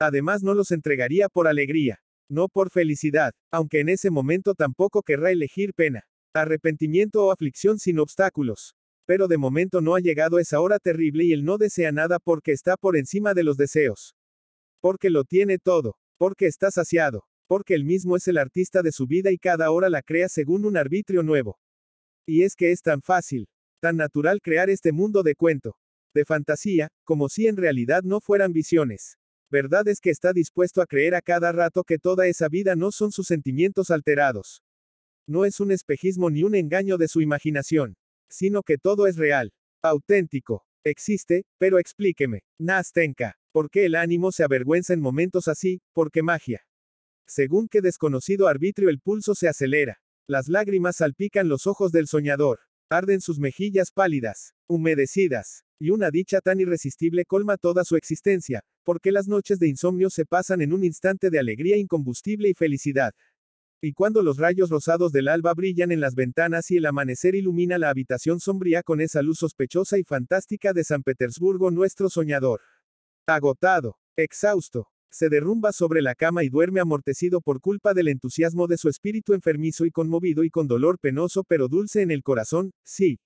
Además 0.00 0.42
no 0.42 0.54
los 0.54 0.72
entregaría 0.72 1.28
por 1.28 1.46
alegría, 1.46 2.00
no 2.28 2.48
por 2.48 2.70
felicidad, 2.70 3.32
aunque 3.52 3.78
en 3.78 3.90
ese 3.90 4.10
momento 4.10 4.56
tampoco 4.56 5.04
querrá 5.04 5.30
elegir 5.30 5.72
pena, 5.72 6.02
arrepentimiento 6.34 7.24
o 7.24 7.30
aflicción 7.30 7.78
sin 7.78 8.00
obstáculos. 8.00 8.74
Pero 9.06 9.28
de 9.28 9.38
momento 9.38 9.80
no 9.80 9.94
ha 9.94 10.00
llegado 10.00 10.38
esa 10.38 10.60
hora 10.60 10.78
terrible 10.80 11.24
y 11.24 11.32
él 11.32 11.44
no 11.44 11.58
desea 11.58 11.92
nada 11.92 12.18
porque 12.18 12.52
está 12.52 12.76
por 12.76 12.96
encima 12.96 13.34
de 13.34 13.44
los 13.44 13.56
deseos. 13.56 14.16
Porque 14.80 15.10
lo 15.10 15.24
tiene 15.24 15.58
todo, 15.58 15.96
porque 16.18 16.46
está 16.46 16.70
saciado, 16.72 17.24
porque 17.46 17.74
él 17.74 17.84
mismo 17.84 18.16
es 18.16 18.26
el 18.26 18.36
artista 18.36 18.82
de 18.82 18.90
su 18.90 19.06
vida 19.06 19.30
y 19.30 19.38
cada 19.38 19.70
hora 19.70 19.88
la 19.88 20.02
crea 20.02 20.28
según 20.28 20.64
un 20.64 20.76
arbitrio 20.76 21.22
nuevo. 21.22 21.58
Y 22.26 22.42
es 22.42 22.56
que 22.56 22.72
es 22.72 22.82
tan 22.82 23.00
fácil, 23.00 23.48
tan 23.80 23.96
natural 23.96 24.40
crear 24.42 24.68
este 24.68 24.90
mundo 24.90 25.22
de 25.22 25.36
cuento, 25.36 25.76
de 26.12 26.24
fantasía, 26.24 26.88
como 27.04 27.28
si 27.28 27.46
en 27.46 27.56
realidad 27.56 28.02
no 28.02 28.20
fueran 28.20 28.52
visiones. 28.52 29.16
Verdad 29.48 29.86
es 29.86 30.00
que 30.00 30.10
está 30.10 30.32
dispuesto 30.32 30.82
a 30.82 30.86
creer 30.86 31.14
a 31.14 31.22
cada 31.22 31.52
rato 31.52 31.84
que 31.84 31.98
toda 31.98 32.26
esa 32.26 32.48
vida 32.48 32.74
no 32.74 32.90
son 32.90 33.12
sus 33.12 33.28
sentimientos 33.28 33.92
alterados. 33.92 34.64
No 35.28 35.44
es 35.44 35.60
un 35.60 35.70
espejismo 35.70 36.30
ni 36.30 36.42
un 36.42 36.56
engaño 36.56 36.98
de 36.98 37.06
su 37.06 37.20
imaginación, 37.20 37.96
sino 38.28 38.62
que 38.62 38.78
todo 38.78 39.06
es 39.06 39.16
real, 39.16 39.52
auténtico, 39.82 40.66
existe, 40.84 41.44
pero 41.58 41.78
explíqueme, 41.78 42.42
Nastenka, 42.58 43.36
¿por 43.52 43.70
qué 43.70 43.86
el 43.86 43.94
ánimo 43.94 44.32
se 44.32 44.44
avergüenza 44.44 44.94
en 44.94 45.00
momentos 45.00 45.48
así? 45.48 45.80
Porque 45.92 46.22
magia. 46.22 46.66
Según 47.26 47.68
que 47.68 47.80
desconocido 47.80 48.46
arbitrio 48.46 48.88
el 48.88 49.00
pulso 49.00 49.34
se 49.34 49.48
acelera. 49.48 50.00
Las 50.28 50.48
lágrimas 50.48 50.96
salpican 50.96 51.48
los 51.48 51.66
ojos 51.66 51.92
del 51.92 52.06
soñador. 52.06 52.60
Arden 52.88 53.20
sus 53.20 53.40
mejillas 53.40 53.90
pálidas, 53.90 54.54
humedecidas, 54.68 55.64
y 55.78 55.90
una 55.90 56.10
dicha 56.10 56.40
tan 56.40 56.60
irresistible 56.60 57.24
colma 57.24 57.56
toda 57.56 57.84
su 57.84 57.96
existencia, 57.96 58.62
porque 58.84 59.10
las 59.10 59.26
noches 59.26 59.58
de 59.58 59.68
insomnio 59.68 60.08
se 60.08 60.24
pasan 60.24 60.60
en 60.60 60.72
un 60.72 60.84
instante 60.84 61.30
de 61.30 61.38
alegría 61.40 61.76
incombustible 61.76 62.48
y 62.48 62.54
felicidad. 62.54 63.12
Y 63.82 63.92
cuando 63.92 64.22
los 64.22 64.38
rayos 64.38 64.70
rosados 64.70 65.12
del 65.12 65.28
alba 65.28 65.52
brillan 65.54 65.92
en 65.92 66.00
las 66.00 66.14
ventanas 66.14 66.70
y 66.70 66.78
el 66.78 66.86
amanecer 66.86 67.34
ilumina 67.34 67.78
la 67.78 67.90
habitación 67.90 68.40
sombría 68.40 68.82
con 68.82 69.00
esa 69.00 69.22
luz 69.22 69.38
sospechosa 69.38 69.98
y 69.98 70.04
fantástica 70.04 70.72
de 70.72 70.82
San 70.82 71.02
Petersburgo 71.02 71.70
nuestro 71.70 72.08
soñador. 72.08 72.62
Agotado, 73.26 73.98
exhausto, 74.16 74.88
se 75.10 75.28
derrumba 75.28 75.72
sobre 75.72 76.00
la 76.00 76.14
cama 76.14 76.42
y 76.42 76.48
duerme 76.48 76.80
amortecido 76.80 77.40
por 77.40 77.60
culpa 77.60 77.92
del 77.92 78.08
entusiasmo 78.08 78.66
de 78.66 78.78
su 78.78 78.88
espíritu 78.88 79.34
enfermizo 79.34 79.84
y 79.84 79.90
conmovido 79.90 80.42
y 80.44 80.50
con 80.50 80.66
dolor 80.66 80.98
penoso 80.98 81.44
pero 81.44 81.68
dulce 81.68 82.02
en 82.02 82.10
el 82.10 82.22
corazón, 82.22 82.72
sí. 82.82 83.18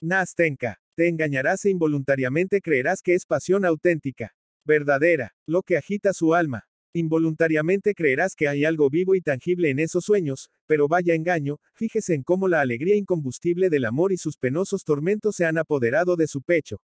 Nastenka, 0.00 0.78
te 0.94 1.08
engañarás 1.08 1.64
e 1.64 1.70
involuntariamente 1.70 2.60
creerás 2.60 3.02
que 3.02 3.14
es 3.14 3.24
pasión 3.24 3.64
auténtica, 3.64 4.34
verdadera, 4.64 5.32
lo 5.46 5.62
que 5.62 5.76
agita 5.76 6.12
su 6.12 6.34
alma. 6.34 6.64
Involuntariamente 6.94 7.94
creerás 7.94 8.34
que 8.34 8.48
hay 8.48 8.66
algo 8.66 8.90
vivo 8.90 9.14
y 9.14 9.22
tangible 9.22 9.70
en 9.70 9.78
esos 9.78 10.04
sueños, 10.04 10.50
pero 10.66 10.88
vaya 10.88 11.14
engaño, 11.14 11.58
fíjese 11.72 12.12
en 12.12 12.22
cómo 12.22 12.48
la 12.48 12.60
alegría 12.60 12.96
incombustible 12.96 13.70
del 13.70 13.86
amor 13.86 14.12
y 14.12 14.18
sus 14.18 14.36
penosos 14.36 14.84
tormentos 14.84 15.36
se 15.36 15.46
han 15.46 15.56
apoderado 15.56 16.16
de 16.16 16.26
su 16.26 16.42
pecho. 16.42 16.82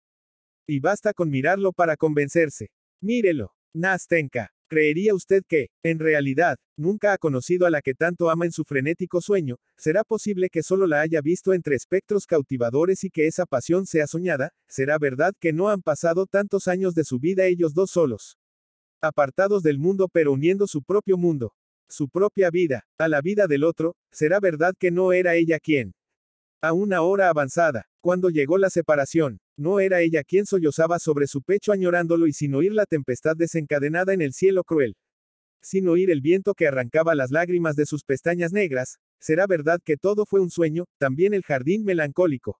Y 0.66 0.80
basta 0.80 1.12
con 1.12 1.28
mirarlo 1.28 1.72
para 1.72 1.96
convencerse. 1.96 2.70
Mírelo. 3.02 3.52
Nastenka, 3.74 4.50
¿creería 4.66 5.14
usted 5.14 5.42
que, 5.46 5.68
en 5.82 5.98
realidad, 5.98 6.56
nunca 6.78 7.12
ha 7.12 7.18
conocido 7.18 7.66
a 7.66 7.70
la 7.70 7.82
que 7.82 7.92
tanto 7.92 8.30
ama 8.30 8.46
en 8.46 8.52
su 8.52 8.64
frenético 8.64 9.20
sueño? 9.20 9.58
¿Será 9.76 10.04
posible 10.04 10.48
que 10.48 10.62
solo 10.62 10.86
la 10.86 11.02
haya 11.02 11.20
visto 11.20 11.52
entre 11.52 11.76
espectros 11.76 12.24
cautivadores 12.24 13.04
y 13.04 13.10
que 13.10 13.26
esa 13.26 13.44
pasión 13.44 13.84
sea 13.84 14.06
soñada? 14.06 14.52
¿Será 14.68 14.96
verdad 14.98 15.34
que 15.38 15.52
no 15.52 15.68
han 15.68 15.82
pasado 15.82 16.24
tantos 16.24 16.66
años 16.66 16.94
de 16.94 17.04
su 17.04 17.18
vida 17.18 17.44
ellos 17.44 17.74
dos 17.74 17.90
solos? 17.90 18.38
Apartados 19.00 19.62
del 19.62 19.78
mundo 19.78 20.08
pero 20.12 20.32
uniendo 20.32 20.66
su 20.66 20.82
propio 20.82 21.16
mundo, 21.16 21.54
su 21.88 22.08
propia 22.08 22.50
vida, 22.50 22.84
a 22.98 23.06
la 23.06 23.20
vida 23.20 23.46
del 23.46 23.62
otro, 23.62 23.94
¿será 24.10 24.40
verdad 24.40 24.74
que 24.76 24.90
no 24.90 25.12
era 25.12 25.36
ella 25.36 25.60
quien? 25.60 25.94
A 26.60 26.72
una 26.72 27.02
hora 27.02 27.28
avanzada, 27.28 27.86
cuando 28.00 28.28
llegó 28.28 28.58
la 28.58 28.70
separación, 28.70 29.38
no 29.56 29.78
era 29.78 30.00
ella 30.00 30.24
quien 30.24 30.46
sollozaba 30.46 30.98
sobre 30.98 31.28
su 31.28 31.42
pecho 31.42 31.70
añorándolo 31.70 32.26
y 32.26 32.32
sin 32.32 32.56
oír 32.56 32.72
la 32.72 32.86
tempestad 32.86 33.36
desencadenada 33.36 34.12
en 34.14 34.20
el 34.20 34.32
cielo 34.32 34.64
cruel. 34.64 34.96
Sin 35.62 35.86
oír 35.86 36.10
el 36.10 36.20
viento 36.20 36.54
que 36.54 36.66
arrancaba 36.66 37.14
las 37.14 37.30
lágrimas 37.30 37.76
de 37.76 37.86
sus 37.86 38.02
pestañas 38.02 38.52
negras, 38.52 38.98
será 39.20 39.46
verdad 39.46 39.80
que 39.84 39.96
todo 39.96 40.26
fue 40.26 40.40
un 40.40 40.50
sueño, 40.50 40.86
también 40.98 41.34
el 41.34 41.44
jardín 41.44 41.84
melancólico. 41.84 42.58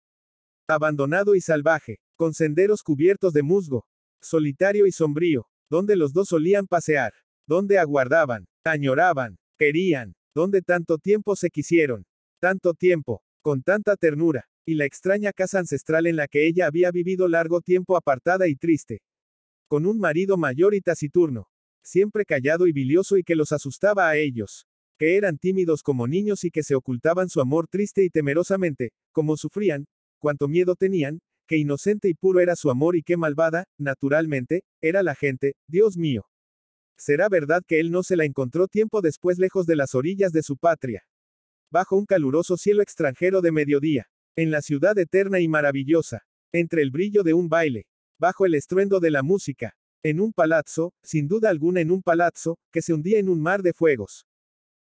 Abandonado 0.68 1.34
y 1.34 1.40
salvaje, 1.40 1.98
con 2.14 2.32
senderos 2.32 2.84
cubiertos 2.84 3.32
de 3.32 3.42
musgo, 3.42 3.86
solitario 4.20 4.86
y 4.86 4.92
sombrío, 4.92 5.48
donde 5.70 5.96
los 5.96 6.12
dos 6.12 6.28
solían 6.28 6.66
pasear, 6.66 7.12
donde 7.46 7.78
aguardaban, 7.78 8.46
añoraban, 8.64 9.38
querían, 9.58 10.14
donde 10.34 10.62
tanto 10.62 10.98
tiempo 10.98 11.36
se 11.36 11.50
quisieron, 11.50 12.06
tanto 12.40 12.74
tiempo, 12.74 13.22
con 13.42 13.62
tanta 13.62 13.96
ternura, 13.96 14.48
y 14.66 14.74
la 14.74 14.84
extraña 14.84 15.32
casa 15.32 15.58
ancestral 15.58 16.06
en 16.06 16.16
la 16.16 16.28
que 16.28 16.46
ella 16.46 16.66
había 16.66 16.90
vivido 16.90 17.26
largo 17.26 17.60
tiempo 17.60 17.96
apartada 17.96 18.48
y 18.48 18.54
triste. 18.54 19.00
Con 19.66 19.86
un 19.86 19.98
marido 19.98 20.36
mayor 20.36 20.74
y 20.74 20.80
taciturno, 20.80 21.48
siempre 21.82 22.24
callado 22.24 22.66
y 22.66 22.72
bilioso 22.72 23.16
y 23.16 23.22
que 23.22 23.34
los 23.34 23.52
asustaba 23.52 24.08
a 24.08 24.16
ellos, 24.16 24.66
que 24.98 25.16
eran 25.16 25.38
tímidos 25.38 25.82
como 25.82 26.06
niños 26.06 26.44
y 26.44 26.50
que 26.50 26.62
se 26.62 26.74
ocultaban 26.74 27.28
su 27.28 27.40
amor 27.40 27.66
triste 27.68 28.04
y 28.04 28.10
temerosamente, 28.10 28.92
como 29.12 29.36
sufrían, 29.36 29.86
cuánto 30.18 30.48
miedo 30.48 30.74
tenían, 30.74 31.20
qué 31.48 31.56
inocente 31.56 32.08
y 32.08 32.14
puro 32.14 32.38
era 32.38 32.54
su 32.54 32.70
amor 32.70 32.94
y 32.94 33.02
qué 33.02 33.16
malvada, 33.16 33.64
naturalmente, 33.78 34.62
era 34.80 35.02
la 35.02 35.16
gente, 35.16 35.56
Dios 35.66 35.96
mío. 35.96 36.26
¿Será 36.96 37.28
verdad 37.28 37.62
que 37.66 37.80
él 37.80 37.90
no 37.90 38.04
se 38.04 38.14
la 38.14 38.24
encontró 38.24 38.68
tiempo 38.68 39.00
después 39.00 39.38
lejos 39.38 39.66
de 39.66 39.74
las 39.74 39.96
orillas 39.96 40.30
de 40.32 40.44
su 40.44 40.56
patria? 40.56 41.02
bajo 41.70 41.96
un 41.96 42.06
caluroso 42.06 42.56
cielo 42.56 42.82
extranjero 42.82 43.40
de 43.40 43.52
mediodía, 43.52 44.06
en 44.36 44.50
la 44.50 44.62
ciudad 44.62 44.98
eterna 44.98 45.40
y 45.40 45.48
maravillosa, 45.48 46.22
entre 46.52 46.82
el 46.82 46.90
brillo 46.90 47.22
de 47.22 47.34
un 47.34 47.48
baile, 47.48 47.86
bajo 48.18 48.46
el 48.46 48.54
estruendo 48.54 49.00
de 49.00 49.10
la 49.10 49.22
música, 49.22 49.74
en 50.02 50.20
un 50.20 50.32
palazzo, 50.32 50.94
sin 51.02 51.28
duda 51.28 51.50
alguna 51.50 51.80
en 51.80 51.90
un 51.90 52.02
palazzo, 52.02 52.58
que 52.72 52.82
se 52.82 52.94
hundía 52.94 53.18
en 53.18 53.28
un 53.28 53.40
mar 53.40 53.62
de 53.62 53.72
fuegos. 53.72 54.26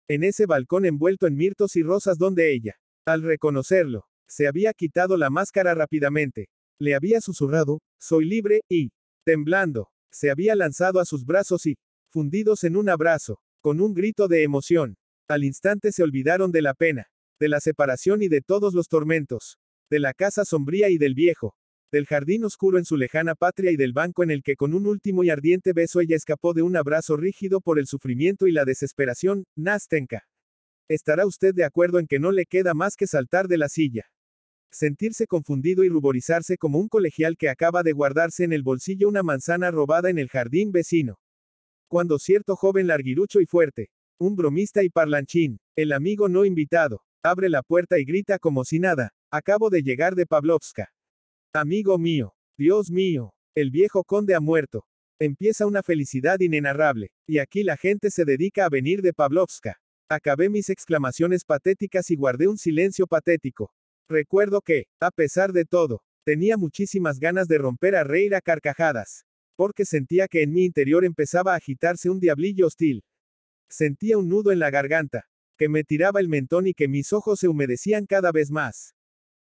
En 0.09 0.23
ese 0.23 0.47
balcón 0.47 0.85
envuelto 0.85 1.27
en 1.27 1.37
mirtos 1.37 1.75
y 1.77 1.83
rosas 1.83 2.19
donde 2.19 2.53
ella, 2.53 2.77
al 3.05 3.23
reconocerlo, 3.23 4.05
se 4.29 4.47
había 4.47 4.73
quitado 4.73 5.17
la 5.17 5.31
máscara 5.31 5.75
rápidamente, 5.75 6.49
le 6.79 6.95
había 6.95 7.21
susurrado, 7.21 7.81
soy 7.99 8.25
libre, 8.25 8.63
y, 8.69 8.91
temblando, 9.25 9.89
se 10.11 10.31
había 10.31 10.55
lanzado 10.55 11.01
a 11.01 11.05
sus 11.05 11.25
brazos 11.25 11.67
y, 11.67 11.77
fundidos 12.11 12.65
en 12.65 12.77
un 12.77 12.89
abrazo, 12.89 13.41
con 13.61 13.81
un 13.81 13.95
grito 13.95 14.29
de 14.29 14.43
emoción, 14.43 14.97
al 15.29 15.45
instante 15.45 15.91
se 15.93 16.03
olvidaron 16.03 16.53
de 16.53 16.63
la 16.63 16.75
pena, 16.75 17.07
de 17.41 17.49
la 17.49 17.61
separación 17.61 18.23
y 18.23 18.29
de 18.29 18.41
todos 18.41 18.75
los 18.75 18.89
tormentos, 18.89 19.59
de 19.91 19.99
la 19.99 20.15
casa 20.15 20.45
sombría 20.45 20.89
y 20.89 20.99
del 20.99 21.15
viejo, 21.15 21.57
del 21.93 22.07
jardín 22.07 22.45
oscuro 22.45 22.79
en 22.79 22.85
su 22.85 22.97
lejana 22.97 23.35
patria 23.35 23.71
y 23.71 23.77
del 23.77 23.93
banco 23.93 24.23
en 24.23 24.31
el 24.31 24.43
que 24.43 24.57
con 24.57 24.75
un 24.75 24.87
último 24.87 25.25
y 25.25 25.31
ardiente 25.31 25.73
beso 25.73 26.01
ella 26.01 26.17
escapó 26.17 26.55
de 26.55 26.63
un 26.63 26.77
abrazo 26.77 27.17
rígido 27.17 27.61
por 27.61 27.79
el 27.79 27.87
sufrimiento 27.87 28.47
y 28.47 28.53
la 28.53 28.65
desesperación, 28.65 29.45
Nastenka. 29.57 30.25
Estará 30.89 31.27
usted 31.27 31.55
de 31.55 31.65
acuerdo 31.65 31.99
en 31.99 32.07
que 32.07 32.19
no 32.19 32.33
le 32.33 32.47
queda 32.47 32.75
más 32.75 32.95
que 32.97 33.07
saltar 33.07 33.49
de 33.49 33.59
la 33.59 33.69
silla. 33.69 34.07
Sentirse 34.71 35.27
confundido 35.27 35.85
y 35.85 35.89
ruborizarse 35.89 36.59
como 36.59 36.79
un 36.79 36.89
colegial 36.89 37.37
que 37.37 37.49
acaba 37.49 37.83
de 37.83 37.93
guardarse 37.93 38.45
en 38.45 38.53
el 38.53 38.63
bolsillo 38.63 39.09
una 39.09 39.23
manzana 39.23 39.71
robada 39.71 40.11
en 40.11 40.19
el 40.19 40.29
jardín 40.29 40.73
vecino. 40.73 41.19
Cuando 41.89 42.19
cierto 42.19 42.57
joven 42.57 42.87
larguirucho 42.87 43.41
y 43.41 43.47
fuerte, 43.47 43.91
un 44.19 44.35
bromista 44.35 44.83
y 44.83 44.89
parlanchín, 44.91 45.61
el 45.77 45.93
amigo 45.93 46.29
no 46.29 46.45
invitado, 46.45 47.03
abre 47.23 47.49
la 47.49 47.63
puerta 47.63 47.99
y 47.99 48.05
grita 48.05 48.39
como 48.39 48.65
si 48.65 48.79
nada, 48.79 49.13
acabo 49.31 49.71
de 49.71 49.83
llegar 49.83 50.15
de 50.15 50.27
Pavlovska. 50.27 50.93
Amigo 51.53 51.99
mío, 51.99 52.35
Dios 52.59 52.91
mío, 52.91 53.35
el 53.55 53.71
viejo 53.71 54.05
conde 54.05 54.35
ha 54.35 54.41
muerto. 54.41 54.85
Empieza 55.19 55.67
una 55.67 55.83
felicidad 55.83 56.41
inenarrable, 56.41 57.11
y 57.27 57.39
aquí 57.39 57.63
la 57.63 57.77
gente 57.77 58.11
se 58.11 58.25
dedica 58.25 58.67
a 58.67 58.69
venir 58.69 59.01
de 59.01 59.15
Pavlovska. 59.15 59.81
Acabé 60.09 60.51
mis 60.51 60.69
exclamaciones 60.69 61.45
patéticas 61.45 62.11
y 62.11 62.17
guardé 62.17 62.49
un 62.49 62.59
silencio 62.59 63.07
patético. 63.07 63.73
Recuerdo 64.09 64.61
que, 64.61 64.87
a 65.01 65.11
pesar 65.11 65.53
de 65.53 65.65
todo, 65.65 66.03
tenía 66.25 66.57
muchísimas 66.57 67.19
ganas 67.19 67.49
de 67.49 67.59
romper 67.59 67.97
a 67.97 68.05
reír 68.05 68.35
a 68.35 68.41
carcajadas. 68.41 69.25
Porque 69.57 69.85
sentía 69.85 70.29
que 70.29 70.43
en 70.43 70.53
mi 70.53 70.65
interior 70.65 71.05
empezaba 71.05 71.55
a 71.55 71.57
agitarse 71.57 72.11
un 72.11 72.21
diablillo 72.21 72.67
hostil. 72.67 73.05
Sentía 73.69 74.19
un 74.19 74.29
nudo 74.29 74.53
en 74.53 74.59
la 74.59 74.71
garganta, 74.71 75.25
que 75.57 75.69
me 75.69 75.83
tiraba 75.83 76.21
el 76.21 76.29
mentón 76.29 76.67
y 76.67 76.75
que 76.75 76.89
mis 76.89 77.13
ojos 77.13 77.41
se 77.41 77.49
humedecían 77.49 78.07
cada 78.07 78.31
vez 78.31 78.51
más. 78.51 78.95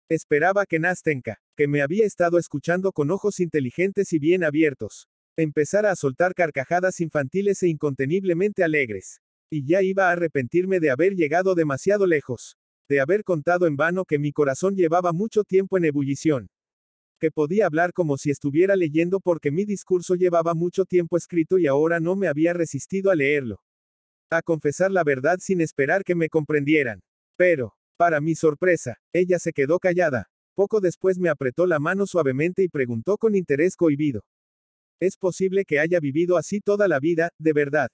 Esperaba 0.08 0.64
que 0.64 0.78
Nastenka, 0.78 1.38
que 1.56 1.66
me 1.66 1.82
había 1.82 2.06
estado 2.06 2.38
escuchando 2.38 2.92
con 2.92 3.10
ojos 3.10 3.40
inteligentes 3.40 4.12
y 4.12 4.18
bien 4.20 4.44
abiertos, 4.44 5.08
empezara 5.36 5.90
a 5.90 5.96
soltar 5.96 6.34
carcajadas 6.34 7.00
infantiles 7.00 7.62
e 7.62 7.68
inconteniblemente 7.68 8.62
alegres. 8.62 9.20
Y 9.50 9.66
ya 9.66 9.82
iba 9.82 10.08
a 10.08 10.12
arrepentirme 10.12 10.80
de 10.80 10.90
haber 10.90 11.14
llegado 11.14 11.54
demasiado 11.54 12.06
lejos, 12.06 12.56
de 12.88 13.00
haber 13.00 13.24
contado 13.24 13.66
en 13.66 13.76
vano 13.76 14.04
que 14.04 14.18
mi 14.18 14.32
corazón 14.32 14.76
llevaba 14.76 15.12
mucho 15.12 15.44
tiempo 15.44 15.76
en 15.76 15.86
ebullición, 15.86 16.48
que 17.18 17.30
podía 17.30 17.66
hablar 17.66 17.92
como 17.92 18.16
si 18.16 18.30
estuviera 18.30 18.76
leyendo 18.76 19.20
porque 19.20 19.50
mi 19.50 19.64
discurso 19.64 20.14
llevaba 20.14 20.54
mucho 20.54 20.84
tiempo 20.84 21.16
escrito 21.16 21.58
y 21.58 21.66
ahora 21.66 22.00
no 22.00 22.16
me 22.16 22.28
había 22.28 22.52
resistido 22.52 23.10
a 23.10 23.14
leerlo. 23.14 23.60
A 24.30 24.42
confesar 24.42 24.90
la 24.90 25.04
verdad 25.04 25.38
sin 25.40 25.60
esperar 25.60 26.02
que 26.04 26.14
me 26.14 26.28
comprendieran. 26.28 27.00
Pero, 27.36 27.74
para 27.96 28.20
mi 28.20 28.34
sorpresa, 28.34 28.98
ella 29.12 29.38
se 29.38 29.52
quedó 29.52 29.78
callada. 29.78 30.28
Poco 30.54 30.80
después 30.80 31.18
me 31.18 31.28
apretó 31.28 31.66
la 31.66 31.78
mano 31.78 32.06
suavemente 32.06 32.62
y 32.62 32.68
preguntó 32.68 33.18
con 33.18 33.34
interés 33.34 33.76
cohibido. 33.76 34.24
¿Es 35.00 35.16
posible 35.16 35.64
que 35.64 35.78
haya 35.78 36.00
vivido 36.00 36.38
así 36.38 36.60
toda 36.60 36.88
la 36.88 36.98
vida, 36.98 37.30
de 37.38 37.52
verdad? 37.52 37.90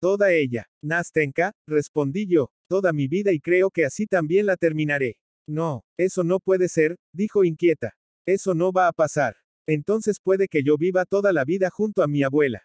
Toda 0.00 0.32
ella, 0.32 0.66
Nastenka, 0.82 1.52
respondí 1.68 2.26
yo, 2.26 2.50
toda 2.68 2.92
mi 2.94 3.06
vida 3.06 3.32
y 3.32 3.40
creo 3.40 3.70
que 3.70 3.84
así 3.84 4.06
también 4.06 4.46
la 4.46 4.56
terminaré. 4.56 5.18
No, 5.46 5.84
eso 5.98 6.24
no 6.24 6.40
puede 6.40 6.68
ser, 6.68 6.96
dijo 7.12 7.44
inquieta. 7.44 7.94
Eso 8.26 8.54
no 8.54 8.72
va 8.72 8.88
a 8.88 8.92
pasar. 8.92 9.36
Entonces 9.66 10.18
puede 10.18 10.48
que 10.48 10.62
yo 10.62 10.78
viva 10.78 11.04
toda 11.04 11.32
la 11.32 11.44
vida 11.44 11.68
junto 11.68 12.02
a 12.02 12.08
mi 12.08 12.22
abuela. 12.22 12.62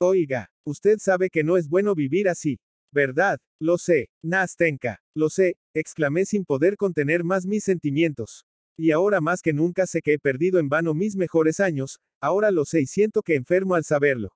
Oiga, 0.00 0.50
usted 0.64 0.96
sabe 0.98 1.28
que 1.28 1.44
no 1.44 1.56
es 1.56 1.68
bueno 1.68 1.94
vivir 1.94 2.28
así. 2.28 2.58
¿Verdad? 2.90 3.38
Lo 3.60 3.78
sé, 3.78 4.10
Nastenka, 4.22 5.00
lo 5.14 5.30
sé, 5.30 5.56
exclamé 5.74 6.24
sin 6.26 6.44
poder 6.44 6.76
contener 6.76 7.24
más 7.24 7.46
mis 7.46 7.64
sentimientos. 7.64 8.46
Y 8.78 8.90
ahora 8.90 9.20
más 9.20 9.42
que 9.42 9.52
nunca 9.52 9.86
sé 9.86 10.02
que 10.02 10.14
he 10.14 10.18
perdido 10.18 10.58
en 10.58 10.68
vano 10.68 10.94
mis 10.94 11.16
mejores 11.16 11.60
años, 11.60 12.00
ahora 12.20 12.50
lo 12.50 12.64
sé 12.64 12.82
y 12.82 12.86
siento 12.86 13.22
que 13.22 13.34
enfermo 13.34 13.74
al 13.74 13.84
saberlo. 13.84 14.34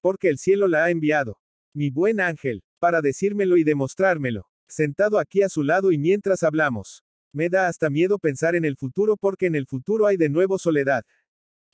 Porque 0.00 0.28
el 0.28 0.38
cielo 0.38 0.68
la 0.68 0.84
ha 0.84 0.90
enviado. 0.90 1.38
Mi 1.74 1.90
buen 1.90 2.20
ángel, 2.20 2.62
para 2.78 3.00
decírmelo 3.00 3.56
y 3.56 3.64
demostrármelo. 3.64 4.46
Sentado 4.68 5.18
aquí 5.18 5.42
a 5.42 5.48
su 5.48 5.62
lado 5.62 5.92
y 5.92 5.98
mientras 5.98 6.42
hablamos. 6.42 7.02
Me 7.32 7.48
da 7.48 7.68
hasta 7.68 7.90
miedo 7.90 8.18
pensar 8.18 8.54
en 8.54 8.64
el 8.64 8.76
futuro 8.76 9.16
porque 9.16 9.46
en 9.46 9.54
el 9.54 9.66
futuro 9.66 10.06
hay 10.06 10.16
de 10.16 10.28
nuevo 10.28 10.58
soledad. 10.58 11.04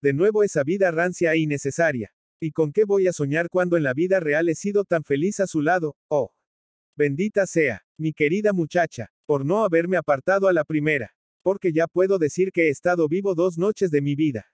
De 0.03 0.12
nuevo 0.12 0.42
esa 0.42 0.64
vida 0.64 0.90
rancia 0.90 1.32
e 1.32 1.38
innecesaria. 1.38 2.12
¿Y 2.40 2.51
con 2.51 2.72
qué 2.72 2.84
voy 2.84 3.07
a 3.07 3.12
soñar 3.12 3.49
cuando 3.49 3.76
en 3.76 3.82
la 3.82 3.95
vida 3.95 4.20
real 4.20 4.49
he 4.49 4.55
sido 4.55 4.84
tan 4.84 5.05
feliz 5.05 5.40
a 5.40 5.47
su 5.47 5.62
lado? 5.62 5.97
Oh. 6.09 6.32
Bendita 6.97 7.47
sea, 7.47 7.82
mi 7.99 8.12
querida 8.12 8.53
muchacha, 8.53 9.11
por 9.26 9.45
no 9.45 9.64
haberme 9.64 9.97
apartado 9.97 10.49
a 10.49 10.53
la 10.53 10.64
primera. 10.64 11.14
Porque 11.42 11.72
ya 11.72 11.86
puedo 11.86 12.18
decir 12.18 12.53
que 12.53 12.68
he 12.68 12.70
estado 12.70 13.09
vivo 13.09 13.34
dos 13.34 13.59
noches 13.59 13.90
de 13.90 14.03
mi 14.03 14.14
vida. 14.14 14.53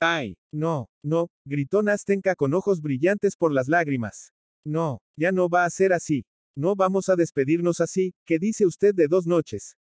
Ay, 0.00 0.36
no, 0.52 0.88
no, 1.02 1.28
gritó 1.44 1.82
Nastenka 1.82 2.34
con 2.34 2.54
ojos 2.54 2.80
brillantes 2.80 3.36
por 3.36 3.52
las 3.52 3.68
lágrimas. 3.68 4.32
No, 4.64 5.00
ya 5.16 5.32
no 5.32 5.48
va 5.48 5.64
a 5.64 5.70
ser 5.70 5.92
así. 5.92 6.24
No 6.56 6.74
vamos 6.76 7.08
a 7.08 7.16
despedirnos 7.16 7.80
así, 7.80 8.12
¿qué 8.26 8.38
dice 8.38 8.66
usted 8.66 8.94
de 8.94 9.08
dos 9.08 9.26
noches? 9.26 9.76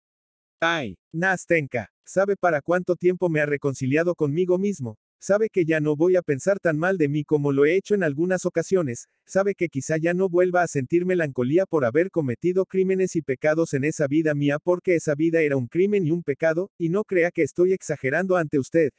Ay, 0.59 0.97
Nastenka, 1.13 1.89
¿sabe 2.05 2.35
para 2.35 2.61
cuánto 2.61 2.95
tiempo 2.95 3.29
me 3.29 3.39
ha 3.39 3.45
reconciliado 3.45 4.15
conmigo 4.15 4.57
mismo? 4.57 4.97
Sabe 5.19 5.49
que 5.49 5.65
ya 5.65 5.79
no 5.79 5.95
voy 5.95 6.17
a 6.17 6.21
pensar 6.21 6.59
tan 6.59 6.77
mal 6.77 6.97
de 6.97 7.07
mí 7.07 7.23
como 7.23 7.51
lo 7.51 7.65
he 7.65 7.75
hecho 7.75 7.95
en 7.95 8.03
algunas 8.03 8.45
ocasiones, 8.45 9.07
sabe 9.25 9.55
que 9.55 9.69
quizá 9.69 9.97
ya 9.97 10.13
no 10.13 10.29
vuelva 10.29 10.61
a 10.61 10.67
sentir 10.67 11.05
melancolía 11.05 11.65
por 11.65 11.83
haber 11.85 12.11
cometido 12.11 12.65
crímenes 12.65 13.15
y 13.15 13.21
pecados 13.21 13.73
en 13.73 13.85
esa 13.85 14.07
vida 14.07 14.35
mía 14.35 14.59
porque 14.61 14.95
esa 14.95 15.15
vida 15.15 15.41
era 15.41 15.57
un 15.57 15.67
crimen 15.67 16.05
y 16.05 16.11
un 16.11 16.21
pecado, 16.21 16.69
y 16.77 16.89
no 16.89 17.03
crea 17.03 17.31
que 17.31 17.41
estoy 17.41 17.73
exagerando 17.73 18.35
ante 18.35 18.59
usted. 18.59 18.91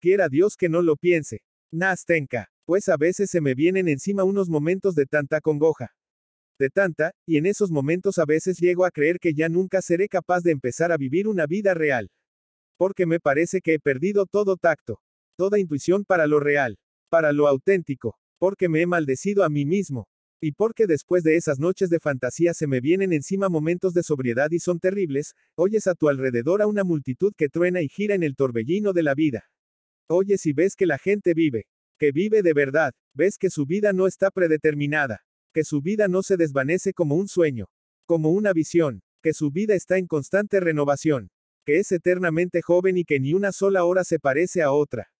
Quiera 0.00 0.28
Dios 0.28 0.56
que 0.56 0.68
no 0.68 0.82
lo 0.82 0.96
piense. 0.96 1.42
Nastenka, 1.70 2.48
pues 2.64 2.88
a 2.88 2.96
veces 2.96 3.30
se 3.30 3.40
me 3.40 3.54
vienen 3.54 3.88
encima 3.88 4.24
unos 4.24 4.48
momentos 4.48 4.94
de 4.94 5.06
tanta 5.06 5.40
congoja. 5.40 5.94
De 6.58 6.70
tanta, 6.70 7.12
y 7.26 7.38
en 7.38 7.46
esos 7.46 7.70
momentos 7.70 8.18
a 8.18 8.24
veces 8.24 8.58
llego 8.58 8.84
a 8.84 8.90
creer 8.90 9.18
que 9.18 9.34
ya 9.34 9.48
nunca 9.48 9.82
seré 9.82 10.08
capaz 10.08 10.42
de 10.42 10.52
empezar 10.52 10.92
a 10.92 10.96
vivir 10.96 11.28
una 11.28 11.46
vida 11.46 11.74
real. 11.74 12.10
Porque 12.76 13.06
me 13.06 13.20
parece 13.20 13.60
que 13.60 13.74
he 13.74 13.80
perdido 13.80 14.26
todo 14.26 14.56
tacto 14.56 15.00
toda 15.36 15.58
intuición 15.58 16.04
para 16.04 16.26
lo 16.26 16.40
real, 16.40 16.78
para 17.08 17.32
lo 17.32 17.48
auténtico, 17.48 18.16
porque 18.38 18.68
me 18.68 18.82
he 18.82 18.86
maldecido 18.86 19.44
a 19.44 19.48
mí 19.48 19.64
mismo, 19.64 20.06
y 20.40 20.52
porque 20.52 20.86
después 20.86 21.22
de 21.22 21.36
esas 21.36 21.58
noches 21.58 21.90
de 21.90 22.00
fantasía 22.00 22.54
se 22.54 22.66
me 22.66 22.80
vienen 22.80 23.12
encima 23.12 23.48
momentos 23.48 23.94
de 23.94 24.02
sobriedad 24.02 24.50
y 24.50 24.58
son 24.58 24.78
terribles, 24.78 25.34
oyes 25.56 25.86
a 25.86 25.94
tu 25.94 26.08
alrededor 26.08 26.62
a 26.62 26.66
una 26.66 26.84
multitud 26.84 27.32
que 27.36 27.48
truena 27.48 27.82
y 27.82 27.88
gira 27.88 28.14
en 28.14 28.22
el 28.22 28.34
torbellino 28.34 28.92
de 28.92 29.02
la 29.02 29.14
vida. 29.14 29.44
Oyes 30.08 30.44
y 30.46 30.52
ves 30.52 30.74
que 30.76 30.86
la 30.86 30.98
gente 30.98 31.34
vive, 31.34 31.66
que 32.02 32.10
vive 32.10 32.42
de 32.42 32.52
verdad, 32.52 32.92
ves 33.14 33.38
que 33.38 33.48
su 33.48 33.64
vida 33.64 33.92
no 33.92 34.08
está 34.08 34.32
predeterminada, 34.32 35.22
que 35.54 35.62
su 35.62 35.80
vida 35.80 36.08
no 36.08 36.24
se 36.24 36.36
desvanece 36.36 36.92
como 36.92 37.14
un 37.14 37.28
sueño, 37.28 37.66
como 38.06 38.30
una 38.30 38.52
visión, 38.52 39.02
que 39.22 39.32
su 39.32 39.52
vida 39.52 39.76
está 39.76 39.98
en 39.98 40.08
constante 40.08 40.58
renovación, 40.58 41.30
que 41.64 41.78
es 41.78 41.92
eternamente 41.92 42.60
joven 42.60 42.96
y 42.96 43.04
que 43.04 43.20
ni 43.20 43.34
una 43.34 43.52
sola 43.52 43.84
hora 43.84 44.02
se 44.02 44.18
parece 44.18 44.62
a 44.62 44.72
otra 44.72 45.12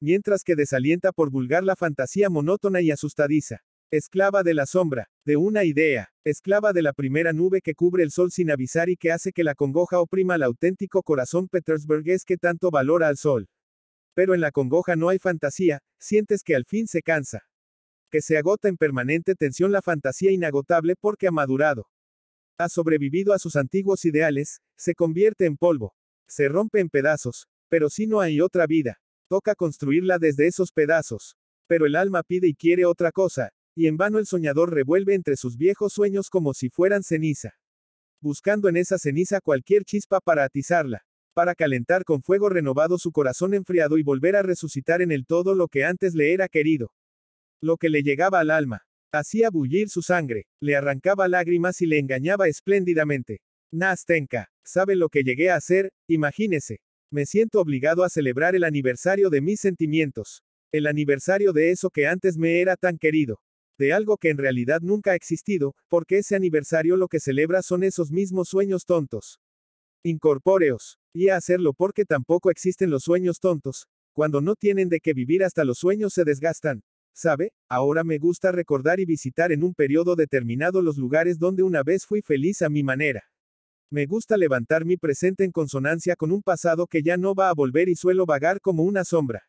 mientras 0.00 0.44
que 0.44 0.54
desalienta 0.54 1.10
por 1.10 1.32
vulgar 1.32 1.64
la 1.64 1.74
fantasía 1.74 2.30
monótona 2.30 2.80
y 2.80 2.92
asustadiza. 2.92 3.58
Esclava 3.90 4.44
de 4.44 4.54
la 4.54 4.66
sombra, 4.66 5.08
de 5.26 5.36
una 5.36 5.64
idea, 5.64 6.10
esclava 6.24 6.72
de 6.72 6.82
la 6.82 6.92
primera 6.92 7.32
nube 7.32 7.60
que 7.60 7.74
cubre 7.74 8.04
el 8.04 8.12
sol 8.12 8.30
sin 8.30 8.52
avisar 8.52 8.88
y 8.88 8.96
que 8.96 9.10
hace 9.10 9.32
que 9.32 9.42
la 9.42 9.56
congoja 9.56 10.00
oprima 10.00 10.34
al 10.34 10.44
auténtico 10.44 11.02
corazón 11.02 11.48
petersburgués 11.48 12.24
que 12.24 12.36
tanto 12.36 12.70
valora 12.70 13.08
al 13.08 13.16
sol. 13.16 13.48
Pero 14.14 14.34
en 14.34 14.40
la 14.40 14.50
congoja 14.50 14.96
no 14.96 15.08
hay 15.08 15.18
fantasía, 15.18 15.80
sientes 15.98 16.42
que 16.42 16.54
al 16.54 16.64
fin 16.64 16.86
se 16.86 17.02
cansa. 17.02 17.46
Que 18.10 18.20
se 18.20 18.36
agota 18.36 18.68
en 18.68 18.76
permanente 18.76 19.34
tensión 19.34 19.72
la 19.72 19.82
fantasía 19.82 20.32
inagotable 20.32 20.96
porque 20.96 21.28
ha 21.28 21.30
madurado. 21.30 21.86
Ha 22.58 22.68
sobrevivido 22.68 23.32
a 23.32 23.38
sus 23.38 23.56
antiguos 23.56 24.04
ideales, 24.04 24.60
se 24.76 24.94
convierte 24.94 25.46
en 25.46 25.56
polvo. 25.56 25.94
Se 26.26 26.48
rompe 26.48 26.80
en 26.80 26.88
pedazos, 26.88 27.48
pero 27.68 27.88
si 27.88 28.06
no 28.06 28.20
hay 28.20 28.40
otra 28.40 28.66
vida, 28.66 29.00
Toca 29.30 29.54
construirla 29.54 30.18
desde 30.18 30.48
esos 30.48 30.72
pedazos. 30.72 31.36
Pero 31.68 31.86
el 31.86 31.94
alma 31.94 32.24
pide 32.24 32.48
y 32.48 32.54
quiere 32.54 32.84
otra 32.84 33.12
cosa, 33.12 33.50
y 33.76 33.86
en 33.86 33.96
vano 33.96 34.18
el 34.18 34.26
soñador 34.26 34.74
revuelve 34.74 35.14
entre 35.14 35.36
sus 35.36 35.56
viejos 35.56 35.92
sueños 35.92 36.28
como 36.30 36.52
si 36.52 36.68
fueran 36.68 37.04
ceniza. 37.04 37.54
Buscando 38.20 38.68
en 38.68 38.76
esa 38.76 38.98
ceniza 38.98 39.40
cualquier 39.40 39.84
chispa 39.84 40.18
para 40.20 40.42
atizarla, 40.42 41.06
para 41.34 41.54
calentar 41.54 42.04
con 42.04 42.22
fuego 42.22 42.48
renovado 42.48 42.98
su 42.98 43.12
corazón 43.12 43.54
enfriado 43.54 43.98
y 43.98 44.02
volver 44.02 44.36
a 44.36 44.42
resucitar 44.42 45.02
en 45.02 45.12
el 45.12 45.26
todo 45.26 45.54
lo 45.54 45.68
que 45.68 45.84
antes 45.84 46.14
le 46.14 46.32
era 46.32 46.48
querido. 46.48 46.92
Lo 47.60 47.76
que 47.76 47.88
le 47.88 48.02
llegaba 48.02 48.40
al 48.40 48.50
alma. 48.50 48.82
Hacía 49.12 49.50
bullir 49.50 49.88
su 49.88 50.02
sangre, 50.02 50.46
le 50.60 50.76
arrancaba 50.76 51.26
lágrimas 51.26 51.80
y 51.80 51.86
le 51.86 51.98
engañaba 51.98 52.46
espléndidamente. 52.46 53.40
Nastenka, 53.72 54.50
¿sabe 54.64 54.94
lo 54.96 55.08
que 55.08 55.24
llegué 55.24 55.50
a 55.50 55.56
hacer? 55.56 55.92
Imagínese. 56.08 56.80
Me 57.10 57.26
siento 57.26 57.60
obligado 57.60 58.04
a 58.04 58.08
celebrar 58.08 58.54
el 58.54 58.62
aniversario 58.62 59.30
de 59.30 59.40
mis 59.40 59.60
sentimientos. 59.60 60.44
El 60.72 60.86
aniversario 60.86 61.52
de 61.52 61.72
eso 61.72 61.90
que 61.90 62.06
antes 62.06 62.36
me 62.36 62.60
era 62.60 62.76
tan 62.76 62.98
querido. 62.98 63.40
De 63.78 63.92
algo 63.92 64.16
que 64.16 64.30
en 64.30 64.38
realidad 64.38 64.80
nunca 64.80 65.12
ha 65.12 65.14
existido, 65.16 65.74
porque 65.88 66.18
ese 66.18 66.36
aniversario 66.36 66.96
lo 66.96 67.08
que 67.08 67.18
celebra 67.18 67.62
son 67.62 67.82
esos 67.82 68.12
mismos 68.12 68.48
sueños 68.48 68.84
tontos. 68.84 69.40
Incorpóreos. 70.04 70.99
Y 71.12 71.28
a 71.28 71.36
hacerlo 71.36 71.72
porque 71.74 72.04
tampoco 72.04 72.50
existen 72.50 72.90
los 72.90 73.02
sueños 73.02 73.40
tontos. 73.40 73.88
Cuando 74.12 74.40
no 74.40 74.54
tienen 74.54 74.88
de 74.88 75.00
qué 75.00 75.12
vivir 75.12 75.42
hasta 75.44 75.64
los 75.64 75.78
sueños 75.78 76.12
se 76.12 76.24
desgastan. 76.24 76.82
¿Sabe? 77.12 77.52
Ahora 77.68 78.04
me 78.04 78.18
gusta 78.18 78.52
recordar 78.52 79.00
y 79.00 79.04
visitar 79.04 79.52
en 79.52 79.64
un 79.64 79.74
periodo 79.74 80.14
determinado 80.14 80.82
los 80.82 80.96
lugares 80.96 81.38
donde 81.38 81.62
una 81.62 81.82
vez 81.82 82.06
fui 82.06 82.22
feliz 82.22 82.62
a 82.62 82.68
mi 82.68 82.82
manera. 82.82 83.24
Me 83.90 84.06
gusta 84.06 84.36
levantar 84.36 84.84
mi 84.84 84.96
presente 84.96 85.42
en 85.42 85.50
consonancia 85.50 86.14
con 86.14 86.30
un 86.30 86.42
pasado 86.42 86.86
que 86.86 87.02
ya 87.02 87.16
no 87.16 87.34
va 87.34 87.48
a 87.48 87.54
volver 87.54 87.88
y 87.88 87.96
suelo 87.96 88.24
vagar 88.24 88.60
como 88.60 88.84
una 88.84 89.04
sombra. 89.04 89.42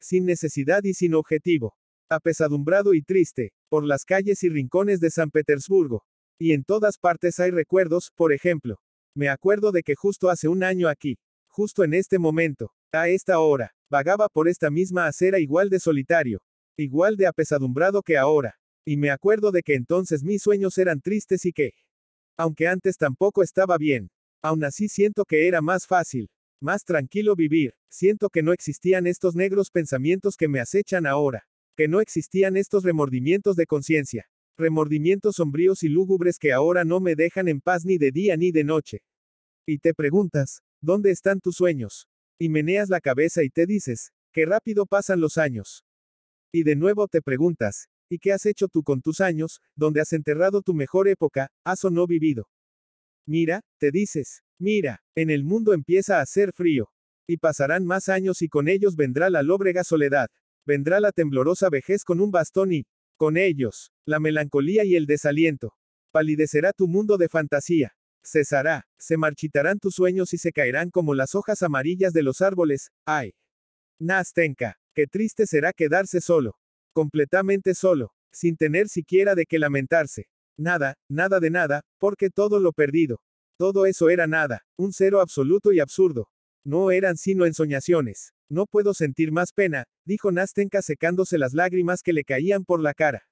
Sin 0.00 0.24
necesidad 0.24 0.84
y 0.84 0.94
sin 0.94 1.14
objetivo. 1.14 1.74
Apesadumbrado 2.08 2.94
y 2.94 3.02
triste, 3.02 3.52
por 3.68 3.84
las 3.84 4.04
calles 4.04 4.42
y 4.44 4.48
rincones 4.48 5.00
de 5.00 5.10
San 5.10 5.30
Petersburgo. 5.30 6.04
Y 6.38 6.52
en 6.52 6.62
todas 6.62 6.98
partes 6.98 7.40
hay 7.40 7.50
recuerdos, 7.50 8.12
por 8.14 8.32
ejemplo. 8.32 8.78
Me 9.14 9.28
acuerdo 9.28 9.72
de 9.72 9.82
que 9.82 9.94
justo 9.94 10.30
hace 10.30 10.48
un 10.48 10.62
año 10.62 10.88
aquí, 10.88 11.18
justo 11.46 11.84
en 11.84 11.92
este 11.92 12.18
momento, 12.18 12.72
a 12.92 13.08
esta 13.08 13.38
hora, 13.40 13.74
vagaba 13.90 14.28
por 14.28 14.48
esta 14.48 14.70
misma 14.70 15.06
acera 15.06 15.38
igual 15.38 15.68
de 15.68 15.80
solitario, 15.80 16.40
igual 16.78 17.16
de 17.16 17.26
apesadumbrado 17.26 18.02
que 18.02 18.16
ahora. 18.16 18.56
Y 18.86 18.96
me 18.96 19.10
acuerdo 19.10 19.52
de 19.52 19.62
que 19.62 19.74
entonces 19.74 20.24
mis 20.24 20.42
sueños 20.42 20.78
eran 20.78 21.00
tristes 21.00 21.44
y 21.44 21.52
que, 21.52 21.72
aunque 22.38 22.66
antes 22.66 22.96
tampoco 22.96 23.42
estaba 23.42 23.76
bien, 23.76 24.10
aún 24.42 24.64
así 24.64 24.88
siento 24.88 25.24
que 25.24 25.46
era 25.46 25.60
más 25.60 25.86
fácil, 25.86 26.30
más 26.60 26.84
tranquilo 26.84 27.36
vivir, 27.36 27.74
siento 27.90 28.30
que 28.30 28.42
no 28.42 28.52
existían 28.52 29.06
estos 29.06 29.34
negros 29.34 29.70
pensamientos 29.70 30.36
que 30.36 30.48
me 30.48 30.58
acechan 30.58 31.06
ahora, 31.06 31.46
que 31.76 31.86
no 31.86 32.00
existían 32.00 32.56
estos 32.56 32.82
remordimientos 32.82 33.56
de 33.56 33.66
conciencia, 33.66 34.26
remordimientos 34.56 35.36
sombríos 35.36 35.82
y 35.82 35.88
lúgubres 35.88 36.38
que 36.38 36.52
ahora 36.52 36.84
no 36.84 37.00
me 37.00 37.14
dejan 37.14 37.48
en 37.48 37.60
paz 37.60 37.84
ni 37.84 37.98
de 37.98 38.10
día 38.10 38.36
ni 38.36 38.52
de 38.52 38.64
noche. 38.64 39.02
Y 39.66 39.78
te 39.78 39.94
preguntas, 39.94 40.62
¿dónde 40.80 41.10
están 41.10 41.40
tus 41.40 41.56
sueños? 41.56 42.08
Y 42.38 42.48
meneas 42.48 42.88
la 42.88 43.00
cabeza 43.00 43.42
y 43.44 43.50
te 43.50 43.66
dices, 43.66 44.12
qué 44.32 44.46
rápido 44.46 44.86
pasan 44.86 45.20
los 45.20 45.38
años. 45.38 45.84
Y 46.52 46.64
de 46.64 46.76
nuevo 46.76 47.08
te 47.08 47.22
preguntas, 47.22 47.88
¿y 48.10 48.18
qué 48.18 48.32
has 48.32 48.44
hecho 48.46 48.68
tú 48.68 48.82
con 48.82 49.00
tus 49.00 49.20
años, 49.20 49.60
donde 49.74 50.00
has 50.00 50.12
enterrado 50.12 50.62
tu 50.62 50.74
mejor 50.74 51.08
época, 51.08 51.48
has 51.64 51.84
o 51.84 51.90
no 51.90 52.06
vivido? 52.06 52.48
Mira, 53.26 53.62
te 53.78 53.90
dices, 53.90 54.42
mira, 54.58 55.02
en 55.14 55.30
el 55.30 55.44
mundo 55.44 55.72
empieza 55.72 56.18
a 56.18 56.22
hacer 56.22 56.52
frío. 56.52 56.90
Y 57.26 57.36
pasarán 57.36 57.84
más 57.84 58.08
años 58.08 58.42
y 58.42 58.48
con 58.48 58.68
ellos 58.68 58.96
vendrá 58.96 59.30
la 59.30 59.42
lóbrega 59.42 59.84
soledad. 59.84 60.28
Vendrá 60.66 61.00
la 61.00 61.12
temblorosa 61.12 61.70
vejez 61.70 62.04
con 62.04 62.20
un 62.20 62.30
bastón 62.30 62.72
y, 62.72 62.84
con 63.22 63.36
ellos, 63.36 63.92
la 64.04 64.18
melancolía 64.18 64.84
y 64.84 64.96
el 64.96 65.06
desaliento. 65.06 65.76
Palidecerá 66.10 66.72
tu 66.72 66.88
mundo 66.88 67.18
de 67.18 67.28
fantasía. 67.28 67.94
Cesará, 68.20 68.88
se 68.98 69.16
marchitarán 69.16 69.78
tus 69.78 69.94
sueños 69.94 70.34
y 70.34 70.38
se 70.38 70.50
caerán 70.50 70.90
como 70.90 71.14
las 71.14 71.36
hojas 71.36 71.62
amarillas 71.62 72.12
de 72.12 72.24
los 72.24 72.40
árboles. 72.40 72.90
Ay. 73.06 73.36
Nastenka, 74.00 74.76
qué 74.92 75.06
triste 75.06 75.46
será 75.46 75.72
quedarse 75.72 76.20
solo. 76.20 76.58
Completamente 76.92 77.76
solo, 77.76 78.12
sin 78.32 78.56
tener 78.56 78.88
siquiera 78.88 79.36
de 79.36 79.46
qué 79.46 79.60
lamentarse. 79.60 80.26
Nada, 80.56 80.96
nada 81.08 81.38
de 81.38 81.50
nada, 81.50 81.82
porque 81.98 82.28
todo 82.28 82.58
lo 82.58 82.72
perdido. 82.72 83.22
Todo 83.56 83.86
eso 83.86 84.10
era 84.10 84.26
nada, 84.26 84.64
un 84.76 84.92
cero 84.92 85.20
absoluto 85.20 85.72
y 85.72 85.78
absurdo. 85.78 86.28
No 86.64 86.90
eran 86.90 87.16
sino 87.16 87.44
ensoñaciones. 87.46 88.32
No 88.48 88.66
puedo 88.66 88.94
sentir 88.94 89.32
más 89.32 89.52
pena, 89.52 89.86
dijo 90.04 90.30
Nastenka 90.30 90.82
secándose 90.82 91.38
las 91.38 91.54
lágrimas 91.54 92.02
que 92.02 92.12
le 92.12 92.24
caían 92.24 92.64
por 92.64 92.80
la 92.80 92.94
cara. 92.94 93.26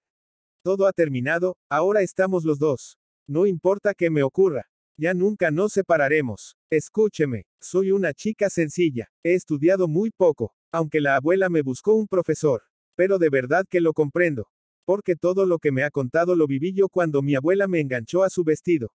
Todo 0.62 0.86
ha 0.86 0.92
terminado, 0.92 1.56
ahora 1.68 2.02
estamos 2.02 2.44
los 2.44 2.58
dos. 2.58 2.98
No 3.28 3.46
importa 3.46 3.94
qué 3.94 4.10
me 4.10 4.22
ocurra. 4.22 4.66
Ya 4.98 5.14
nunca 5.14 5.50
nos 5.50 5.72
separaremos. 5.72 6.56
Escúcheme, 6.70 7.46
soy 7.60 7.92
una 7.92 8.12
chica 8.12 8.50
sencilla. 8.50 9.08
He 9.22 9.34
estudiado 9.34 9.88
muy 9.88 10.10
poco, 10.10 10.54
aunque 10.72 11.00
la 11.00 11.16
abuela 11.16 11.48
me 11.48 11.62
buscó 11.62 11.94
un 11.94 12.06
profesor. 12.06 12.62
Pero 12.96 13.18
de 13.18 13.30
verdad 13.30 13.64
que 13.70 13.80
lo 13.80 13.94
comprendo. 13.94 14.48
Porque 14.84 15.16
todo 15.16 15.46
lo 15.46 15.58
que 15.58 15.72
me 15.72 15.84
ha 15.84 15.90
contado 15.90 16.34
lo 16.34 16.46
viví 16.46 16.74
yo 16.74 16.88
cuando 16.88 17.22
mi 17.22 17.34
abuela 17.34 17.68
me 17.68 17.80
enganchó 17.80 18.24
a 18.24 18.30
su 18.30 18.44
vestido. 18.44 18.92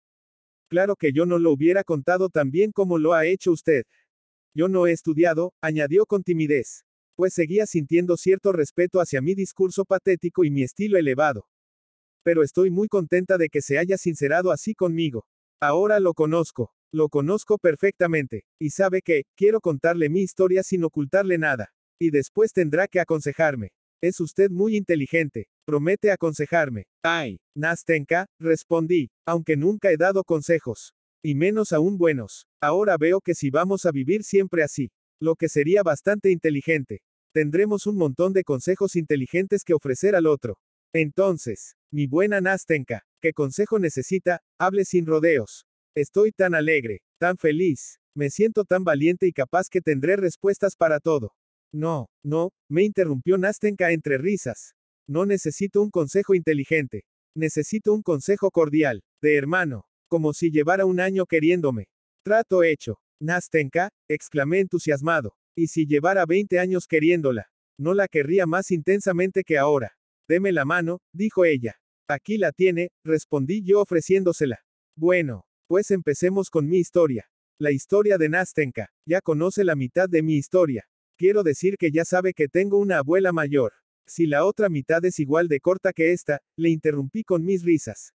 Claro 0.68 0.96
que 0.96 1.12
yo 1.14 1.26
no 1.26 1.40
lo 1.40 1.52
hubiera 1.52 1.84
contado 1.84 2.30
tan 2.30 2.52
bien 2.52 2.72
como 2.72 2.98
lo 2.98 3.14
ha 3.14 3.26
hecho 3.26 3.52
usted. 3.52 3.86
Yo 4.56 4.70
no 4.70 4.88
he 4.88 4.94
estudiado, 4.94 5.54
añadió 5.62 6.06
con 6.06 6.24
timidez. 6.24 6.86
Pues 7.18 7.34
seguía 7.34 7.66
sintiendo 7.66 8.16
cierto 8.16 8.54
respeto 8.54 9.02
hacia 9.02 9.22
mi 9.22 9.36
discurso 9.36 9.84
patético 9.84 10.46
y 10.46 10.50
mi 10.52 10.64
estilo 10.64 10.98
elevado. 10.98 11.48
Pero 12.24 12.42
estoy 12.42 12.72
muy 12.72 12.88
contenta 12.88 13.38
de 13.38 13.50
que 13.50 13.62
se 13.62 13.78
haya 13.78 13.98
sincerado 13.98 14.52
así 14.52 14.74
conmigo. 14.74 15.26
Ahora 15.62 16.00
lo 16.00 16.14
conozco. 16.14 16.72
Lo 16.94 17.10
conozco 17.10 17.58
perfectamente. 17.58 18.46
Y 18.58 18.70
sabe 18.70 19.02
que, 19.02 19.24
quiero 19.36 19.60
contarle 19.60 20.10
mi 20.10 20.22
historia 20.22 20.64
sin 20.64 20.86
ocultarle 20.86 21.38
nada. 21.38 21.74
Y 22.00 22.10
después 22.10 22.54
tendrá 22.54 22.88
que 22.88 23.02
aconsejarme. 23.02 23.72
Es 24.02 24.22
usted 24.22 24.50
muy 24.50 24.78
inteligente. 24.78 25.50
Promete 25.66 26.12
aconsejarme. 26.12 26.86
Ay, 27.04 27.40
Nastenka, 27.56 28.28
respondí, 28.40 29.10
aunque 29.26 29.58
nunca 29.58 29.92
he 29.92 29.98
dado 29.98 30.24
consejos. 30.24 30.94
Y 31.28 31.34
menos 31.34 31.74
aún 31.74 31.98
buenos. 31.98 32.46
Ahora 32.62 32.98
veo 33.00 33.20
que 33.20 33.34
si 33.34 33.50
vamos 33.50 33.88
a 33.88 33.92
vivir 33.92 34.24
siempre 34.24 34.62
así, 34.62 34.92
lo 35.20 35.36
que 35.36 35.50
sería 35.50 35.82
bastante 35.82 36.30
inteligente, 36.30 37.02
tendremos 37.34 37.88
un 37.88 37.98
montón 37.98 38.32
de 38.32 38.44
consejos 38.44 38.96
inteligentes 38.96 39.64
que 39.64 39.74
ofrecer 39.74 40.16
al 40.16 40.28
otro. 40.28 40.60
Entonces, 40.94 41.78
mi 41.92 42.06
buena 42.06 42.42
Nastenka, 42.42 43.08
¿qué 43.24 43.34
consejo 43.34 43.80
necesita? 43.80 44.44
Hable 44.60 44.86
sin 44.86 45.08
rodeos. 45.08 45.66
Estoy 45.96 46.32
tan 46.32 46.54
alegre, 46.54 47.02
tan 47.18 47.38
feliz, 47.38 47.98
me 48.16 48.30
siento 48.30 48.64
tan 48.64 48.84
valiente 48.84 49.26
y 49.26 49.32
capaz 49.32 49.68
que 49.68 49.82
tendré 49.82 50.18
respuestas 50.18 50.76
para 50.76 51.00
todo. 51.00 51.34
No, 51.74 52.06
no, 52.24 52.52
me 52.70 52.84
interrumpió 52.84 53.40
Nastenka 53.40 53.90
entre 53.94 54.20
risas. 54.20 54.76
No 55.08 55.26
necesito 55.26 55.82
un 55.82 55.90
consejo 55.90 56.36
inteligente. 56.36 57.04
Necesito 57.36 57.96
un 57.96 58.04
consejo 58.04 58.52
cordial, 58.52 59.02
de 59.24 59.38
hermano, 59.38 59.86
como 60.16 60.32
si 60.32 60.50
llevara 60.50 60.86
un 60.86 61.02
año 61.02 61.26
queriéndome. 61.26 61.90
Trato 62.24 62.64
hecho. 62.64 63.02
Nastenka, 63.20 63.90
exclamé 64.08 64.62
entusiasmado. 64.62 65.36
Y 65.58 65.68
si 65.68 65.86
llevara 65.86 66.26
20 66.26 66.58
años 66.58 66.88
queriéndola. 66.88 67.48
No 67.78 67.94
la 67.94 68.08
querría 68.08 68.46
más 68.46 68.72
intensamente 68.72 69.44
que 69.44 69.58
ahora. 69.58 69.98
Deme 70.30 70.54
la 70.54 70.64
mano, 70.64 71.02
dijo 71.14 71.44
ella. 71.44 71.76
Aquí 72.08 72.38
la 72.38 72.54
tiene, 72.54 72.92
respondí 73.04 73.62
yo 73.62 73.82
ofreciéndosela. 73.82 74.62
Bueno, 74.96 75.44
pues 75.68 75.92
empecemos 75.92 76.50
con 76.50 76.66
mi 76.66 76.78
historia. 76.78 77.30
La 77.60 77.74
historia 77.74 78.18
de 78.18 78.30
Nastenka. 78.30 78.90
Ya 79.06 79.20
conoce 79.20 79.66
la 79.66 79.76
mitad 79.76 80.08
de 80.08 80.24
mi 80.24 80.38
historia. 80.38 80.88
Quiero 81.18 81.44
decir 81.44 81.76
que 81.78 81.92
ya 81.92 82.06
sabe 82.06 82.34
que 82.34 82.48
tengo 82.48 82.78
una 82.78 83.00
abuela 83.00 83.34
mayor. 83.34 83.74
Si 84.08 84.28
la 84.28 84.46
otra 84.46 84.70
mitad 84.70 85.04
es 85.04 85.20
igual 85.20 85.50
de 85.50 85.60
corta 85.60 85.92
que 85.92 86.14
esta, 86.14 86.40
le 86.56 86.70
interrumpí 86.70 87.26
con 87.26 87.44
mis 87.44 87.66
risas. 87.66 88.14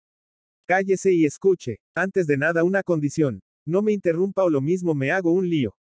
Cállese 0.68 1.14
y 1.14 1.24
escuche, 1.24 1.80
antes 1.96 2.28
de 2.28 2.36
nada 2.36 2.66
una 2.66 2.84
condición. 2.84 3.42
No 3.66 3.82
me 3.82 3.94
interrumpa 3.94 4.44
o 4.44 4.50
lo 4.50 4.60
mismo 4.60 4.94
me 4.94 5.12
hago 5.12 5.32
un 5.32 5.50
lío. 5.50 5.78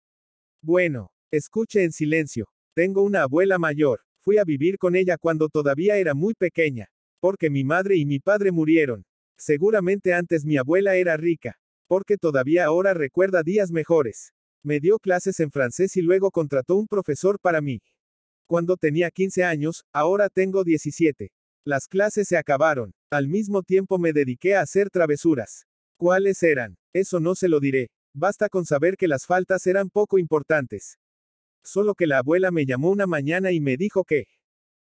Bueno, 0.62 1.10
escuche 1.30 1.84
en 1.84 1.90
silencio. 1.90 2.50
Tengo 2.74 3.00
una 3.00 3.22
abuela 3.22 3.58
mayor. 3.58 4.02
Fui 4.20 4.36
a 4.36 4.44
vivir 4.44 4.76
con 4.76 4.94
ella 4.94 5.16
cuando 5.16 5.48
todavía 5.48 5.96
era 5.96 6.12
muy 6.12 6.34
pequeña. 6.34 6.90
Porque 7.18 7.48
mi 7.48 7.64
madre 7.64 7.96
y 7.96 8.04
mi 8.04 8.20
padre 8.20 8.52
murieron. 8.52 9.06
Seguramente 9.38 10.12
antes 10.12 10.44
mi 10.44 10.58
abuela 10.58 10.96
era 10.96 11.16
rica. 11.16 11.58
Porque 11.86 12.18
todavía 12.18 12.66
ahora 12.66 12.92
recuerda 12.92 13.42
días 13.42 13.70
mejores. 13.70 14.34
Me 14.62 14.80
dio 14.80 14.98
clases 14.98 15.40
en 15.40 15.50
francés 15.50 15.96
y 15.96 16.02
luego 16.02 16.30
contrató 16.30 16.76
un 16.76 16.88
profesor 16.88 17.40
para 17.40 17.62
mí. 17.62 17.80
Cuando 18.46 18.76
tenía 18.76 19.10
15 19.10 19.44
años, 19.44 19.86
ahora 19.94 20.28
tengo 20.28 20.62
17. 20.62 21.32
Las 21.64 21.86
clases 21.86 22.28
se 22.28 22.36
acabaron. 22.36 22.92
Al 23.10 23.28
mismo 23.28 23.62
tiempo 23.62 23.98
me 23.98 24.12
dediqué 24.12 24.54
a 24.54 24.60
hacer 24.60 24.90
travesuras. 24.90 25.66
¿Cuáles 25.96 26.42
eran? 26.42 26.76
Eso 26.92 27.20
no 27.20 27.34
se 27.34 27.48
lo 27.48 27.60
diré. 27.60 27.90
Basta 28.14 28.48
con 28.48 28.64
saber 28.64 28.96
que 28.96 29.08
las 29.08 29.26
faltas 29.26 29.66
eran 29.66 29.88
poco 29.90 30.18
importantes. 30.18 30.98
Solo 31.64 31.94
que 31.94 32.06
la 32.06 32.18
abuela 32.18 32.50
me 32.50 32.66
llamó 32.66 32.90
una 32.90 33.06
mañana 33.06 33.50
y 33.50 33.60
me 33.60 33.76
dijo 33.76 34.04
que, 34.04 34.24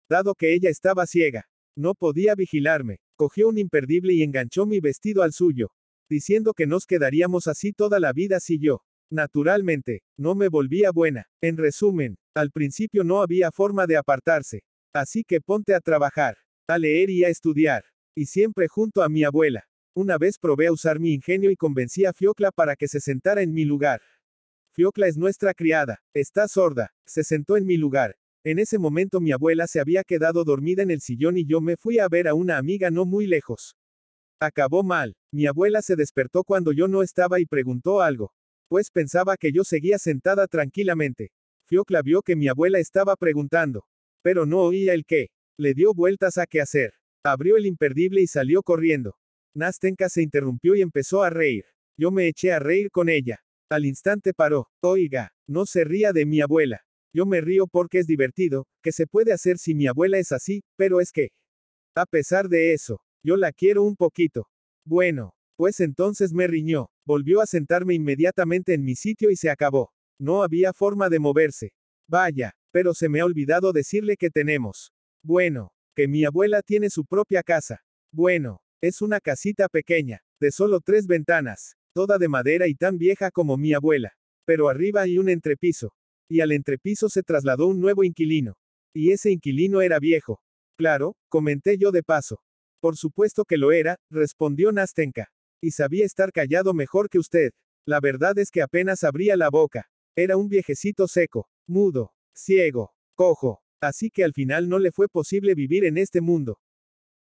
dado 0.10 0.36
que 0.36 0.54
ella 0.54 0.70
estaba 0.70 1.06
ciega, 1.06 1.46
no 1.76 1.96
podía 1.96 2.36
vigilarme, 2.36 3.00
cogió 3.16 3.50
un 3.50 3.58
imperdible 3.58 4.14
y 4.14 4.24
enganchó 4.24 4.66
mi 4.66 4.80
vestido 4.80 5.24
al 5.24 5.34
suyo, 5.34 5.72
diciendo 6.10 6.54
que 6.54 6.66
nos 6.66 6.86
quedaríamos 6.86 7.48
así 7.48 7.74
toda 7.74 8.00
la 8.00 8.14
vida 8.14 8.40
si 8.40 8.58
yo, 8.58 8.84
Naturalmente, 9.12 10.04
no 10.18 10.36
me 10.36 10.50
volvía 10.50 10.92
buena. 10.92 11.26
En 11.42 11.58
resumen, 11.58 12.18
al 12.36 12.52
principio 12.52 13.04
no 13.04 13.22
había 13.22 13.52
forma 13.52 13.88
de 13.88 13.98
apartarse. 13.98 14.64
Así 14.94 15.24
que 15.24 15.42
ponte 15.42 15.74
a 15.74 15.82
trabajar, 15.82 16.38
a 16.70 16.78
leer 16.78 17.10
y 17.10 17.24
a 17.24 17.30
estudiar. 17.30 17.84
Y 18.16 18.26
siempre 18.26 18.68
junto 18.68 19.02
a 19.02 19.10
mi 19.10 19.24
abuela. 19.24 19.66
Una 19.96 20.18
vez 20.18 20.38
probé 20.40 20.68
a 20.68 20.72
usar 20.72 21.00
mi 21.00 21.14
ingenio 21.14 21.52
y 21.52 21.56
convencí 21.56 22.06
a 22.06 22.14
Fiocla 22.14 22.52
para 22.52 22.76
que 22.76 22.88
se 22.88 23.00
sentara 23.00 23.42
en 23.42 23.54
mi 23.54 23.66
lugar. 23.66 24.02
Fiocla 24.72 25.08
es 25.08 25.18
nuestra 25.18 25.54
criada, 25.54 26.00
está 26.14 26.48
sorda, 26.48 26.94
se 27.06 27.24
sentó 27.24 27.58
en 27.58 27.66
mi 27.66 27.78
lugar. 27.78 28.16
En 28.44 28.60
ese 28.60 28.78
momento 28.78 29.20
mi 29.20 29.32
abuela 29.32 29.68
se 29.68 29.80
había 29.80 30.04
quedado 30.04 30.44
dormida 30.44 30.84
en 30.84 30.92
el 30.92 31.02
sillón 31.02 31.38
y 31.38 31.46
yo 31.46 31.60
me 31.60 31.76
fui 31.76 32.00
a 32.00 32.08
ver 32.08 32.28
a 32.28 32.34
una 32.34 32.58
amiga 32.58 32.92
no 32.92 33.06
muy 33.06 33.28
lejos. 33.28 33.76
Acabó 34.40 34.84
mal. 34.84 35.18
Mi 35.32 35.48
abuela 35.48 35.82
se 35.82 35.96
despertó 35.96 36.44
cuando 36.44 36.72
yo 36.72 36.88
no 36.88 37.04
estaba 37.04 37.40
y 37.40 37.46
preguntó 37.46 38.00
algo 38.02 38.32
pues 38.70 38.92
pensaba 38.92 39.36
que 39.36 39.52
yo 39.52 39.64
seguía 39.64 39.98
sentada 39.98 40.48
tranquilamente. 40.48 41.32
Fiocla 41.66 42.04
vio 42.04 42.22
que 42.22 42.36
mi 42.36 42.48
abuela 42.48 42.80
estaba 42.80 43.16
preguntando, 43.16 43.86
pero 44.22 44.46
no 44.46 44.60
oía 44.62 44.94
el 44.94 45.06
qué. 45.06 45.30
Le 45.60 45.74
dio 45.74 45.94
vueltas 45.94 46.38
a 46.38 46.48
qué 46.48 46.62
hacer. 46.62 46.94
Abrió 47.22 47.58
el 47.58 47.66
imperdible 47.66 48.22
y 48.22 48.28
salió 48.28 48.64
corriendo. 48.64 49.18
Nastenka 49.54 50.08
se 50.08 50.22
interrumpió 50.22 50.74
y 50.74 50.82
empezó 50.82 51.22
a 51.22 51.30
reír. 51.30 51.66
Yo 51.98 52.12
me 52.12 52.30
eché 52.30 52.54
a 52.54 52.60
reír 52.60 52.90
con 52.92 53.10
ella. 53.10 53.44
Al 53.70 53.86
instante 53.86 54.34
paró. 54.34 54.70
Oiga, 54.82 55.34
no 55.48 55.66
se 55.66 55.84
ría 55.84 56.14
de 56.14 56.26
mi 56.26 56.40
abuela. 56.40 56.86
Yo 57.14 57.26
me 57.26 57.42
río 57.42 57.68
porque 57.68 58.00
es 58.00 58.08
divertido, 58.08 58.68
que 58.82 58.94
se 58.94 59.06
puede 59.06 59.34
hacer 59.34 59.58
si 59.58 59.76
mi 59.76 59.88
abuela 59.88 60.18
es 60.18 60.32
así, 60.32 60.64
pero 60.78 61.02
es 61.02 61.12
que... 61.12 61.32
A 61.94 62.06
pesar 62.06 62.48
de 62.48 62.72
eso, 62.72 63.02
yo 63.22 63.36
la 63.36 63.52
quiero 63.52 63.84
un 63.84 63.98
poquito. 63.98 64.48
Bueno, 64.86 65.34
pues 65.58 65.82
entonces 65.82 66.32
me 66.32 66.48
riñó. 66.48 66.90
Volvió 67.06 67.42
a 67.42 67.46
sentarme 67.46 67.96
inmediatamente 67.96 68.74
en 68.76 68.86
mi 68.86 68.96
sitio 68.96 69.30
y 69.30 69.36
se 69.36 69.50
acabó. 69.50 69.92
No 70.18 70.42
había 70.42 70.72
forma 70.72 71.10
de 71.10 71.20
moverse. 71.20 71.74
Vaya, 72.08 72.54
pero 72.72 72.94
se 72.94 73.10
me 73.10 73.20
ha 73.20 73.26
olvidado 73.26 73.74
decirle 73.74 74.16
que 74.16 74.30
tenemos. 74.30 74.94
Bueno, 75.24 75.72
Que 75.96 76.08
mi 76.08 76.24
abuela 76.24 76.62
tiene 76.62 76.90
su 76.90 77.04
propia 77.04 77.44
casa. 77.44 77.84
Bueno, 78.12 78.62
es 78.82 79.02
una 79.02 79.20
casita 79.20 79.68
pequeña, 79.68 80.22
de 80.40 80.52
solo 80.52 80.80
tres 80.80 81.08
ventanas, 81.08 81.76
toda 81.94 82.18
de 82.18 82.30
madera 82.30 82.68
y 82.68 82.76
tan 82.76 82.98
vieja 82.98 83.30
como 83.30 83.58
mi 83.58 83.74
abuela. 83.74 84.14
Pero 84.46 84.70
arriba 84.70 85.02
hay 85.02 85.18
un 85.18 85.28
entrepiso. 85.28 85.94
Y 86.30 86.40
al 86.40 86.52
entrepiso 86.52 87.10
se 87.10 87.24
trasladó 87.24 87.68
un 87.68 87.82
nuevo 87.82 88.04
inquilino. 88.04 88.56
Y 88.94 89.12
ese 89.12 89.32
inquilino 89.32 89.82
era 89.82 90.00
viejo. 90.00 90.42
Claro, 90.78 91.16
comenté 91.28 91.78
yo 91.78 91.92
de 91.92 92.04
paso. 92.04 92.42
Por 92.80 92.96
supuesto 92.96 93.44
que 93.44 93.58
lo 93.58 93.72
era, 93.74 93.98
respondió 94.10 94.72
Nastenka. 94.72 95.30
Y 95.62 95.72
sabía 95.72 96.06
estar 96.06 96.32
callado 96.32 96.74
mejor 96.74 97.10
que 97.10 97.20
usted. 97.20 97.52
La 97.86 98.00
verdad 98.00 98.38
es 98.40 98.52
que 98.52 98.62
apenas 98.62 99.04
abría 99.04 99.36
la 99.36 99.50
boca. 99.50 99.90
Era 100.16 100.38
un 100.38 100.48
viejecito 100.48 101.08
seco, 101.08 101.50
mudo, 101.68 102.14
ciego, 102.34 102.94
cojo. 103.16 103.62
Así 103.82 104.10
que 104.10 104.24
al 104.24 104.34
final 104.34 104.68
no 104.68 104.80
le 104.80 104.92
fue 104.92 105.08
posible 105.08 105.56
vivir 105.56 105.86
en 105.86 105.98
este 105.98 106.22
mundo. 106.22 106.60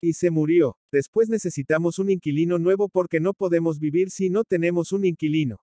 Y 0.01 0.15
se 0.15 0.31
murió. 0.31 0.77
Después 0.91 1.29
necesitamos 1.29 1.99
un 1.99 2.11
inquilino 2.11 2.59
nuevo 2.59 2.89
porque 2.89 3.21
no 3.21 3.35
podemos 3.35 3.79
vivir 3.79 4.11
si 4.11 4.31
no 4.31 4.45
tenemos 4.45 4.93
un 4.93 5.05
inquilino. 5.05 5.61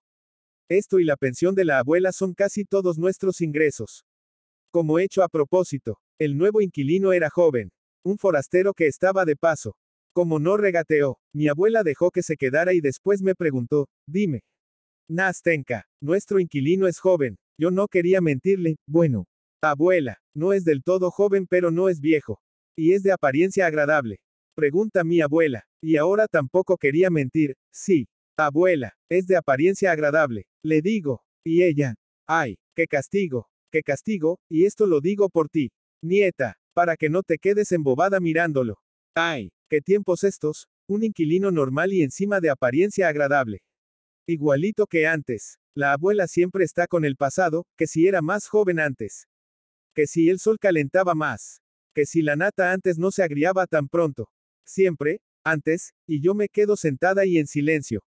Esto 0.68 0.98
y 0.98 1.04
la 1.04 1.16
pensión 1.16 1.54
de 1.54 1.64
la 1.64 1.78
abuela 1.78 2.12
son 2.12 2.32
casi 2.32 2.64
todos 2.64 2.96
nuestros 2.98 3.40
ingresos. 3.40 4.04
Como 4.70 4.98
hecho 4.98 5.22
a 5.22 5.28
propósito, 5.28 5.98
el 6.18 6.38
nuevo 6.38 6.60
inquilino 6.60 7.12
era 7.12 7.28
joven, 7.28 7.72
un 8.04 8.18
forastero 8.18 8.72
que 8.72 8.86
estaba 8.86 9.24
de 9.24 9.36
paso. 9.36 9.76
Como 10.12 10.38
no 10.38 10.56
regateó, 10.56 11.18
mi 11.32 11.48
abuela 11.48 11.82
dejó 11.82 12.10
que 12.10 12.22
se 12.22 12.36
quedara 12.36 12.72
y 12.72 12.80
después 12.80 13.22
me 13.22 13.34
preguntó, 13.34 13.88
dime. 14.06 14.42
Nastenka, 15.08 15.86
nuestro 16.00 16.40
inquilino 16.40 16.86
es 16.86 16.98
joven. 16.98 17.36
Yo 17.58 17.70
no 17.70 17.88
quería 17.88 18.20
mentirle, 18.20 18.76
bueno. 18.86 19.26
Abuela, 19.62 20.22
no 20.34 20.54
es 20.54 20.64
del 20.64 20.82
todo 20.82 21.10
joven 21.10 21.46
pero 21.46 21.70
no 21.70 21.88
es 21.88 22.00
viejo. 22.00 22.40
Y 22.76 22.94
es 22.94 23.02
de 23.02 23.12
apariencia 23.12 23.66
agradable. 23.66 24.20
Pregunta 24.54 25.04
mi 25.04 25.20
abuela. 25.20 25.66
Y 25.82 25.96
ahora 25.96 26.26
tampoco 26.28 26.78
quería 26.78 27.10
mentir, 27.10 27.56
sí. 27.70 28.08
Abuela, 28.38 28.96
es 29.10 29.26
de 29.26 29.36
apariencia 29.36 29.92
agradable. 29.92 30.46
Le 30.62 30.80
digo. 30.80 31.22
Y 31.44 31.62
ella. 31.62 31.94
Ay, 32.26 32.58
qué 32.74 32.86
castigo. 32.86 33.48
Qué 33.70 33.82
castigo, 33.82 34.40
y 34.48 34.64
esto 34.64 34.86
lo 34.86 35.00
digo 35.00 35.28
por 35.28 35.48
ti. 35.48 35.70
Nieta, 36.02 36.56
para 36.74 36.96
que 36.96 37.08
no 37.08 37.22
te 37.22 37.38
quedes 37.38 37.70
embobada 37.72 38.18
mirándolo. 38.18 38.78
Ay, 39.14 39.52
qué 39.68 39.80
tiempos 39.80 40.24
estos, 40.24 40.68
un 40.88 41.04
inquilino 41.04 41.50
normal 41.50 41.92
y 41.92 42.02
encima 42.02 42.40
de 42.40 42.50
apariencia 42.50 43.08
agradable. 43.08 43.62
Igualito 44.26 44.86
que 44.86 45.06
antes. 45.06 45.58
La 45.76 45.92
abuela 45.92 46.26
siempre 46.26 46.64
está 46.64 46.86
con 46.88 47.04
el 47.04 47.16
pasado, 47.16 47.64
que 47.76 47.86
si 47.86 48.08
era 48.08 48.22
más 48.22 48.48
joven 48.48 48.80
antes. 48.80 49.28
Que 49.94 50.06
si 50.06 50.28
el 50.28 50.38
sol 50.38 50.58
calentaba 50.58 51.14
más. 51.14 51.60
Que 51.94 52.06
si 52.06 52.22
la 52.22 52.36
nata 52.36 52.72
antes 52.72 52.98
no 52.98 53.10
se 53.10 53.22
agriaba 53.22 53.66
tan 53.66 53.88
pronto. 53.88 54.30
Siempre, 54.64 55.20
antes, 55.44 55.92
y 56.06 56.20
yo 56.20 56.34
me 56.34 56.48
quedo 56.48 56.76
sentada 56.76 57.26
y 57.26 57.38
en 57.38 57.46
silencio. 57.46 58.04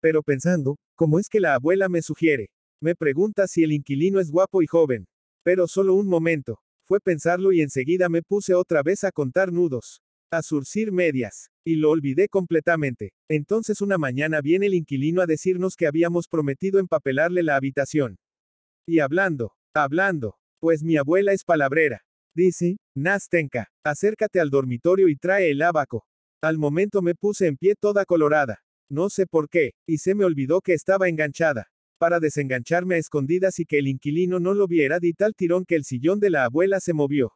Pero 0.00 0.22
pensando, 0.22 0.78
¿cómo 0.94 1.18
es 1.18 1.28
que 1.28 1.40
la 1.40 1.54
abuela 1.54 1.88
me 1.88 2.02
sugiere? 2.02 2.50
Me 2.80 2.94
pregunta 2.94 3.46
si 3.46 3.62
el 3.62 3.72
inquilino 3.72 4.20
es 4.20 4.30
guapo 4.30 4.62
y 4.62 4.66
joven. 4.66 5.06
Pero 5.42 5.66
solo 5.66 5.94
un 5.94 6.06
momento. 6.06 6.60
Fue 6.84 7.00
pensarlo 7.00 7.52
y 7.52 7.62
enseguida 7.62 8.08
me 8.08 8.22
puse 8.22 8.54
otra 8.54 8.82
vez 8.82 9.02
a 9.04 9.10
contar 9.10 9.52
nudos 9.52 10.02
a 10.30 10.42
surcir 10.42 10.92
medias. 10.92 11.50
Y 11.64 11.76
lo 11.76 11.90
olvidé 11.90 12.28
completamente. 12.28 13.12
Entonces 13.28 13.80
una 13.80 13.98
mañana 13.98 14.40
viene 14.40 14.66
el 14.66 14.74
inquilino 14.74 15.20
a 15.20 15.26
decirnos 15.26 15.74
que 15.76 15.86
habíamos 15.86 16.28
prometido 16.28 16.78
empapelarle 16.78 17.42
la 17.42 17.56
habitación. 17.56 18.18
Y 18.86 19.00
hablando, 19.00 19.52
hablando, 19.74 20.36
pues 20.60 20.82
mi 20.82 20.96
abuela 20.96 21.32
es 21.32 21.44
palabrera. 21.44 22.02
Dice, 22.34 22.76
Nastenka, 22.94 23.70
acércate 23.84 24.40
al 24.40 24.50
dormitorio 24.50 25.08
y 25.08 25.16
trae 25.16 25.50
el 25.50 25.62
abaco. 25.62 26.06
Al 26.42 26.58
momento 26.58 27.02
me 27.02 27.14
puse 27.14 27.46
en 27.46 27.56
pie 27.56 27.74
toda 27.74 28.04
colorada. 28.04 28.62
No 28.90 29.08
sé 29.10 29.26
por 29.26 29.48
qué, 29.48 29.72
y 29.86 29.98
se 29.98 30.14
me 30.14 30.24
olvidó 30.24 30.60
que 30.60 30.72
estaba 30.74 31.08
enganchada. 31.08 31.68
Para 31.98 32.20
desengancharme 32.20 32.96
a 32.96 32.98
escondidas 32.98 33.58
y 33.58 33.64
que 33.64 33.78
el 33.78 33.88
inquilino 33.88 34.38
no 34.38 34.52
lo 34.52 34.66
viera, 34.66 35.00
di 35.00 35.14
tal 35.14 35.34
tirón 35.34 35.64
que 35.64 35.76
el 35.76 35.84
sillón 35.84 36.20
de 36.20 36.30
la 36.30 36.44
abuela 36.44 36.78
se 36.78 36.92
movió. 36.92 37.32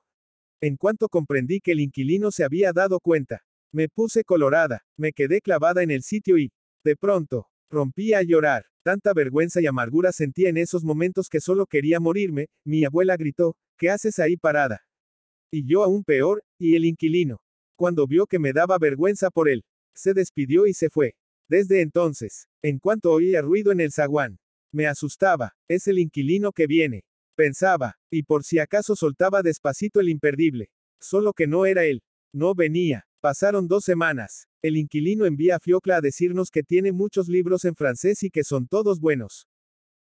En 0.61 0.77
cuanto 0.77 1.09
comprendí 1.09 1.61
que 1.61 1.73
el 1.73 1.81
inquilino 1.81 2.31
se 2.31 2.45
había 2.45 2.73
dado 2.73 3.01
cuenta, 3.01 3.43
me 3.73 3.89
puse 3.89 4.23
colorada, 4.25 4.85
me 4.99 5.13
quedé 5.13 5.41
clavada 5.41 5.83
en 5.83 5.91
el 5.91 6.03
sitio 6.03 6.37
y, 6.37 6.53
de 6.85 6.97
pronto, 6.97 7.47
rompí 7.71 8.13
a 8.15 8.23
llorar. 8.23 8.67
Tanta 8.83 9.13
vergüenza 9.13 9.61
y 9.61 9.67
amargura 9.67 10.13
sentía 10.13 10.49
en 10.49 10.57
esos 10.57 10.85
momentos 10.85 11.29
que 11.29 11.41
solo 11.41 11.67
quería 11.67 12.01
morirme, 12.01 12.49
mi 12.65 12.85
abuela 12.85 13.17
gritó, 13.17 13.57
¿qué 13.77 13.91
haces 13.91 14.19
ahí 14.19 14.37
parada? 14.37 14.83
Y 15.51 15.67
yo 15.67 15.83
aún 15.83 16.05
peor, 16.05 16.43
y 16.59 16.77
el 16.77 16.85
inquilino. 16.85 17.41
Cuando 17.77 18.07
vio 18.07 18.27
que 18.27 18.39
me 18.39 18.53
daba 18.53 18.79
vergüenza 18.79 19.31
por 19.31 19.49
él, 19.49 19.65
se 19.95 20.15
despidió 20.15 20.67
y 20.67 20.75
se 20.75 20.91
fue. 20.91 21.15
Desde 21.49 21.81
entonces, 21.81 22.47
en 22.63 22.79
cuanto 22.79 23.13
oía 23.13 23.43
ruido 23.43 23.73
en 23.73 23.81
el 23.81 23.93
zaguán, 23.93 24.39
me 24.73 24.87
asustaba, 24.87 25.55
es 25.69 25.89
el 25.89 25.99
inquilino 25.99 26.53
que 26.53 26.67
viene. 26.67 27.05
Pensaba, 27.35 27.97
y 28.11 28.23
por 28.23 28.45
si 28.45 28.59
acaso 28.59 28.95
soltaba 28.97 29.43
despacito 29.43 30.01
el 30.01 30.09
imperdible. 30.09 30.71
Solo 31.01 31.33
que 31.33 31.47
no 31.47 31.67
era 31.67 31.85
él. 31.85 32.03
No 32.33 32.55
venía. 32.55 33.07
Pasaron 33.21 33.69
dos 33.69 33.85
semanas. 33.85 34.49
El 34.63 34.79
inquilino 34.79 35.27
envía 35.27 35.57
a 35.57 35.61
Fiocla 35.61 35.97
a 35.97 36.01
decirnos 36.01 36.51
que 36.51 36.63
tiene 36.63 36.91
muchos 36.91 37.29
libros 37.29 37.67
en 37.67 37.75
francés 37.75 38.23
y 38.23 38.31
que 38.31 38.45
son 38.45 38.67
todos 38.67 38.99
buenos. 38.99 39.47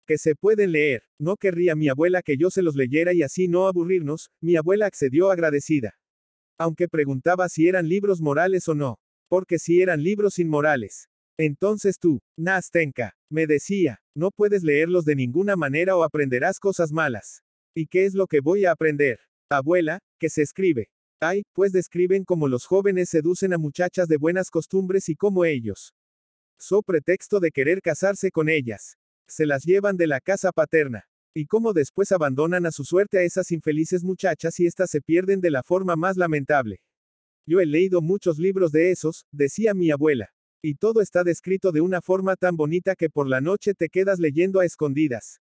Que 0.08 0.18
se 0.18 0.36
pueden 0.36 0.72
leer. 0.72 1.04
No 1.20 1.38
querría 1.38 1.76
mi 1.76 1.90
abuela 1.90 2.24
que 2.24 2.38
yo 2.38 2.50
se 2.50 2.64
los 2.64 2.76
leyera 2.76 3.14
y 3.14 3.22
así 3.22 3.48
no 3.48 3.68
aburrirnos, 3.68 4.32
mi 4.42 4.56
abuela 4.56 4.88
accedió 4.88 5.30
agradecida. 5.30 5.96
Aunque 6.58 6.88
preguntaba 6.88 7.50
si 7.50 7.68
eran 7.68 7.88
libros 7.88 8.20
morales 8.20 8.68
o 8.68 8.74
no. 8.74 8.98
Porque 9.30 9.60
si 9.60 9.80
eran 9.80 10.02
libros 10.02 10.40
inmorales. 10.40 11.08
Entonces 11.38 12.00
tú, 12.00 12.20
Nastenka, 12.36 13.16
me 13.30 13.46
decía, 13.46 14.02
no 14.16 14.32
puedes 14.32 14.64
leerlos 14.64 15.06
de 15.06 15.16
ninguna 15.16 15.56
manera 15.56 15.96
o 15.96 16.04
aprenderás 16.04 16.60
cosas 16.60 16.92
malas. 16.92 17.44
¿Y 17.76 17.86
qué 17.86 18.06
es 18.06 18.16
lo 18.16 18.26
que 18.26 18.40
voy 18.40 18.66
a 18.66 18.72
aprender? 18.72 19.20
Abuela, 19.50 20.00
que 20.20 20.30
se 20.30 20.42
escribe. 20.42 20.90
Ay, 21.24 21.44
pues 21.54 21.72
describen 21.72 22.26
cómo 22.26 22.50
los 22.50 22.66
jóvenes 22.66 23.10
seducen 23.10 23.54
a 23.54 23.58
muchachas 23.58 24.10
de 24.10 24.18
buenas 24.18 24.50
costumbres 24.50 25.08
y 25.08 25.16
cómo 25.16 25.46
ellos. 25.46 25.94
So 26.60 26.82
pretexto 26.82 27.40
de 27.40 27.52
querer 27.52 27.82
casarse 27.82 28.30
con 28.30 28.50
ellas. 28.50 28.98
Se 29.26 29.46
las 29.46 29.64
llevan 29.64 29.96
de 29.96 30.08
la 30.08 30.20
casa 30.20 30.52
paterna. 30.52 31.06
Y 31.34 31.46
cómo 31.46 31.72
después 31.72 32.12
abandonan 32.12 32.66
a 32.66 32.72
su 32.72 32.84
suerte 32.84 33.20
a 33.20 33.24
esas 33.24 33.52
infelices 33.52 34.04
muchachas 34.04 34.60
y 34.60 34.66
éstas 34.66 34.90
se 34.90 35.00
pierden 35.00 35.40
de 35.40 35.50
la 35.50 35.64
forma 35.64 35.96
más 35.96 36.18
lamentable. 36.18 36.82
Yo 37.48 37.62
he 37.62 37.66
leído 37.66 38.02
muchos 38.02 38.38
libros 38.38 38.74
de 38.74 38.92
esos, 38.92 39.26
decía 39.32 39.74
mi 39.74 39.92
abuela. 39.92 40.30
Y 40.62 40.76
todo 40.76 41.00
está 41.00 41.24
descrito 41.24 41.72
de 41.72 41.80
una 41.80 42.02
forma 42.02 42.36
tan 42.36 42.58
bonita 42.58 42.96
que 42.96 43.10
por 43.10 43.30
la 43.30 43.40
noche 43.40 43.74
te 43.74 43.88
quedas 43.88 44.20
leyendo 44.20 44.60
a 44.60 44.66
escondidas. 44.66 45.40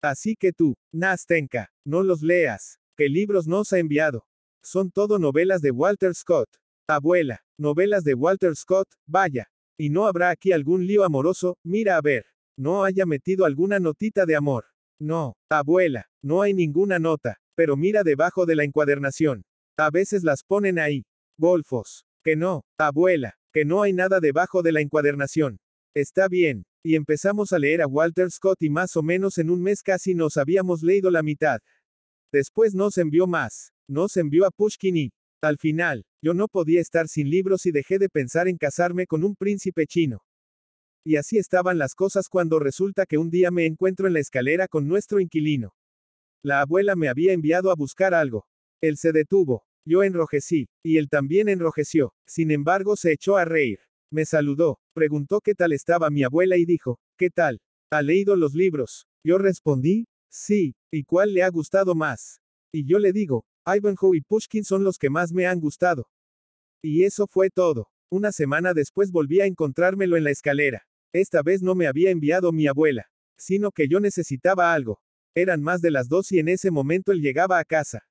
Así 0.00 0.34
que 0.34 0.54
tú, 0.54 0.76
Nastenka, 0.92 1.70
no 1.84 2.02
los 2.02 2.22
leas. 2.22 2.78
¿Qué 2.96 3.08
libros 3.10 3.46
nos 3.46 3.72
ha 3.74 3.78
enviado? 3.78 4.29
Son 4.62 4.90
todo 4.90 5.18
novelas 5.18 5.62
de 5.62 5.70
Walter 5.70 6.14
Scott. 6.14 6.48
Abuela, 6.88 7.40
novelas 7.58 8.04
de 8.04 8.14
Walter 8.14 8.54
Scott, 8.54 8.88
vaya. 9.06 9.48
Y 9.78 9.90
no 9.90 10.06
habrá 10.06 10.30
aquí 10.30 10.52
algún 10.52 10.86
lío 10.86 11.04
amoroso, 11.04 11.56
mira 11.64 11.96
a 11.96 12.00
ver. 12.00 12.26
No 12.58 12.84
haya 12.84 13.06
metido 13.06 13.44
alguna 13.44 13.78
notita 13.78 14.26
de 14.26 14.36
amor. 14.36 14.66
No, 15.00 15.34
abuela, 15.50 16.10
no 16.22 16.42
hay 16.42 16.52
ninguna 16.52 16.98
nota, 16.98 17.38
pero 17.54 17.76
mira 17.76 18.02
debajo 18.02 18.44
de 18.44 18.56
la 18.56 18.64
encuadernación. 18.64 19.44
A 19.78 19.90
veces 19.90 20.22
las 20.24 20.44
ponen 20.44 20.78
ahí. 20.78 21.06
Golfos. 21.38 22.04
Que 22.22 22.36
no, 22.36 22.64
abuela, 22.78 23.38
que 23.50 23.64
no 23.64 23.80
hay 23.80 23.94
nada 23.94 24.20
debajo 24.20 24.62
de 24.62 24.72
la 24.72 24.82
encuadernación. 24.82 25.58
Está 25.94 26.28
bien. 26.28 26.64
Y 26.84 26.96
empezamos 26.96 27.52
a 27.52 27.58
leer 27.58 27.80
a 27.80 27.86
Walter 27.86 28.30
Scott 28.30 28.60
y 28.60 28.68
más 28.68 28.96
o 28.96 29.02
menos 29.02 29.38
en 29.38 29.50
un 29.50 29.62
mes 29.62 29.82
casi 29.82 30.14
nos 30.14 30.36
habíamos 30.36 30.82
leído 30.82 31.10
la 31.10 31.22
mitad. 31.22 31.60
Después 32.32 32.74
nos 32.74 32.98
envió 32.98 33.26
más. 33.26 33.72
Nos 33.88 34.16
envió 34.16 34.46
a 34.46 34.50
Pushkin 34.50 34.96
y, 34.96 35.12
al 35.42 35.58
final, 35.58 36.04
yo 36.22 36.34
no 36.34 36.48
podía 36.48 36.80
estar 36.80 37.08
sin 37.08 37.30
libros 37.30 37.66
y 37.66 37.72
dejé 37.72 37.98
de 37.98 38.08
pensar 38.08 38.46
en 38.46 38.58
casarme 38.58 39.06
con 39.06 39.24
un 39.24 39.34
príncipe 39.34 39.86
chino. 39.86 40.22
Y 41.04 41.16
así 41.16 41.38
estaban 41.38 41.78
las 41.78 41.94
cosas 41.94 42.28
cuando 42.28 42.58
resulta 42.58 43.06
que 43.06 43.16
un 43.16 43.30
día 43.30 43.50
me 43.50 43.64
encuentro 43.64 44.06
en 44.06 44.12
la 44.12 44.20
escalera 44.20 44.68
con 44.68 44.86
nuestro 44.86 45.18
inquilino. 45.18 45.74
La 46.42 46.60
abuela 46.60 46.94
me 46.94 47.08
había 47.08 47.32
enviado 47.32 47.70
a 47.70 47.74
buscar 47.74 48.12
algo. 48.12 48.46
Él 48.82 48.96
se 48.96 49.12
detuvo. 49.12 49.64
Yo 49.86 50.02
enrojecí, 50.02 50.68
y 50.84 50.98
él 50.98 51.08
también 51.08 51.48
enrojeció. 51.48 52.14
Sin 52.26 52.50
embargo, 52.50 52.96
se 52.96 53.12
echó 53.12 53.36
a 53.36 53.46
reír. 53.46 53.80
Me 54.12 54.26
saludó, 54.26 54.78
preguntó 54.92 55.40
qué 55.40 55.54
tal 55.54 55.72
estaba 55.72 56.10
mi 56.10 56.22
abuela 56.22 56.58
y 56.58 56.64
dijo, 56.64 57.00
¿qué 57.16 57.30
tal? 57.30 57.60
¿Ha 57.90 58.02
leído 58.02 58.36
los 58.36 58.54
libros? 58.54 59.06
Yo 59.24 59.38
respondí, 59.38 60.06
sí, 60.30 60.74
¿y 60.90 61.04
cuál 61.04 61.34
le 61.34 61.42
ha 61.42 61.50
gustado 61.50 61.94
más? 61.94 62.40
Y 62.72 62.84
yo 62.84 62.98
le 62.98 63.12
digo, 63.12 63.44
Ivanhoe 63.66 64.16
y 64.16 64.20
Pushkin 64.20 64.64
son 64.64 64.84
los 64.84 64.96
que 64.96 65.10
más 65.10 65.32
me 65.32 65.46
han 65.46 65.60
gustado. 65.60 66.08
Y 66.82 67.04
eso 67.04 67.26
fue 67.26 67.50
todo. 67.50 67.88
Una 68.10 68.32
semana 68.32 68.72
después 68.72 69.12
volví 69.12 69.40
a 69.40 69.46
encontrármelo 69.46 70.16
en 70.16 70.24
la 70.24 70.30
escalera. 70.30 70.86
Esta 71.12 71.42
vez 71.42 71.62
no 71.62 71.74
me 71.74 71.86
había 71.86 72.10
enviado 72.10 72.52
mi 72.52 72.66
abuela, 72.66 73.10
sino 73.36 73.70
que 73.70 73.88
yo 73.88 74.00
necesitaba 74.00 74.72
algo. 74.72 75.00
Eran 75.34 75.62
más 75.62 75.80
de 75.80 75.90
las 75.90 76.08
dos 76.08 76.32
y 76.32 76.38
en 76.38 76.48
ese 76.48 76.70
momento 76.70 77.12
él 77.12 77.20
llegaba 77.20 77.58
a 77.58 77.64
casa. 77.64 78.06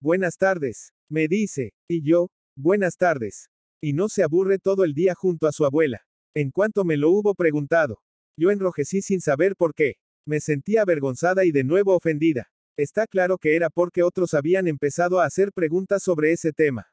Buenas 0.00 0.36
tardes. 0.36 0.92
Me 1.08 1.28
dice, 1.28 1.74
y 1.88 2.02
yo, 2.02 2.30
buenas 2.56 2.96
tardes. 2.96 3.50
Y 3.80 3.92
no 3.92 4.08
se 4.08 4.22
aburre 4.22 4.58
todo 4.58 4.84
el 4.84 4.94
día 4.94 5.14
junto 5.14 5.46
a 5.46 5.52
su 5.52 5.64
abuela. 5.64 6.02
En 6.34 6.50
cuanto 6.50 6.84
me 6.84 6.96
lo 6.96 7.10
hubo 7.10 7.34
preguntado, 7.34 8.02
yo 8.36 8.50
enrojecí 8.50 9.02
sin 9.02 9.20
saber 9.20 9.56
por 9.56 9.74
qué. 9.74 9.96
Me 10.30 10.38
sentía 10.38 10.82
avergonzada 10.82 11.44
y 11.44 11.50
de 11.50 11.64
nuevo 11.64 11.92
ofendida. 11.92 12.52
Está 12.76 13.08
claro 13.08 13.36
que 13.36 13.56
era 13.56 13.68
porque 13.68 14.04
otros 14.04 14.32
habían 14.32 14.68
empezado 14.68 15.18
a 15.18 15.24
hacer 15.24 15.50
preguntas 15.52 16.04
sobre 16.04 16.30
ese 16.30 16.52
tema. 16.52 16.86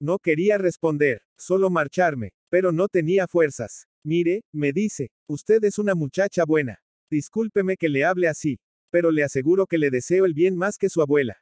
No 0.00 0.20
quería 0.20 0.58
responder, 0.58 1.22
solo 1.36 1.70
marcharme, 1.70 2.34
pero 2.48 2.70
no 2.70 2.86
tenía 2.86 3.26
fuerzas. 3.26 3.88
Mire, 4.04 4.42
me 4.52 4.72
dice, 4.72 5.10
usted 5.26 5.64
es 5.64 5.80
una 5.80 5.96
muchacha 5.96 6.44
buena. 6.46 6.78
Discúlpeme 7.10 7.76
que 7.76 7.88
le 7.88 8.04
hable 8.04 8.28
así, 8.28 8.60
pero 8.92 9.10
le 9.10 9.24
aseguro 9.24 9.66
que 9.66 9.78
le 9.78 9.90
deseo 9.90 10.24
el 10.24 10.32
bien 10.32 10.54
más 10.54 10.78
que 10.78 10.88
su 10.88 11.02
abuela. 11.02 11.36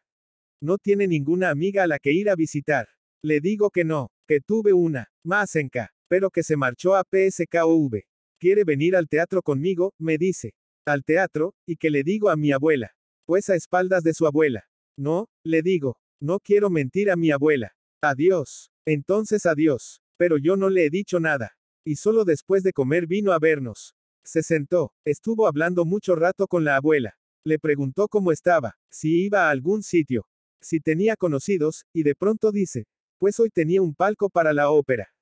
No 0.63 0.79
tiene 0.79 1.07
ninguna 1.07 1.51
amiga 1.51 1.83
a 1.83 1.87
la 1.87 1.99
que 1.99 2.15
ir 2.15 2.31
a 2.31 2.35
visitar. 2.35 2.89
Le 3.23 3.43
digo 3.43 3.69
que 3.69 3.85
no, 3.85 4.09
que 4.27 4.41
tuve 4.41 4.73
una, 4.73 5.11
Masenka, 5.23 5.91
pero 6.09 6.31
que 6.31 6.43
se 6.43 6.57
marchó 6.57 6.97
a 6.97 7.05
PSKOV. 7.05 8.01
Quiere 8.39 8.65
venir 8.65 8.97
al 8.97 9.07
teatro 9.07 9.43
conmigo, 9.43 9.93
me 9.99 10.17
dice. 10.17 10.55
Al 10.87 11.03
teatro, 11.05 11.55
y 11.67 11.77
que 11.77 11.91
le 11.91 12.05
digo 12.05 12.31
a 12.31 12.37
mi 12.37 12.53
abuela. 12.53 12.93
Pues 13.27 13.51
a 13.51 13.57
espaldas 13.57 14.05
de 14.05 14.15
su 14.15 14.27
abuela. 14.27 14.69
No, 14.97 15.29
le 15.45 15.63
digo, 15.63 15.99
no 16.21 16.39
quiero 16.39 16.71
mentir 16.71 17.11
a 17.11 17.17
mi 17.17 17.33
abuela. 17.33 17.75
Adiós. 18.01 18.71
Entonces 18.87 19.47
adiós. 19.47 20.01
Pero 20.17 20.39
yo 20.39 20.57
no 20.57 20.71
le 20.71 20.87
he 20.87 20.91
dicho 20.91 21.19
nada. 21.19 21.57
Y 21.85 21.97
solo 21.97 22.25
después 22.25 22.63
de 22.63 22.73
comer 22.73 23.07
vino 23.07 23.33
a 23.33 23.39
vernos. 23.41 23.97
Se 24.25 24.43
sentó, 24.43 24.93
estuvo 25.05 25.47
hablando 25.47 25.85
mucho 25.85 26.15
rato 26.15 26.47
con 26.47 26.65
la 26.65 26.77
abuela. 26.77 27.19
Le 27.45 27.59
preguntó 27.59 28.09
cómo 28.09 28.33
estaba, 28.33 28.77
si 28.91 29.27
iba 29.27 29.47
a 29.47 29.51
algún 29.51 29.83
sitio, 29.83 30.27
si 30.61 30.81
tenía 30.81 31.15
conocidos, 31.15 31.85
y 31.93 32.03
de 32.03 32.17
pronto 32.17 32.51
dice, 32.51 32.87
pues 33.19 33.39
hoy 33.39 33.51
tenía 33.51 33.83
un 33.83 33.95
palco 33.95 34.29
para 34.29 34.53
la 34.53 34.71
ópera. 34.71 35.13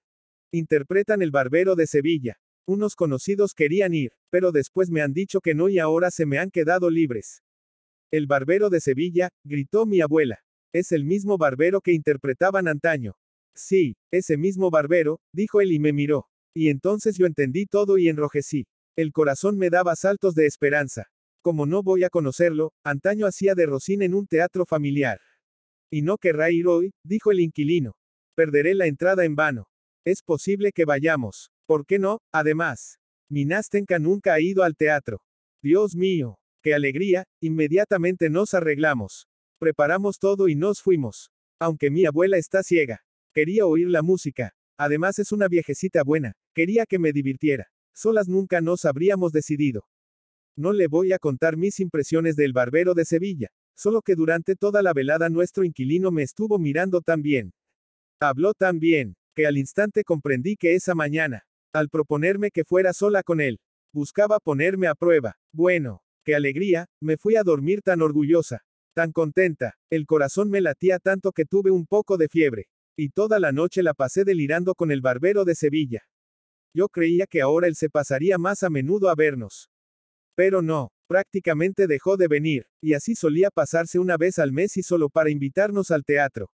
Interpretan 0.50 1.20
El 1.20 1.30
Barbero 1.30 1.74
de 1.74 1.86
Sevilla. 1.86 2.38
Unos 2.66 2.94
conocidos 2.96 3.52
querían 3.52 3.92
ir, 3.92 4.12
pero 4.30 4.50
después 4.50 4.90
me 4.90 5.02
han 5.02 5.12
dicho 5.12 5.40
que 5.40 5.54
no 5.54 5.68
y 5.68 5.78
ahora 5.78 6.10
se 6.10 6.24
me 6.24 6.38
han 6.38 6.50
quedado 6.50 6.88
libres. 6.88 7.42
El 8.10 8.26
Barbero 8.26 8.70
de 8.70 8.80
Sevilla, 8.80 9.28
gritó 9.44 9.86
mi 9.86 10.00
abuela. 10.00 10.40
Es 10.72 10.90
el 10.92 11.04
mismo 11.04 11.36
barbero 11.36 11.80
que 11.80 11.92
interpretaban 11.92 12.66
antaño. 12.66 13.16
Sí, 13.54 13.96
ese 14.10 14.36
mismo 14.36 14.70
barbero, 14.70 15.20
dijo 15.32 15.60
él 15.60 15.72
y 15.72 15.78
me 15.78 15.92
miró. 15.92 16.26
Y 16.54 16.68
entonces 16.68 17.16
yo 17.16 17.26
entendí 17.26 17.66
todo 17.66 17.98
y 17.98 18.08
enrojecí. 18.08 18.66
El 18.96 19.12
corazón 19.12 19.58
me 19.58 19.70
daba 19.70 19.94
saltos 19.94 20.34
de 20.34 20.46
esperanza. 20.46 21.10
Como 21.42 21.66
no 21.66 21.82
voy 21.82 22.04
a 22.04 22.10
conocerlo, 22.10 22.72
antaño 22.82 23.26
hacía 23.26 23.54
de 23.54 23.66
Rosín 23.66 24.02
en 24.02 24.14
un 24.14 24.26
teatro 24.26 24.64
familiar. 24.64 25.20
Y 25.90 26.02
no 26.02 26.16
querrá 26.16 26.50
ir 26.50 26.66
hoy, 26.66 26.94
dijo 27.04 27.30
el 27.30 27.40
inquilino. 27.40 27.96
Perderé 28.34 28.74
la 28.74 28.86
entrada 28.86 29.24
en 29.24 29.36
vano. 29.36 29.68
Es 30.04 30.22
posible 30.22 30.72
que 30.72 30.84
vayamos. 30.84 31.53
¿Por 31.66 31.86
qué 31.86 31.98
no? 31.98 32.20
Además, 32.32 32.98
mi 33.28 33.44
Nastenka 33.44 33.98
nunca 33.98 34.34
ha 34.34 34.40
ido 34.40 34.62
al 34.62 34.76
teatro. 34.76 35.22
Dios 35.62 35.96
mío, 35.96 36.38
qué 36.62 36.74
alegría, 36.74 37.24
inmediatamente 37.40 38.28
nos 38.28 38.52
arreglamos. 38.52 39.28
Preparamos 39.58 40.18
todo 40.18 40.48
y 40.48 40.56
nos 40.56 40.82
fuimos. 40.82 41.30
Aunque 41.58 41.90
mi 41.90 42.04
abuela 42.04 42.36
está 42.36 42.62
ciega. 42.62 43.02
Quería 43.32 43.66
oír 43.66 43.88
la 43.88 44.02
música. 44.02 44.54
Además 44.76 45.18
es 45.18 45.32
una 45.32 45.48
viejecita 45.48 46.02
buena. 46.02 46.34
Quería 46.54 46.84
que 46.84 46.98
me 46.98 47.12
divirtiera. 47.12 47.68
Solas 47.94 48.28
nunca 48.28 48.60
nos 48.60 48.84
habríamos 48.84 49.32
decidido. 49.32 49.86
No 50.56 50.72
le 50.72 50.86
voy 50.86 51.12
a 51.12 51.18
contar 51.18 51.56
mis 51.56 51.80
impresiones 51.80 52.36
del 52.36 52.52
barbero 52.52 52.94
de 52.94 53.04
Sevilla. 53.04 53.48
Solo 53.74 54.02
que 54.02 54.14
durante 54.14 54.54
toda 54.54 54.82
la 54.82 54.92
velada 54.92 55.30
nuestro 55.30 55.64
inquilino 55.64 56.10
me 56.10 56.22
estuvo 56.22 56.58
mirando 56.58 57.00
tan 57.00 57.22
bien. 57.22 57.54
Habló 58.20 58.54
tan 58.54 58.78
bien, 58.78 59.16
que 59.34 59.46
al 59.46 59.58
instante 59.58 60.04
comprendí 60.04 60.56
que 60.56 60.74
esa 60.74 60.94
mañana, 60.94 61.44
al 61.74 61.88
proponerme 61.88 62.50
que 62.50 62.64
fuera 62.64 62.92
sola 62.92 63.22
con 63.22 63.40
él, 63.40 63.60
buscaba 63.92 64.38
ponerme 64.38 64.86
a 64.86 64.94
prueba. 64.94 65.36
Bueno, 65.52 66.02
qué 66.24 66.34
alegría, 66.34 66.86
me 67.00 67.16
fui 67.16 67.36
a 67.36 67.42
dormir 67.42 67.82
tan 67.82 68.00
orgullosa. 68.00 68.62
Tan 68.94 69.10
contenta, 69.10 69.74
el 69.90 70.06
corazón 70.06 70.50
me 70.50 70.60
latía 70.60 71.00
tanto 71.00 71.32
que 71.32 71.44
tuve 71.44 71.72
un 71.72 71.84
poco 71.84 72.16
de 72.16 72.28
fiebre. 72.28 72.68
Y 72.96 73.08
toda 73.08 73.40
la 73.40 73.50
noche 73.50 73.82
la 73.82 73.92
pasé 73.92 74.24
delirando 74.24 74.76
con 74.76 74.92
el 74.92 75.00
barbero 75.00 75.44
de 75.44 75.56
Sevilla. 75.56 76.04
Yo 76.72 76.88
creía 76.88 77.26
que 77.26 77.42
ahora 77.42 77.66
él 77.66 77.74
se 77.74 77.90
pasaría 77.90 78.38
más 78.38 78.62
a 78.62 78.70
menudo 78.70 79.08
a 79.08 79.16
vernos. 79.16 79.68
Pero 80.36 80.62
no, 80.62 80.92
prácticamente 81.08 81.88
dejó 81.88 82.16
de 82.16 82.28
venir, 82.28 82.66
y 82.80 82.94
así 82.94 83.16
solía 83.16 83.50
pasarse 83.50 83.98
una 83.98 84.16
vez 84.16 84.38
al 84.38 84.52
mes 84.52 84.76
y 84.76 84.82
solo 84.82 85.08
para 85.08 85.30
invitarnos 85.30 85.90
al 85.90 86.04
teatro. 86.04 86.50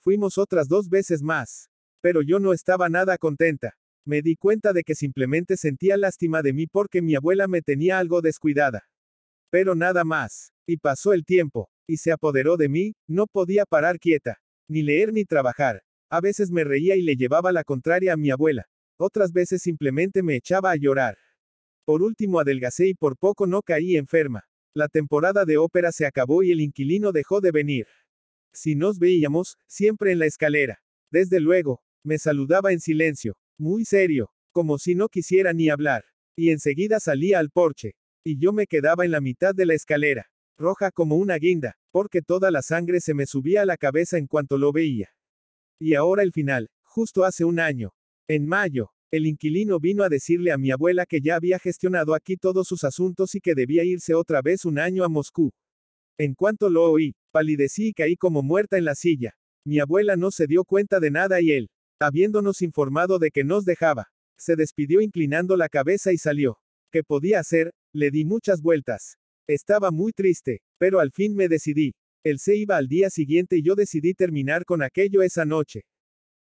Fuimos 0.00 0.38
otras 0.38 0.66
dos 0.66 0.88
veces 0.88 1.22
más. 1.22 1.68
Pero 2.00 2.22
yo 2.22 2.40
no 2.40 2.52
estaba 2.52 2.88
nada 2.88 3.18
contenta. 3.18 3.76
Me 4.04 4.22
di 4.22 4.36
cuenta 4.36 4.72
de 4.72 4.82
que 4.82 4.94
simplemente 4.94 5.56
sentía 5.56 5.96
lástima 5.96 6.42
de 6.42 6.52
mí 6.52 6.66
porque 6.66 7.02
mi 7.02 7.14
abuela 7.14 7.48
me 7.48 7.62
tenía 7.62 7.98
algo 7.98 8.22
descuidada. 8.22 8.88
Pero 9.50 9.74
nada 9.74 10.04
más. 10.04 10.52
Y 10.66 10.76
pasó 10.76 11.12
el 11.12 11.24
tiempo, 11.24 11.68
y 11.86 11.96
se 11.96 12.12
apoderó 12.12 12.56
de 12.56 12.68
mí, 12.68 12.94
no 13.08 13.26
podía 13.26 13.66
parar 13.66 13.98
quieta, 13.98 14.40
ni 14.68 14.82
leer 14.82 15.12
ni 15.12 15.24
trabajar. 15.24 15.82
A 16.08 16.20
veces 16.20 16.50
me 16.50 16.64
reía 16.64 16.96
y 16.96 17.02
le 17.02 17.16
llevaba 17.16 17.52
la 17.52 17.64
contraria 17.64 18.12
a 18.12 18.16
mi 18.16 18.30
abuela. 18.30 18.66
Otras 18.96 19.32
veces 19.32 19.62
simplemente 19.62 20.22
me 20.22 20.36
echaba 20.36 20.70
a 20.70 20.76
llorar. 20.76 21.18
Por 21.84 22.02
último 22.02 22.38
adelgacé 22.38 22.88
y 22.88 22.94
por 22.94 23.16
poco 23.16 23.46
no 23.46 23.62
caí 23.62 23.96
enferma. 23.96 24.44
La 24.74 24.88
temporada 24.88 25.44
de 25.44 25.56
ópera 25.56 25.90
se 25.90 26.06
acabó 26.06 26.42
y 26.42 26.52
el 26.52 26.60
inquilino 26.60 27.10
dejó 27.10 27.40
de 27.40 27.50
venir. 27.50 27.86
Si 28.52 28.76
nos 28.76 28.98
veíamos, 28.98 29.56
siempre 29.66 30.12
en 30.12 30.20
la 30.20 30.26
escalera. 30.26 30.80
Desde 31.10 31.40
luego, 31.40 31.82
me 32.04 32.18
saludaba 32.18 32.72
en 32.72 32.80
silencio, 32.80 33.36
muy 33.60 33.84
serio, 33.84 34.30
como 34.52 34.78
si 34.78 34.94
no 34.94 35.08
quisiera 35.08 35.52
ni 35.52 35.68
hablar. 35.68 36.04
Y 36.36 36.50
enseguida 36.50 36.98
salía 36.98 37.38
al 37.38 37.50
porche. 37.50 37.94
Y 38.24 38.38
yo 38.38 38.52
me 38.52 38.66
quedaba 38.66 39.04
en 39.04 39.12
la 39.12 39.20
mitad 39.20 39.54
de 39.54 39.66
la 39.66 39.74
escalera 39.74 40.26
roja 40.60 40.90
como 40.90 41.16
una 41.16 41.36
guinda, 41.36 41.76
porque 41.90 42.22
toda 42.22 42.50
la 42.50 42.62
sangre 42.62 43.00
se 43.00 43.14
me 43.14 43.26
subía 43.26 43.62
a 43.62 43.66
la 43.66 43.76
cabeza 43.76 44.18
en 44.18 44.26
cuanto 44.26 44.58
lo 44.58 44.72
veía. 44.72 45.08
Y 45.80 45.94
ahora 45.94 46.22
el 46.22 46.32
final, 46.32 46.68
justo 46.82 47.24
hace 47.24 47.44
un 47.44 47.58
año. 47.58 47.92
En 48.28 48.46
mayo, 48.46 48.90
el 49.10 49.26
inquilino 49.26 49.80
vino 49.80 50.04
a 50.04 50.08
decirle 50.08 50.52
a 50.52 50.58
mi 50.58 50.70
abuela 50.70 51.06
que 51.06 51.20
ya 51.20 51.36
había 51.36 51.58
gestionado 51.58 52.14
aquí 52.14 52.36
todos 52.36 52.68
sus 52.68 52.84
asuntos 52.84 53.34
y 53.34 53.40
que 53.40 53.54
debía 53.54 53.84
irse 53.84 54.14
otra 54.14 54.42
vez 54.42 54.64
un 54.64 54.78
año 54.78 55.02
a 55.02 55.08
Moscú. 55.08 55.50
En 56.18 56.34
cuanto 56.34 56.68
lo 56.68 56.90
oí, 56.90 57.14
palidecí 57.32 57.88
y 57.88 57.92
caí 57.94 58.16
como 58.16 58.42
muerta 58.42 58.76
en 58.76 58.84
la 58.84 58.94
silla. 58.94 59.34
Mi 59.64 59.80
abuela 59.80 60.16
no 60.16 60.30
se 60.30 60.46
dio 60.46 60.64
cuenta 60.64 61.00
de 61.00 61.10
nada 61.10 61.40
y 61.40 61.52
él, 61.52 61.70
habiéndonos 62.00 62.62
informado 62.62 63.18
de 63.18 63.30
que 63.30 63.44
nos 63.44 63.64
dejaba, 63.64 64.08
se 64.36 64.56
despidió 64.56 65.00
inclinando 65.00 65.56
la 65.56 65.68
cabeza 65.68 66.12
y 66.12 66.18
salió. 66.18 66.58
¿Qué 66.90 67.04
podía 67.04 67.40
hacer? 67.40 67.72
Le 67.92 68.10
di 68.10 68.24
muchas 68.24 68.62
vueltas. 68.62 69.18
Estaba 69.46 69.90
muy 69.90 70.12
triste, 70.12 70.62
pero 70.78 70.98
al 70.98 71.12
fin 71.12 71.34
me 71.34 71.48
decidí. 71.48 71.94
Él 72.24 72.38
se 72.38 72.56
iba 72.56 72.76
al 72.76 72.88
día 72.88 73.10
siguiente 73.10 73.56
y 73.56 73.62
yo 73.62 73.74
decidí 73.74 74.14
terminar 74.14 74.64
con 74.64 74.82
aquello 74.82 75.22
esa 75.22 75.44
noche. 75.44 75.84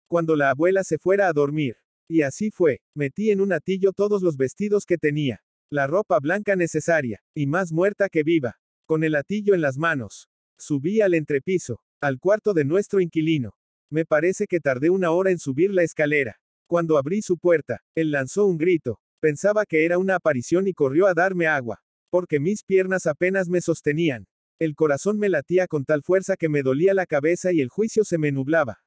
Cuando 0.08 0.36
la 0.36 0.52
abuela 0.52 0.84
se 0.84 0.98
fuera 0.98 1.28
a 1.28 1.34
dormir. 1.34 1.76
Y 2.10 2.22
así 2.22 2.52
fue, 2.52 2.80
metí 2.96 3.32
en 3.32 3.42
un 3.42 3.52
atillo 3.52 3.92
todos 3.92 4.22
los 4.22 4.38
vestidos 4.38 4.86
que 4.86 4.98
tenía, 4.98 5.42
la 5.70 5.88
ropa 5.88 6.20
blanca 6.20 6.56
necesaria, 6.56 7.22
y 7.36 7.48
más 7.48 7.74
muerta 7.74 8.08
que 8.08 8.24
viva, 8.24 8.56
con 8.86 9.04
el 9.04 9.16
atillo 9.16 9.54
en 9.54 9.62
las 9.62 9.78
manos. 9.78 10.30
Subí 10.58 11.02
al 11.02 11.14
entrepiso, 11.14 11.82
al 12.00 12.20
cuarto 12.20 12.54
de 12.54 12.64
nuestro 12.64 13.02
inquilino. 13.02 13.57
Me 13.90 14.06
parece 14.06 14.48
que 14.48 14.60
tardé 14.60 14.90
una 14.90 15.12
hora 15.12 15.32
en 15.32 15.40
subir 15.40 15.72
la 15.72 15.84
escalera. 15.84 16.40
Cuando 16.68 16.98
abrí 16.98 17.22
su 17.22 17.38
puerta, 17.38 17.82
él 17.96 18.12
lanzó 18.12 18.46
un 18.46 18.58
grito. 18.58 19.00
Pensaba 19.20 19.66
que 19.66 19.86
era 19.86 19.98
una 19.98 20.16
aparición 20.16 20.68
y 20.68 20.74
corrió 20.74 21.08
a 21.08 21.14
darme 21.14 21.48
agua 21.48 21.82
porque 22.10 22.40
mis 22.40 22.64
piernas 22.64 23.06
apenas 23.06 23.50
me 23.50 23.62
sostenían. 23.62 24.28
El 24.60 24.76
corazón 24.76 25.20
me 25.20 25.30
latía 25.30 25.68
con 25.68 25.86
tal 25.86 26.02
fuerza 26.04 26.36
que 26.36 26.50
me 26.50 26.64
dolía 26.64 26.94
la 26.94 27.06
cabeza 27.06 27.52
y 27.54 27.62
el 27.62 27.70
juicio 27.70 28.04
se 28.04 28.18
me 28.18 28.32
nublaba. 28.32 28.80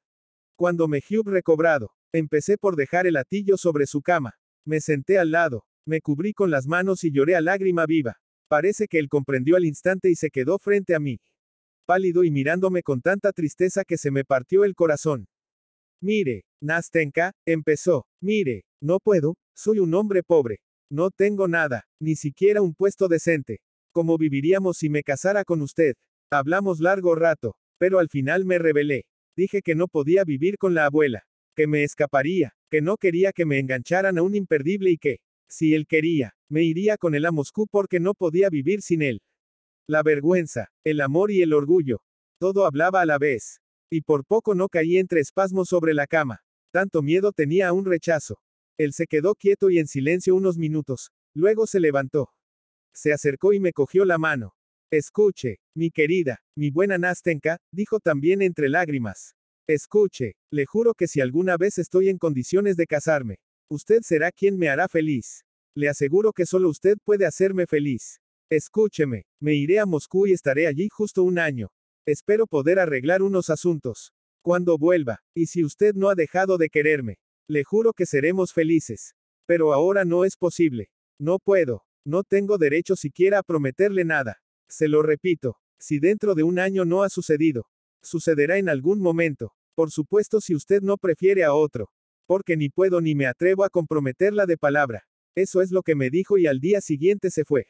Cuando 0.57 0.88
me 0.88 1.01
hube 1.11 1.30
recobrado, 1.30 1.92
empecé 2.12 2.59
por 2.59 2.76
dejar 2.76 3.07
el 3.07 3.16
atillo 3.16 3.57
sobre 3.57 3.86
su 3.86 4.03
cama. 4.03 4.34
Me 4.64 4.80
senté 4.80 5.18
al 5.18 5.30
lado, 5.30 5.64
me 5.86 6.01
cubrí 6.01 6.32
con 6.32 6.51
las 6.51 6.66
manos 6.66 7.05
y 7.05 7.12
lloré 7.12 7.36
a 7.36 7.40
lágrima 7.40 7.86
viva. 7.86 8.16
Parece 8.48 8.88
que 8.88 8.98
él 8.98 9.09
comprendió 9.09 9.57
al 9.57 9.64
instante 9.64 10.11
y 10.11 10.16
se 10.16 10.30
quedó 10.30 10.59
frente 10.59 10.94
a 10.94 10.98
mí. 10.98 11.20
Pálido 11.91 12.22
y 12.22 12.30
mirándome 12.30 12.84
con 12.84 13.01
tanta 13.01 13.32
tristeza 13.32 13.82
que 13.84 13.99
se 13.99 14.12
me 14.12 14.24
partió 14.24 14.62
el 14.62 14.76
corazón. 14.76 15.26
Mire, 16.01 16.45
Nastenka, 16.62 17.32
empezó, 17.45 18.07
mire, 18.22 18.62
no 18.80 19.01
puedo, 19.01 19.34
soy 19.57 19.80
un 19.80 19.93
hombre 19.95 20.22
pobre. 20.22 20.61
No 20.88 21.11
tengo 21.11 21.49
nada, 21.49 21.88
ni 22.01 22.14
siquiera 22.14 22.62
un 22.62 22.74
puesto 22.74 23.09
decente. 23.09 23.59
¿Cómo 23.93 24.18
viviríamos 24.18 24.76
si 24.76 24.88
me 24.88 25.03
casara 25.03 25.43
con 25.43 25.62
usted? 25.62 25.95
Hablamos 26.30 26.78
largo 26.78 27.16
rato, 27.16 27.57
pero 27.76 27.99
al 27.99 28.09
final 28.09 28.45
me 28.45 28.61
rebelé. 28.61 29.07
Dije 29.36 29.61
que 29.61 29.74
no 29.74 29.88
podía 29.88 30.22
vivir 30.22 30.59
con 30.59 30.74
la 30.74 30.86
abuela, 30.86 31.24
que 31.57 31.66
me 31.66 31.82
escaparía, 31.82 32.55
que 32.70 32.82
no 32.82 32.99
quería 32.99 33.32
que 33.32 33.47
me 33.47 33.59
engancharan 33.59 34.16
a 34.16 34.22
un 34.22 34.36
imperdible 34.36 34.93
y 34.93 34.97
que, 34.97 35.18
si 35.49 35.74
él 35.74 35.88
quería, 35.88 36.36
me 36.49 36.62
iría 36.62 36.97
con 36.99 37.16
él 37.16 37.26
a 37.26 37.32
Moscú 37.32 37.66
porque 37.68 37.99
no 37.99 38.14
podía 38.14 38.49
vivir 38.49 38.80
sin 38.80 39.03
él. 39.03 39.22
La 39.91 40.05
vergüenza, 40.05 40.70
el 40.84 41.01
amor 41.01 41.32
y 41.32 41.43
el 41.43 41.53
orgullo. 41.53 42.01
Todo 42.38 42.64
hablaba 42.64 43.01
a 43.01 43.07
la 43.07 43.18
vez. 43.18 43.61
Y 43.91 44.03
por 44.03 44.24
poco 44.24 44.55
no 44.55 44.68
caí 44.68 44.99
entre 44.99 45.18
espasmos 45.18 45.66
sobre 45.66 45.95
la 45.95 46.07
cama. 46.07 46.43
Tanto 46.72 47.03
miedo 47.03 47.32
tenía 47.32 47.66
a 47.66 47.72
un 47.72 47.84
rechazo. 47.84 48.38
Él 48.78 48.93
se 48.93 49.09
quedó 49.09 49.34
quieto 49.34 49.68
y 49.68 49.80
en 49.80 49.88
silencio 49.88 50.36
unos 50.36 50.59
minutos. 50.59 51.11
Luego 51.34 51.66
se 51.66 51.80
levantó. 51.80 52.30
Se 52.95 53.12
acercó 53.12 53.53
y 53.53 53.59
me 53.59 53.72
cogió 53.72 54.05
la 54.05 54.16
mano. 54.16 54.55
Escuche, 54.93 55.59
mi 55.74 55.91
querida, 55.91 56.38
mi 56.57 56.70
buena 56.70 56.97
Nastenka, 56.97 57.59
dijo 57.72 57.99
también 57.99 58.43
entre 58.43 58.68
lágrimas. 58.68 59.34
Escuche, 59.66 60.36
le 60.53 60.66
juro 60.66 60.95
que 60.95 61.09
si 61.09 61.20
alguna 61.20 61.57
vez 61.57 61.78
estoy 61.78 62.11
en 62.11 62.18
condiciones 62.18 62.76
de 62.76 62.86
casarme, 62.86 63.41
usted 63.68 64.03
será 64.03 64.30
quien 64.30 64.57
me 64.57 64.68
hará 64.68 64.86
feliz. 64.86 65.45
Le 65.74 65.88
aseguro 65.88 66.32
que 66.32 66.47
solo 66.47 66.68
usted 66.68 66.97
puede 67.05 67.26
hacerme 67.26 67.66
feliz. 67.66 68.20
Escúcheme, 68.51 69.26
me 69.38 69.55
iré 69.55 69.78
a 69.78 69.86
Moscú 69.86 70.26
y 70.26 70.32
estaré 70.32 70.66
allí 70.66 70.88
justo 70.90 71.22
un 71.22 71.38
año. 71.38 71.70
Espero 72.05 72.48
poder 72.48 72.80
arreglar 72.80 73.22
unos 73.22 73.48
asuntos. 73.48 74.12
Cuando 74.42 74.76
vuelva, 74.76 75.20
y 75.36 75.46
si 75.46 75.62
usted 75.62 75.94
no 75.94 76.09
ha 76.09 76.16
dejado 76.16 76.59
de 76.59 76.68
quererme, 76.68 77.20
le 77.46 77.62
juro 77.62 77.92
que 77.92 78.07
seremos 78.07 78.53
felices. 78.53 79.14
Pero 79.46 79.72
ahora 79.72 80.05
no 80.05 80.24
es 80.24 80.36
posible. 80.36 80.90
No 81.16 81.38
puedo. 81.38 81.84
No 82.05 82.24
tengo 82.24 82.59
derecho 82.59 82.96
siquiera 82.96 83.38
a 83.38 83.44
prometerle 83.44 84.05
nada. 84.05 84.42
Se 84.68 84.88
lo 84.88 85.05
repito. 85.05 85.59
Si 85.78 86.01
dentro 86.01 86.34
de 86.34 86.42
un 86.42 86.59
año 86.59 86.84
no 86.84 87.05
ha 87.05 87.09
sucedido, 87.09 87.68
sucederá 88.03 88.59
en 88.59 88.68
algún 88.68 89.01
momento. 89.01 89.53
Por 89.76 89.92
supuesto 89.92 90.40
si 90.40 90.57
usted 90.57 90.82
no 90.82 90.96
prefiere 90.98 91.44
a 91.44 91.55
otro. 91.55 91.92
Porque 92.26 92.57
ni 92.57 92.68
puedo 92.68 93.01
ni 93.01 93.14
me 93.14 93.28
atrevo 93.28 93.62
a 93.62 93.70
comprometerla 93.70 94.46
de 94.46 94.59
palabra. 94.59 95.07
Eso 95.36 95.62
es 95.62 95.70
lo 95.70 95.84
que 95.84 95.94
me 95.94 96.11
dijo 96.11 96.36
y 96.36 96.48
al 96.48 96.59
día 96.59 96.80
siguiente 96.80 97.30
se 97.30 97.44
fue. 97.44 97.68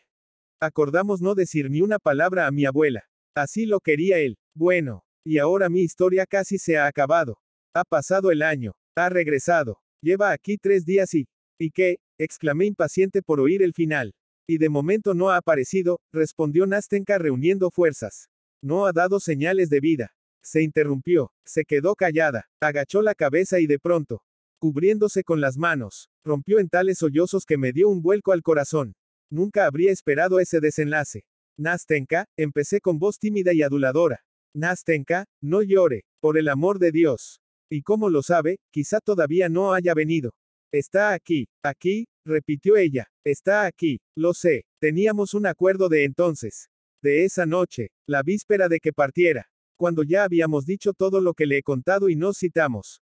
Acordamos 0.61 1.23
no 1.23 1.35
decir 1.35 1.71
ni 1.71 1.81
una 1.81 1.99
palabra 1.99 2.47
a 2.47 2.51
mi 2.51 2.67
abuela. 2.67 3.09
Así 3.35 3.65
lo 3.65 3.81
quería 3.81 4.19
él. 4.19 4.37
Bueno. 4.55 5.05
Y 5.25 5.39
ahora 5.39 5.69
mi 5.69 5.81
historia 5.81 6.27
casi 6.27 6.59
se 6.59 6.77
ha 6.77 6.87
acabado. 6.87 7.39
Ha 7.75 7.85
pasado 7.85 8.31
el 8.31 8.43
año. 8.43 8.75
Ha 8.97 9.09
regresado. 9.09 9.79
Lleva 10.03 10.33
aquí 10.33 10.59
tres 10.59 10.85
días 10.85 11.15
y... 11.15 11.27
¿Y 11.59 11.71
qué? 11.71 11.99
exclamé 12.19 12.67
impaciente 12.67 13.23
por 13.23 13.41
oír 13.41 13.63
el 13.63 13.73
final. 13.73 14.15
Y 14.47 14.59
de 14.59 14.69
momento 14.69 15.15
no 15.15 15.31
ha 15.31 15.37
aparecido, 15.37 16.01
respondió 16.13 16.67
Nastenka 16.67 17.19
reuniendo 17.19 17.71
fuerzas. 17.71 18.29
No 18.63 18.85
ha 18.87 18.93
dado 18.93 19.21
señales 19.21 19.71
de 19.71 19.81
vida. 19.81 20.15
Se 20.43 20.63
interrumpió, 20.63 21.33
se 21.45 21.65
quedó 21.65 21.95
callada, 21.95 22.49
agachó 22.61 23.01
la 23.03 23.15
cabeza 23.15 23.61
y 23.61 23.67
de 23.67 23.79
pronto, 23.79 24.23
cubriéndose 24.59 25.23
con 25.23 25.41
las 25.41 25.57
manos, 25.57 26.11
rompió 26.25 26.59
en 26.59 26.69
tales 26.69 26.99
sollozos 26.99 27.45
que 27.47 27.59
me 27.59 27.73
dio 27.73 27.89
un 27.89 28.03
vuelco 28.03 28.33
al 28.33 28.43
corazón. 28.43 28.95
Nunca 29.31 29.67
habría 29.67 29.93
esperado 29.93 30.41
ese 30.41 30.61
desenlace. 30.61 31.25
Nastenka, 31.59 32.27
empecé 32.37 32.81
con 32.81 32.99
voz 32.99 33.19
tímida 33.19 33.53
y 33.53 33.63
aduladora. 33.63 34.25
Nastenka, 34.55 35.27
no 35.41 35.63
llore, 35.63 36.05
por 36.21 36.39
el 36.39 36.49
amor 36.49 36.79
de 36.79 36.91
Dios. 36.91 37.41
¿Y 37.71 37.83
cómo 37.83 38.11
lo 38.11 38.23
sabe? 38.23 38.59
Quizá 38.73 39.01
todavía 39.01 39.49
no 39.49 39.73
haya 39.73 39.95
venido. 39.95 40.33
Está 40.73 41.13
aquí, 41.13 41.49
aquí, 41.63 42.07
repitió 42.25 42.77
ella. 42.77 43.09
Está 43.25 43.67
aquí, 43.67 44.01
lo 44.17 44.35
sé. 44.35 44.65
Teníamos 44.81 45.35
un 45.35 45.47
acuerdo 45.47 45.89
de 45.89 46.05
entonces. 46.05 46.69
De 47.03 47.25
esa 47.25 47.47
noche, 47.47 47.91
la 48.07 48.23
víspera 48.23 48.69
de 48.69 48.81
que 48.81 48.93
partiera 48.93 49.51
cuando 49.81 50.03
ya 50.03 50.25
habíamos 50.25 50.67
dicho 50.67 50.93
todo 50.93 51.23
lo 51.23 51.33
que 51.33 51.47
le 51.47 51.57
he 51.57 51.63
contado 51.63 52.11
y 52.11 52.15
nos 52.15 52.37
citamos. 52.37 53.01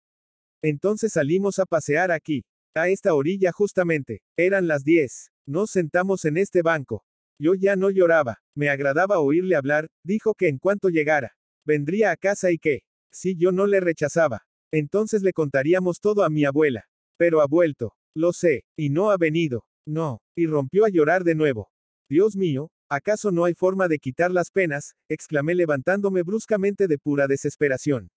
Entonces 0.62 1.14
salimos 1.14 1.58
a 1.58 1.66
pasear 1.66 2.12
aquí, 2.12 2.46
a 2.76 2.88
esta 2.88 3.16
orilla 3.16 3.52
justamente, 3.52 4.22
eran 4.38 4.68
las 4.68 4.84
10, 4.84 5.32
nos 5.48 5.72
sentamos 5.72 6.26
en 6.26 6.38
este 6.38 6.62
banco. 6.62 7.04
Yo 7.40 7.56
ya 7.56 7.76
no 7.76 7.90
lloraba, 7.90 8.40
me 8.56 8.70
agradaba 8.70 9.20
oírle 9.20 9.56
hablar, 9.56 9.90
dijo 10.04 10.34
que 10.34 10.48
en 10.48 10.58
cuanto 10.58 10.90
llegara, 10.90 11.36
vendría 11.66 12.12
a 12.12 12.18
casa 12.18 12.52
y 12.52 12.58
que, 12.58 12.82
si 13.12 13.36
yo 13.36 13.52
no 13.52 13.66
le 13.68 13.80
rechazaba, 13.80 14.44
entonces 14.72 15.24
le 15.24 15.34
contaríamos 15.34 16.00
todo 16.00 16.24
a 16.24 16.30
mi 16.30 16.46
abuela. 16.46 16.86
Pero 17.18 17.42
ha 17.42 17.48
vuelto, 17.48 17.96
lo 18.16 18.34
sé, 18.34 18.64
y 18.76 18.90
no 18.90 19.10
ha 19.12 19.18
venido, 19.18 19.66
no, 19.88 20.22
y 20.36 20.46
rompió 20.46 20.86
a 20.86 20.90
llorar 20.90 21.24
de 21.24 21.36
nuevo. 21.36 21.70
Dios 22.10 22.36
mío, 22.36 22.72
¿Acaso 22.90 23.32
no 23.32 23.44
hay 23.44 23.54
forma 23.54 23.90
de 23.90 24.00
quitar 24.00 24.32
las 24.32 24.50
penas? 24.50 24.96
exclamé 25.10 25.56
levantándome 25.56 26.24
bruscamente 26.24 26.88
de 26.88 26.98
pura 26.98 27.28
desesperación. 27.28 28.10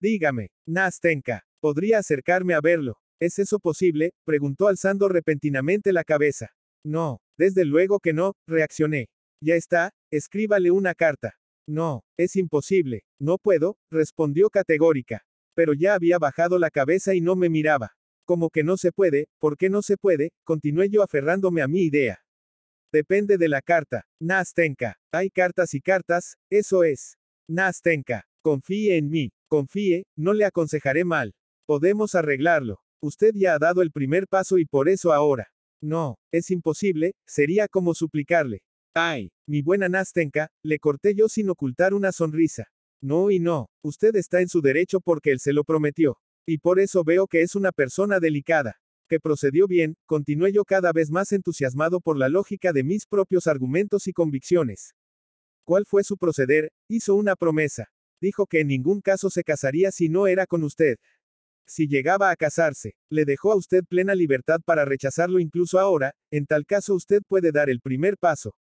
Dígame, 0.00 0.50
Nastenka, 0.66 1.44
¿podría 1.60 1.98
acercarme 1.98 2.54
a 2.54 2.60
verlo? 2.60 2.98
¿Es 3.22 3.38
eso 3.38 3.60
posible? 3.60 4.14
preguntó 4.24 4.66
alzando 4.66 5.08
repentinamente 5.08 5.92
la 5.92 6.02
cabeza. 6.02 6.50
No, 6.84 7.20
desde 7.38 7.64
luego 7.64 8.00
que 8.00 8.12
no, 8.12 8.32
reaccioné. 8.48 9.10
Ya 9.40 9.54
está, 9.54 9.92
escríbale 10.10 10.72
una 10.72 10.92
carta. 10.96 11.36
No, 11.68 12.02
es 12.18 12.34
imposible, 12.34 13.04
no 13.20 13.38
puedo, 13.38 13.76
respondió 13.92 14.50
categórica. 14.50 15.22
Pero 15.54 15.72
ya 15.72 15.94
había 15.94 16.18
bajado 16.18 16.58
la 16.58 16.70
cabeza 16.70 17.14
y 17.14 17.20
no 17.20 17.36
me 17.36 17.48
miraba. 17.48 17.92
Como 18.24 18.50
que 18.50 18.64
no 18.64 18.76
se 18.76 18.90
puede, 18.90 19.28
¿por 19.38 19.56
qué 19.56 19.70
no 19.70 19.82
se 19.82 19.96
puede? 19.96 20.32
Continué 20.42 20.88
yo 20.90 21.00
aferrándome 21.00 21.62
a 21.62 21.68
mi 21.68 21.84
idea. 21.84 22.24
Depende 22.92 23.38
de 23.38 23.46
la 23.46 23.62
carta. 23.62 24.04
Nastenka. 24.20 24.98
Hay 25.12 25.30
cartas 25.30 25.74
y 25.74 25.80
cartas, 25.80 26.38
eso 26.50 26.82
es. 26.82 27.18
Nastenka. 27.48 28.26
Confíe 28.42 28.96
en 28.96 29.10
mí. 29.10 29.30
Confíe, 29.48 30.06
no 30.16 30.32
le 30.32 30.44
aconsejaré 30.44 31.04
mal. 31.04 31.36
Podemos 31.66 32.16
arreglarlo. 32.16 32.80
Usted 33.02 33.32
ya 33.34 33.54
ha 33.54 33.58
dado 33.58 33.82
el 33.82 33.90
primer 33.90 34.28
paso 34.28 34.58
y 34.58 34.64
por 34.64 34.88
eso 34.88 35.12
ahora. 35.12 35.48
No, 35.82 36.16
es 36.30 36.50
imposible, 36.50 37.14
sería 37.26 37.66
como 37.66 37.94
suplicarle. 37.94 38.62
Ay, 38.94 39.32
mi 39.48 39.60
buena 39.60 39.88
Nastenka, 39.88 40.48
le 40.62 40.78
corté 40.78 41.14
yo 41.14 41.28
sin 41.28 41.50
ocultar 41.50 41.94
una 41.94 42.12
sonrisa. 42.12 42.68
No 43.02 43.32
y 43.32 43.40
no, 43.40 43.66
usted 43.82 44.14
está 44.14 44.40
en 44.40 44.48
su 44.48 44.60
derecho 44.60 45.00
porque 45.00 45.32
él 45.32 45.40
se 45.40 45.52
lo 45.52 45.64
prometió. 45.64 46.18
Y 46.46 46.58
por 46.58 46.78
eso 46.78 47.02
veo 47.02 47.26
que 47.26 47.42
es 47.42 47.56
una 47.56 47.72
persona 47.72 48.20
delicada 48.20 48.76
que 49.08 49.20
procedió 49.20 49.66
bien, 49.66 49.96
continué 50.06 50.52
yo 50.52 50.64
cada 50.64 50.92
vez 50.92 51.10
más 51.10 51.32
entusiasmado 51.32 52.00
por 52.00 52.16
la 52.16 52.28
lógica 52.28 52.72
de 52.72 52.82
mis 52.82 53.04
propios 53.06 53.46
argumentos 53.46 54.06
y 54.06 54.12
convicciones. 54.12 54.94
¿Cuál 55.64 55.84
fue 55.86 56.02
su 56.02 56.16
proceder? 56.16 56.72
Hizo 56.88 57.14
una 57.16 57.36
promesa. 57.36 57.90
Dijo 58.22 58.46
que 58.46 58.60
en 58.60 58.68
ningún 58.68 59.00
caso 59.00 59.28
se 59.28 59.44
casaría 59.44 59.90
si 59.90 60.08
no 60.08 60.28
era 60.28 60.46
con 60.46 60.62
usted. 60.62 60.96
Si 61.66 61.86
llegaba 61.86 62.30
a 62.30 62.36
casarse, 62.36 62.94
le 63.10 63.24
dejó 63.24 63.52
a 63.52 63.56
usted 63.56 63.84
plena 63.84 64.14
libertad 64.14 64.60
para 64.64 64.84
rechazarlo 64.84 65.38
incluso 65.38 65.78
ahora, 65.78 66.14
en 66.30 66.46
tal 66.46 66.66
caso 66.66 66.94
usted 66.94 67.22
puede 67.26 67.52
dar 67.52 67.70
el 67.70 67.80
primer 67.80 68.16
paso. 68.18 68.54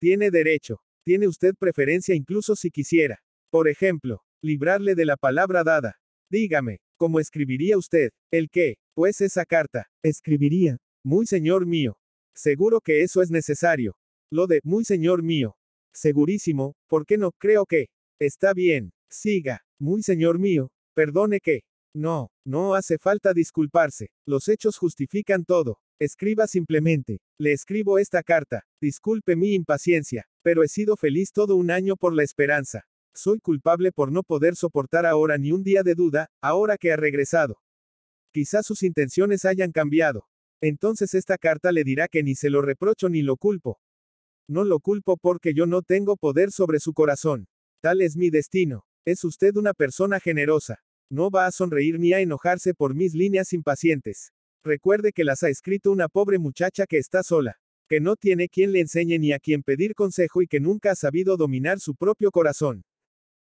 Tiene 0.00 0.30
derecho. 0.30 0.80
Tiene 1.04 1.28
usted 1.28 1.54
preferencia 1.54 2.14
incluso 2.14 2.56
si 2.56 2.70
quisiera. 2.70 3.22
Por 3.50 3.68
ejemplo, 3.68 4.22
librarle 4.42 4.94
de 4.94 5.04
la 5.04 5.16
palabra 5.16 5.62
dada. 5.62 6.00
Dígame, 6.30 6.80
¿cómo 6.96 7.20
escribiría 7.20 7.76
usted? 7.76 8.10
¿El 8.30 8.48
qué? 8.50 8.76
Pues 8.94 9.20
esa 9.20 9.44
carta, 9.44 9.90
escribiría, 10.02 10.78
muy 11.04 11.26
señor 11.26 11.66
mío. 11.66 11.98
Seguro 12.34 12.80
que 12.80 13.02
eso 13.02 13.20
es 13.22 13.30
necesario. 13.30 13.96
Lo 14.30 14.46
de, 14.46 14.60
muy 14.64 14.84
señor 14.84 15.22
mío. 15.22 15.56
Segurísimo, 15.92 16.74
¿por 16.88 17.06
qué 17.06 17.18
no? 17.18 17.32
Creo 17.32 17.66
que. 17.66 17.86
Está 18.18 18.54
bien, 18.54 18.92
siga, 19.10 19.60
muy 19.78 20.02
señor 20.02 20.38
mío, 20.38 20.70
perdone 20.94 21.40
que. 21.40 21.62
No, 21.94 22.30
no 22.44 22.74
hace 22.74 22.98
falta 22.98 23.32
disculparse, 23.32 24.10
los 24.26 24.48
hechos 24.48 24.76
justifican 24.78 25.44
todo. 25.44 25.78
Escriba 26.00 26.48
simplemente, 26.48 27.20
le 27.38 27.52
escribo 27.52 28.00
esta 28.00 28.24
carta, 28.24 28.64
disculpe 28.80 29.36
mi 29.36 29.54
impaciencia, 29.54 30.26
pero 30.42 30.64
he 30.64 30.68
sido 30.68 30.96
feliz 30.96 31.30
todo 31.32 31.54
un 31.54 31.70
año 31.70 31.96
por 31.96 32.12
la 32.12 32.24
esperanza. 32.24 32.84
Soy 33.14 33.38
culpable 33.38 33.92
por 33.92 34.10
no 34.10 34.24
poder 34.24 34.56
soportar 34.56 35.06
ahora 35.06 35.38
ni 35.38 35.52
un 35.52 35.62
día 35.62 35.84
de 35.84 35.94
duda, 35.94 36.30
ahora 36.42 36.76
que 36.78 36.90
ha 36.90 36.96
regresado. 36.96 37.62
Quizás 38.32 38.66
sus 38.66 38.82
intenciones 38.82 39.44
hayan 39.44 39.70
cambiado. 39.70 40.26
Entonces 40.60 41.14
esta 41.14 41.38
carta 41.38 41.70
le 41.70 41.84
dirá 41.84 42.08
que 42.08 42.24
ni 42.24 42.34
se 42.34 42.50
lo 42.50 42.60
reprocho 42.60 43.08
ni 43.08 43.22
lo 43.22 43.36
culpo. 43.36 43.80
No 44.48 44.64
lo 44.64 44.80
culpo 44.80 45.16
porque 45.16 45.54
yo 45.54 45.66
no 45.66 45.82
tengo 45.82 46.16
poder 46.16 46.50
sobre 46.50 46.80
su 46.80 46.92
corazón. 46.92 47.46
Tal 47.80 48.00
es 48.00 48.16
mi 48.16 48.30
destino. 48.30 48.84
Es 49.04 49.22
usted 49.22 49.54
una 49.54 49.74
persona 49.74 50.18
generosa. 50.18 50.82
No 51.14 51.30
va 51.30 51.46
a 51.46 51.52
sonreír 51.52 52.00
ni 52.00 52.12
a 52.12 52.18
enojarse 52.18 52.74
por 52.74 52.92
mis 52.92 53.14
líneas 53.14 53.52
impacientes. 53.52 54.32
Recuerde 54.64 55.12
que 55.12 55.22
las 55.22 55.44
ha 55.44 55.48
escrito 55.48 55.92
una 55.92 56.08
pobre 56.08 56.40
muchacha 56.40 56.88
que 56.88 56.98
está 56.98 57.22
sola, 57.22 57.60
que 57.88 58.00
no 58.00 58.16
tiene 58.16 58.48
quien 58.48 58.72
le 58.72 58.80
enseñe 58.80 59.20
ni 59.20 59.32
a 59.32 59.38
quien 59.38 59.62
pedir 59.62 59.94
consejo 59.94 60.42
y 60.42 60.48
que 60.48 60.58
nunca 60.58 60.90
ha 60.90 60.96
sabido 60.96 61.36
dominar 61.36 61.78
su 61.78 61.94
propio 61.94 62.32
corazón. 62.32 62.84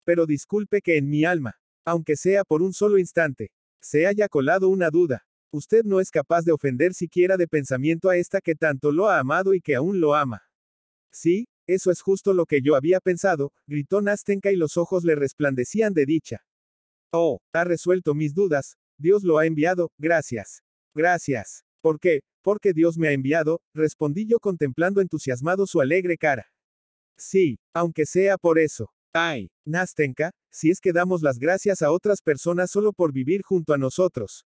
Pero 0.05 0.27
disculpe 0.27 0.81
que 0.81 0.97
en 0.97 1.09
mi 1.09 1.25
alma, 1.25 1.57
aunque 1.85 2.15
sea 2.15 2.45
por 2.45 2.63
un 2.63 2.73
solo 2.73 2.99
instante, 2.99 3.51
se 3.81 4.07
haya 4.07 4.29
colado 4.29 4.69
una 4.69 4.89
duda. 4.91 5.27
Usted 5.51 5.83
no 5.83 5.99
es 5.99 6.13
capaz 6.13 6.45
de 6.45 6.53
ofender 6.53 6.95
siquiera 6.95 7.37
de 7.37 7.49
pensamiento 7.49 8.11
a 8.11 8.17
esta 8.17 8.41
que 8.41 8.55
tanto 8.55 8.93
lo 8.93 9.09
ha 9.09 9.19
amado 9.19 9.55
y 9.55 9.61
que 9.61 9.75
aún 9.75 9.99
lo 9.99 10.15
ama. 10.15 10.43
Sí, 11.11 11.49
eso 11.67 11.91
es 11.91 12.01
justo 12.01 12.33
lo 12.33 12.47
que 12.47 12.63
yo 12.63 12.77
había 12.77 13.01
pensado, 13.01 13.53
gritó 13.67 14.03
Nastenka 14.03 14.53
y 14.53 14.57
los 14.57 14.77
ojos 14.77 15.03
le 15.03 15.17
resplandecían 15.17 15.95
de 15.95 16.07
dicha. 16.07 16.46
Oh, 17.19 17.39
ha 17.55 17.65
resuelto 17.65 18.15
mis 18.15 18.35
dudas, 18.35 18.77
Dios 18.99 19.25
lo 19.25 19.39
ha 19.39 19.47
enviado, 19.47 19.91
gracias. 19.99 20.63
Gracias. 20.95 21.65
¿Por 21.81 21.99
qué? 21.99 22.21
Porque 22.43 22.75
Dios 22.75 22.99
me 22.99 23.09
ha 23.09 23.13
enviado, 23.13 23.63
respondí 23.75 24.27
yo 24.27 24.39
contemplando 24.39 25.01
entusiasmado 25.01 25.67
su 25.67 25.81
alegre 25.81 26.19
cara. 26.19 26.47
Sí, 27.17 27.59
aunque 27.75 28.05
sea 28.05 28.37
por 28.37 28.59
eso. 28.59 28.91
Ay, 29.15 29.49
Nastenka, 29.65 30.31
si 30.51 30.71
es 30.71 30.79
que 30.79 30.93
damos 30.93 31.23
las 31.23 31.39
gracias 31.39 31.81
a 31.81 31.91
otras 31.91 32.21
personas 32.21 32.71
solo 32.71 32.93
por 32.93 33.15
vivir 33.15 33.41
junto 33.43 33.73
a 33.73 33.79
nosotros. 33.79 34.45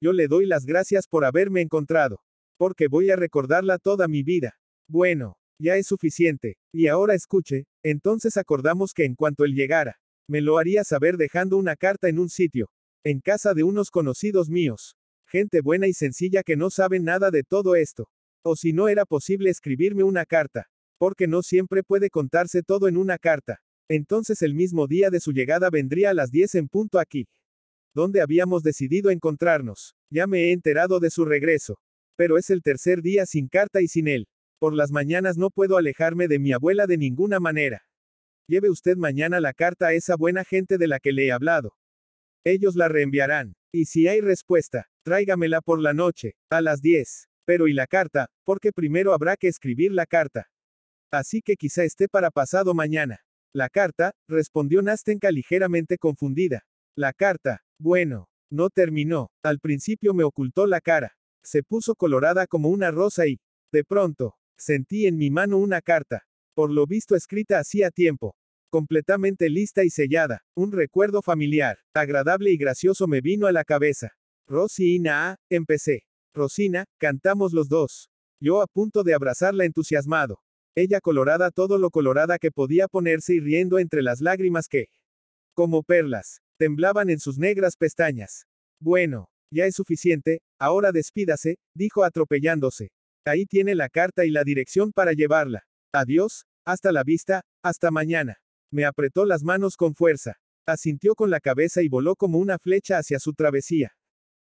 Yo 0.00 0.12
le 0.12 0.28
doy 0.28 0.46
las 0.46 0.64
gracias 0.64 1.08
por 1.08 1.24
haberme 1.24 1.60
encontrado. 1.60 2.20
Porque 2.56 2.86
voy 2.86 3.10
a 3.10 3.16
recordarla 3.16 3.78
toda 3.78 4.06
mi 4.06 4.22
vida. 4.22 4.56
Bueno, 4.88 5.36
ya 5.58 5.76
es 5.76 5.88
suficiente. 5.88 6.56
Y 6.72 6.86
ahora 6.86 7.14
escuche, 7.14 7.64
entonces 7.82 8.36
acordamos 8.36 8.92
que 8.94 9.04
en 9.04 9.16
cuanto 9.16 9.44
él 9.44 9.54
llegara, 9.54 9.98
me 10.28 10.40
lo 10.40 10.58
haría 10.58 10.84
saber 10.84 11.16
dejando 11.16 11.56
una 11.56 11.76
carta 11.76 12.08
en 12.08 12.18
un 12.18 12.28
sitio, 12.28 12.70
en 13.04 13.20
casa 13.20 13.54
de 13.54 13.62
unos 13.62 13.90
conocidos 13.90 14.48
míos. 14.48 14.96
Gente 15.28 15.60
buena 15.60 15.86
y 15.86 15.92
sencilla 15.92 16.42
que 16.42 16.56
no 16.56 16.70
saben 16.70 17.04
nada 17.04 17.30
de 17.30 17.42
todo 17.42 17.76
esto. 17.76 18.08
O 18.42 18.56
si 18.56 18.72
no 18.72 18.88
era 18.88 19.04
posible 19.04 19.50
escribirme 19.50 20.02
una 20.02 20.24
carta. 20.24 20.68
Porque 20.98 21.26
no 21.26 21.42
siempre 21.42 21.82
puede 21.82 22.10
contarse 22.10 22.62
todo 22.62 22.88
en 22.88 22.96
una 22.96 23.18
carta. 23.18 23.60
Entonces 23.88 24.42
el 24.42 24.54
mismo 24.54 24.86
día 24.86 25.10
de 25.10 25.20
su 25.20 25.32
llegada 25.32 25.68
vendría 25.70 26.10
a 26.10 26.14
las 26.14 26.30
10 26.30 26.54
en 26.56 26.68
punto 26.68 26.98
aquí. 26.98 27.28
Donde 27.94 28.20
habíamos 28.20 28.62
decidido 28.62 29.10
encontrarnos. 29.10 29.94
Ya 30.10 30.26
me 30.26 30.44
he 30.44 30.52
enterado 30.52 31.00
de 31.00 31.10
su 31.10 31.24
regreso. 31.24 31.80
Pero 32.16 32.38
es 32.38 32.50
el 32.50 32.62
tercer 32.62 33.02
día 33.02 33.26
sin 33.26 33.48
carta 33.48 33.82
y 33.82 33.88
sin 33.88 34.08
él. 34.08 34.28
Por 34.58 34.74
las 34.74 34.90
mañanas 34.90 35.36
no 35.36 35.50
puedo 35.50 35.76
alejarme 35.76 36.28
de 36.28 36.38
mi 36.38 36.52
abuela 36.52 36.86
de 36.86 36.96
ninguna 36.96 37.40
manera. 37.40 37.82
Lleve 38.48 38.70
usted 38.70 38.96
mañana 38.96 39.40
la 39.40 39.52
carta 39.52 39.88
a 39.88 39.92
esa 39.92 40.14
buena 40.14 40.44
gente 40.44 40.78
de 40.78 40.86
la 40.86 41.00
que 41.00 41.12
le 41.12 41.26
he 41.26 41.32
hablado. 41.32 41.76
Ellos 42.44 42.76
la 42.76 42.86
reenviarán. 42.86 43.56
Y 43.72 43.86
si 43.86 44.06
hay 44.06 44.20
respuesta, 44.20 44.86
tráigamela 45.02 45.60
por 45.60 45.80
la 45.80 45.92
noche, 45.92 46.36
a 46.48 46.60
las 46.60 46.80
10. 46.80 47.28
Pero 47.44 47.66
¿y 47.66 47.72
la 47.72 47.88
carta? 47.88 48.30
Porque 48.44 48.72
primero 48.72 49.12
habrá 49.12 49.36
que 49.36 49.48
escribir 49.48 49.90
la 49.90 50.06
carta. 50.06 50.48
Así 51.10 51.42
que 51.42 51.56
quizá 51.56 51.82
esté 51.82 52.08
para 52.08 52.30
pasado 52.30 52.72
mañana. 52.72 53.20
La 53.52 53.68
carta, 53.68 54.12
respondió 54.28 54.80
Nastenka 54.80 55.30
ligeramente 55.32 55.98
confundida. 55.98 56.64
La 56.96 57.12
carta, 57.12 57.64
bueno, 57.78 58.28
no 58.50 58.70
terminó. 58.70 59.30
Al 59.42 59.58
principio 59.58 60.14
me 60.14 60.22
ocultó 60.22 60.66
la 60.66 60.80
cara. 60.80 61.16
Se 61.42 61.64
puso 61.64 61.96
colorada 61.96 62.46
como 62.46 62.68
una 62.68 62.92
rosa 62.92 63.26
y, 63.26 63.40
de 63.72 63.82
pronto, 63.82 64.34
sentí 64.56 65.06
en 65.06 65.16
mi 65.16 65.30
mano 65.30 65.58
una 65.58 65.80
carta. 65.80 66.26
Por 66.56 66.72
lo 66.72 66.86
visto 66.86 67.14
escrita 67.14 67.58
hacía 67.58 67.90
tiempo. 67.90 68.34
Completamente 68.70 69.50
lista 69.50 69.84
y 69.84 69.90
sellada. 69.90 70.42
Un 70.54 70.72
recuerdo 70.72 71.20
familiar, 71.20 71.76
agradable 71.92 72.50
y 72.50 72.56
gracioso 72.56 73.06
me 73.06 73.20
vino 73.20 73.46
a 73.46 73.52
la 73.52 73.62
cabeza. 73.62 74.12
Rosina, 74.48 75.36
empecé. 75.50 76.04
Rosina, 76.32 76.86
cantamos 76.96 77.52
los 77.52 77.68
dos. 77.68 78.08
Yo 78.40 78.62
a 78.62 78.66
punto 78.66 79.02
de 79.02 79.12
abrazarla 79.12 79.66
entusiasmado. 79.66 80.40
Ella 80.74 81.02
colorada 81.02 81.50
todo 81.50 81.76
lo 81.76 81.90
colorada 81.90 82.38
que 82.38 82.50
podía 82.50 82.88
ponerse 82.88 83.34
y 83.34 83.40
riendo 83.40 83.78
entre 83.78 84.00
las 84.00 84.22
lágrimas 84.22 84.66
que, 84.66 84.86
como 85.52 85.82
perlas, 85.82 86.40
temblaban 86.56 87.10
en 87.10 87.20
sus 87.20 87.36
negras 87.36 87.76
pestañas. 87.76 88.46
Bueno, 88.80 89.28
ya 89.50 89.66
es 89.66 89.74
suficiente, 89.74 90.40
ahora 90.58 90.90
despídase, 90.90 91.58
dijo 91.74 92.02
atropellándose. 92.02 92.92
Ahí 93.26 93.44
tiene 93.44 93.74
la 93.74 93.90
carta 93.90 94.24
y 94.24 94.30
la 94.30 94.42
dirección 94.42 94.92
para 94.92 95.12
llevarla. 95.12 95.66
Adiós, 95.92 96.46
hasta 96.64 96.92
la 96.92 97.04
vista, 97.04 97.42
hasta 97.62 97.90
mañana. 97.90 98.36
Me 98.70 98.84
apretó 98.84 99.24
las 99.24 99.42
manos 99.42 99.76
con 99.76 99.94
fuerza. 99.94 100.38
Asintió 100.66 101.14
con 101.14 101.30
la 101.30 101.40
cabeza 101.40 101.82
y 101.82 101.88
voló 101.88 102.16
como 102.16 102.38
una 102.38 102.58
flecha 102.58 102.98
hacia 102.98 103.20
su 103.20 103.32
travesía. 103.32 103.92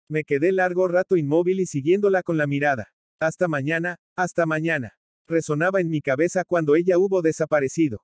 Me 0.09 0.23
quedé 0.23 0.51
largo 0.51 0.88
rato 0.88 1.15
inmóvil 1.15 1.59
y 1.59 1.65
siguiéndola 1.65 2.23
con 2.23 2.38
la 2.38 2.47
mirada. 2.47 2.93
Hasta 3.19 3.47
mañana, 3.47 3.97
hasta 4.15 4.45
mañana. 4.45 4.93
Resonaba 5.27 5.81
en 5.81 5.89
mi 5.89 6.01
cabeza 6.01 6.43
cuando 6.45 6.76
ella 6.76 6.97
hubo 6.97 7.22
desaparecido. 7.22 8.03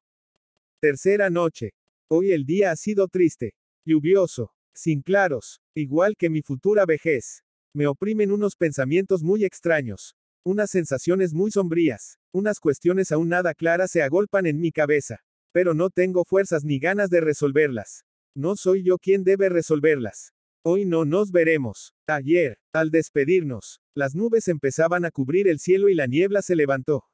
Tercera 0.80 1.30
noche. 1.30 1.74
Hoy 2.10 2.32
el 2.32 2.46
día 2.46 2.72
ha 2.72 2.76
sido 2.76 3.08
triste. 3.08 3.56
Lluvioso. 3.86 4.52
Sin 4.76 5.02
claros. 5.02 5.62
Igual 5.76 6.16
que 6.18 6.30
mi 6.30 6.42
futura 6.42 6.86
vejez. 6.86 7.44
Me 7.74 7.88
oprimen 7.88 8.32
unos 8.32 8.56
pensamientos 8.56 9.24
muy 9.24 9.46
extraños. 9.46 10.16
Unas 10.46 10.72
sensaciones 10.72 11.34
muy 11.34 11.52
sombrías. 11.52 12.20
Unas 12.34 12.60
cuestiones 12.60 13.12
aún 13.14 13.30
nada 13.30 13.54
claras 13.54 13.92
se 13.92 14.02
agolpan 14.02 14.46
en 14.46 14.60
mi 14.60 14.72
cabeza. 14.72 15.22
Pero 15.54 15.74
no 15.74 15.90
tengo 15.90 16.26
fuerzas 16.26 16.66
ni 16.66 16.80
ganas 16.80 17.10
de 17.10 17.22
resolverlas. 17.22 18.04
No 18.36 18.56
soy 18.56 18.84
yo 18.84 18.98
quien 18.98 19.24
debe 19.24 19.48
resolverlas. 19.48 20.34
Hoy 20.66 20.86
no 20.86 21.06
nos 21.06 21.32
veremos. 21.32 21.94
Ayer, 22.08 22.58
al 22.74 22.90
despedirnos, 22.90 23.80
las 23.96 24.16
nubes 24.16 24.48
empezaban 24.48 25.06
a 25.06 25.12
cubrir 25.12 25.48
el 25.48 25.60
cielo 25.60 25.88
y 25.88 25.96
la 25.96 26.08
niebla 26.08 26.42
se 26.42 26.56
levantó. 26.56 27.06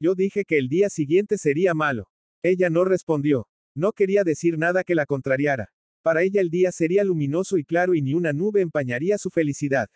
Yo 0.00 0.14
dije 0.14 0.44
que 0.44 0.58
el 0.58 0.68
día 0.68 0.90
siguiente 0.90 1.38
sería 1.38 1.74
malo. 1.74 2.08
Ella 2.42 2.70
no 2.70 2.84
respondió. 2.84 3.48
No 3.76 3.92
quería 3.92 4.24
decir 4.24 4.58
nada 4.58 4.82
que 4.82 4.94
la 4.94 5.06
contrariara. 5.06 5.72
Para 6.02 6.22
ella 6.22 6.40
el 6.40 6.50
día 6.50 6.72
sería 6.72 7.04
luminoso 7.04 7.56
y 7.56 7.64
claro 7.64 7.94
y 7.94 8.02
ni 8.02 8.14
una 8.14 8.32
nube 8.32 8.60
empañaría 8.60 9.16
su 9.16 9.30
felicidad. 9.30 9.88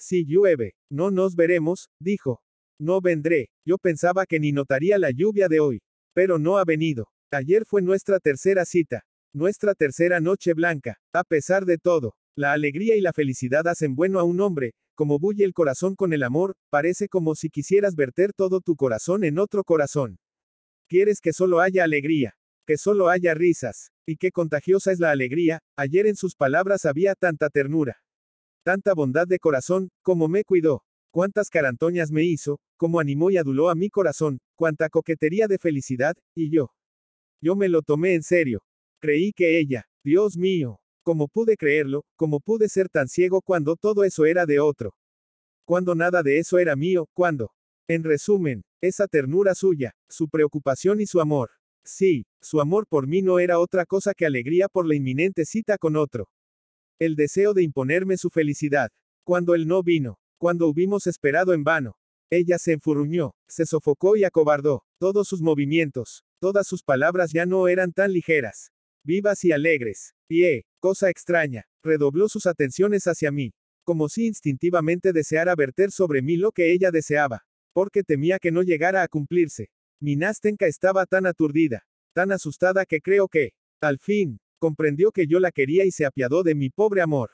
Si 0.00 0.24
llueve, 0.24 0.76
no 0.90 1.10
nos 1.10 1.36
veremos, 1.36 1.90
dijo. 2.00 2.40
No 2.80 3.02
vendré. 3.02 3.50
Yo 3.66 3.76
pensaba 3.76 4.24
que 4.24 4.40
ni 4.40 4.50
notaría 4.50 4.96
la 4.96 5.10
lluvia 5.10 5.46
de 5.48 5.60
hoy. 5.60 5.82
Pero 6.14 6.38
no 6.38 6.56
ha 6.56 6.64
venido. 6.64 7.08
Ayer 7.30 7.66
fue 7.66 7.82
nuestra 7.82 8.18
tercera 8.18 8.64
cita. 8.64 9.04
Nuestra 9.34 9.74
tercera 9.74 10.18
noche 10.18 10.54
blanca. 10.54 10.96
A 11.12 11.22
pesar 11.22 11.66
de 11.66 11.76
todo. 11.76 12.14
La 12.34 12.52
alegría 12.52 12.96
y 12.96 13.02
la 13.02 13.12
felicidad 13.12 13.68
hacen 13.68 13.94
bueno 13.94 14.18
a 14.18 14.24
un 14.24 14.40
hombre, 14.40 14.72
como 14.94 15.18
bulle 15.18 15.44
el 15.44 15.52
corazón 15.52 15.94
con 15.94 16.14
el 16.14 16.22
amor, 16.22 16.54
parece 16.70 17.08
como 17.08 17.34
si 17.34 17.50
quisieras 17.50 17.94
verter 17.94 18.32
todo 18.32 18.62
tu 18.62 18.76
corazón 18.76 19.24
en 19.24 19.38
otro 19.38 19.64
corazón. 19.64 20.18
Quieres 20.88 21.20
que 21.20 21.34
solo 21.34 21.60
haya 21.60 21.84
alegría, 21.84 22.34
que 22.66 22.78
solo 22.78 23.10
haya 23.10 23.34
risas, 23.34 23.90
y 24.06 24.16
qué 24.16 24.30
contagiosa 24.30 24.92
es 24.92 25.00
la 25.00 25.10
alegría, 25.10 25.60
ayer 25.76 26.06
en 26.06 26.16
sus 26.16 26.34
palabras 26.34 26.86
había 26.86 27.14
tanta 27.14 27.50
ternura, 27.50 27.98
tanta 28.62 28.94
bondad 28.94 29.26
de 29.26 29.38
corazón, 29.38 29.90
como 30.02 30.28
me 30.28 30.44
cuidó, 30.44 30.82
cuántas 31.10 31.50
carantoñas 31.50 32.10
me 32.10 32.24
hizo, 32.24 32.60
como 32.76 33.00
animó 33.00 33.30
y 33.30 33.36
aduló 33.36 33.70
a 33.70 33.74
mi 33.74 33.90
corazón, 33.90 34.40
cuánta 34.56 34.88
coquetería 34.88 35.48
de 35.48 35.58
felicidad, 35.58 36.16
y 36.34 36.50
yo. 36.50 36.70
Yo 37.40 37.56
me 37.56 37.68
lo 37.68 37.82
tomé 37.82 38.14
en 38.14 38.22
serio. 38.22 38.62
Creí 39.00 39.32
que 39.32 39.58
ella, 39.58 39.86
Dios 40.04 40.36
mío, 40.36 40.80
¿Cómo 41.02 41.28
pude 41.28 41.56
creerlo? 41.56 42.04
¿Cómo 42.14 42.40
pude 42.40 42.68
ser 42.68 42.88
tan 42.90 43.08
ciego 43.08 43.40
cuando 43.40 43.74
todo 43.76 44.04
eso 44.04 44.26
era 44.26 44.44
de 44.44 44.60
otro? 44.60 44.94
Cuando 45.64 45.94
nada 45.94 46.22
de 46.22 46.38
eso 46.38 46.58
era 46.58 46.76
mío, 46.76 47.08
¿cuándo? 47.14 47.52
En 47.88 48.04
resumen, 48.04 48.64
esa 48.82 49.08
ternura 49.08 49.54
suya, 49.54 49.94
su 50.08 50.28
preocupación 50.28 51.00
y 51.00 51.06
su 51.06 51.20
amor. 51.20 51.50
Sí, 51.84 52.26
su 52.42 52.60
amor 52.60 52.86
por 52.86 53.06
mí 53.06 53.22
no 53.22 53.38
era 53.38 53.58
otra 53.58 53.86
cosa 53.86 54.12
que 54.12 54.26
alegría 54.26 54.68
por 54.68 54.86
la 54.86 54.94
inminente 54.94 55.46
cita 55.46 55.78
con 55.78 55.96
otro. 55.96 56.28
El 57.00 57.16
deseo 57.16 57.54
de 57.54 57.62
imponerme 57.62 58.16
su 58.16 58.30
felicidad. 58.30 58.90
Cuando 59.24 59.54
él 59.54 59.66
no 59.66 59.82
vino, 59.82 60.18
cuando 60.38 60.68
hubimos 60.68 61.06
esperado 61.06 61.54
en 61.54 61.64
vano. 61.64 61.96
Ella 62.30 62.58
se 62.58 62.72
enfurruñó, 62.72 63.32
se 63.48 63.66
sofocó 63.66 64.16
y 64.16 64.24
acobardó. 64.24 64.84
Todos 65.00 65.26
sus 65.26 65.40
movimientos, 65.40 66.22
todas 66.40 66.68
sus 66.68 66.82
palabras 66.82 67.32
ya 67.32 67.46
no 67.46 67.66
eran 67.66 67.92
tan 67.92 68.12
ligeras 68.12 68.70
vivas 69.04 69.44
y 69.44 69.52
alegres. 69.52 70.14
Y, 70.28 70.44
eh, 70.44 70.64
cosa 70.78 71.10
extraña, 71.10 71.64
redobló 71.82 72.28
sus 72.28 72.46
atenciones 72.46 73.06
hacia 73.06 73.30
mí, 73.30 73.52
como 73.84 74.08
si 74.08 74.26
instintivamente 74.26 75.12
deseara 75.12 75.54
verter 75.54 75.90
sobre 75.90 76.22
mí 76.22 76.36
lo 76.36 76.52
que 76.52 76.72
ella 76.72 76.90
deseaba, 76.90 77.44
porque 77.72 78.02
temía 78.02 78.38
que 78.38 78.52
no 78.52 78.62
llegara 78.62 79.02
a 79.02 79.08
cumplirse. 79.08 79.70
Mi 80.00 80.16
Nastenka 80.16 80.66
estaba 80.66 81.06
tan 81.06 81.26
aturdida, 81.26 81.86
tan 82.14 82.32
asustada 82.32 82.86
que 82.86 83.00
creo 83.00 83.28
que, 83.28 83.52
al 83.80 83.98
fin, 83.98 84.40
comprendió 84.60 85.10
que 85.10 85.26
yo 85.26 85.40
la 85.40 85.50
quería 85.50 85.84
y 85.84 85.90
se 85.90 86.06
apiadó 86.06 86.44
de 86.44 86.54
mi 86.54 86.70
pobre 86.70 87.02
amor. 87.02 87.30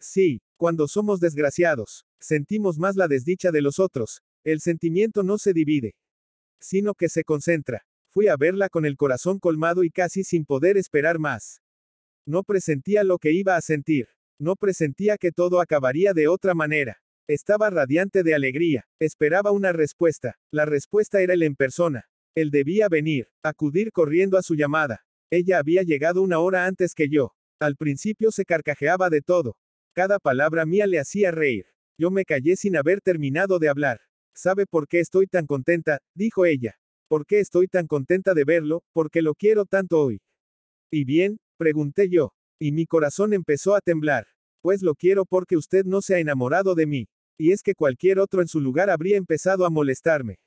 Sí, 0.00 0.40
cuando 0.56 0.88
somos 0.88 1.20
desgraciados, 1.20 2.06
sentimos 2.18 2.78
más 2.78 2.96
la 2.96 3.08
desdicha 3.08 3.50
de 3.50 3.60
los 3.60 3.78
otros, 3.78 4.22
el 4.44 4.60
sentimiento 4.60 5.22
no 5.22 5.36
se 5.36 5.52
divide, 5.52 5.94
sino 6.58 6.94
que 6.94 7.08
se 7.08 7.24
concentra. 7.24 7.84
Fui 8.08 8.28
a 8.28 8.36
verla 8.36 8.68
con 8.68 8.84
el 8.84 8.96
corazón 8.96 9.38
colmado 9.38 9.84
y 9.84 9.90
casi 9.90 10.24
sin 10.24 10.44
poder 10.44 10.76
esperar 10.76 11.18
más. 11.18 11.62
No 12.26 12.42
presentía 12.44 13.04
lo 13.04 13.18
que 13.18 13.32
iba 13.32 13.56
a 13.56 13.60
sentir. 13.60 14.08
No 14.38 14.56
presentía 14.56 15.16
que 15.18 15.32
todo 15.32 15.60
acabaría 15.60 16.12
de 16.12 16.28
otra 16.28 16.54
manera. 16.54 17.00
Estaba 17.28 17.70
radiante 17.70 18.22
de 18.22 18.34
alegría. 18.34 18.86
Esperaba 18.98 19.52
una 19.52 19.72
respuesta. 19.72 20.36
La 20.50 20.64
respuesta 20.64 21.22
era 21.22 21.34
él 21.34 21.42
en 21.42 21.54
persona. 21.54 22.08
Él 22.34 22.50
debía 22.50 22.88
venir, 22.88 23.28
acudir 23.42 23.92
corriendo 23.92 24.36
a 24.36 24.42
su 24.42 24.54
llamada. 24.54 25.04
Ella 25.32 25.58
había 25.58 25.82
llegado 25.82 26.20
una 26.20 26.40
hora 26.40 26.66
antes 26.66 26.94
que 26.94 27.08
yo. 27.08 27.32
Al 27.58 27.76
principio 27.76 28.30
se 28.30 28.44
carcajeaba 28.44 29.08
de 29.08 29.22
todo. 29.22 29.56
Cada 29.94 30.18
palabra 30.18 30.66
mía 30.66 30.86
le 30.86 30.98
hacía 31.00 31.30
reír. 31.30 31.64
Yo 31.96 32.10
me 32.10 32.26
callé 32.26 32.54
sin 32.54 32.76
haber 32.76 33.00
terminado 33.00 33.58
de 33.58 33.70
hablar. 33.70 34.02
¿Sabe 34.34 34.66
por 34.66 34.88
qué 34.88 35.00
estoy 35.00 35.26
tan 35.26 35.46
contenta? 35.46 36.00
dijo 36.14 36.44
ella. 36.44 36.76
¿Por 37.08 37.24
qué 37.24 37.40
estoy 37.40 37.66
tan 37.66 37.86
contenta 37.86 38.34
de 38.34 38.44
verlo? 38.44 38.84
Porque 38.92 39.22
lo 39.22 39.34
quiero 39.34 39.64
tanto 39.64 40.02
hoy. 40.02 40.20
¿Y 40.90 41.04
bien? 41.04 41.38
pregunté 41.56 42.10
yo. 42.10 42.34
Y 42.60 42.72
mi 42.72 42.84
corazón 42.84 43.32
empezó 43.32 43.74
a 43.74 43.80
temblar. 43.80 44.26
Pues 44.60 44.82
lo 44.82 44.94
quiero 44.94 45.24
porque 45.24 45.56
usted 45.56 45.86
no 45.86 46.02
se 46.02 46.14
ha 46.14 46.18
enamorado 46.18 46.74
de 46.74 46.84
mí. 46.84 47.08
Y 47.38 47.52
es 47.52 47.62
que 47.62 47.74
cualquier 47.74 48.18
otro 48.18 48.42
en 48.42 48.48
su 48.48 48.60
lugar 48.60 48.90
habría 48.90 49.16
empezado 49.16 49.64
a 49.64 49.70
molestarme. 49.70 50.40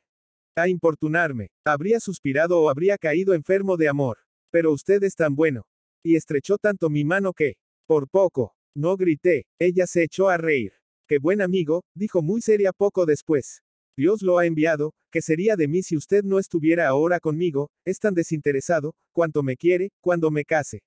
A 0.56 0.68
importunarme. 0.68 1.50
Habría 1.66 2.00
suspirado 2.00 2.62
o 2.62 2.70
habría 2.70 3.00
caído 3.00 3.34
enfermo 3.34 3.78
de 3.78 3.90
amor. 3.90 4.25
Pero 4.56 4.72
usted 4.72 5.04
es 5.04 5.16
tan 5.16 5.36
bueno. 5.36 5.68
Y 6.02 6.16
estrechó 6.16 6.58
tanto 6.58 6.90
mi 6.90 7.04
mano 7.04 7.34
que, 7.34 7.56
por 7.86 8.08
poco, 8.08 8.56
no 8.74 8.96
grité, 8.96 9.48
ella 9.60 9.86
se 9.86 10.04
echó 10.04 10.30
a 10.30 10.38
reír. 10.38 10.72
Qué 11.10 11.18
buen 11.20 11.42
amigo, 11.42 11.84
dijo 11.94 12.22
muy 12.22 12.40
seria 12.40 12.72
poco 12.72 13.06
después. 13.06 13.64
Dios 13.98 14.22
lo 14.22 14.38
ha 14.38 14.46
enviado, 14.46 14.94
¿qué 15.12 15.22
sería 15.22 15.58
de 15.58 15.68
mí 15.68 15.84
si 15.84 15.98
usted 15.98 16.24
no 16.24 16.40
estuviera 16.40 16.88
ahora 16.88 17.20
conmigo? 17.20 17.70
Es 17.84 18.00
tan 18.00 18.14
desinteresado, 18.14 18.96
cuanto 19.12 19.44
me 19.44 19.58
quiere, 19.58 19.92
cuando 20.00 20.32
me 20.32 20.46
case. 20.46 20.84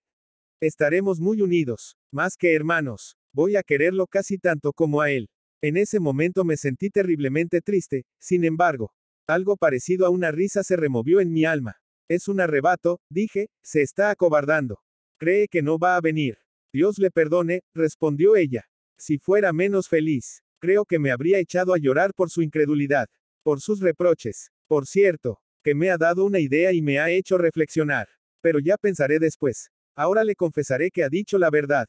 Estaremos 0.62 1.20
muy 1.20 1.42
unidos, 1.42 1.98
más 2.10 2.38
que 2.38 2.54
hermanos. 2.54 3.18
Voy 3.34 3.56
a 3.56 3.62
quererlo 3.62 4.06
casi 4.06 4.38
tanto 4.38 4.72
como 4.72 5.02
a 5.02 5.10
él. 5.10 5.28
En 5.60 5.76
ese 5.76 6.00
momento 6.00 6.42
me 6.42 6.56
sentí 6.56 6.88
terriblemente 6.88 7.60
triste, 7.60 8.06
sin 8.18 8.44
embargo. 8.44 8.94
Algo 9.26 9.58
parecido 9.58 10.06
a 10.06 10.08
una 10.08 10.30
risa 10.30 10.64
se 10.64 10.74
removió 10.74 11.20
en 11.20 11.34
mi 11.34 11.44
alma. 11.44 11.76
Es 12.08 12.26
un 12.26 12.40
arrebato, 12.40 13.00
dije, 13.10 13.50
se 13.62 13.82
está 13.82 14.10
acobardando. 14.10 14.80
Cree 15.18 15.46
que 15.46 15.60
no 15.60 15.78
va 15.78 15.96
a 15.96 16.00
venir. 16.00 16.38
Dios 16.72 16.98
le 16.98 17.10
perdone, 17.10 17.62
respondió 17.74 18.34
ella. 18.34 18.66
Si 18.96 19.18
fuera 19.18 19.52
menos 19.52 19.88
feliz, 19.88 20.42
creo 20.58 20.86
que 20.86 20.98
me 20.98 21.10
habría 21.10 21.38
echado 21.38 21.74
a 21.74 21.78
llorar 21.78 22.14
por 22.14 22.30
su 22.30 22.40
incredulidad, 22.40 23.08
por 23.42 23.60
sus 23.60 23.80
reproches. 23.80 24.50
Por 24.66 24.86
cierto, 24.86 25.40
que 25.62 25.74
me 25.74 25.90
ha 25.90 25.98
dado 25.98 26.24
una 26.24 26.40
idea 26.40 26.72
y 26.72 26.80
me 26.80 26.98
ha 26.98 27.10
hecho 27.10 27.36
reflexionar. 27.36 28.08
Pero 28.40 28.58
ya 28.58 28.78
pensaré 28.78 29.18
después. 29.18 29.70
Ahora 29.94 30.24
le 30.24 30.34
confesaré 30.34 30.90
que 30.90 31.04
ha 31.04 31.10
dicho 31.10 31.36
la 31.36 31.50
verdad. 31.50 31.88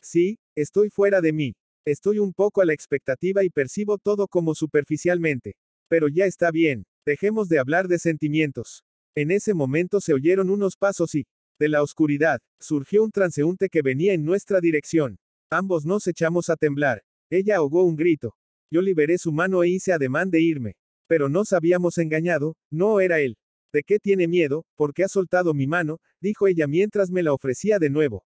Sí, 0.00 0.38
estoy 0.54 0.88
fuera 0.88 1.20
de 1.20 1.32
mí. 1.32 1.54
Estoy 1.84 2.20
un 2.20 2.32
poco 2.32 2.62
a 2.62 2.64
la 2.64 2.72
expectativa 2.72 3.44
y 3.44 3.50
percibo 3.50 3.98
todo 3.98 4.28
como 4.28 4.54
superficialmente. 4.54 5.56
Pero 5.88 6.08
ya 6.08 6.24
está 6.24 6.50
bien, 6.50 6.86
dejemos 7.04 7.48
de 7.48 7.58
hablar 7.58 7.88
de 7.88 7.98
sentimientos. 7.98 8.84
En 9.14 9.30
ese 9.30 9.52
momento 9.52 10.00
se 10.00 10.14
oyeron 10.14 10.48
unos 10.48 10.76
pasos 10.76 11.14
y, 11.14 11.26
de 11.58 11.68
la 11.68 11.82
oscuridad, 11.82 12.40
surgió 12.58 13.04
un 13.04 13.10
transeúnte 13.10 13.68
que 13.68 13.82
venía 13.82 14.14
en 14.14 14.24
nuestra 14.24 14.60
dirección. 14.60 15.18
Ambos 15.50 15.84
nos 15.84 16.06
echamos 16.06 16.48
a 16.48 16.56
temblar. 16.56 17.02
Ella 17.30 17.56
ahogó 17.56 17.84
un 17.84 17.96
grito. 17.96 18.34
Yo 18.70 18.80
liberé 18.80 19.18
su 19.18 19.32
mano 19.32 19.62
e 19.62 19.68
hice 19.68 19.92
ademán 19.92 20.30
de 20.30 20.40
irme. 20.40 20.76
Pero 21.06 21.28
nos 21.28 21.52
habíamos 21.52 21.98
engañado, 21.98 22.56
no 22.70 23.00
era 23.00 23.20
él. 23.20 23.36
¿De 23.70 23.82
qué 23.82 23.98
tiene 23.98 24.28
miedo? 24.28 24.64
Porque 24.76 25.04
ha 25.04 25.08
soltado 25.08 25.52
mi 25.52 25.66
mano, 25.66 25.98
dijo 26.20 26.46
ella 26.46 26.66
mientras 26.66 27.10
me 27.10 27.22
la 27.22 27.34
ofrecía 27.34 27.78
de 27.78 27.90
nuevo. 27.90 28.24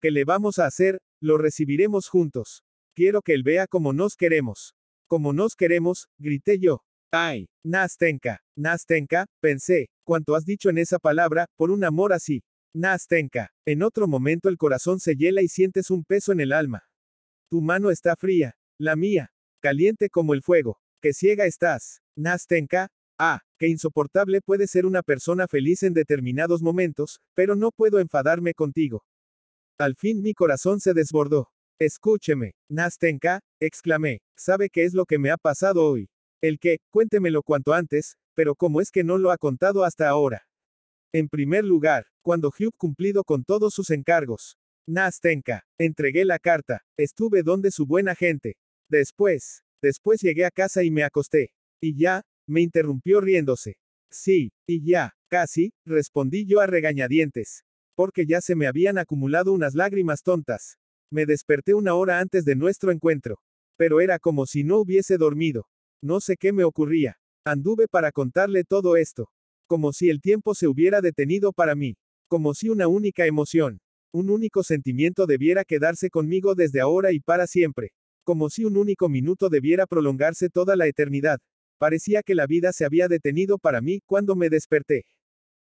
¿Qué 0.00 0.10
le 0.10 0.24
vamos 0.24 0.58
a 0.58 0.66
hacer? 0.66 1.00
Lo 1.20 1.38
recibiremos 1.38 2.08
juntos. 2.08 2.64
Quiero 2.94 3.22
que 3.22 3.32
él 3.32 3.44
vea 3.44 3.66
cómo 3.66 3.94
nos 3.94 4.16
queremos. 4.16 4.74
Como 5.06 5.32
nos 5.32 5.56
queremos, 5.56 6.08
grité 6.18 6.58
yo. 6.58 6.82
Ay, 7.14 7.46
Nastenka, 7.62 8.40
Nastenka, 8.56 9.26
pensé, 9.38 9.90
cuanto 10.02 10.34
has 10.34 10.46
dicho 10.46 10.70
en 10.70 10.78
esa 10.78 10.98
palabra, 10.98 11.46
por 11.56 11.70
un 11.70 11.84
amor 11.84 12.14
así. 12.14 12.42
Nastenka. 12.74 13.50
En 13.66 13.82
otro 13.82 14.08
momento 14.08 14.48
el 14.48 14.56
corazón 14.56 14.98
se 14.98 15.14
hiela 15.14 15.42
y 15.42 15.48
sientes 15.48 15.90
un 15.90 16.04
peso 16.04 16.32
en 16.32 16.40
el 16.40 16.52
alma. 16.52 16.84
Tu 17.50 17.60
mano 17.60 17.90
está 17.90 18.16
fría. 18.16 18.56
La 18.78 18.96
mía. 18.96 19.30
Caliente 19.60 20.08
como 20.08 20.32
el 20.32 20.42
fuego. 20.42 20.80
Que 21.02 21.12
ciega 21.12 21.44
estás. 21.44 22.00
Nastenka. 22.16 22.88
Ah, 23.18 23.42
qué 23.58 23.68
insoportable 23.68 24.40
puede 24.40 24.66
ser 24.66 24.86
una 24.86 25.02
persona 25.02 25.46
feliz 25.46 25.82
en 25.82 25.92
determinados 25.92 26.62
momentos, 26.62 27.20
pero 27.34 27.54
no 27.56 27.72
puedo 27.72 28.00
enfadarme 28.00 28.54
contigo. 28.54 29.04
Al 29.78 29.96
fin 29.96 30.22
mi 30.22 30.32
corazón 30.32 30.80
se 30.80 30.94
desbordó. 30.94 31.50
Escúcheme, 31.78 32.54
Nastenka, 32.70 33.40
exclamé, 33.60 34.22
¿sabe 34.34 34.70
qué 34.70 34.84
es 34.84 34.94
lo 34.94 35.04
que 35.04 35.18
me 35.18 35.30
ha 35.30 35.36
pasado 35.36 35.84
hoy? 35.84 36.08
El 36.42 36.58
que, 36.58 36.78
cuéntemelo 36.90 37.42
cuanto 37.42 37.72
antes, 37.72 38.16
pero 38.34 38.54
¿cómo 38.54 38.80
es 38.80 38.90
que 38.90 39.04
no 39.04 39.16
lo 39.16 39.30
ha 39.30 39.38
contado 39.38 39.84
hasta 39.84 40.08
ahora? 40.08 40.46
En 41.12 41.28
primer 41.28 41.64
lugar, 41.64 42.06
cuando 42.20 42.48
Hugh 42.48 42.74
cumplido 42.76 43.24
con 43.24 43.44
todos 43.44 43.72
sus 43.72 43.90
encargos. 43.90 44.58
Nastenka, 44.86 45.64
entregué 45.78 46.24
la 46.24 46.38
carta, 46.38 46.82
estuve 46.98 47.42
donde 47.42 47.70
su 47.70 47.86
buena 47.86 48.14
gente. 48.14 48.56
Después, 48.90 49.62
después 49.80 50.20
llegué 50.20 50.44
a 50.44 50.50
casa 50.50 50.82
y 50.82 50.90
me 50.90 51.04
acosté. 51.04 51.52
Y 51.80 51.96
ya, 51.96 52.22
me 52.46 52.60
interrumpió 52.60 53.20
riéndose. 53.20 53.76
Sí, 54.10 54.52
y 54.66 54.84
ya, 54.84 55.14
casi, 55.28 55.72
respondí 55.86 56.44
yo 56.44 56.60
a 56.60 56.66
regañadientes 56.66 57.62
porque 57.94 58.26
ya 58.26 58.40
se 58.40 58.54
me 58.56 58.66
habían 58.66 58.98
acumulado 58.98 59.52
unas 59.52 59.74
lágrimas 59.74 60.22
tontas. 60.22 60.78
Me 61.10 61.26
desperté 61.26 61.74
una 61.74 61.94
hora 61.94 62.20
antes 62.20 62.44
de 62.44 62.56
nuestro 62.56 62.90
encuentro. 62.90 63.38
Pero 63.76 64.00
era 64.00 64.18
como 64.18 64.46
si 64.46 64.64
no 64.64 64.78
hubiese 64.78 65.18
dormido. 65.18 65.68
No 66.02 66.20
sé 66.20 66.36
qué 66.36 66.52
me 66.52 66.64
ocurría. 66.64 67.16
Anduve 67.44 67.86
para 67.86 68.10
contarle 68.10 68.64
todo 68.64 68.96
esto. 68.96 69.30
Como 69.68 69.92
si 69.92 70.10
el 70.10 70.20
tiempo 70.20 70.54
se 70.54 70.66
hubiera 70.66 71.00
detenido 71.00 71.52
para 71.52 71.76
mí. 71.76 71.96
Como 72.28 72.54
si 72.54 72.68
una 72.68 72.88
única 72.88 73.26
emoción, 73.26 73.80
un 74.12 74.28
único 74.28 74.62
sentimiento 74.64 75.26
debiera 75.26 75.64
quedarse 75.64 76.10
conmigo 76.10 76.54
desde 76.54 76.80
ahora 76.80 77.12
y 77.12 77.20
para 77.20 77.46
siempre. 77.46 77.92
Como 78.24 78.50
si 78.50 78.64
un 78.64 78.76
único 78.76 79.08
minuto 79.08 79.48
debiera 79.48 79.86
prolongarse 79.86 80.50
toda 80.50 80.74
la 80.76 80.88
eternidad. 80.88 81.38
Parecía 81.78 82.22
que 82.22 82.34
la 82.34 82.46
vida 82.46 82.72
se 82.72 82.84
había 82.84 83.08
detenido 83.08 83.58
para 83.58 83.80
mí 83.80 84.00
cuando 84.04 84.34
me 84.34 84.50
desperté. 84.50 85.06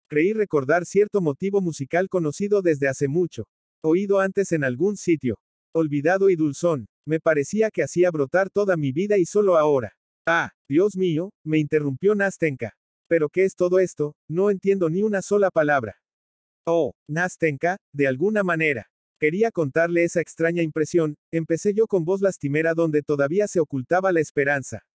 Creí 0.07 0.33
recordar 0.33 0.85
cierto 0.85 1.21
motivo 1.21 1.61
musical 1.61 2.09
conocido 2.09 2.61
desde 2.61 2.87
hace 2.87 3.07
mucho. 3.07 3.47
Oído 3.81 4.19
antes 4.19 4.51
en 4.53 4.63
algún 4.63 4.95
sitio. 4.95 5.39
Olvidado 5.73 6.29
y 6.29 6.35
dulzón. 6.35 6.87
Me 7.05 7.19
parecía 7.19 7.71
que 7.71 7.83
hacía 7.83 8.09
brotar 8.09 8.49
toda 8.49 8.77
mi 8.77 8.91
vida 8.91 9.17
y 9.17 9.25
solo 9.25 9.57
ahora. 9.57 9.98
Ah, 10.31 10.51
Dios 10.69 10.95
mío, 10.95 11.31
me 11.43 11.57
interrumpió 11.57 12.13
Nastenka. 12.13 12.75
¿Pero 13.07 13.29
qué 13.29 13.45
es 13.45 13.55
todo 13.55 13.79
esto? 13.79 14.13
No 14.29 14.51
entiendo 14.51 14.87
ni 14.87 15.01
una 15.01 15.23
sola 15.23 15.49
palabra. 15.49 15.97
Oh, 16.67 16.93
Nastenka, 17.07 17.77
de 17.91 18.07
alguna 18.07 18.43
manera. 18.43 18.91
Quería 19.19 19.49
contarle 19.49 20.03
esa 20.03 20.21
extraña 20.21 20.61
impresión, 20.61 21.15
empecé 21.31 21.73
yo 21.73 21.87
con 21.87 22.05
voz 22.05 22.21
lastimera 22.21 22.75
donde 22.75 23.01
todavía 23.01 23.47
se 23.47 23.59
ocultaba 23.59 24.11
la 24.11 24.19
esperanza. 24.19 24.85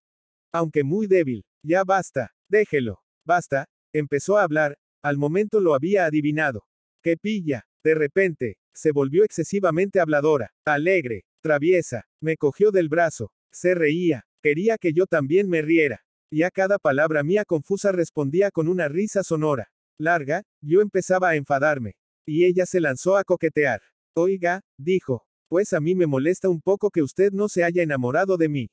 Aunque 0.53 0.85
muy 0.85 1.09
débil, 1.09 1.45
ya 1.65 1.83
basta, 1.83 2.31
déjelo, 2.49 3.03
basta, 3.27 3.67
empezó 3.93 4.39
a 4.39 4.45
hablar, 4.45 4.79
al 5.03 5.19
momento 5.19 5.59
lo 5.59 5.75
había 5.75 6.07
adivinado. 6.07 6.65
¡Qué 7.03 7.17
pilla! 7.17 7.67
De 7.83 7.97
repente, 7.97 8.59
se 8.73 8.93
volvió 8.93 9.25
excesivamente 9.25 9.99
habladora, 9.99 10.53
alegre, 10.65 11.25
traviesa, 11.43 12.07
me 12.23 12.37
cogió 12.37 12.71
del 12.71 12.89
brazo, 12.89 13.33
se 13.51 13.75
reía, 13.75 14.25
quería 14.45 14.77
que 14.77 14.93
yo 14.93 15.07
también 15.07 15.49
me 15.49 15.63
riera. 15.63 16.05
Y 16.31 16.43
a 16.43 16.51
cada 16.51 16.79
palabra 16.79 17.23
mía 17.23 17.47
confusa 17.47 17.93
respondía 17.93 18.51
con 18.51 18.69
una 18.69 18.89
risa 18.89 19.23
sonora. 19.23 19.73
Larga, 19.99 20.43
yo 20.61 20.83
empezaba 20.83 21.31
a 21.31 21.37
enfadarme. 21.37 21.95
Y 22.27 22.45
ella 22.45 22.67
se 22.67 22.79
lanzó 22.79 23.17
a 23.17 23.25
coquetear. 23.25 23.81
Oiga, 24.15 24.61
dijo, 24.77 25.27
pues 25.49 25.73
a 25.73 25.81
mí 25.81 25.95
me 25.95 26.07
molesta 26.07 26.51
un 26.51 26.61
poco 26.61 26.91
que 26.91 27.01
usted 27.01 27.33
no 27.33 27.49
se 27.49 27.65
haya 27.65 27.83
enamorado 27.83 28.37
de 28.37 28.51
mí. 28.51 28.71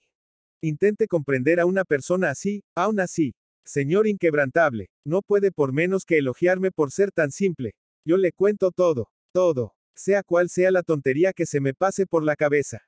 Intente 0.62 1.08
comprender 1.08 1.62
a 1.62 1.66
una 1.66 1.86
persona 1.86 2.32
así, 2.32 2.66
aún 2.76 3.00
así, 3.00 3.34
Señor 3.64 4.08
inquebrantable, 4.08 4.90
no 5.06 5.22
puede 5.22 5.54
por 5.54 5.72
menos 5.72 6.04
que 6.04 6.18
elogiarme 6.18 6.72
por 6.72 6.92
ser 6.92 7.14
tan 7.14 7.32
simple. 7.32 7.76
Yo 8.06 8.18
le 8.18 8.34
cuento 8.34 8.72
todo, 8.72 9.10
todo, 9.32 9.74
sea 9.96 10.22
cual 10.22 10.50
sea 10.50 10.72
la 10.72 10.84
tontería 10.84 11.32
que 11.32 11.46
se 11.46 11.62
me 11.62 11.74
pase 11.74 12.06
por 12.06 12.26
la 12.26 12.36
cabeza. 12.36 12.82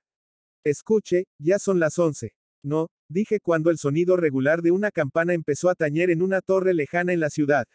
Escuche, 0.65 1.27
ya 1.39 1.59
son 1.59 1.79
las 1.79 1.97
once. 1.97 2.33
No, 2.63 2.89
dije 3.09 3.39
cuando 3.39 3.69
el 3.69 3.77
sonido 3.77 4.15
regular 4.15 4.61
de 4.61 4.71
una 4.71 4.89
campana 4.89 5.33
empezó 5.33 5.69
a 5.69 5.75
tañer 5.75 6.09
en 6.09 6.21
una 6.21 6.41
torre 6.41 6.73
lejana 6.73 7.13
en 7.13 7.19
la 7.19 7.29
ciudad. 7.29 7.67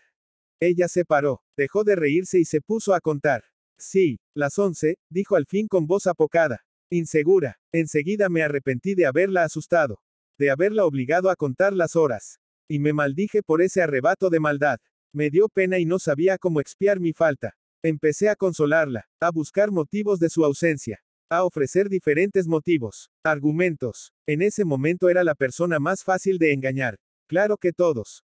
Ella 0.60 0.88
se 0.88 1.04
paró, 1.04 1.42
dejó 1.56 1.84
de 1.84 1.94
reírse 1.94 2.38
y 2.38 2.44
se 2.44 2.60
puso 2.60 2.94
a 2.94 3.00
contar. 3.00 3.44
Sí, 3.78 4.18
las 4.34 4.58
once, 4.58 4.98
dijo 5.08 5.36
al 5.36 5.46
fin 5.46 5.68
con 5.68 5.86
voz 5.86 6.06
apocada. 6.06 6.64
Insegura. 6.90 7.58
Enseguida 7.72 8.28
me 8.28 8.42
arrepentí 8.42 8.94
de 8.94 9.06
haberla 9.06 9.44
asustado. 9.44 10.00
De 10.38 10.50
haberla 10.50 10.84
obligado 10.84 11.30
a 11.30 11.36
contar 11.36 11.74
las 11.74 11.94
horas. 11.94 12.40
Y 12.66 12.78
me 12.78 12.92
maldije 12.92 13.42
por 13.42 13.62
ese 13.62 13.82
arrebato 13.82 14.30
de 14.30 14.40
maldad. 14.40 14.78
Me 15.12 15.30
dio 15.30 15.48
pena 15.48 15.78
y 15.78 15.84
no 15.84 15.98
sabía 15.98 16.38
cómo 16.38 16.60
expiar 16.60 16.98
mi 16.98 17.12
falta. 17.12 17.56
Empecé 17.82 18.28
a 18.28 18.36
consolarla, 18.36 19.08
a 19.20 19.30
buscar 19.30 19.70
motivos 19.70 20.18
de 20.18 20.30
su 20.30 20.44
ausencia, 20.44 21.00
a 21.30 21.44
ofrecer 21.44 21.88
diferentes 21.88 22.46
motivos, 22.46 23.10
argumentos. 23.22 24.12
En 24.26 24.42
ese 24.42 24.64
momento 24.64 25.08
era 25.08 25.24
la 25.24 25.34
persona 25.34 25.78
más 25.78 26.02
fácil 26.02 26.38
de 26.38 26.52
engañar. 26.52 26.98
Claro 27.28 27.58
que 27.58 27.72
todos. 27.72 28.24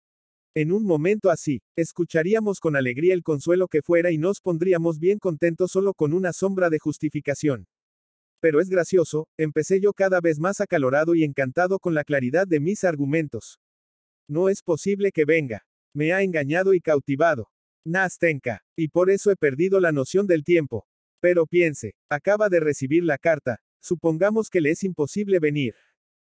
En 0.55 0.71
un 0.71 0.85
momento 0.85 1.29
así, 1.29 1.61
escucharíamos 1.75 2.61
con 2.61 2.77
alegría 2.77 3.13
el 3.13 3.23
consuelo 3.23 3.67
que 3.67 3.81
fuera 3.81 4.11
y 4.11 4.17
nos 4.17 4.39
pondríamos 4.39 4.99
bien 4.99 5.19
contentos 5.19 5.71
solo 5.71 5.93
con 5.93 6.13
una 6.13 6.31
sombra 6.31 6.69
de 6.69 6.79
justificación. 6.79 7.67
Pero 8.39 8.61
es 8.61 8.69
gracioso, 8.69 9.27
empecé 9.37 9.81
yo 9.81 9.91
cada 9.91 10.21
vez 10.21 10.39
más 10.39 10.61
acalorado 10.61 11.15
y 11.15 11.25
encantado 11.25 11.79
con 11.79 11.93
la 11.93 12.05
claridad 12.05 12.47
de 12.47 12.61
mis 12.61 12.85
argumentos. 12.85 13.59
No 14.29 14.47
es 14.47 14.61
posible 14.63 15.11
que 15.11 15.25
venga. 15.25 15.65
Me 15.93 16.13
ha 16.13 16.21
engañado 16.21 16.73
y 16.73 16.79
cautivado. 16.79 17.49
Nastenka. 17.85 18.63
Y 18.77 18.87
por 18.87 19.09
eso 19.09 19.31
he 19.31 19.35
perdido 19.35 19.79
la 19.79 19.91
noción 19.91 20.25
del 20.25 20.43
tiempo. 20.43 20.87
Pero 21.25 21.47
piense, 21.47 21.95
acaba 22.07 22.49
de 22.49 22.59
recibir 22.59 23.03
la 23.03 23.17
carta. 23.17 23.59
Supongamos 23.81 24.47
que 24.47 24.61
le 24.61 24.69
es 24.69 24.83
imposible 24.83 25.39
venir. 25.39 25.73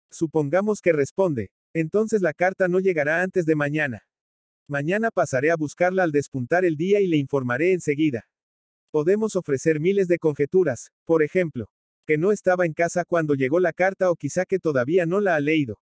Supongamos 0.09 0.81
que 0.81 0.93
responde. 0.93 1.51
Entonces 1.73 2.23
la 2.23 2.33
carta 2.33 2.69
no 2.69 2.79
llegará 2.79 3.21
antes 3.21 3.45
de 3.45 3.57
mañana. 3.57 4.05
Mañana 4.69 5.11
pasaré 5.11 5.51
a 5.51 5.57
buscarla 5.57 6.05
al 6.05 6.12
despuntar 6.12 6.65
el 6.65 6.77
día 6.77 7.01
y 7.01 7.09
le 7.09 7.16
informaré 7.16 7.73
enseguida. 7.73 8.29
Podemos 8.93 9.35
ofrecer 9.35 9.81
miles 9.81 10.07
de 10.07 10.21
conjeturas, 10.21 10.93
por 11.05 11.25
ejemplo, 11.25 11.69
que 12.07 12.16
no 12.16 12.31
estaba 12.31 12.65
en 12.65 12.73
casa 12.73 13.05
cuando 13.05 13.35
llegó 13.35 13.59
la 13.59 13.73
carta 13.73 14.12
o 14.12 14.15
quizá 14.15 14.45
que 14.45 14.61
todavía 14.61 15.07
no 15.07 15.21
la 15.21 15.35
ha 15.35 15.41
leído. 15.41 15.81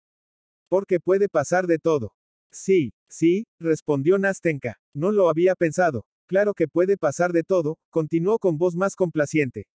Porque 0.71 1.01
puede 1.01 1.29
pasar 1.29 1.67
de 1.67 1.79
todo. 1.79 2.15
Sí, 2.51 2.95
sí, 3.11 3.45
respondió 3.61 4.17
Nastenka, 4.17 4.81
no 4.95 5.13
lo 5.13 5.29
había 5.29 5.55
pensado. 5.55 6.07
Claro 6.33 6.55
que 6.55 6.67
puede 6.67 6.97
pasar 6.97 7.31
de 7.31 7.43
todo, 7.43 7.77
continuó 7.91 8.39
con 8.39 8.57
voz 8.57 8.75
más 8.75 8.97
complaciente. 8.97 9.67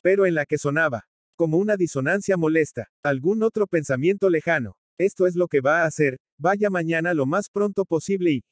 Pero 0.00 0.24
en 0.24 0.34
la 0.34 0.46
que 0.46 0.56
sonaba, 0.56 1.04
como 1.36 1.58
una 1.58 1.76
disonancia 1.76 2.38
molesta, 2.38 2.88
algún 3.02 3.42
otro 3.42 3.66
pensamiento 3.66 4.30
lejano. 4.30 4.78
Esto 4.98 5.26
es 5.26 5.36
lo 5.36 5.46
que 5.46 5.60
va 5.60 5.82
a 5.82 5.84
hacer, 5.84 6.18
vaya 6.38 6.70
mañana 6.70 7.12
lo 7.12 7.26
más 7.26 7.50
pronto 7.50 7.84
posible 7.84 8.30
y... 8.30 8.44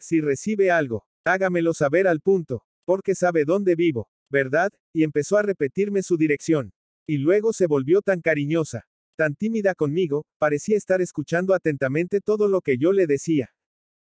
Si 0.00 0.20
recibe 0.20 0.72
algo, 0.72 1.04
hágamelo 1.24 1.74
saber 1.74 2.08
al 2.08 2.18
punto, 2.18 2.64
porque 2.84 3.14
sabe 3.14 3.44
dónde 3.44 3.76
vivo, 3.76 4.10
¿verdad? 4.28 4.72
Y 4.92 5.04
empezó 5.04 5.38
a 5.38 5.42
repetirme 5.42 6.02
su 6.02 6.16
dirección. 6.16 6.72
Y 7.06 7.18
luego 7.18 7.52
se 7.52 7.68
volvió 7.68 8.02
tan 8.02 8.20
cariñosa, 8.20 8.88
tan 9.16 9.36
tímida 9.36 9.76
conmigo, 9.76 10.26
parecía 10.38 10.76
estar 10.76 11.00
escuchando 11.00 11.54
atentamente 11.54 12.20
todo 12.20 12.48
lo 12.48 12.60
que 12.62 12.78
yo 12.78 12.92
le 12.92 13.06
decía. 13.06 13.52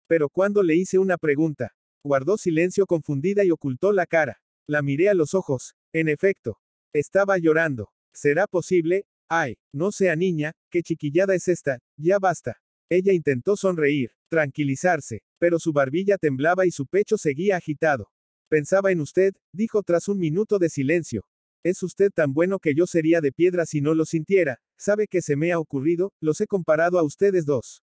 Pero 0.07 0.29
cuando 0.29 0.63
le 0.63 0.75
hice 0.75 0.97
una 0.97 1.19
pregunta, 1.19 1.75
guardó 2.03 2.37
silencio 2.37 2.85
confundida 2.85 3.43
y 3.43 3.51
ocultó 3.51 3.91
la 3.91 4.05
cara. 4.05 4.41
La 4.67 4.81
miré 4.81 5.09
a 5.09 5.13
los 5.13 5.33
ojos. 5.33 5.75
En 5.93 6.07
efecto, 6.07 6.57
estaba 6.93 7.37
llorando. 7.37 7.89
¿Será 8.13 8.47
posible? 8.47 9.05
Ay, 9.29 9.57
no 9.73 9.91
sea 9.91 10.15
niña, 10.15 10.53
qué 10.69 10.83
chiquillada 10.83 11.35
es 11.35 11.47
esta, 11.47 11.79
ya 11.97 12.19
basta. 12.19 12.61
Ella 12.89 13.13
intentó 13.13 13.55
sonreír, 13.55 14.11
tranquilizarse, 14.29 15.23
pero 15.39 15.59
su 15.59 15.71
barbilla 15.71 16.17
temblaba 16.17 16.65
y 16.65 16.71
su 16.71 16.85
pecho 16.85 17.17
seguía 17.17 17.55
agitado. 17.55 18.11
Pensaba 18.49 18.91
en 18.91 18.99
usted, 18.99 19.33
dijo 19.53 19.81
tras 19.83 20.09
un 20.09 20.19
minuto 20.19 20.59
de 20.59 20.69
silencio. 20.69 21.25
Es 21.63 21.83
usted 21.83 22.09
tan 22.13 22.33
bueno 22.33 22.59
que 22.59 22.73
yo 22.75 22.87
sería 22.87 23.21
de 23.21 23.31
piedra 23.31 23.65
si 23.65 23.79
no 23.79 23.93
lo 23.93 24.03
sintiera, 24.03 24.59
sabe 24.77 25.07
que 25.07 25.21
se 25.21 25.37
me 25.37 25.53
ha 25.53 25.59
ocurrido, 25.59 26.11
los 26.19 26.41
he 26.41 26.47
comparado 26.47 26.99
a 26.99 27.03
ustedes 27.03 27.45
dos. 27.45 27.83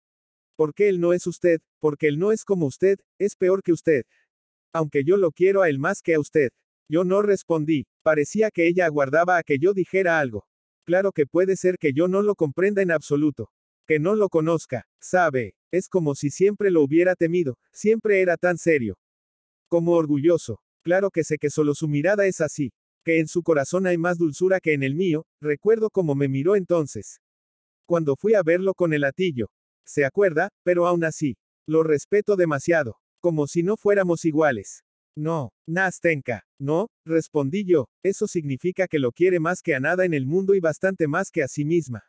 Porque 0.59 0.89
él 0.89 0.99
no 0.99 1.13
es 1.13 1.25
usted, 1.25 1.61
porque 1.79 2.09
él 2.09 2.19
no 2.19 2.33
es 2.33 2.43
como 2.43 2.65
usted, 2.65 2.99
es 3.17 3.37
peor 3.37 3.63
que 3.63 3.71
usted. 3.71 4.03
Aunque 4.73 5.05
yo 5.05 5.15
lo 5.15 5.31
quiero 5.31 5.61
a 5.61 5.69
él 5.69 5.79
más 5.79 6.01
que 6.01 6.15
a 6.15 6.19
usted. 6.19 6.49
Yo 6.89 7.05
no 7.05 7.21
respondí, 7.21 7.87
parecía 8.03 8.51
que 8.51 8.67
ella 8.67 8.85
aguardaba 8.85 9.37
a 9.37 9.43
que 9.43 9.57
yo 9.57 9.73
dijera 9.73 10.19
algo. 10.19 10.45
Claro 10.85 11.13
que 11.13 11.25
puede 11.25 11.55
ser 11.55 11.77
que 11.77 11.93
yo 11.93 12.09
no 12.09 12.21
lo 12.23 12.35
comprenda 12.35 12.81
en 12.81 12.91
absoluto. 12.91 13.49
Que 13.87 13.99
no 13.99 14.15
lo 14.15 14.27
conozca, 14.27 14.85
sabe, 14.99 15.55
es 15.71 15.87
como 15.87 16.13
si 16.13 16.29
siempre 16.29 16.71
lo 16.71 16.81
hubiera 16.81 17.15
temido, 17.15 17.57
siempre 17.71 18.19
era 18.19 18.35
tan 18.35 18.57
serio. 18.57 18.97
Como 19.69 19.93
orgulloso. 19.93 20.59
Claro 20.83 21.09
que 21.09 21.23
sé 21.23 21.37
que 21.37 21.49
solo 21.49 21.73
su 21.73 21.87
mirada 21.87 22.25
es 22.25 22.41
así. 22.41 22.73
Que 23.05 23.19
en 23.19 23.27
su 23.27 23.43
corazón 23.43 23.87
hay 23.87 23.97
más 23.97 24.17
dulzura 24.17 24.59
que 24.59 24.73
en 24.73 24.83
el 24.83 24.93
mío, 24.93 25.25
recuerdo 25.39 25.89
cómo 25.89 26.15
me 26.15 26.27
miró 26.27 26.57
entonces. 26.57 27.21
Cuando 27.85 28.17
fui 28.17 28.33
a 28.33 28.43
verlo 28.43 28.73
con 28.73 28.91
el 28.91 29.05
atillo. 29.05 29.47
Se 29.85 30.05
acuerda, 30.05 30.49
pero 30.63 30.87
aún 30.87 31.03
así. 31.03 31.37
Lo 31.67 31.83
respeto 31.83 32.35
demasiado. 32.35 32.97
Como 33.21 33.47
si 33.47 33.63
no 33.63 33.77
fuéramos 33.77 34.25
iguales. 34.25 34.83
No, 35.15 35.51
Nastenka, 35.67 36.45
no, 36.59 36.87
respondí 37.05 37.65
yo, 37.65 37.89
eso 38.03 38.25
significa 38.25 38.87
que 38.87 38.99
lo 38.99 39.11
quiere 39.11 39.41
más 39.41 39.61
que 39.61 39.75
a 39.75 39.79
nada 39.81 40.05
en 40.05 40.13
el 40.13 40.25
mundo 40.25 40.55
y 40.55 40.61
bastante 40.61 41.07
más 41.07 41.29
que 41.29 41.43
a 41.43 41.47
sí 41.49 41.65
misma. 41.65 42.03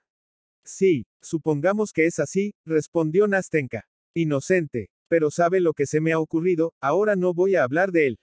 Sí, 0.64 1.06
supongamos 1.20 1.92
que 1.92 2.06
es 2.06 2.20
así, 2.20 2.52
respondió 2.64 3.26
Nastenka. 3.26 3.84
Inocente, 4.14 4.90
pero 5.08 5.30
sabe 5.30 5.60
lo 5.60 5.72
que 5.72 5.86
se 5.86 6.00
me 6.00 6.12
ha 6.12 6.20
ocurrido, 6.20 6.72
ahora 6.80 7.16
no 7.16 7.34
voy 7.34 7.56
a 7.56 7.64
hablar 7.64 7.90
de 7.90 8.06
él. 8.06 8.18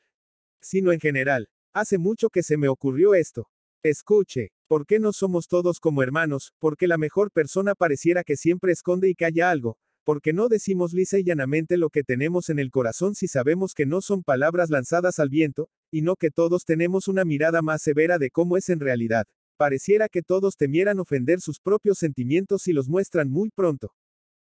Sino 0.61 0.93
en 0.93 0.99
general. 0.99 1.49
Hace 1.73 1.97
mucho 1.97 2.29
que 2.29 2.43
se 2.43 2.55
me 2.55 2.69
ocurrió 2.69 3.13
esto. 3.13 3.49
Escuche, 3.83 4.51
¿por 4.67 4.85
qué 4.85 4.99
no 4.99 5.13
somos 5.13 5.47
todos 5.47 5.79
como 5.79 6.01
hermanos? 6.01 6.53
Porque 6.59 6.87
la 6.87 6.97
mejor 6.97 7.31
persona 7.31 7.75
pareciera 7.75 8.23
que 8.23 8.35
siempre 8.35 8.71
esconde 8.71 9.09
y 9.09 9.15
calla 9.15 9.51
algo. 9.51 9.77
Porque 10.03 10.33
no 10.33 10.47
decimos 10.47 10.93
lisa 10.93 11.19
y 11.19 11.23
llanamente 11.23 11.77
lo 11.77 11.89
que 11.89 12.03
tenemos 12.03 12.49
en 12.49 12.59
el 12.59 12.71
corazón 12.71 13.13
si 13.13 13.27
sabemos 13.27 13.73
que 13.73 13.85
no 13.85 14.01
son 14.01 14.23
palabras 14.23 14.69
lanzadas 14.69 15.19
al 15.19 15.29
viento, 15.29 15.69
y 15.91 16.01
no 16.01 16.15
que 16.15 16.31
todos 16.31 16.63
tenemos 16.65 17.07
una 17.07 17.25
mirada 17.25 17.61
más 17.61 17.81
severa 17.81 18.17
de 18.17 18.31
cómo 18.31 18.57
es 18.57 18.69
en 18.69 18.79
realidad. 18.79 19.25
Pareciera 19.57 20.07
que 20.07 20.21
todos 20.21 20.55
temieran 20.55 20.99
ofender 20.99 21.39
sus 21.39 21.59
propios 21.59 21.97
sentimientos 21.97 22.67
y 22.67 22.73
los 22.73 22.87
muestran 22.87 23.29
muy 23.29 23.49
pronto. 23.49 23.93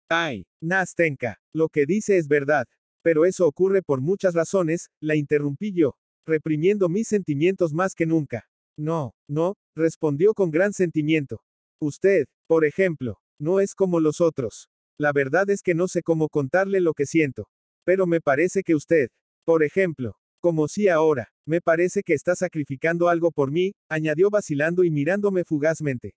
Ay, 0.10 0.46
Nastenka, 0.62 1.40
lo 1.54 1.70
que 1.70 1.86
dice 1.86 2.18
es 2.18 2.28
verdad. 2.28 2.68
Pero 3.02 3.26
eso 3.26 3.48
ocurre 3.48 3.82
por 3.82 4.02
muchas 4.02 4.34
razones, 4.34 4.90
la 5.00 5.16
interrumpí 5.16 5.72
yo, 5.72 5.96
reprimiendo 6.26 6.90
mis 6.90 7.08
sentimientos 7.08 7.74
más 7.74 7.96
que 7.96 8.06
nunca. 8.06 8.49
No, 8.80 9.14
no, 9.28 9.56
respondió 9.76 10.34
con 10.34 10.52
gran 10.52 10.72
sentimiento. 10.72 11.42
Usted, 11.82 12.28
por 12.48 12.64
ejemplo, 12.64 13.20
no 13.38 13.60
es 13.60 13.76
como 13.76 14.00
los 14.00 14.22
otros. 14.22 14.70
La 14.98 15.12
verdad 15.12 15.50
es 15.50 15.62
que 15.62 15.76
no 15.76 15.90
sé 15.90 16.02
cómo 16.02 16.30
contarle 16.30 16.80
lo 16.80 16.94
que 16.94 17.06
siento. 17.06 17.50
Pero 17.84 18.08
me 18.08 18.22
parece 18.22 18.64
que 18.64 18.76
usted, 18.76 19.10
por 19.44 19.64
ejemplo, 19.64 20.16
como 20.40 20.70
si 20.70 20.88
ahora, 20.88 21.28
me 21.46 21.60
parece 21.60 22.04
que 22.04 22.14
está 22.14 22.36
sacrificando 22.36 23.10
algo 23.10 23.32
por 23.32 23.52
mí, 23.52 23.74
añadió 23.90 24.30
vacilando 24.30 24.86
y 24.86 24.92
mirándome 24.92 25.44
fugazmente. 25.44 26.16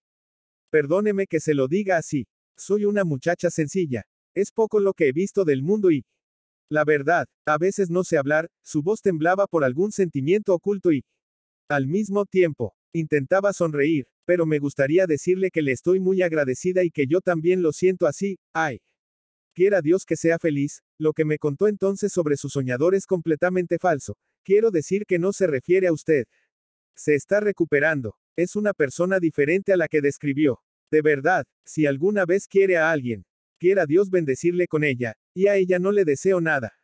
Perdóneme 0.70 1.26
que 1.26 1.40
se 1.40 1.54
lo 1.54 1.66
diga 1.66 1.96
así, 1.96 2.28
soy 2.56 2.84
una 2.84 3.02
muchacha 3.02 3.50
sencilla. 3.50 4.04
Es 4.34 4.52
poco 4.52 4.78
lo 4.78 4.94
que 4.94 5.08
he 5.08 5.12
visto 5.12 5.44
del 5.44 5.64
mundo 5.64 5.90
y... 5.90 6.04
La 6.70 6.84
verdad, 6.84 7.26
a 7.44 7.58
veces 7.58 7.90
no 7.90 8.04
sé 8.04 8.18
hablar, 8.18 8.48
su 8.62 8.82
voz 8.82 9.02
temblaba 9.02 9.48
por 9.48 9.64
algún 9.64 9.90
sentimiento 9.90 10.54
oculto 10.54 10.92
y... 10.92 11.04
Al 11.72 11.86
mismo 11.86 12.26
tiempo, 12.26 12.76
intentaba 12.92 13.54
sonreír, 13.54 14.06
pero 14.26 14.44
me 14.44 14.58
gustaría 14.58 15.06
decirle 15.06 15.50
que 15.50 15.62
le 15.62 15.72
estoy 15.72 16.00
muy 16.00 16.20
agradecida 16.20 16.84
y 16.84 16.90
que 16.90 17.06
yo 17.06 17.22
también 17.22 17.62
lo 17.62 17.72
siento 17.72 18.06
así, 18.06 18.38
ay. 18.52 18.82
Quiera 19.54 19.80
Dios 19.80 20.04
que 20.04 20.18
sea 20.18 20.38
feliz, 20.38 20.82
lo 20.98 21.14
que 21.14 21.24
me 21.24 21.38
contó 21.38 21.68
entonces 21.68 22.12
sobre 22.12 22.36
su 22.36 22.50
soñador 22.50 22.94
es 22.94 23.06
completamente 23.06 23.78
falso. 23.78 24.18
Quiero 24.44 24.70
decir 24.70 25.06
que 25.06 25.18
no 25.18 25.32
se 25.32 25.46
refiere 25.46 25.86
a 25.86 25.94
usted. 25.94 26.26
Se 26.94 27.14
está 27.14 27.40
recuperando. 27.40 28.18
Es 28.36 28.54
una 28.54 28.74
persona 28.74 29.18
diferente 29.18 29.72
a 29.72 29.78
la 29.78 29.88
que 29.88 30.02
describió. 30.02 30.60
De 30.90 31.00
verdad, 31.00 31.46
si 31.64 31.86
alguna 31.86 32.26
vez 32.26 32.48
quiere 32.48 32.76
a 32.76 32.90
alguien, 32.90 33.24
quiera 33.58 33.86
Dios 33.86 34.10
bendecirle 34.10 34.68
con 34.68 34.84
ella, 34.84 35.14
y 35.32 35.46
a 35.46 35.56
ella 35.56 35.78
no 35.78 35.90
le 35.90 36.04
deseo 36.04 36.42
nada. 36.42 36.74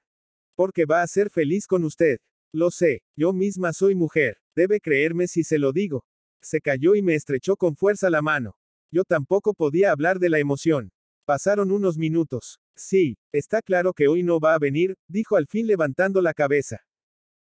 Porque 0.56 0.86
va 0.86 1.02
a 1.02 1.06
ser 1.06 1.28
feliz 1.28 1.66
con 1.66 1.85
usted. 1.85 2.20
Lo 2.53 2.70
sé, 2.70 3.03
yo 3.16 3.33
misma 3.33 3.73
soy 3.73 3.95
mujer, 3.95 4.39
debe 4.55 4.81
creerme 4.81 5.29
si 5.29 5.45
se 5.45 5.59
lo 5.59 5.73
digo. 5.73 6.05
Se 6.41 6.61
cayó 6.61 6.95
y 6.95 7.03
me 7.03 7.15
estrechó 7.15 7.57
con 7.57 7.77
fuerza 7.77 8.11
la 8.11 8.23
mano. 8.23 8.57
Yo 8.91 9.05
tampoco 9.05 9.53
podía 9.55 9.93
hablar 9.93 10.19
de 10.19 10.31
la 10.31 10.39
emoción. 10.39 10.93
Pasaron 11.27 11.70
unos 11.73 11.99
minutos. 11.99 12.59
Sí, 12.75 13.19
está 13.33 13.61
claro 13.61 13.93
que 13.93 14.09
hoy 14.09 14.23
no 14.23 14.41
va 14.41 14.55
a 14.55 14.59
venir, 14.59 14.97
dijo 15.09 15.37
al 15.37 15.47
fin 15.47 15.66
levantando 15.66 16.23
la 16.23 16.33
cabeza. 16.33 16.87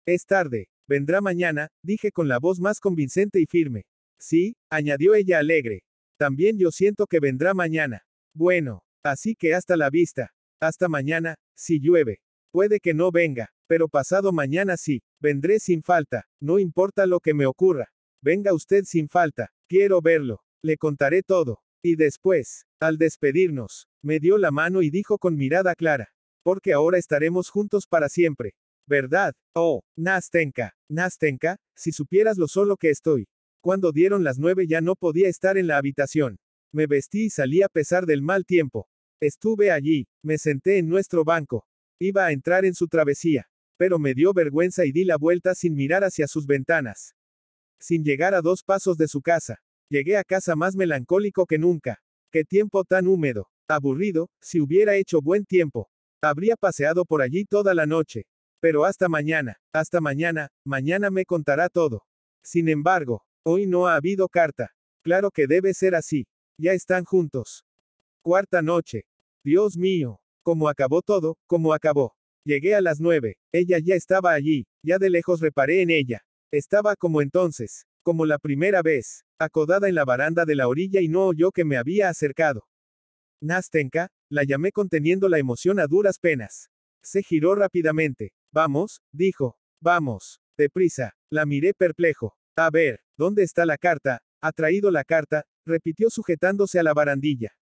Es 0.06 0.24
tarde, 0.24 0.68
vendrá 0.86 1.20
mañana, 1.20 1.68
dije 1.82 2.12
con 2.12 2.28
la 2.28 2.38
voz 2.38 2.60
más 2.60 2.78
convincente 2.78 3.40
y 3.40 3.46
firme. 3.46 3.86
Sí, 4.20 4.56
añadió 4.70 5.14
ella 5.14 5.40
alegre. 5.40 5.82
También 6.16 6.58
yo 6.58 6.70
siento 6.70 7.08
que 7.08 7.18
vendrá 7.18 7.54
mañana. 7.54 8.04
Bueno, 8.34 8.84
así 9.02 9.34
que 9.34 9.54
hasta 9.54 9.76
la 9.76 9.90
vista. 9.90 10.32
Hasta 10.60 10.88
mañana, 10.88 11.34
si 11.56 11.80
llueve. 11.80 12.20
Puede 12.52 12.80
que 12.80 12.92
no 12.92 13.10
venga, 13.10 13.50
pero 13.66 13.88
pasado 13.88 14.30
mañana 14.30 14.76
sí, 14.76 15.02
vendré 15.20 15.58
sin 15.58 15.82
falta, 15.82 16.28
no 16.38 16.58
importa 16.58 17.06
lo 17.06 17.18
que 17.18 17.32
me 17.32 17.46
ocurra. 17.46 17.90
Venga 18.22 18.52
usted 18.52 18.84
sin 18.84 19.08
falta, 19.08 19.50
quiero 19.66 20.02
verlo, 20.02 20.42
le 20.62 20.76
contaré 20.76 21.22
todo. 21.22 21.62
Y 21.82 21.96
después, 21.96 22.66
al 22.78 22.98
despedirnos, 22.98 23.88
me 24.02 24.20
dio 24.20 24.36
la 24.36 24.50
mano 24.50 24.82
y 24.82 24.90
dijo 24.90 25.16
con 25.16 25.34
mirada 25.34 25.74
clara, 25.74 26.12
porque 26.42 26.74
ahora 26.74 26.98
estaremos 26.98 27.48
juntos 27.48 27.86
para 27.88 28.10
siempre. 28.10 28.54
¿Verdad? 28.86 29.34
Oh, 29.54 29.80
Nastenka, 29.96 30.74
Nastenka, 30.90 31.56
si 31.74 31.90
supieras 31.90 32.36
lo 32.36 32.48
solo 32.48 32.76
que 32.76 32.90
estoy. 32.90 33.28
Cuando 33.62 33.92
dieron 33.92 34.24
las 34.24 34.38
nueve 34.38 34.66
ya 34.66 34.82
no 34.82 34.94
podía 34.94 35.28
estar 35.28 35.56
en 35.56 35.68
la 35.68 35.78
habitación. 35.78 36.38
Me 36.70 36.86
vestí 36.86 37.26
y 37.26 37.30
salí 37.30 37.62
a 37.62 37.68
pesar 37.70 38.04
del 38.04 38.20
mal 38.20 38.44
tiempo. 38.44 38.88
Estuve 39.20 39.70
allí, 39.70 40.06
me 40.22 40.36
senté 40.36 40.76
en 40.76 40.88
nuestro 40.88 41.24
banco. 41.24 41.66
Iba 42.02 42.26
a 42.26 42.32
entrar 42.32 42.64
en 42.64 42.74
su 42.74 42.88
travesía. 42.88 43.48
Pero 43.76 43.98
me 43.98 44.14
dio 44.14 44.32
vergüenza 44.32 44.84
y 44.84 44.92
di 44.92 45.04
la 45.04 45.16
vuelta 45.16 45.54
sin 45.54 45.74
mirar 45.74 46.02
hacia 46.04 46.26
sus 46.26 46.46
ventanas. 46.46 47.14
Sin 47.78 48.04
llegar 48.04 48.34
a 48.34 48.42
dos 48.42 48.62
pasos 48.62 48.96
de 48.96 49.08
su 49.08 49.22
casa. 49.22 49.62
Llegué 49.88 50.16
a 50.16 50.24
casa 50.24 50.56
más 50.56 50.74
melancólico 50.74 51.46
que 51.46 51.58
nunca. 51.58 52.02
Qué 52.30 52.44
tiempo 52.44 52.84
tan 52.84 53.06
húmedo. 53.06 53.48
Aburrido, 53.68 54.30
si 54.40 54.60
hubiera 54.60 54.96
hecho 54.96 55.20
buen 55.20 55.44
tiempo. 55.44 55.90
Habría 56.22 56.56
paseado 56.56 57.04
por 57.04 57.22
allí 57.22 57.44
toda 57.44 57.74
la 57.74 57.86
noche. 57.86 58.26
Pero 58.60 58.84
hasta 58.84 59.08
mañana, 59.08 59.58
hasta 59.72 60.00
mañana, 60.00 60.48
mañana 60.64 61.10
me 61.10 61.24
contará 61.24 61.68
todo. 61.68 62.04
Sin 62.42 62.68
embargo, 62.68 63.22
Hoy 63.44 63.66
no 63.66 63.88
ha 63.88 63.96
habido 63.96 64.28
carta. 64.28 64.72
Claro 65.02 65.32
que 65.32 65.48
debe 65.48 65.74
ser 65.74 65.96
así. 65.96 66.28
Ya 66.56 66.74
están 66.74 67.04
juntos. 67.04 67.64
Cuarta 68.22 68.62
noche. 68.62 69.06
Dios 69.42 69.76
mío. 69.76 70.21
¿Cómo 70.42 70.68
acabó 70.68 71.02
todo? 71.02 71.36
¿Cómo 71.46 71.72
acabó? 71.72 72.14
Llegué 72.44 72.74
a 72.74 72.80
las 72.80 73.00
nueve. 73.00 73.36
Ella 73.52 73.78
ya 73.78 73.94
estaba 73.94 74.32
allí. 74.32 74.66
Ya 74.84 74.98
de 74.98 75.08
lejos 75.08 75.40
reparé 75.40 75.82
en 75.82 75.90
ella. 75.90 76.24
Estaba 76.50 76.96
como 76.96 77.22
entonces. 77.22 77.86
Como 78.02 78.26
la 78.26 78.38
primera 78.38 78.82
vez. 78.82 79.24
Acodada 79.38 79.88
en 79.88 79.94
la 79.94 80.04
baranda 80.04 80.44
de 80.44 80.56
la 80.56 80.66
orilla 80.66 81.00
y 81.00 81.08
no 81.08 81.26
oyó 81.26 81.52
que 81.52 81.64
me 81.64 81.76
había 81.76 82.08
acercado. 82.08 82.66
Nastenka, 83.40 84.08
la 84.28 84.42
llamé 84.42 84.72
conteniendo 84.72 85.28
la 85.28 85.38
emoción 85.38 85.78
a 85.78 85.86
duras 85.86 86.18
penas. 86.18 86.70
Se 87.02 87.22
giró 87.22 87.54
rápidamente. 87.54 88.32
Vamos, 88.52 89.00
dijo. 89.12 89.56
Vamos. 89.80 90.40
Deprisa. 90.58 91.14
La 91.30 91.46
miré 91.46 91.72
perplejo. 91.74 92.36
A 92.56 92.70
ver, 92.70 93.00
¿dónde 93.16 93.44
está 93.44 93.64
la 93.64 93.78
carta? 93.78 94.20
¿Ha 94.40 94.52
traído 94.52 94.90
la 94.90 95.04
carta? 95.04 95.44
repitió 95.64 96.10
sujetándose 96.10 96.80
a 96.80 96.82
la 96.82 96.92
barandilla. 96.92 97.52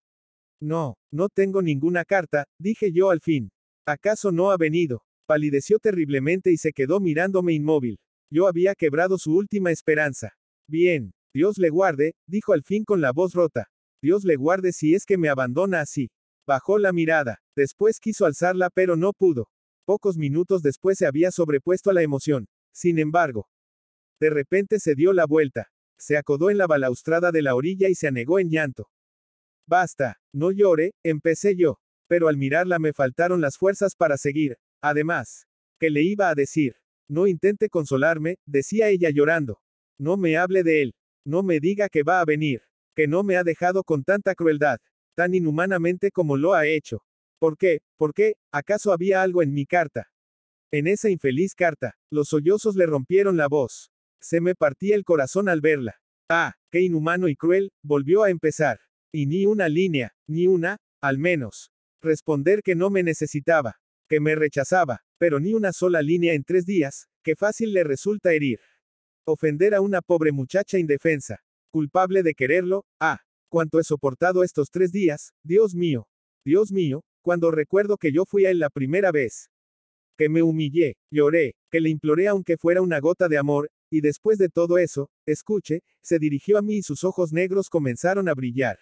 No, 0.60 0.96
no 1.10 1.28
tengo 1.28 1.62
ninguna 1.62 2.04
carta, 2.04 2.44
dije 2.58 2.92
yo 2.92 3.10
al 3.10 3.20
fin. 3.20 3.50
¿Acaso 3.86 4.30
no 4.30 4.50
ha 4.50 4.56
venido? 4.56 5.02
Palideció 5.26 5.78
terriblemente 5.78 6.52
y 6.52 6.58
se 6.58 6.72
quedó 6.72 7.00
mirándome 7.00 7.54
inmóvil. 7.54 7.98
Yo 8.30 8.46
había 8.46 8.74
quebrado 8.74 9.16
su 9.18 9.34
última 9.34 9.70
esperanza. 9.70 10.36
Bien, 10.68 11.12
Dios 11.32 11.58
le 11.58 11.70
guarde, 11.70 12.14
dijo 12.26 12.52
al 12.52 12.62
fin 12.62 12.84
con 12.84 13.00
la 13.00 13.12
voz 13.12 13.32
rota. 13.32 13.70
Dios 14.02 14.24
le 14.24 14.36
guarde 14.36 14.72
si 14.72 14.94
es 14.94 15.04
que 15.04 15.18
me 15.18 15.28
abandona 15.28 15.80
así. 15.80 16.10
Bajó 16.46 16.78
la 16.78 16.92
mirada. 16.92 17.40
Después 17.56 17.98
quiso 18.00 18.26
alzarla 18.26 18.70
pero 18.70 18.96
no 18.96 19.12
pudo. 19.12 19.48
Pocos 19.84 20.16
minutos 20.16 20.62
después 20.62 20.98
se 20.98 21.06
había 21.06 21.30
sobrepuesto 21.30 21.90
a 21.90 21.94
la 21.94 22.02
emoción. 22.02 22.48
Sin 22.72 22.98
embargo, 22.98 23.48
de 24.20 24.30
repente 24.30 24.78
se 24.78 24.94
dio 24.94 25.12
la 25.12 25.24
vuelta. 25.26 25.68
Se 25.98 26.16
acodó 26.16 26.50
en 26.50 26.58
la 26.58 26.66
balaustrada 26.66 27.32
de 27.32 27.42
la 27.42 27.54
orilla 27.54 27.88
y 27.88 27.94
se 27.94 28.08
anegó 28.08 28.38
en 28.38 28.50
llanto. 28.50 28.90
Basta, 29.66 30.20
no 30.32 30.50
llore, 30.50 30.92
empecé 31.02 31.56
yo. 31.56 31.80
Pero 32.08 32.28
al 32.28 32.36
mirarla 32.36 32.78
me 32.78 32.92
faltaron 32.92 33.40
las 33.40 33.56
fuerzas 33.56 33.94
para 33.94 34.16
seguir. 34.16 34.58
Además, 34.82 35.46
¿qué 35.78 35.90
le 35.90 36.02
iba 36.02 36.28
a 36.28 36.34
decir? 36.34 36.76
No 37.08 37.26
intente 37.26 37.68
consolarme, 37.68 38.38
decía 38.46 38.88
ella 38.88 39.10
llorando. 39.10 39.60
No 39.98 40.16
me 40.16 40.36
hable 40.36 40.62
de 40.62 40.82
él. 40.82 40.94
No 41.24 41.42
me 41.42 41.60
diga 41.60 41.88
que 41.88 42.02
va 42.02 42.20
a 42.20 42.24
venir. 42.24 42.62
Que 42.94 43.06
no 43.06 43.22
me 43.22 43.36
ha 43.36 43.44
dejado 43.44 43.84
con 43.84 44.04
tanta 44.04 44.34
crueldad. 44.34 44.78
Tan 45.14 45.34
inhumanamente 45.34 46.10
como 46.10 46.36
lo 46.36 46.54
ha 46.54 46.66
hecho. 46.66 47.04
¿Por 47.38 47.56
qué? 47.56 47.80
¿Por 47.96 48.14
qué? 48.14 48.34
¿Acaso 48.52 48.92
había 48.92 49.22
algo 49.22 49.42
en 49.42 49.52
mi 49.52 49.66
carta? 49.66 50.10
En 50.72 50.86
esa 50.86 51.10
infeliz 51.10 51.54
carta, 51.54 51.96
los 52.10 52.28
sollozos 52.28 52.76
le 52.76 52.86
rompieron 52.86 53.36
la 53.36 53.48
voz. 53.48 53.90
Se 54.20 54.40
me 54.40 54.54
partía 54.54 54.94
el 54.94 55.04
corazón 55.04 55.48
al 55.48 55.60
verla. 55.60 56.00
Ah, 56.28 56.54
qué 56.70 56.80
inhumano 56.80 57.28
y 57.28 57.34
cruel, 57.34 57.72
volvió 57.82 58.22
a 58.22 58.30
empezar. 58.30 58.78
Y 59.12 59.26
ni 59.26 59.46
una 59.46 59.68
línea, 59.68 60.14
ni 60.28 60.46
una, 60.46 60.78
al 61.00 61.18
menos. 61.18 61.72
Responder 62.00 62.62
que 62.62 62.74
no 62.74 62.90
me 62.90 63.02
necesitaba, 63.02 63.76
que 64.08 64.20
me 64.20 64.34
rechazaba, 64.34 65.00
pero 65.18 65.40
ni 65.40 65.54
una 65.54 65.72
sola 65.72 66.00
línea 66.00 66.34
en 66.34 66.44
tres 66.44 66.64
días, 66.64 67.08
que 67.22 67.36
fácil 67.36 67.72
le 67.72 67.84
resulta 67.84 68.32
herir. 68.32 68.60
Ofender 69.26 69.74
a 69.74 69.80
una 69.80 70.00
pobre 70.00 70.32
muchacha 70.32 70.78
indefensa, 70.78 71.40
culpable 71.70 72.22
de 72.22 72.34
quererlo, 72.34 72.84
ah, 73.00 73.20
cuánto 73.48 73.80
he 73.80 73.84
soportado 73.84 74.44
estos 74.44 74.70
tres 74.70 74.92
días, 74.92 75.32
Dios 75.42 75.74
mío, 75.74 76.06
Dios 76.44 76.72
mío, 76.72 77.04
cuando 77.22 77.50
recuerdo 77.50 77.96
que 77.98 78.12
yo 78.12 78.24
fui 78.24 78.46
a 78.46 78.50
él 78.50 78.58
la 78.60 78.70
primera 78.70 79.12
vez. 79.12 79.50
Que 80.16 80.28
me 80.28 80.42
humillé, 80.42 80.96
lloré, 81.10 81.54
que 81.70 81.80
le 81.80 81.90
imploré 81.90 82.28
aunque 82.28 82.56
fuera 82.56 82.82
una 82.82 83.00
gota 83.00 83.28
de 83.28 83.38
amor, 83.38 83.70
y 83.90 84.00
después 84.00 84.38
de 84.38 84.48
todo 84.48 84.78
eso, 84.78 85.10
escuche, 85.26 85.82
se 86.02 86.18
dirigió 86.18 86.58
a 86.58 86.62
mí 86.62 86.76
y 86.76 86.82
sus 86.82 87.04
ojos 87.04 87.32
negros 87.32 87.68
comenzaron 87.68 88.28
a 88.28 88.34
brillar. 88.34 88.78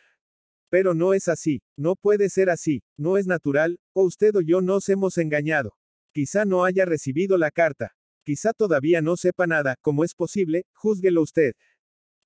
Pero 0.70 0.94
no 0.94 1.14
es 1.14 1.28
así, 1.28 1.62
no 1.76 1.96
puede 1.96 2.28
ser 2.28 2.50
así, 2.50 2.82
no 2.96 3.16
es 3.16 3.26
natural, 3.26 3.78
o 3.94 4.04
usted 4.04 4.36
o 4.36 4.40
yo 4.40 4.60
nos 4.60 4.88
hemos 4.88 5.16
engañado. 5.18 5.76
Quizá 6.12 6.44
no 6.44 6.64
haya 6.64 6.84
recibido 6.84 7.38
la 7.38 7.50
carta. 7.50 7.94
Quizá 8.24 8.52
todavía 8.52 9.00
no 9.00 9.16
sepa 9.16 9.46
nada, 9.46 9.76
como 9.80 10.04
es 10.04 10.14
posible, 10.14 10.66
júzguelo 10.74 11.22
usted. 11.22 11.54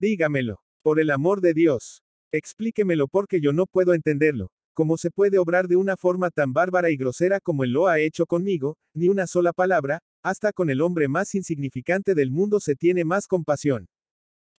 Dígamelo, 0.00 0.60
por 0.82 0.98
el 0.98 1.10
amor 1.10 1.40
de 1.40 1.54
Dios. 1.54 2.02
Explíquemelo 2.32 3.06
porque 3.06 3.40
yo 3.40 3.52
no 3.52 3.66
puedo 3.66 3.94
entenderlo. 3.94 4.50
¿Cómo 4.74 4.96
se 4.96 5.10
puede 5.10 5.38
obrar 5.38 5.68
de 5.68 5.76
una 5.76 5.96
forma 5.96 6.30
tan 6.30 6.52
bárbara 6.52 6.90
y 6.90 6.96
grosera 6.96 7.40
como 7.40 7.62
él 7.62 7.72
lo 7.72 7.88
ha 7.88 8.00
hecho 8.00 8.24
conmigo? 8.26 8.78
Ni 8.94 9.08
una 9.08 9.26
sola 9.26 9.52
palabra, 9.52 10.00
hasta 10.22 10.52
con 10.52 10.70
el 10.70 10.80
hombre 10.80 11.08
más 11.08 11.34
insignificante 11.34 12.14
del 12.14 12.30
mundo 12.30 12.58
se 12.58 12.74
tiene 12.74 13.04
más 13.04 13.26
compasión. 13.26 13.86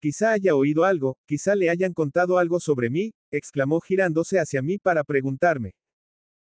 Quizá 0.04 0.34
haya 0.34 0.54
oído 0.54 0.84
algo, 0.84 1.16
quizá 1.26 1.56
le 1.56 1.70
hayan 1.70 1.94
contado 1.94 2.38
algo 2.38 2.60
sobre 2.60 2.90
mí, 2.90 3.14
exclamó 3.32 3.80
girándose 3.80 4.38
hacia 4.38 4.62
mí 4.62 4.78
para 4.78 5.06
preguntarme. 5.06 5.76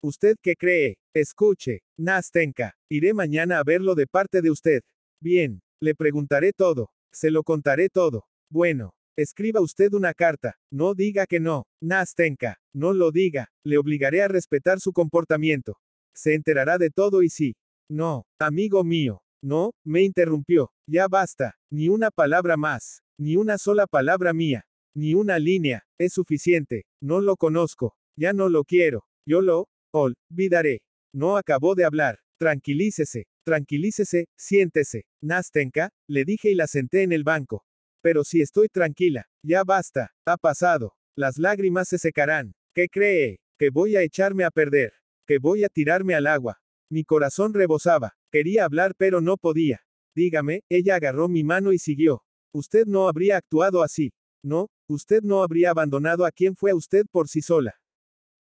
¿Usted 0.03 0.37
qué 0.41 0.57
cree? 0.57 0.97
Escuche, 1.15 1.83
Nastenka, 1.99 2.75
iré 2.89 3.13
mañana 3.13 3.59
a 3.59 3.63
verlo 3.63 3.95
de 3.95 4.07
parte 4.07 4.41
de 4.41 4.51
usted. 4.51 4.81
Bien, 5.21 5.61
le 5.79 5.95
preguntaré 5.95 6.55
todo, 6.55 6.89
se 7.13 7.31
lo 7.31 7.43
contaré 7.43 7.91
todo. 7.91 8.25
Bueno, 8.51 8.95
escriba 9.15 9.61
usted 9.61 9.93
una 9.93 10.15
carta, 10.15 10.57
no 10.73 10.95
diga 10.95 11.27
que 11.27 11.39
no, 11.39 11.67
Nastenka, 11.83 12.63
no 12.73 12.95
lo 12.95 13.11
diga, 13.11 13.51
le 13.63 13.77
obligaré 13.77 14.23
a 14.23 14.29
respetar 14.29 14.81
su 14.81 14.95
comportamiento. 14.95 15.77
Se 16.15 16.33
enterará 16.33 16.79
de 16.79 16.89
todo 16.89 17.23
y 17.23 17.29
sí. 17.29 17.57
No, 17.91 18.25
amigo 18.39 18.85
mío, 18.85 19.21
no, 19.43 19.73
me 19.85 20.01
interrumpió, 20.01 20.71
ya 20.87 21.09
basta, 21.09 21.57
ni 21.71 21.91
una 21.91 22.11
palabra 22.11 22.57
más. 22.57 23.03
Ni 23.21 23.37
una 23.37 23.59
sola 23.59 23.87
palabra 23.87 24.33
mía. 24.33 24.65
Ni 24.95 25.13
una 25.13 25.39
línea. 25.39 25.85
Es 25.99 26.15
suficiente. 26.15 26.87
No 27.03 27.21
lo 27.21 27.37
conozco. 27.37 27.95
Ya 28.17 28.33
no 28.33 28.49
lo 28.49 28.65
quiero. 28.65 29.05
Yo 29.29 29.43
lo 29.43 29.69
olvidaré. 29.93 30.81
No 31.13 31.37
acabó 31.37 31.75
de 31.75 31.85
hablar. 31.85 32.21
Tranquilícese. 32.39 33.27
Tranquilícese. 33.45 34.27
Siéntese. 34.39 35.05
Nastenka, 35.21 35.91
le 36.09 36.25
dije 36.25 36.51
y 36.51 36.55
la 36.55 36.67
senté 36.67 37.03
en 37.03 37.13
el 37.13 37.23
banco. 37.23 37.67
Pero 38.03 38.25
si 38.25 38.41
estoy 38.41 38.69
tranquila. 38.69 39.27
Ya 39.45 39.65
basta. 39.65 40.13
Ha 40.25 40.39
pasado. 40.39 40.95
Las 41.15 41.37
lágrimas 41.37 41.89
se 41.89 41.99
secarán. 41.99 42.55
¿Qué 42.75 42.89
cree? 42.89 43.41
Que 43.59 43.69
voy 43.69 43.97
a 43.97 44.03
echarme 44.03 44.45
a 44.45 44.51
perder. 44.51 44.95
Que 45.27 45.37
voy 45.37 45.65
a 45.65 45.69
tirarme 45.69 46.15
al 46.15 46.27
agua. 46.27 46.63
Mi 46.91 47.05
corazón 47.05 47.53
rebosaba. 47.53 48.15
Quería 48.33 48.65
hablar 48.65 48.95
pero 48.97 49.21
no 49.21 49.37
podía. 49.37 49.83
Dígame, 50.17 50.63
ella 50.71 50.95
agarró 50.95 51.29
mi 51.29 51.45
mano 51.45 51.75
y 51.75 51.79
siguió. 51.79 52.23
Usted 52.53 52.85
no 52.87 53.09
habría 53.09 53.37
actuado 53.37 53.83
así. 53.83 54.13
No, 54.43 54.69
usted 54.89 55.23
no 55.23 55.43
habría 55.43 55.71
abandonado 55.71 56.25
a 56.25 56.33
quien 56.33 56.57
fue 56.57 56.73
usted 56.73 57.05
por 57.11 57.29
sí 57.29 57.43
sola. 57.43 57.81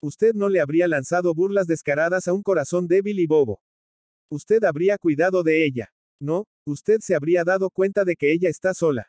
Usted 0.03 0.33
no 0.35 0.49
le 0.49 0.61
habría 0.61 0.89
lanzado 0.89 1.35
burlas 1.35 1.67
descaradas 1.67 2.27
a 2.27 2.33
un 2.33 2.43
corazón 2.43 2.87
débil 2.87 3.21
y 3.21 3.27
bobo. 3.27 3.61
Usted 4.31 4.65
habría 4.65 4.97
cuidado 4.97 5.43
de 5.43 5.65
ella. 5.65 5.93
No, 6.21 6.47
usted 6.67 6.99
se 7.01 7.15
habría 7.15 7.45
dado 7.45 7.71
cuenta 7.71 8.05
de 8.05 8.17
que 8.17 8.33
ella 8.33 8.49
está 8.49 8.75
sola. 8.75 9.09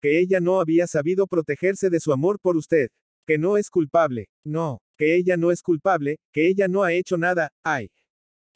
Que 0.00 0.18
ella 0.20 0.40
no 0.40 0.60
había 0.60 0.86
sabido 0.86 1.26
protegerse 1.26 1.90
de 1.90 2.00
su 2.00 2.12
amor 2.12 2.38
por 2.40 2.56
usted. 2.56 2.88
Que 3.26 3.38
no 3.38 3.56
es 3.56 3.70
culpable. 3.70 4.28
No, 4.44 4.80
que 4.96 5.16
ella 5.16 5.36
no 5.36 5.50
es 5.50 5.62
culpable, 5.62 6.18
que 6.32 6.48
ella 6.48 6.68
no 6.68 6.82
ha 6.82 6.92
hecho 6.92 7.16
nada. 7.16 7.50
Ay. 7.64 7.90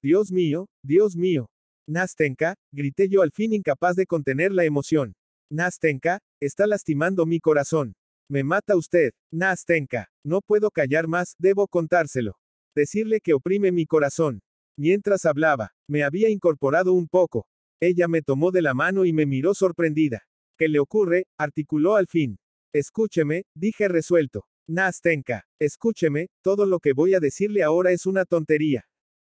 Dios 0.02 0.30
mío, 0.32 0.68
Dios 0.82 1.16
mío. 1.16 1.48
Nastenka, 1.86 2.54
grité 2.72 3.08
yo 3.08 3.22
al 3.22 3.32
fin 3.32 3.52
incapaz 3.52 3.96
de 3.96 4.06
contener 4.06 4.52
la 4.52 4.64
emoción. 4.64 5.14
Nastenka, 5.50 6.20
está 6.40 6.66
lastimando 6.66 7.26
mi 7.26 7.40
corazón. 7.40 7.94
Me 8.28 8.44
mata 8.44 8.76
usted, 8.76 9.10
Nastenka. 9.32 10.08
No 10.24 10.40
puedo 10.40 10.70
callar 10.70 11.08
más, 11.08 11.34
debo 11.38 11.66
contárselo. 11.66 12.36
Decirle 12.74 13.20
que 13.20 13.34
oprime 13.34 13.72
mi 13.72 13.84
corazón. 13.84 14.42
Mientras 14.78 15.24
hablaba, 15.24 15.72
me 15.88 16.04
había 16.04 16.28
incorporado 16.28 16.92
un 16.92 17.08
poco. 17.08 17.48
Ella 17.80 18.06
me 18.06 18.22
tomó 18.22 18.52
de 18.52 18.62
la 18.62 18.74
mano 18.74 19.04
y 19.04 19.12
me 19.12 19.26
miró 19.26 19.52
sorprendida. 19.54 20.22
¿Qué 20.56 20.68
le 20.68 20.78
ocurre? 20.78 21.26
articuló 21.36 21.96
al 21.96 22.06
fin. 22.06 22.38
Escúcheme, 22.72 23.44
dije 23.54 23.88
resuelto. 23.88 24.46
Nastenka, 24.68 25.44
escúcheme, 25.58 26.28
todo 26.42 26.64
lo 26.64 26.78
que 26.78 26.92
voy 26.92 27.14
a 27.14 27.20
decirle 27.20 27.64
ahora 27.64 27.90
es 27.90 28.06
una 28.06 28.24
tontería. 28.24 28.86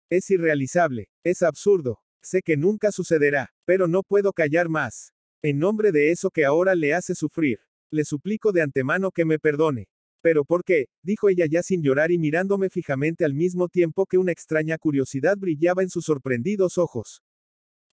Es 0.09 0.29
irrealizable, 0.29 1.07
es 1.23 1.41
absurdo, 1.41 1.99
sé 2.21 2.41
que 2.41 2.57
nunca 2.57 2.91
sucederá, 2.91 3.53
pero 3.63 3.87
no 3.87 4.03
puedo 4.03 4.33
callar 4.33 4.67
más. 4.67 5.13
En 5.43 5.57
nombre 5.57 5.91
de 5.91 6.11
eso 6.11 6.29
que 6.29 6.45
ahora 6.45 6.75
le 6.75 6.93
hace 6.93 7.15
sufrir, 7.15 7.59
le 7.91 8.05
suplico 8.05 8.51
de 8.51 8.61
antemano 8.61 9.11
que 9.11 9.25
me 9.25 9.39
perdone. 9.39 9.87
Pero 10.21 10.45
¿por 10.45 10.63
qué? 10.63 10.85
dijo 11.03 11.29
ella 11.29 11.47
ya 11.49 11.63
sin 11.63 11.81
llorar 11.81 12.11
y 12.11 12.19
mirándome 12.19 12.69
fijamente 12.69 13.25
al 13.25 13.33
mismo 13.33 13.67
tiempo 13.67 14.05
que 14.05 14.19
una 14.19 14.31
extraña 14.31 14.77
curiosidad 14.77 15.37
brillaba 15.37 15.81
en 15.81 15.89
sus 15.89 16.05
sorprendidos 16.05 16.77
ojos. 16.77 17.23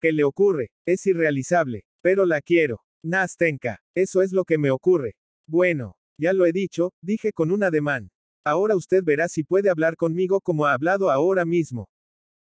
¿Qué 0.01 0.13
le 0.13 0.25
ocurre? 0.25 0.71
Es 0.87 1.07
irrealizable. 1.07 1.85
Pero 2.03 2.27
la 2.27 2.43
quiero. 2.43 2.83
Nastenka. 3.03 3.81
Eso 3.95 4.21
es 4.23 4.33
lo 4.33 4.45
que 4.45 4.59
me 4.59 4.71
ocurre. 4.71 5.17
Bueno, 5.49 5.97
ya 6.19 6.35
lo 6.35 6.45
he 6.45 6.53
dicho, 6.53 6.93
dije 7.01 7.33
con 7.33 7.51
un 7.51 7.63
ademán. 7.63 8.11
Ahora 8.45 8.77
usted 8.77 9.03
verá 9.03 9.29
si 9.29 9.43
puede 9.43 9.71
hablar 9.71 9.97
conmigo 9.97 10.41
como 10.41 10.67
ha 10.67 10.75
hablado 10.75 11.11
ahora 11.11 11.45
mismo. 11.45 11.89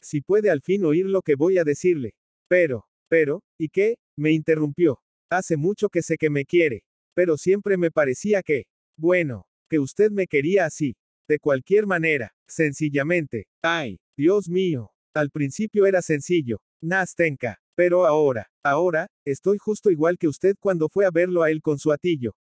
Si 0.03 0.21
puede 0.21 0.51
al 0.51 0.63
fin 0.63 0.85
oír 0.85 1.07
lo 1.07 1.23
que 1.23 1.37
voy 1.37 1.59
a 1.59 1.65
decirle. 1.65 2.15
Pero, 2.49 2.87
pero, 3.09 3.43
¿y 3.59 3.69
qué? 3.69 3.97
Me 4.21 4.33
interrumpió. 4.33 5.01
Hace 5.31 5.57
mucho 5.57 5.89
que 5.89 6.03
sé 6.03 6.19
que 6.19 6.29
me 6.29 6.45
quiere. 6.45 6.85
Pero 7.15 7.39
siempre 7.39 7.79
me 7.79 7.91
parecía 7.91 8.43
que, 8.43 8.67
bueno, 8.99 9.47
que 9.71 9.79
usted 9.79 10.11
me 10.11 10.27
quería 10.27 10.67
así. 10.67 10.95
De 11.27 11.39
cualquier 11.39 11.87
manera, 11.87 12.35
sencillamente. 12.47 13.47
Ay, 13.63 13.99
Dios 14.19 14.51
mío. 14.51 14.91
Al 15.15 15.31
principio 15.31 15.87
era 15.87 16.03
sencillo. 16.03 16.61
Nastenka. 16.83 17.63
Pero 17.75 18.07
ahora, 18.07 18.51
ahora, 18.63 19.07
estoy 19.25 19.57
justo 19.57 19.91
igual 19.91 20.19
que 20.19 20.29
usted 20.29 20.55
cuando 20.61 20.91
fue 20.91 21.07
a 21.07 21.11
verlo 21.11 21.43
a 21.43 21.51
él 21.51 21.63
con 21.63 21.79
su 21.79 21.91
atillo. 21.91 22.37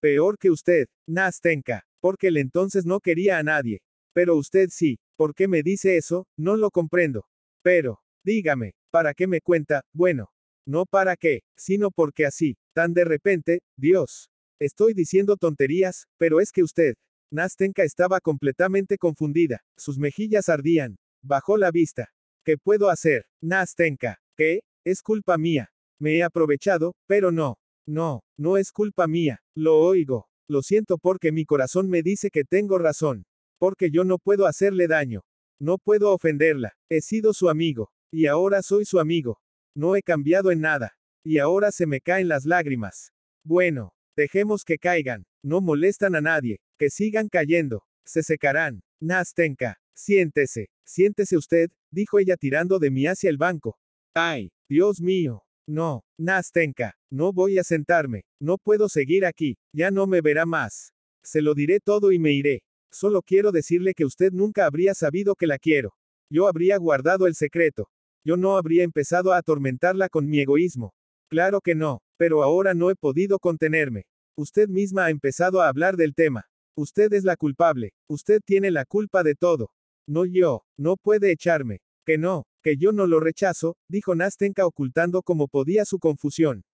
Peor 0.00 0.36
que 0.36 0.50
usted, 0.50 0.88
Nastenka, 1.06 1.84
porque 2.00 2.26
él 2.26 2.38
entonces 2.38 2.86
no 2.86 2.98
quería 2.98 3.38
a 3.38 3.44
nadie. 3.44 3.82
Pero 4.12 4.34
usted 4.34 4.68
sí, 4.70 4.98
¿por 5.16 5.32
qué 5.32 5.46
me 5.46 5.62
dice 5.62 5.96
eso? 5.96 6.26
No 6.36 6.56
lo 6.56 6.72
comprendo. 6.72 7.24
Pero, 7.62 8.00
dígame, 8.24 8.74
¿para 8.90 9.14
qué 9.14 9.28
me 9.28 9.40
cuenta? 9.40 9.84
Bueno, 9.92 10.33
no 10.66 10.86
para 10.86 11.16
qué, 11.16 11.42
sino 11.56 11.90
porque 11.90 12.26
así, 12.26 12.56
tan 12.74 12.94
de 12.94 13.04
repente, 13.04 13.60
Dios. 13.76 14.30
Estoy 14.60 14.94
diciendo 14.94 15.36
tonterías, 15.36 16.06
pero 16.18 16.40
es 16.40 16.52
que 16.52 16.62
usted. 16.62 16.94
Nastenka 17.30 17.82
estaba 17.82 18.20
completamente 18.20 18.96
confundida, 18.96 19.62
sus 19.76 19.98
mejillas 19.98 20.48
ardían. 20.48 20.96
Bajó 21.22 21.56
la 21.56 21.70
vista. 21.70 22.12
¿Qué 22.44 22.58
puedo 22.58 22.90
hacer? 22.90 23.26
Nastenka. 23.40 24.20
¿Qué? 24.36 24.60
Es 24.84 25.02
culpa 25.02 25.38
mía. 25.38 25.70
Me 25.98 26.18
he 26.18 26.22
aprovechado, 26.22 26.94
pero 27.06 27.32
no. 27.32 27.56
No, 27.86 28.22
no 28.38 28.56
es 28.56 28.70
culpa 28.72 29.06
mía. 29.06 29.40
Lo 29.54 29.78
oigo. 29.78 30.28
Lo 30.48 30.62
siento 30.62 30.98
porque 30.98 31.32
mi 31.32 31.44
corazón 31.44 31.88
me 31.88 32.02
dice 32.02 32.30
que 32.30 32.44
tengo 32.44 32.78
razón. 32.78 33.24
Porque 33.58 33.90
yo 33.90 34.04
no 34.04 34.18
puedo 34.18 34.46
hacerle 34.46 34.86
daño. 34.86 35.22
No 35.58 35.78
puedo 35.78 36.12
ofenderla. 36.12 36.74
He 36.90 37.00
sido 37.00 37.32
su 37.32 37.48
amigo. 37.48 37.90
Y 38.12 38.26
ahora 38.26 38.62
soy 38.62 38.84
su 38.84 39.00
amigo. 39.00 39.40
No 39.74 39.96
he 39.96 40.02
cambiado 40.02 40.50
en 40.50 40.60
nada. 40.60 40.96
Y 41.24 41.38
ahora 41.38 41.72
se 41.72 41.86
me 41.86 42.00
caen 42.00 42.28
las 42.28 42.44
lágrimas. 42.44 43.12
Bueno, 43.44 43.92
dejemos 44.16 44.64
que 44.64 44.78
caigan. 44.78 45.26
No 45.42 45.60
molestan 45.60 46.14
a 46.14 46.20
nadie. 46.20 46.60
Que 46.78 46.90
sigan 46.90 47.28
cayendo. 47.28 47.84
Se 48.04 48.22
secarán. 48.22 48.82
Nastenka. 49.00 49.78
Siéntese. 49.94 50.68
Siéntese 50.84 51.36
usted, 51.36 51.70
dijo 51.90 52.18
ella 52.18 52.36
tirando 52.36 52.78
de 52.78 52.90
mí 52.90 53.06
hacia 53.06 53.30
el 53.30 53.38
banco. 53.38 53.78
Ay, 54.14 54.52
Dios 54.68 55.00
mío. 55.00 55.44
No, 55.66 56.04
Nastenka, 56.18 56.94
no 57.10 57.32
voy 57.32 57.58
a 57.58 57.64
sentarme, 57.64 58.24
no 58.38 58.58
puedo 58.58 58.90
seguir 58.90 59.24
aquí, 59.24 59.56
ya 59.72 59.90
no 59.90 60.06
me 60.06 60.20
verá 60.20 60.44
más. 60.44 60.92
Se 61.22 61.40
lo 61.40 61.54
diré 61.54 61.80
todo 61.80 62.12
y 62.12 62.18
me 62.18 62.32
iré. 62.32 62.62
Solo 62.92 63.22
quiero 63.22 63.50
decirle 63.50 63.94
que 63.94 64.04
usted 64.04 64.30
nunca 64.30 64.66
habría 64.66 64.94
sabido 64.94 65.34
que 65.34 65.46
la 65.46 65.58
quiero. 65.58 65.94
Yo 66.30 66.48
habría 66.48 66.76
guardado 66.76 67.26
el 67.26 67.34
secreto. 67.34 67.88
Yo 68.24 68.36
no 68.36 68.56
habría 68.56 68.84
empezado 68.84 69.32
a 69.32 69.38
atormentarla 69.38 70.08
con 70.08 70.26
mi 70.26 70.40
egoísmo. 70.40 70.94
Claro 71.28 71.60
que 71.60 71.74
no, 71.74 72.00
pero 72.16 72.42
ahora 72.42 72.72
no 72.74 72.90
he 72.90 72.96
podido 72.96 73.38
contenerme. 73.38 74.06
Usted 74.36 74.68
misma 74.68 75.06
ha 75.06 75.10
empezado 75.10 75.60
a 75.60 75.68
hablar 75.68 75.96
del 75.96 76.14
tema. 76.14 76.46
Usted 76.76 77.12
es 77.12 77.24
la 77.24 77.36
culpable. 77.36 77.92
Usted 78.08 78.40
tiene 78.44 78.70
la 78.70 78.84
culpa 78.84 79.22
de 79.22 79.34
todo. 79.34 79.70
No 80.08 80.24
yo, 80.24 80.64
no 80.76 80.96
puede 80.96 81.30
echarme. 81.30 81.80
Que 82.04 82.18
no, 82.18 82.44
que 82.62 82.76
yo 82.76 82.92
no 82.92 83.06
lo 83.06 83.20
rechazo, 83.20 83.76
dijo 83.88 84.14
Nastenka 84.14 84.66
ocultando 84.66 85.22
como 85.22 85.48
podía 85.48 85.84
su 85.84 85.98
confusión. 85.98 86.64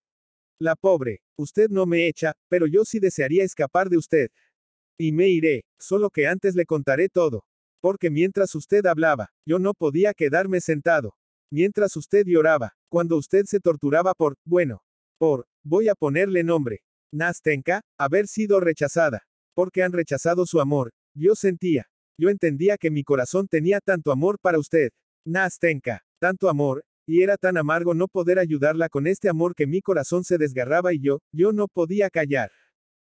La 0.59 0.75
pobre, 0.75 1.21
usted 1.37 1.69
no 1.69 1.85
me 1.85 2.07
echa, 2.07 2.33
pero 2.49 2.67
yo 2.67 2.85
sí 2.85 2.99
desearía 2.99 3.43
escapar 3.43 3.89
de 3.89 3.97
usted. 3.97 4.29
Y 4.97 5.11
me 5.11 5.29
iré, 5.29 5.65
solo 5.79 6.09
que 6.09 6.27
antes 6.27 6.55
le 6.55 6.65
contaré 6.65 7.09
todo. 7.09 7.45
Porque 7.81 8.09
mientras 8.09 8.53
usted 8.55 8.85
hablaba, 8.85 9.31
yo 9.45 9.57
no 9.59 9.73
podía 9.73 10.13
quedarme 10.13 10.61
sentado. 10.61 11.15
Mientras 11.51 11.97
usted 11.97 12.23
lloraba, 12.25 12.73
cuando 12.89 13.17
usted 13.17 13.43
se 13.45 13.59
torturaba 13.59 14.13
por, 14.13 14.35
bueno, 14.45 14.81
por, 15.17 15.45
voy 15.63 15.89
a 15.89 15.95
ponerle 15.95 16.43
nombre. 16.43 16.79
Nastenka, 17.11 17.81
haber 17.97 18.27
sido 18.27 18.61
rechazada. 18.61 19.23
Porque 19.53 19.83
han 19.83 19.91
rechazado 19.91 20.45
su 20.45 20.61
amor, 20.61 20.93
yo 21.13 21.35
sentía, 21.35 21.87
yo 22.17 22.29
entendía 22.29 22.77
que 22.77 22.89
mi 22.89 23.03
corazón 23.03 23.49
tenía 23.49 23.81
tanto 23.81 24.13
amor 24.13 24.39
para 24.41 24.59
usted. 24.59 24.91
Nastenka, 25.25 26.03
tanto 26.19 26.47
amor, 26.47 26.85
y 27.05 27.21
era 27.21 27.35
tan 27.35 27.57
amargo 27.57 27.93
no 27.93 28.07
poder 28.07 28.39
ayudarla 28.39 28.87
con 28.87 29.05
este 29.05 29.27
amor 29.27 29.53
que 29.53 29.67
mi 29.67 29.81
corazón 29.81 30.23
se 30.23 30.37
desgarraba 30.37 30.93
y 30.93 31.01
yo, 31.01 31.19
yo 31.33 31.51
no 31.51 31.67
podía 31.67 32.09
callar. 32.09 32.49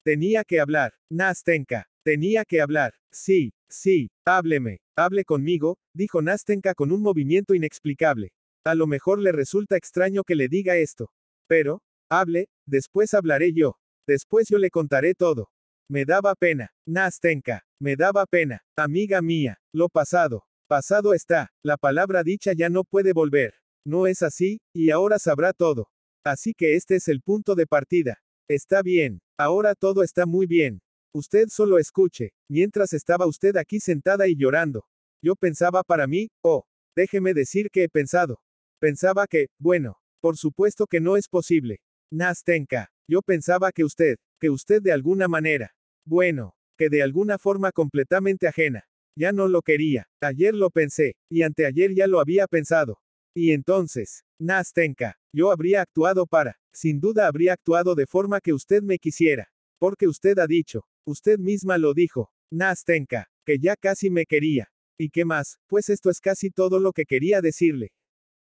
Tenía 0.03 0.43
que 0.43 0.59
hablar, 0.59 0.95
Nastenka, 1.09 1.87
tenía 2.03 2.45
que 2.45 2.61
hablar. 2.61 2.95
Sí, 3.13 3.53
sí, 3.75 4.11
hábleme, 4.27 4.81
hable 4.97 5.25
conmigo, 5.25 5.77
dijo 5.95 6.23
Nastenka 6.23 6.75
con 6.75 6.93
un 6.93 7.03
movimiento 7.03 7.55
inexplicable. 7.55 8.33
A 8.65 8.75
lo 8.75 8.87
mejor 8.87 9.19
le 9.19 9.33
resulta 9.33 9.77
extraño 9.77 10.25
que 10.25 10.35
le 10.35 10.49
diga 10.49 10.77
esto. 10.77 11.11
Pero, 11.49 11.83
hable, 12.11 12.49
después 12.67 13.13
hablaré 13.15 13.53
yo. 13.53 13.77
Después 14.07 14.49
yo 14.49 14.59
le 14.59 14.71
contaré 14.71 15.15
todo. 15.15 15.51
Me 15.91 16.05
daba 16.05 16.35
pena, 16.35 16.71
Nastenka, 16.87 17.65
me 17.81 17.97
daba 17.97 18.25
pena, 18.25 18.63
amiga 18.77 19.21
mía, 19.21 19.59
lo 19.73 19.91
pasado, 19.91 20.45
pasado 20.67 21.13
está, 21.13 21.53
la 21.63 21.77
palabra 21.77 22.23
dicha 22.23 22.53
ya 22.55 22.71
no 22.71 22.85
puede 22.85 23.13
volver. 23.13 23.55
No 23.87 24.07
es 24.07 24.23
así, 24.23 24.61
y 24.75 24.91
ahora 24.91 25.19
sabrá 25.19 25.53
todo. 25.53 25.91
Así 26.25 26.55
que 26.55 26.75
este 26.75 26.97
es 26.97 27.09
el 27.09 27.21
punto 27.21 27.55
de 27.55 27.67
partida. 27.67 28.23
Está 28.49 28.83
bien, 28.83 29.21
ahora 29.39 29.75
todo 29.75 30.03
está 30.03 30.25
muy 30.25 30.47
bien. 30.47 30.81
Usted 31.17 31.47
solo 31.49 31.79
escuche, 31.79 32.33
mientras 32.49 32.93
estaba 32.93 33.27
usted 33.27 33.57
aquí 33.57 33.79
sentada 33.79 34.27
y 34.27 34.35
llorando. 34.35 34.85
Yo 35.23 35.37
pensaba 35.37 35.85
para 35.85 36.09
mí, 36.09 36.29
oh, 36.43 36.65
déjeme 36.97 37.35
decir 37.35 37.71
que 37.71 37.85
he 37.85 37.89
pensado. 37.89 38.41
Pensaba 38.81 39.29
que, 39.29 39.47
bueno, 39.61 39.97
por 40.21 40.37
supuesto 40.37 40.89
que 40.89 40.99
no 40.99 41.17
es 41.17 41.29
posible. 41.29 41.81
Nastenka, 42.11 42.91
yo 43.09 43.23
pensaba 43.23 43.71
que 43.71 43.85
usted, 43.85 44.17
que 44.41 44.51
usted 44.51 44.83
de 44.83 44.91
alguna 44.91 45.29
manera, 45.29 45.77
bueno, 46.05 46.57
que 46.77 46.89
de 46.89 47.05
alguna 47.05 47.39
forma 47.39 47.71
completamente 47.71 48.49
ajena. 48.49 48.85
Ya 49.17 49.31
no 49.31 49.47
lo 49.47 49.63
quería. 49.63 50.09
Ayer 50.21 50.53
lo 50.53 50.71
pensé, 50.71 51.15
y 51.31 51.43
anteayer 51.43 51.95
ya 51.95 52.09
lo 52.09 52.19
había 52.19 52.49
pensado. 52.49 52.99
Y 53.37 53.53
entonces, 53.53 54.25
Nastenka, 54.41 55.17
yo 55.33 55.53
habría 55.53 55.83
actuado 55.83 56.27
para, 56.27 56.59
sin 56.73 56.99
duda 56.99 57.29
habría 57.29 57.53
actuado 57.53 57.95
de 57.95 58.09
forma 58.09 58.41
que 58.41 58.53
usted 58.53 58.83
me 58.83 58.99
quisiera. 58.99 59.53
Porque 59.79 60.09
usted 60.09 60.39
ha 60.41 60.49
dicho, 60.49 60.85
usted 61.05 61.39
misma 61.39 61.79
lo 61.79 61.95
dijo, 61.95 62.33
Nastenka, 62.51 63.29
que 63.45 63.59
ya 63.59 63.77
casi 63.77 64.11
me 64.11 64.27
quería. 64.27 64.71
¿Y 64.99 65.11
qué 65.11 65.25
más? 65.25 65.59
Pues 65.67 65.89
esto 65.89 66.11
es 66.11 66.21
casi 66.21 66.51
todo 66.51 66.79
lo 66.79 66.93
que 66.93 67.05
quería 67.05 67.41
decirle. 67.41 67.93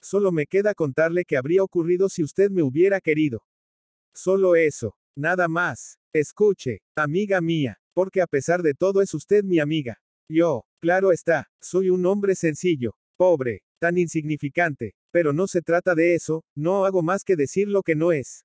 Solo 0.01 0.31
me 0.31 0.47
queda 0.47 0.75
contarle 0.75 1.25
que 1.25 1.37
habría 1.37 1.63
ocurrido 1.63 2.09
si 2.09 2.23
usted 2.23 2.51
me 2.51 2.63
hubiera 2.63 3.01
querido. 3.01 3.45
Solo 4.15 4.55
eso. 4.55 4.97
Nada 5.17 5.49
más. 5.49 5.99
Escuche, 6.15 6.81
amiga 6.97 7.41
mía, 7.41 7.79
porque 7.93 8.23
a 8.23 8.27
pesar 8.27 8.63
de 8.63 8.75
todo 8.75 9.03
es 9.03 9.13
usted 9.15 9.45
mi 9.45 9.59
amiga. 9.59 10.01
Yo, 10.31 10.65
claro 10.81 11.13
está, 11.13 11.49
soy 11.61 11.91
un 11.91 12.07
hombre 12.07 12.35
sencillo, 12.35 12.97
pobre, 13.17 13.63
tan 13.81 13.99
insignificante, 13.99 14.95
pero 15.11 15.33
no 15.33 15.47
se 15.47 15.61
trata 15.61 15.95
de 15.95 16.15
eso, 16.15 16.45
no 16.55 16.85
hago 16.85 17.03
más 17.03 17.25
que 17.25 17.37
decir 17.37 17.69
lo 17.69 17.83
que 17.83 17.95
no 17.95 18.13
es. 18.13 18.45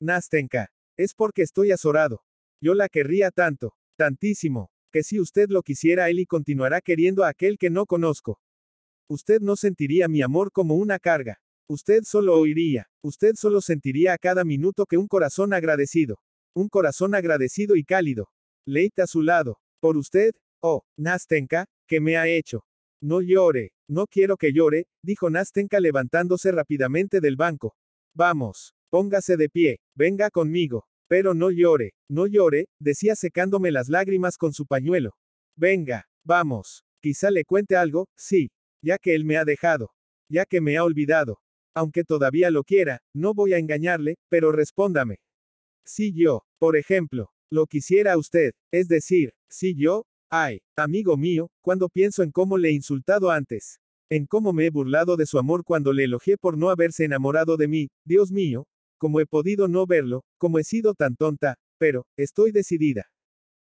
Nastenka, 0.00 0.70
es 0.96 1.14
porque 1.14 1.42
estoy 1.42 1.72
azorado. 1.72 2.24
Yo 2.60 2.74
la 2.74 2.88
querría 2.88 3.30
tanto, 3.30 3.74
tantísimo, 3.96 4.70
que 4.92 5.02
si 5.02 5.20
usted 5.20 5.48
lo 5.48 5.62
quisiera 5.62 6.10
él 6.10 6.20
y 6.20 6.26
continuará 6.26 6.80
queriendo 6.80 7.24
a 7.24 7.28
aquel 7.28 7.58
que 7.58 7.70
no 7.70 7.86
conozco. 7.86 8.40
Usted 9.08 9.40
no 9.40 9.56
sentiría 9.56 10.08
mi 10.08 10.22
amor 10.22 10.50
como 10.52 10.74
una 10.74 10.98
carga. 10.98 11.40
Usted 11.68 12.02
solo 12.04 12.38
oiría, 12.38 12.88
usted 13.02 13.34
solo 13.34 13.60
sentiría 13.60 14.14
a 14.14 14.18
cada 14.18 14.44
minuto 14.44 14.86
que 14.86 14.96
un 14.96 15.06
corazón 15.06 15.52
agradecido. 15.52 16.18
Un 16.54 16.68
corazón 16.68 17.14
agradecido 17.14 17.76
y 17.76 17.84
cálido. 17.84 18.28
Leite 18.66 19.02
a 19.02 19.06
su 19.06 19.22
lado. 19.22 19.58
Por 19.80 19.96
usted, 19.96 20.32
oh, 20.60 20.82
Nastenka, 20.96 21.66
que 21.86 22.00
me 22.00 22.16
ha 22.16 22.26
hecho. 22.26 22.64
No 23.00 23.20
llore, 23.20 23.72
no 23.88 24.06
quiero 24.06 24.36
que 24.36 24.52
llore, 24.52 24.88
dijo 25.02 25.30
Nastenka 25.30 25.78
levantándose 25.78 26.50
rápidamente 26.50 27.20
del 27.20 27.36
banco. 27.36 27.76
Vamos, 28.14 28.74
póngase 28.90 29.36
de 29.36 29.48
pie, 29.48 29.80
venga 29.94 30.30
conmigo. 30.30 30.88
Pero 31.08 31.34
no 31.34 31.50
llore, 31.50 31.94
no 32.08 32.26
llore, 32.26 32.66
decía 32.78 33.16
secándome 33.16 33.70
las 33.70 33.88
lágrimas 33.88 34.36
con 34.36 34.52
su 34.52 34.66
pañuelo. 34.66 35.16
Venga, 35.56 36.06
vamos, 36.24 36.84
quizá 37.00 37.30
le 37.30 37.44
cuente 37.44 37.76
algo, 37.76 38.08
sí, 38.16 38.50
ya 38.82 38.98
que 38.98 39.14
él 39.14 39.24
me 39.24 39.38
ha 39.38 39.44
dejado, 39.44 39.90
ya 40.30 40.44
que 40.44 40.60
me 40.60 40.76
ha 40.76 40.84
olvidado, 40.84 41.38
aunque 41.74 42.04
todavía 42.04 42.50
lo 42.50 42.64
quiera, 42.64 43.00
no 43.14 43.34
voy 43.34 43.54
a 43.54 43.58
engañarle, 43.58 44.16
pero 44.28 44.52
respóndame. 44.52 45.18
Si 45.84 46.12
yo, 46.12 46.42
por 46.58 46.76
ejemplo, 46.76 47.30
lo 47.50 47.66
quisiera 47.66 48.18
usted, 48.18 48.52
es 48.70 48.88
decir, 48.88 49.32
si 49.48 49.74
yo, 49.74 50.04
ay, 50.30 50.60
amigo 50.76 51.16
mío, 51.16 51.50
cuando 51.62 51.88
pienso 51.88 52.22
en 52.22 52.30
cómo 52.30 52.58
le 52.58 52.68
he 52.68 52.72
insultado 52.72 53.30
antes, 53.30 53.80
en 54.10 54.26
cómo 54.26 54.52
me 54.52 54.66
he 54.66 54.70
burlado 54.70 55.16
de 55.16 55.26
su 55.26 55.38
amor 55.38 55.64
cuando 55.64 55.92
le 55.92 56.04
elogié 56.04 56.36
por 56.36 56.58
no 56.58 56.70
haberse 56.70 57.04
enamorado 57.04 57.56
de 57.56 57.68
mí, 57.68 57.88
Dios 58.04 58.30
mío, 58.30 58.66
cómo 58.98 59.20
he 59.20 59.26
podido 59.26 59.68
no 59.68 59.86
verlo, 59.86 60.24
cómo 60.36 60.58
he 60.58 60.64
sido 60.64 60.94
tan 60.94 61.16
tonta, 61.16 61.56
pero, 61.78 62.06
estoy 62.16 62.52
decidida. 62.52 63.10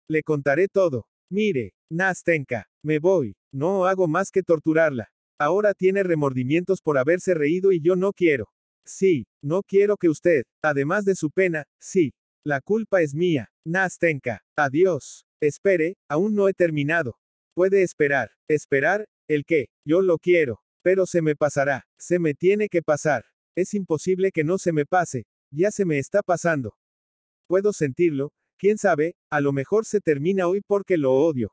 Le 0.08 0.22
contaré 0.22 0.68
todo. 0.68 1.06
Mire, 1.30 1.74
Nastenka, 1.90 2.66
me 2.82 2.98
voy, 2.98 3.36
no 3.52 3.86
hago 3.86 4.06
más 4.08 4.30
que 4.30 4.42
torturarla. 4.42 5.10
Ahora 5.38 5.74
tiene 5.74 6.02
remordimientos 6.02 6.80
por 6.80 6.96
haberse 6.96 7.34
reído 7.34 7.72
y 7.72 7.80
yo 7.80 7.96
no 7.96 8.12
quiero. 8.12 8.48
Sí, 8.86 9.26
no 9.42 9.62
quiero 9.62 9.96
que 9.96 10.08
usted, 10.08 10.44
además 10.62 11.04
de 11.04 11.14
su 11.16 11.30
pena, 11.30 11.64
sí, 11.80 12.12
La 12.46 12.60
culpa 12.60 13.00
es 13.00 13.14
mía. 13.14 13.48
Nastenka. 13.64 14.42
Adiós. 14.54 15.24
Espere, 15.40 15.96
aún 16.10 16.34
no 16.34 16.46
he 16.46 16.52
terminado. 16.52 17.18
Puede 17.54 17.82
esperar. 17.82 18.32
¿Esperar? 18.48 19.06
¿El 19.28 19.46
qué? 19.46 19.68
Yo 19.86 20.02
lo 20.02 20.18
quiero. 20.18 20.60
Pero 20.82 21.06
se 21.06 21.22
me 21.22 21.36
pasará. 21.36 21.86
Se 21.98 22.18
me 22.18 22.34
tiene 22.34 22.68
que 22.68 22.82
pasar. 22.82 23.24
Es 23.56 23.74
imposible 23.74 24.32
que 24.32 24.42
no 24.42 24.58
se 24.58 24.72
me 24.72 24.84
pase. 24.84 25.26
Ya 25.52 25.70
se 25.70 25.84
me 25.84 25.98
está 25.98 26.22
pasando. 26.22 26.76
Puedo 27.46 27.72
sentirlo. 27.72 28.32
Quién 28.58 28.78
sabe, 28.78 29.14
a 29.30 29.40
lo 29.40 29.52
mejor 29.52 29.84
se 29.84 30.00
termina 30.00 30.48
hoy 30.48 30.60
porque 30.60 30.96
lo 30.96 31.12
odio. 31.12 31.52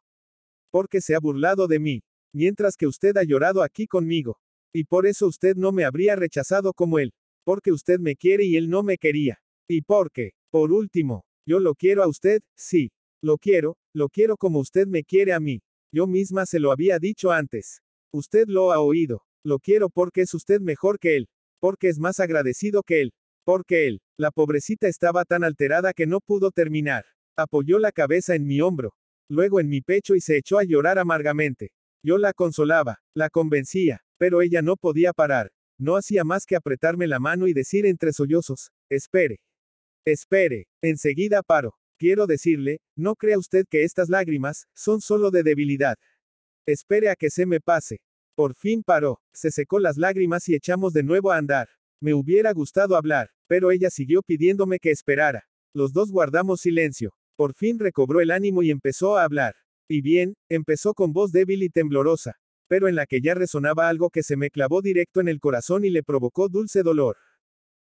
Porque 0.72 1.02
se 1.02 1.15
ha 1.15 1.19
burlado 1.19 1.68
de 1.68 1.80
mí. 1.80 2.03
Mientras 2.34 2.76
que 2.78 2.88
usted 2.88 3.18
ha 3.18 3.23
llorado 3.23 3.61
aquí 3.61 3.86
conmigo. 3.86 4.40
Y 4.73 4.86
por 4.86 5.06
eso 5.06 5.28
usted 5.28 5.56
no 5.56 5.72
me 5.72 5.84
habría 5.84 6.15
rechazado 6.15 6.73
como 6.73 6.98
él. 6.98 7.14
Porque 7.44 7.72
usted 7.72 7.99
me 7.99 8.15
quiere 8.15 8.45
y 8.45 8.56
él 8.56 8.69
no 8.69 8.82
me 8.84 8.98
quería. 8.98 9.41
Y 9.68 9.82
porque, 9.82 10.32
por 10.49 10.72
último, 10.72 11.26
yo 11.45 11.60
lo 11.60 11.76
quiero 11.76 12.03
a 12.03 12.07
usted, 12.07 12.41
sí. 12.56 12.91
Lo 13.22 13.38
quiero, 13.38 13.78
lo 13.94 14.10
quiero 14.10 14.38
como 14.38 14.60
usted 14.60 14.88
me 14.88 15.03
quiere 15.03 15.34
a 15.34 15.40
mí. 15.40 15.61
Yo 15.94 16.07
misma 16.07 16.45
se 16.45 16.60
lo 16.60 16.72
había 16.72 16.98
dicho 16.98 17.32
antes. 17.32 17.82
Usted 18.11 18.45
lo 18.48 18.72
ha 18.72 18.80
oído. 18.80 19.23
Lo 19.44 19.60
quiero 19.60 19.90
porque 19.90 20.22
es 20.22 20.34
usted 20.34 20.61
mejor 20.61 20.98
que 20.98 21.18
él. 21.18 21.30
Porque 21.61 21.88
es 21.88 21.99
más 21.99 22.19
agradecido 22.19 22.83
que 22.83 23.01
él. 23.01 23.13
Porque 23.45 23.88
él, 23.88 24.01
la 24.17 24.31
pobrecita 24.31 24.88
estaba 24.88 25.23
tan 25.23 25.43
alterada 25.43 25.93
que 25.93 26.07
no 26.07 26.19
pudo 26.19 26.51
terminar. 26.51 27.05
Apoyó 27.38 27.79
la 27.79 27.91
cabeza 27.91 28.35
en 28.35 28.45
mi 28.45 28.59
hombro. 28.59 28.95
Luego 29.29 29.61
en 29.61 29.69
mi 29.69 29.81
pecho 29.81 30.15
y 30.15 30.21
se 30.21 30.38
echó 30.38 30.57
a 30.57 30.63
llorar 30.63 30.99
amargamente. 30.99 31.71
Yo 32.03 32.17
la 32.17 32.33
consolaba, 32.33 32.97
la 33.15 33.29
convencía, 33.29 34.01
pero 34.17 34.41
ella 34.41 34.61
no 34.61 34.75
podía 34.75 35.13
parar. 35.13 35.51
No 35.79 35.95
hacía 35.95 36.23
más 36.23 36.45
que 36.45 36.55
apretarme 36.55 37.07
la 37.07 37.19
mano 37.19 37.47
y 37.47 37.53
decir 37.53 37.85
entre 37.85 38.11
sollozos, 38.11 38.71
espere. 38.89 39.39
Espere, 40.05 40.67
enseguida 40.81 41.43
paro. 41.43 41.75
Quiero 41.97 42.25
decirle, 42.25 42.79
no 42.97 43.15
crea 43.15 43.38
usted 43.38 43.65
que 43.69 43.83
estas 43.83 44.09
lágrimas, 44.09 44.65
son 44.75 45.01
solo 45.01 45.29
de 45.29 45.43
debilidad. 45.43 45.95
Espere 46.65 47.09
a 47.09 47.15
que 47.15 47.29
se 47.29 47.45
me 47.45 47.59
pase. 47.59 47.99
Por 48.35 48.55
fin 48.55 48.83
paró, 48.83 49.19
se 49.33 49.51
secó 49.51 49.79
las 49.79 49.97
lágrimas 49.97 50.47
y 50.47 50.55
echamos 50.55 50.93
de 50.93 51.03
nuevo 51.03 51.31
a 51.31 51.37
andar. 51.37 51.67
Me 52.01 52.13
hubiera 52.13 52.53
gustado 52.53 52.95
hablar, 52.95 53.29
pero 53.47 53.71
ella 53.71 53.89
siguió 53.89 54.21
pidiéndome 54.23 54.79
que 54.79 54.91
esperara. 54.91 55.47
Los 55.73 55.93
dos 55.93 56.11
guardamos 56.11 56.61
silencio. 56.61 57.13
Por 57.35 57.53
fin 57.53 57.79
recobró 57.79 58.21
el 58.21 58.31
ánimo 58.31 58.63
y 58.63 58.71
empezó 58.71 59.17
a 59.17 59.23
hablar. 59.23 59.55
Y 59.87 60.01
bien, 60.01 60.35
empezó 60.49 60.93
con 60.93 61.11
voz 61.11 61.31
débil 61.31 61.63
y 61.63 61.69
temblorosa, 61.69 62.39
pero 62.67 62.87
en 62.87 62.95
la 62.95 63.05
que 63.05 63.19
ya 63.21 63.33
resonaba 63.33 63.89
algo 63.89 64.09
que 64.09 64.23
se 64.23 64.37
me 64.37 64.49
clavó 64.49 64.81
directo 64.81 65.19
en 65.19 65.27
el 65.27 65.39
corazón 65.39 65.83
y 65.83 65.89
le 65.89 66.01
provocó 66.01 66.47
dulce 66.47 66.81
dolor. 66.81 67.17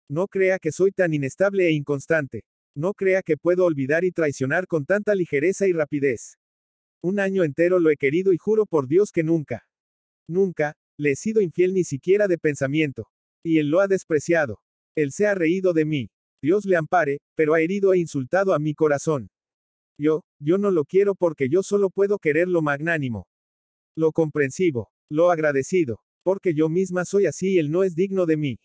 No 0.09 0.27
crea 0.27 0.59
que 0.59 0.73
soy 0.73 0.91
tan 0.91 1.13
inestable 1.13 1.67
e 1.67 1.71
inconstante. 1.71 2.43
No 2.75 2.93
crea 2.93 3.21
que 3.21 3.37
puedo 3.37 3.65
olvidar 3.65 4.03
y 4.03 4.11
traicionar 4.11 4.67
con 4.67 4.85
tanta 4.85 5.15
ligereza 5.15 5.67
y 5.67 5.73
rapidez. 5.73 6.37
Un 7.01 7.19
año 7.19 7.43
entero 7.43 7.79
lo 7.79 7.89
he 7.89 7.97
querido 7.97 8.33
y 8.33 8.37
juro 8.37 8.65
por 8.65 8.87
Dios 8.87 9.11
que 9.11 9.23
nunca, 9.23 9.65
nunca, 10.27 10.75
le 10.97 11.11
he 11.11 11.15
sido 11.15 11.41
infiel 11.41 11.73
ni 11.73 11.83
siquiera 11.83 12.27
de 12.27 12.37
pensamiento. 12.37 13.07
Y 13.43 13.59
él 13.59 13.69
lo 13.69 13.79
ha 13.79 13.87
despreciado. 13.87 14.59
Él 14.95 15.11
se 15.11 15.27
ha 15.27 15.35
reído 15.35 15.73
de 15.73 15.85
mí. 15.85 16.09
Dios 16.41 16.65
le 16.65 16.75
ampare, 16.75 17.19
pero 17.35 17.53
ha 17.53 17.61
herido 17.61 17.93
e 17.93 17.99
insultado 17.99 18.53
a 18.53 18.59
mi 18.59 18.73
corazón. 18.73 19.29
Yo, 19.97 20.23
yo 20.39 20.57
no 20.57 20.71
lo 20.71 20.85
quiero 20.85 21.15
porque 21.15 21.49
yo 21.49 21.63
solo 21.63 21.89
puedo 21.89 22.17
querer 22.17 22.47
lo 22.47 22.61
magnánimo. 22.61 23.27
Lo 23.95 24.11
comprensivo. 24.11 24.89
Lo 25.09 25.31
agradecido. 25.31 25.99
Porque 26.23 26.53
yo 26.53 26.69
misma 26.69 27.05
soy 27.05 27.25
así 27.25 27.53
y 27.53 27.59
él 27.59 27.71
no 27.71 27.83
es 27.83 27.95
digno 27.95 28.25
de 28.25 28.37
mí. 28.37 28.59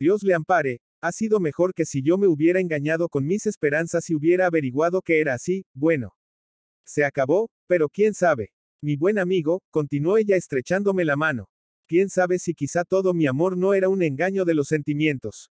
Dios 0.00 0.22
le 0.22 0.34
ampare, 0.34 0.80
ha 1.00 1.12
sido 1.12 1.38
mejor 1.38 1.74
que 1.74 1.84
si 1.84 2.02
yo 2.02 2.18
me 2.18 2.26
hubiera 2.26 2.60
engañado 2.60 3.08
con 3.08 3.26
mis 3.26 3.46
esperanzas 3.46 4.08
y 4.10 4.14
hubiera 4.14 4.46
averiguado 4.46 5.02
que 5.02 5.20
era 5.20 5.34
así, 5.34 5.66
bueno. 5.74 6.14
Se 6.84 7.04
acabó, 7.04 7.50
pero 7.66 7.88
quién 7.88 8.14
sabe. 8.14 8.50
Mi 8.84 8.96
buen 8.96 9.18
amigo, 9.18 9.62
continuó 9.70 10.18
ella 10.18 10.36
estrechándome 10.36 11.06
la 11.06 11.16
mano. 11.16 11.48
Quién 11.88 12.10
sabe 12.10 12.38
si 12.38 12.52
quizá 12.52 12.84
todo 12.84 13.14
mi 13.14 13.26
amor 13.26 13.56
no 13.56 13.72
era 13.72 13.88
un 13.88 14.02
engaño 14.02 14.44
de 14.44 14.52
los 14.52 14.68
sentimientos. 14.68 15.50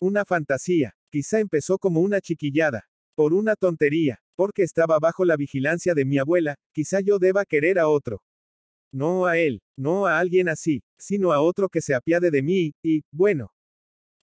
Una 0.00 0.24
fantasía, 0.24 0.94
quizá 1.10 1.40
empezó 1.40 1.78
como 1.78 1.98
una 1.98 2.20
chiquillada. 2.20 2.84
Por 3.16 3.34
una 3.34 3.56
tontería, 3.56 4.20
porque 4.36 4.62
estaba 4.62 5.00
bajo 5.00 5.24
la 5.24 5.34
vigilancia 5.34 5.94
de 5.94 6.04
mi 6.04 6.18
abuela, 6.18 6.54
quizá 6.72 7.00
yo 7.00 7.18
deba 7.18 7.44
querer 7.44 7.80
a 7.80 7.88
otro. 7.88 8.22
No 8.92 9.26
a 9.26 9.36
él, 9.36 9.62
no 9.76 10.06
a 10.06 10.20
alguien 10.20 10.48
así, 10.48 10.84
sino 10.96 11.32
a 11.32 11.40
otro 11.40 11.70
que 11.70 11.80
se 11.80 11.96
apiade 11.96 12.30
de 12.30 12.40
mí, 12.40 12.70
y, 12.84 13.02
bueno. 13.10 13.50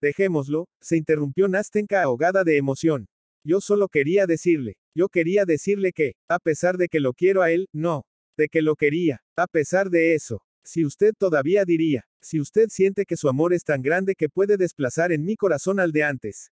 Dejémoslo, 0.02 0.70
se 0.80 0.96
interrumpió 0.96 1.50
Nastenka 1.50 2.02
ahogada 2.02 2.46
de 2.46 2.56
emoción. 2.56 3.10
Yo 3.44 3.60
solo 3.60 3.90
quería 3.90 4.26
decirle, 4.26 4.78
yo 4.96 5.10
quería 5.10 5.44
decirle 5.44 5.92
que, 5.92 6.14
a 6.30 6.40
pesar 6.40 6.78
de 6.78 6.88
que 6.88 7.02
lo 7.02 7.12
quiero 7.12 7.42
a 7.42 7.52
él, 7.52 7.68
no, 7.74 8.06
de 8.38 8.48
que 8.48 8.62
lo 8.62 8.76
quería, 8.76 9.22
a 9.36 9.48
pesar 9.48 9.90
de 9.90 10.14
eso, 10.14 10.42
si 10.64 10.86
usted 10.86 11.14
todavía 11.18 11.66
diría, 11.66 12.06
si 12.22 12.40
usted 12.40 12.68
siente 12.70 13.06
que 13.06 13.18
su 13.18 13.30
amor 13.30 13.54
es 13.54 13.64
tan 13.64 13.82
grande 13.82 14.16
que 14.16 14.30
puede 14.30 14.58
desplazar 14.58 15.12
en 15.12 15.24
mi 15.26 15.36
corazón 15.36 15.80
al 15.80 15.92
de 15.92 16.04
antes. 16.04 16.52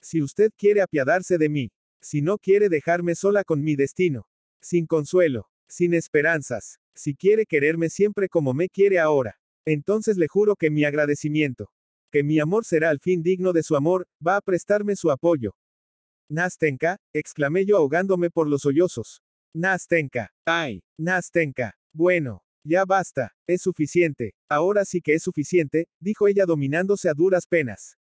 Si 0.00 0.20
usted 0.20 0.50
quiere 0.56 0.80
apiadarse 0.80 1.38
de 1.38 1.48
mí, 1.48 1.70
si 2.00 2.22
no 2.22 2.38
quiere 2.38 2.68
dejarme 2.68 3.14
sola 3.14 3.44
con 3.44 3.62
mi 3.62 3.76
destino, 3.76 4.26
sin 4.60 4.86
consuelo, 4.86 5.48
sin 5.68 5.94
esperanzas, 5.94 6.78
si 6.94 7.14
quiere 7.14 7.46
quererme 7.46 7.88
siempre 7.88 8.28
como 8.28 8.54
me 8.54 8.68
quiere 8.68 8.98
ahora, 8.98 9.38
entonces 9.64 10.16
le 10.16 10.28
juro 10.28 10.56
que 10.56 10.70
mi 10.70 10.84
agradecimiento, 10.84 11.70
que 12.10 12.22
mi 12.22 12.40
amor 12.40 12.64
será 12.64 12.90
al 12.90 13.00
fin 13.00 13.22
digno 13.22 13.52
de 13.52 13.62
su 13.62 13.76
amor, 13.76 14.06
va 14.26 14.36
a 14.36 14.40
prestarme 14.40 14.96
su 14.96 15.10
apoyo. 15.10 15.54
Nastenka, 16.28 16.98
exclamé 17.12 17.64
yo 17.64 17.76
ahogándome 17.76 18.30
por 18.30 18.48
los 18.48 18.62
sollozos. 18.62 19.22
Nastenka, 19.54 20.30
ay, 20.46 20.82
Nastenka, 20.98 21.74
bueno, 21.92 22.42
ya 22.64 22.84
basta, 22.84 23.32
es 23.46 23.62
suficiente, 23.62 24.34
ahora 24.48 24.84
sí 24.84 25.00
que 25.00 25.14
es 25.14 25.22
suficiente, 25.22 25.88
dijo 26.00 26.28
ella 26.28 26.46
dominándose 26.46 27.08
a 27.08 27.14
duras 27.14 27.46
penas. 27.46 27.96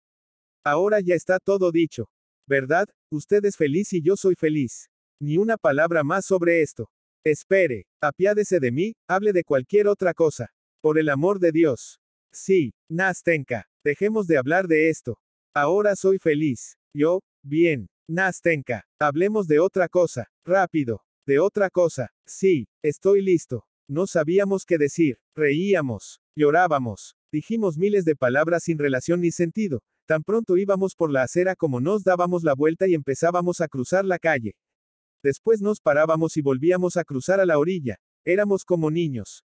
Ahora 0.65 1.01
ya 1.01 1.15
está 1.15 1.39
todo 1.39 1.73
dicho. 1.73 2.11
¿Verdad? 2.47 2.89
Usted 3.13 3.45
es 3.45 3.57
feliz 3.57 3.93
y 3.93 4.03
yo 4.03 4.17
soy 4.17 4.35
feliz. 4.35 4.91
Ni 5.21 5.39
una 5.39 5.57
palabra 5.57 6.03
más 6.05 6.27
sobre 6.27 6.63
esto. 6.63 6.91
Espere, 7.25 7.87
apiádese 8.03 8.61
de 8.61 8.73
mí, 8.73 8.95
hable 9.09 9.33
de 9.33 9.45
cualquier 9.45 9.87
otra 9.87 10.15
cosa. 10.15 10.51
Por 10.83 10.99
el 10.99 11.09
amor 11.09 11.39
de 11.39 11.53
Dios. 11.53 12.01
Sí, 12.33 12.73
Nastenka, 12.89 13.67
dejemos 13.85 14.27
de 14.27 14.39
hablar 14.39 14.67
de 14.67 14.89
esto. 14.89 15.19
Ahora 15.55 15.97
soy 15.97 16.19
feliz. 16.19 16.77
Yo, 16.95 17.21
bien. 17.43 17.89
Nastenka, 18.09 18.85
hablemos 18.99 19.47
de 19.47 19.61
otra 19.61 19.89
cosa. 19.89 20.29
Rápido. 20.45 21.03
De 21.31 21.39
otra 21.39 21.71
cosa. 21.71 22.11
Sí, 22.27 22.67
estoy 22.83 23.23
listo. 23.23 23.65
No 23.89 24.09
sabíamos 24.09 24.65
qué 24.67 24.79
decir. 24.79 25.21
Reíamos. 25.37 26.21
Llorábamos. 26.37 27.15
Dijimos 27.31 27.79
miles 27.79 28.05
de 28.05 28.17
palabras 28.17 28.65
sin 28.65 28.79
relación 28.79 29.21
ni 29.21 29.31
sentido, 29.31 29.81
Tan 30.09 30.25
pronto 30.25 30.57
íbamos 30.57 30.97
por 30.97 31.13
la 31.13 31.23
acera 31.23 31.55
como 31.55 31.81
nos 31.81 32.03
dábamos 32.03 32.43
la 32.43 32.57
vuelta 32.57 32.89
y 32.89 32.95
empezábamos 32.95 33.61
a 33.61 33.69
cruzar 33.69 34.05
la 34.05 34.19
calle. 34.19 34.57
Después 35.23 35.61
nos 35.61 35.81
parábamos 35.81 36.37
y 36.37 36.43
volvíamos 36.43 36.97
a 36.97 37.05
cruzar 37.05 37.39
a 37.39 37.47
la 37.47 37.61
orilla. 37.61 38.01
Éramos 38.25 38.65
como 38.65 38.91
niños. 38.91 39.45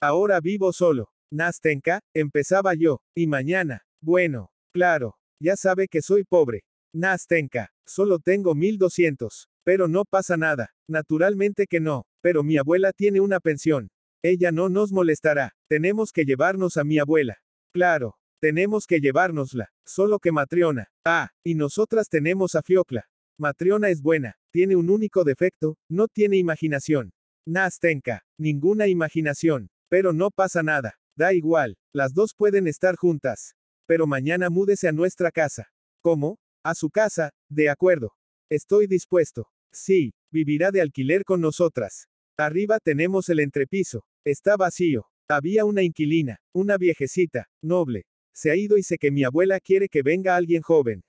Ahora 0.00 0.38
vivo 0.38 0.72
solo. 0.72 1.10
Nastenka, 1.32 2.00
empezaba 2.14 2.74
yo. 2.74 3.00
Y 3.12 3.26
mañana. 3.26 3.82
Bueno. 4.00 4.52
Claro. 4.72 5.16
Ya 5.42 5.56
sabe 5.56 5.88
que 5.88 6.00
soy 6.00 6.22
pobre. 6.22 6.62
Nastenka. 6.94 7.72
Solo 7.84 8.20
tengo 8.20 8.54
1200. 8.54 9.48
Pero 9.68 9.86
no 9.86 10.06
pasa 10.06 10.38
nada. 10.38 10.72
Naturalmente 10.88 11.66
que 11.66 11.78
no. 11.78 12.06
Pero 12.22 12.42
mi 12.42 12.56
abuela 12.56 12.90
tiene 12.90 13.20
una 13.20 13.38
pensión. 13.38 13.90
Ella 14.22 14.50
no 14.50 14.70
nos 14.70 14.92
molestará. 14.92 15.52
Tenemos 15.68 16.10
que 16.10 16.24
llevarnos 16.24 16.78
a 16.78 16.84
mi 16.84 16.98
abuela. 16.98 17.36
Claro. 17.74 18.16
Tenemos 18.40 18.86
que 18.86 18.98
llevárnosla. 18.98 19.68
Solo 19.84 20.20
que 20.20 20.32
Matriona. 20.32 20.88
Ah, 21.04 21.28
y 21.44 21.54
nosotras 21.54 22.08
tenemos 22.08 22.54
a 22.54 22.62
Fiocla. 22.62 23.10
Matriona 23.38 23.90
es 23.90 24.00
buena. 24.00 24.38
Tiene 24.52 24.74
un 24.74 24.88
único 24.88 25.22
defecto, 25.22 25.76
no 25.90 26.08
tiene 26.08 26.38
imaginación. 26.38 27.12
Nastenka. 27.46 28.24
Ninguna 28.38 28.86
imaginación. 28.86 29.68
Pero 29.90 30.14
no 30.14 30.30
pasa 30.30 30.62
nada. 30.62 30.94
Da 31.14 31.34
igual. 31.34 31.76
Las 31.92 32.14
dos 32.14 32.32
pueden 32.34 32.68
estar 32.68 32.96
juntas. 32.96 33.54
Pero 33.86 34.06
mañana 34.06 34.48
múdese 34.48 34.88
a 34.88 34.92
nuestra 34.92 35.30
casa. 35.30 35.68
¿Cómo? 36.00 36.38
A 36.64 36.74
su 36.74 36.88
casa, 36.88 37.32
de 37.50 37.68
acuerdo. 37.68 38.14
Estoy 38.48 38.86
dispuesto. 38.86 39.46
Sí, 39.72 40.12
vivirá 40.32 40.70
de 40.70 40.80
alquiler 40.80 41.24
con 41.24 41.40
nosotras. 41.40 42.08
Arriba 42.38 42.78
tenemos 42.78 43.28
el 43.28 43.40
entrepiso. 43.40 44.04
Está 44.24 44.56
vacío. 44.56 45.06
Había 45.28 45.64
una 45.64 45.82
inquilina, 45.82 46.38
una 46.54 46.78
viejecita, 46.78 47.46
noble, 47.62 48.04
se 48.34 48.50
ha 48.50 48.56
ido 48.56 48.78
y 48.78 48.82
sé 48.82 48.96
que 48.98 49.10
mi 49.10 49.24
abuela 49.24 49.60
quiere 49.60 49.88
que 49.88 50.02
venga 50.02 50.36
alguien 50.36 50.62
joven. 50.62 51.02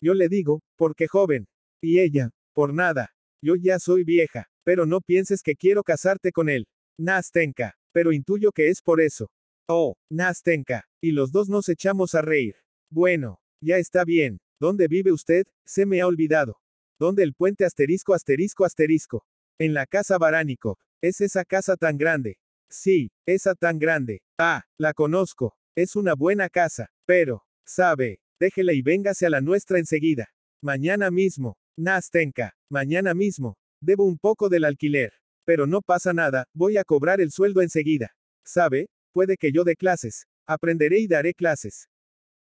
Yo 0.00 0.14
le 0.14 0.28
digo, 0.28 0.60
¿por 0.76 0.94
qué 0.94 1.08
joven? 1.08 1.46
Y 1.82 1.98
ella, 1.98 2.30
por 2.54 2.72
nada. 2.72 3.10
Yo 3.42 3.54
ya 3.56 3.78
soy 3.78 4.04
vieja, 4.04 4.46
pero 4.64 4.86
no 4.86 5.00
pienses 5.00 5.42
que 5.42 5.56
quiero 5.56 5.82
casarte 5.82 6.30
con 6.30 6.48
él. 6.48 6.66
Nastenka, 6.98 7.74
pero 7.92 8.12
intuyo 8.12 8.52
que 8.52 8.68
es 8.68 8.80
por 8.82 9.00
eso. 9.00 9.30
Oh, 9.68 9.96
Nastenka, 10.10 10.84
y 11.02 11.12
los 11.12 11.32
dos 11.32 11.48
nos 11.48 11.68
echamos 11.68 12.14
a 12.14 12.22
reír. 12.22 12.54
Bueno, 12.90 13.40
ya 13.60 13.78
está 13.78 14.04
bien, 14.04 14.38
¿Dónde 14.60 14.88
vive 14.88 15.12
usted? 15.12 15.46
Se 15.64 15.86
me 15.86 16.00
ha 16.00 16.06
olvidado. 16.08 16.60
¿Dónde 16.98 17.22
el 17.22 17.32
puente 17.32 17.64
asterisco 17.64 18.12
asterisco 18.12 18.64
asterisco? 18.64 19.24
En 19.58 19.72
la 19.72 19.86
casa 19.86 20.18
Baránico. 20.18 20.78
¿Es 21.00 21.20
esa 21.20 21.44
casa 21.44 21.76
tan 21.76 21.96
grande? 21.96 22.38
Sí, 22.68 23.12
esa 23.24 23.54
tan 23.54 23.78
grande. 23.78 24.20
Ah, 24.36 24.64
la 24.78 24.92
conozco. 24.94 25.56
Es 25.76 25.94
una 25.94 26.14
buena 26.14 26.48
casa. 26.48 26.90
Pero, 27.06 27.44
sabe, 27.64 28.18
déjela 28.40 28.72
y 28.72 28.82
véngase 28.82 29.26
a 29.26 29.30
la 29.30 29.40
nuestra 29.40 29.78
enseguida. 29.78 30.28
Mañana 30.60 31.12
mismo. 31.12 31.56
Nastenka. 31.76 32.54
Mañana 32.68 33.14
mismo. 33.14 33.56
Debo 33.80 34.04
un 34.04 34.18
poco 34.18 34.48
del 34.48 34.64
alquiler. 34.64 35.12
Pero 35.44 35.68
no 35.68 35.82
pasa 35.82 36.12
nada, 36.12 36.46
voy 36.52 36.78
a 36.78 36.84
cobrar 36.84 37.20
el 37.20 37.30
sueldo 37.30 37.62
enseguida. 37.62 38.12
¿Sabe? 38.44 38.88
Puede 39.12 39.36
que 39.36 39.52
yo 39.52 39.62
dé 39.62 39.76
clases. 39.76 40.26
Aprenderé 40.48 40.98
y 40.98 41.06
daré 41.06 41.32
clases. 41.32 41.88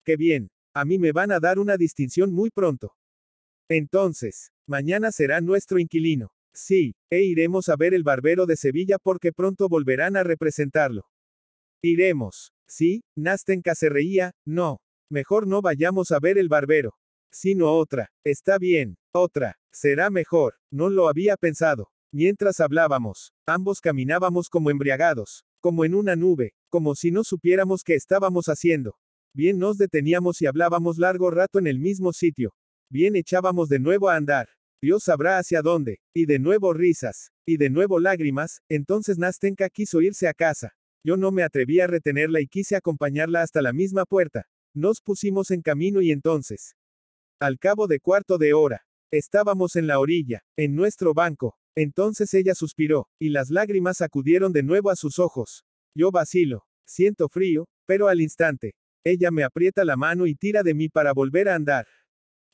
Qué 0.04 0.16
bien. 0.16 0.50
A 0.74 0.84
mí 0.84 0.98
me 0.98 1.12
van 1.12 1.30
a 1.30 1.38
dar 1.38 1.60
una 1.60 1.76
distinción 1.76 2.32
muy 2.32 2.50
pronto. 2.50 2.96
Entonces, 3.74 4.52
mañana 4.66 5.12
será 5.12 5.40
nuestro 5.40 5.78
inquilino. 5.78 6.30
Sí, 6.52 6.94
e 7.10 7.22
iremos 7.22 7.70
a 7.70 7.76
ver 7.76 7.94
el 7.94 8.02
barbero 8.02 8.44
de 8.44 8.56
Sevilla 8.56 8.98
porque 9.02 9.32
pronto 9.32 9.66
volverán 9.70 10.14
a 10.18 10.22
representarlo. 10.22 11.06
Iremos. 11.82 12.52
Sí, 12.68 13.02
Nastenka 13.16 13.74
se 13.74 13.88
reía, 13.88 14.32
no. 14.44 14.80
Mejor 15.10 15.46
no 15.46 15.62
vayamos 15.62 16.10
a 16.10 16.18
ver 16.20 16.36
el 16.36 16.50
barbero. 16.50 16.94
Sino 17.30 17.72
otra. 17.72 18.10
Está 18.24 18.58
bien. 18.58 18.98
Otra. 19.14 19.56
Será 19.72 20.10
mejor. 20.10 20.56
No 20.70 20.90
lo 20.90 21.08
había 21.08 21.38
pensado. 21.38 21.88
Mientras 22.12 22.60
hablábamos, 22.60 23.32
ambos 23.46 23.80
caminábamos 23.80 24.50
como 24.50 24.70
embriagados, 24.70 25.46
como 25.60 25.86
en 25.86 25.94
una 25.94 26.14
nube, 26.14 26.52
como 26.68 26.94
si 26.94 27.10
no 27.10 27.24
supiéramos 27.24 27.84
qué 27.84 27.94
estábamos 27.94 28.50
haciendo. 28.50 28.98
Bien 29.34 29.58
nos 29.58 29.78
deteníamos 29.78 30.42
y 30.42 30.46
hablábamos 30.46 30.98
largo 30.98 31.30
rato 31.30 31.58
en 31.58 31.66
el 31.66 31.78
mismo 31.78 32.12
sitio. 32.12 32.52
Bien 32.92 33.16
echábamos 33.16 33.70
de 33.70 33.78
nuevo 33.78 34.10
a 34.10 34.16
andar. 34.16 34.50
Dios 34.82 35.04
sabrá 35.04 35.38
hacia 35.38 35.62
dónde. 35.62 36.00
Y 36.12 36.26
de 36.26 36.38
nuevo 36.38 36.74
risas. 36.74 37.32
Y 37.46 37.56
de 37.56 37.70
nuevo 37.70 37.98
lágrimas. 37.98 38.60
Entonces 38.68 39.16
Nastenka 39.16 39.70
quiso 39.70 40.02
irse 40.02 40.28
a 40.28 40.34
casa. 40.34 40.74
Yo 41.02 41.16
no 41.16 41.32
me 41.32 41.42
atreví 41.42 41.80
a 41.80 41.86
retenerla 41.86 42.42
y 42.42 42.48
quise 42.48 42.76
acompañarla 42.76 43.40
hasta 43.40 43.62
la 43.62 43.72
misma 43.72 44.04
puerta. 44.04 44.46
Nos 44.74 45.00
pusimos 45.00 45.50
en 45.52 45.62
camino 45.62 46.02
y 46.02 46.10
entonces. 46.10 46.76
Al 47.40 47.58
cabo 47.58 47.86
de 47.86 47.98
cuarto 47.98 48.36
de 48.36 48.52
hora. 48.52 48.84
Estábamos 49.10 49.76
en 49.76 49.86
la 49.86 49.98
orilla, 49.98 50.44
en 50.58 50.74
nuestro 50.74 51.14
banco. 51.14 51.56
Entonces 51.74 52.34
ella 52.34 52.54
suspiró, 52.54 53.08
y 53.18 53.30
las 53.30 53.48
lágrimas 53.48 54.02
acudieron 54.02 54.52
de 54.52 54.64
nuevo 54.64 54.90
a 54.90 54.96
sus 54.96 55.18
ojos. 55.18 55.64
Yo 55.96 56.10
vacilo. 56.10 56.66
Siento 56.86 57.30
frío, 57.30 57.68
pero 57.86 58.08
al 58.08 58.20
instante. 58.20 58.74
Ella 59.02 59.30
me 59.30 59.44
aprieta 59.44 59.82
la 59.86 59.96
mano 59.96 60.26
y 60.26 60.34
tira 60.34 60.62
de 60.62 60.74
mí 60.74 60.90
para 60.90 61.14
volver 61.14 61.48
a 61.48 61.54
andar. 61.54 61.86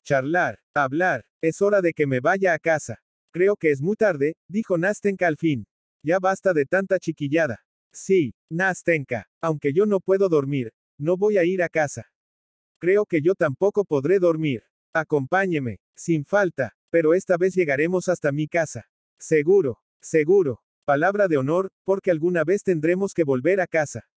Charlar, 0.03 0.59
hablar, 0.73 1.25
es 1.41 1.61
hora 1.61 1.81
de 1.81 1.93
que 1.93 2.07
me 2.07 2.19
vaya 2.19 2.53
a 2.53 2.59
casa. 2.59 2.99
Creo 3.31 3.55
que 3.55 3.71
es 3.71 3.81
muy 3.81 3.95
tarde, 3.95 4.35
dijo 4.47 4.77
Nastenka 4.77 5.27
al 5.27 5.37
fin. 5.37 5.67
Ya 6.03 6.19
basta 6.19 6.53
de 6.53 6.65
tanta 6.65 6.99
chiquillada. 6.99 7.59
Sí, 7.91 8.33
Nastenka, 8.49 9.27
aunque 9.41 9.73
yo 9.73 9.85
no 9.85 9.99
puedo 9.99 10.29
dormir, 10.29 10.73
no 10.97 11.17
voy 11.17 11.37
a 11.37 11.43
ir 11.43 11.61
a 11.61 11.69
casa. 11.69 12.07
Creo 12.79 13.05
que 13.05 13.21
yo 13.21 13.35
tampoco 13.35 13.83
podré 13.83 14.19
dormir. 14.19 14.63
Acompáñeme, 14.93 15.79
sin 15.95 16.25
falta, 16.25 16.75
pero 16.89 17.13
esta 17.13 17.37
vez 17.37 17.53
llegaremos 17.55 18.07
hasta 18.09 18.31
mi 18.31 18.47
casa. 18.47 18.89
Seguro, 19.19 19.79
seguro. 20.01 20.61
Palabra 20.85 21.27
de 21.27 21.37
honor, 21.37 21.69
porque 21.83 22.09
alguna 22.09 22.43
vez 22.43 22.63
tendremos 22.63 23.13
que 23.13 23.23
volver 23.23 23.61
a 23.61 23.67
casa. 23.67 24.09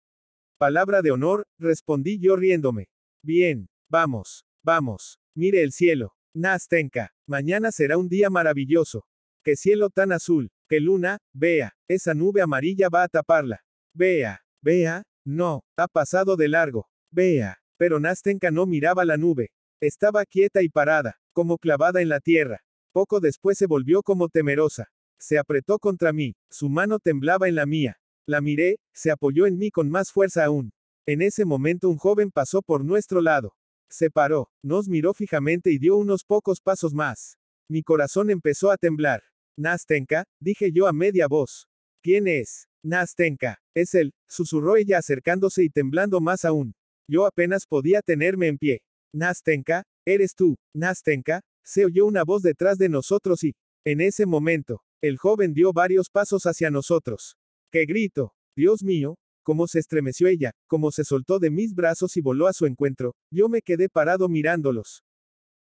Palabra 0.58 1.02
de 1.02 1.12
honor, 1.12 1.46
respondí 1.60 2.20
yo 2.20 2.36
riéndome. 2.36 2.88
Bien, 3.24 3.68
vamos, 3.90 4.46
vamos. 4.64 5.21
Mire 5.36 5.62
el 5.64 5.72
cielo. 5.72 6.14
Nastenka. 6.34 7.12
Mañana 7.28 7.72
será 7.72 7.98
un 7.98 8.10
día 8.10 8.30
maravilloso. 8.30 9.06
Qué 9.44 9.56
cielo 9.56 9.90
tan 9.90 10.12
azul. 10.12 10.52
Qué 10.68 10.80
luna, 10.80 11.18
vea, 11.34 11.74
esa 11.90 12.14
nube 12.14 12.42
amarilla 12.42 12.88
va 12.88 13.04
a 13.04 13.10
taparla. 13.10 13.62
Vea, 13.94 14.42
vea, 14.62 15.04
no, 15.26 15.64
ha 15.76 15.88
pasado 15.88 16.38
de 16.38 16.48
largo. 16.48 16.88
Vea. 17.12 17.58
Pero 17.78 18.00
Nastenka 18.00 18.52
no 18.52 18.66
miraba 18.66 19.04
la 19.04 19.18
nube. 19.18 19.52
Estaba 19.82 20.24
quieta 20.26 20.62
y 20.62 20.70
parada, 20.70 21.20
como 21.34 21.58
clavada 21.58 22.02
en 22.02 22.10
la 22.10 22.20
tierra. 22.20 22.62
Poco 22.94 23.20
después 23.20 23.58
se 23.58 23.66
volvió 23.66 24.04
como 24.04 24.30
temerosa. 24.30 24.92
Se 25.20 25.38
apretó 25.38 25.80
contra 25.80 26.14
mí, 26.14 26.36
su 26.50 26.70
mano 26.70 27.00
temblaba 27.00 27.48
en 27.48 27.56
la 27.56 27.66
mía. 27.66 27.98
La 28.28 28.40
miré, 28.40 28.80
se 28.94 29.12
apoyó 29.12 29.48
en 29.48 29.58
mí 29.58 29.72
con 29.72 29.90
más 29.90 30.12
fuerza 30.12 30.46
aún. 30.46 30.72
En 31.06 31.22
ese 31.22 31.44
momento 31.44 31.90
un 31.90 31.98
joven 31.98 32.32
pasó 32.32 32.62
por 32.62 32.86
nuestro 32.86 33.22
lado. 33.22 33.56
Se 33.92 34.10
paró, 34.10 34.50
nos 34.64 34.88
miró 34.88 35.14
fijamente 35.14 35.70
y 35.70 35.78
dio 35.78 35.98
unos 35.98 36.24
pocos 36.24 36.62
pasos 36.62 36.94
más. 36.94 37.38
Mi 37.70 37.84
corazón 37.84 38.30
empezó 38.30 38.72
a 38.72 38.78
temblar. 38.78 39.22
Nastenka, 39.58 40.24
dije 40.40 40.72
yo 40.72 40.88
a 40.88 40.94
media 40.94 41.28
voz. 41.28 41.68
¿Quién 42.02 42.28
es? 42.28 42.70
Nastenka. 42.84 43.60
Es 43.76 43.94
él, 43.94 44.14
susurró 44.30 44.78
ella 44.78 44.98
acercándose 44.98 45.64
y 45.64 45.70
temblando 45.70 46.22
más 46.22 46.46
aún. 46.46 46.74
Yo 47.06 47.26
apenas 47.26 47.68
podía 47.68 48.02
tenerme 48.02 48.48
en 48.48 48.58
pie. 48.58 48.82
Nastenka, 49.14 49.84
eres 50.06 50.36
tú, 50.36 50.56
Nastenka, 50.74 51.42
se 51.64 51.84
oyó 51.84 52.06
una 52.06 52.24
voz 52.24 52.42
detrás 52.44 52.78
de 52.78 52.88
nosotros 52.88 53.44
y, 53.44 53.56
en 53.86 54.00
ese 54.00 54.26
momento, 54.26 54.82
el 55.02 55.18
joven 55.18 55.54
dio 55.54 55.74
varios 55.74 56.10
pasos 56.10 56.44
hacia 56.46 56.72
nosotros. 56.72 57.36
¡Qué 57.72 57.86
grito! 57.86 58.34
Dios 58.56 58.84
mío, 58.84 59.18
cómo 59.44 59.68
se 59.68 59.80
estremeció 59.80 60.28
ella, 60.28 60.52
cómo 60.68 60.92
se 60.92 61.04
soltó 61.04 61.40
de 61.40 61.50
mis 61.50 61.74
brazos 61.74 62.18
y 62.18 62.22
voló 62.22 62.48
a 62.48 62.54
su 62.54 62.66
encuentro, 62.66 63.16
yo 63.32 63.50
me 63.50 63.62
quedé 63.62 63.90
parado 63.90 64.30
mirándolos. 64.30 65.04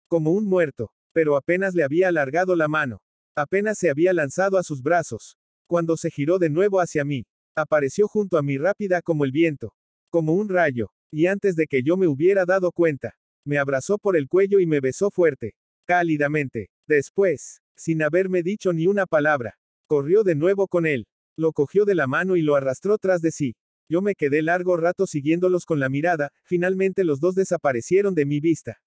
Como 0.09 0.33
un 0.33 0.47
muerto, 0.47 0.91
pero 1.13 1.37
apenas 1.37 1.75
le 1.75 1.85
había 1.85 2.09
alargado 2.09 2.57
la 2.57 2.69
mano. 2.69 3.01
Apenas 3.37 3.79
se 3.79 3.91
había 3.91 4.13
lanzado 4.13 4.59
a 4.59 4.63
sus 4.63 4.83
brazos. 4.83 5.37
Cuando 5.67 5.97
se 5.97 6.11
giró 6.11 6.39
de 6.39 6.51
nuevo 6.51 6.81
hacia 6.81 7.05
mí, 7.05 7.27
apareció 7.55 8.09
junto 8.09 8.39
a 8.39 8.43
mí 8.43 8.59
rápida 8.59 9.03
como 9.03 9.25
el 9.25 9.33
viento, 9.33 9.75
como 10.11 10.33
un 10.35 10.49
rayo, 10.49 10.91
y 11.13 11.27
antes 11.27 11.57
de 11.57 11.67
que 11.67 11.83
yo 11.83 11.97
me 11.97 12.09
hubiera 12.09 12.45
dado 12.45 12.73
cuenta, 12.73 13.15
me 13.45 13.59
abrazó 13.59 13.99
por 13.99 14.17
el 14.17 14.29
cuello 14.29 14.61
y 14.61 14.67
me 14.67 14.81
besó 14.81 15.11
fuerte, 15.11 15.55
cálidamente. 15.87 16.71
Después, 16.87 17.61
sin 17.77 18.03
haberme 18.03 18.43
dicho 18.43 18.73
ni 18.73 18.87
una 18.87 19.07
palabra, 19.07 19.59
corrió 19.87 20.23
de 20.23 20.35
nuevo 20.35 20.69
con 20.69 20.87
él. 20.87 21.07
Lo 21.37 21.53
cogió 21.53 21.85
de 21.85 21.95
la 21.95 22.07
mano 22.07 22.37
y 22.37 22.43
lo 22.43 22.55
arrastró 22.55 22.99
tras 22.99 23.23
de 23.23 23.31
sí. 23.31 23.55
Yo 23.91 24.03
me 24.03 24.15
quedé 24.15 24.41
largo 24.41 24.77
rato 24.77 25.05
siguiéndolos 25.05 25.67
con 25.67 25.81
la 25.81 25.89
mirada, 25.89 26.31
finalmente 26.45 27.03
los 27.03 27.19
dos 27.19 27.35
desaparecieron 27.35 28.15
de 28.15 28.25
mi 28.25 28.39
vista. 28.39 28.81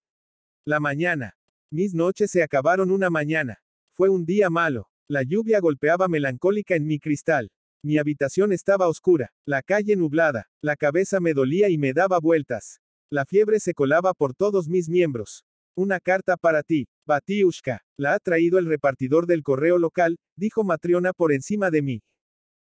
La 0.66 0.80
mañana. 0.80 1.36
Mis 1.70 1.94
noches 1.94 2.32
se 2.32 2.42
acabaron 2.42 2.90
una 2.90 3.10
mañana. 3.10 3.60
Fue 3.92 4.08
un 4.08 4.26
día 4.26 4.50
malo. 4.50 4.88
La 5.10 5.24
lluvia 5.24 5.60
golpeaba 5.60 6.08
melancólica 6.08 6.76
en 6.76 6.88
mi 6.88 7.00
cristal. 7.00 7.52
Mi 7.84 7.98
habitación 7.98 8.54
estaba 8.54 8.88
oscura, 8.88 9.34
la 9.46 9.62
calle 9.62 9.98
nublada, 9.98 10.48
la 10.62 10.78
cabeza 10.78 11.20
me 11.20 11.34
dolía 11.34 11.68
y 11.68 11.78
me 11.78 11.92
daba 11.92 12.20
vueltas. 12.22 12.80
La 13.12 13.26
fiebre 13.26 13.60
se 13.60 13.74
colaba 13.74 14.14
por 14.14 14.34
todos 14.34 14.70
mis 14.70 14.88
miembros. 14.88 15.44
Una 15.76 16.00
carta 16.00 16.38
para 16.38 16.64
ti, 16.64 16.88
Batiushka. 17.06 17.84
La 17.98 18.14
ha 18.14 18.20
traído 18.20 18.58
el 18.58 18.68
repartidor 18.68 19.28
del 19.28 19.44
correo 19.44 19.78
local, 19.80 20.18
dijo 20.38 20.64
Matriona 20.64 21.12
por 21.12 21.34
encima 21.34 21.72
de 21.72 21.82
mí. 21.82 22.04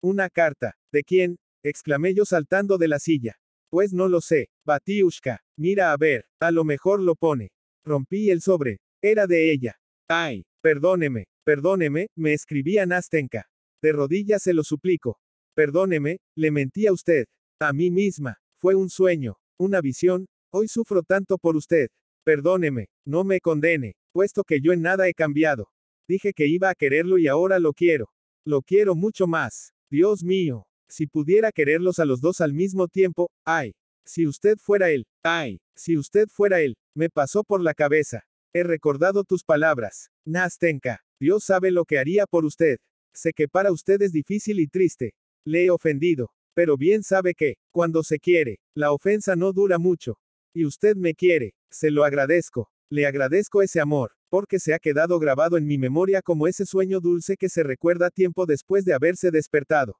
Una 0.03 0.29
carta. 0.31 0.75
¿De 0.91 1.05
quién? 1.05 1.37
Exclamé 1.65 2.15
yo 2.15 2.25
saltando 2.25 2.79
de 2.79 2.87
la 2.87 3.01
silla. 3.01 3.37
Pues 3.71 3.93
no 3.93 4.07
lo 4.07 4.21
sé, 4.21 4.51
Batiushka. 4.65 5.43
Mira 5.57 5.93
a 5.93 5.97
ver, 5.97 6.27
a 6.41 6.53
lo 6.53 6.63
mejor 6.63 7.01
lo 7.01 7.17
pone. 7.17 7.51
Rompí 7.85 8.31
el 8.31 8.41
sobre. 8.41 8.79
Era 9.03 9.27
de 9.27 9.51
ella. 9.51 9.81
Ay, 10.09 10.45
perdóneme, 10.63 11.27
perdóneme, 11.45 12.07
me 12.17 12.33
escribía 12.33 12.87
Nastenka. 12.87 13.49
De 13.83 13.93
rodillas 13.93 14.43
se 14.43 14.55
lo 14.55 14.63
suplico. 14.63 15.19
Perdóneme, 15.55 16.19
le 16.37 16.51
mentí 16.51 16.87
a 16.87 16.93
usted. 16.93 17.27
A 17.61 17.73
mí 17.73 17.91
misma. 17.91 18.39
Fue 18.61 18.75
un 18.75 18.89
sueño. 18.89 19.37
Una 19.59 19.81
visión. 19.81 20.27
Hoy 20.53 20.69
sufro 20.69 21.03
tanto 21.03 21.37
por 21.37 21.57
usted. 21.57 21.89
Perdóneme, 22.25 22.89
no 23.05 23.23
me 23.23 23.41
condene, 23.41 23.97
puesto 24.13 24.45
que 24.45 24.61
yo 24.61 24.73
en 24.73 24.81
nada 24.81 25.09
he 25.09 25.15
cambiado. 25.15 25.69
Dije 26.09 26.33
que 26.33 26.47
iba 26.47 26.71
a 26.71 26.75
quererlo 26.75 27.19
y 27.19 27.29
ahora 27.29 27.59
lo 27.59 27.73
quiero. 27.73 28.11
Lo 28.47 28.63
quiero 28.63 28.95
mucho 28.95 29.27
más. 29.27 29.75
Dios 29.91 30.25
mío, 30.25 30.67
si 30.95 31.09
pudiera 31.09 31.51
quererlos 31.51 31.99
a 31.99 32.05
los 32.05 32.21
dos 32.21 32.41
al 32.41 32.53
mismo 32.53 32.87
tiempo, 32.87 33.33
ay, 33.45 33.75
si 34.07 34.29
usted 34.29 34.59
fuera 34.59 34.91
él, 34.91 35.07
ay, 35.25 35.59
si 35.75 35.99
usted 35.99 36.29
fuera 36.29 36.61
él, 36.61 36.77
me 36.95 37.11
pasó 37.11 37.43
por 37.43 37.61
la 37.61 37.75
cabeza. 37.75 38.23
He 38.53 38.63
recordado 38.63 39.25
tus 39.25 39.43
palabras. 39.43 40.11
Nastenka, 40.25 41.01
Dios 41.19 41.43
sabe 41.43 41.73
lo 41.73 41.85
que 41.85 41.99
haría 41.99 42.27
por 42.27 42.45
usted. 42.45 42.77
Sé 43.13 43.33
que 43.33 43.49
para 43.49 43.73
usted 43.73 44.03
es 44.03 44.13
difícil 44.13 44.61
y 44.61 44.69
triste. 44.69 45.15
Le 45.45 45.65
he 45.65 45.71
ofendido. 45.71 46.31
Pero 46.55 46.77
bien 46.77 47.03
sabe 47.03 47.35
que, 47.35 47.57
cuando 47.73 48.05
se 48.05 48.21
quiere, 48.21 48.61
la 48.77 48.93
ofensa 48.93 49.35
no 49.35 49.53
dura 49.53 49.79
mucho. 49.79 50.21
Y 50.55 50.65
usted 50.65 50.95
me 50.95 51.15
quiere. 51.15 51.55
Se 51.73 51.91
lo 51.91 52.05
agradezco. 52.05 52.71
Le 52.89 53.07
agradezco 53.07 53.63
ese 53.63 53.81
amor, 53.81 54.13
porque 54.29 54.61
se 54.61 54.73
ha 54.73 54.79
quedado 54.79 55.19
grabado 55.19 55.57
en 55.57 55.67
mi 55.67 55.77
memoria 55.77 56.23
como 56.23 56.47
ese 56.47 56.65
sueño 56.65 57.01
dulce 57.01 57.37
que 57.37 57.49
se 57.49 57.65
recuerda 57.65 58.11
tiempo 58.11 58.47
después 58.47 58.85
de 58.85 58.95
haberse 58.95 59.33
despertado. 59.33 59.99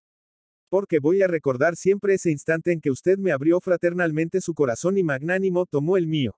Porque 0.69 0.99
voy 0.99 1.23
a 1.23 1.27
recordar 1.27 1.77
siempre 1.77 2.15
ese 2.15 2.31
instante 2.31 2.73
en 2.73 2.81
que 2.81 2.91
usted 2.91 3.19
me 3.19 3.33
abrió 3.33 3.61
fraternalmente 3.61 4.41
su 4.41 4.55
corazón 4.55 4.99
y 4.99 5.03
magnánimo 5.03 5.67
tomó 5.67 5.97
el 5.97 6.07
mío. 6.07 6.37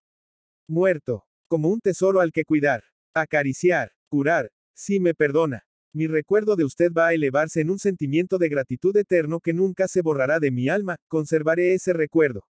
Muerto. 0.69 1.25
como 1.49 1.69
un 1.69 1.81
tesoro 1.81 2.21
al 2.21 2.33
que 2.33 2.45
cuidar, 2.45 2.83
acariciar, 3.15 3.93
curar, 4.09 4.51
si 4.75 4.99
me 4.99 5.15
perdona. 5.15 5.65
Mi 5.95 6.09
recuerdo 6.09 6.57
de 6.57 6.65
usted 6.65 6.93
va 6.93 7.07
a 7.07 7.15
elevarse 7.15 7.61
en 7.61 7.71
un 7.71 7.79
sentimiento 7.79 8.37
de 8.37 8.49
gratitud 8.49 8.95
eterno 8.97 9.41
que 9.41 9.55
nunca 9.55 9.89
se 9.89 10.03
borrará 10.03 10.41
de 10.41 10.51
mi 10.51 10.69
alma, 10.69 10.97
conservaré 11.09 11.73
ese 11.73 11.93
recuerdo. 11.93 12.47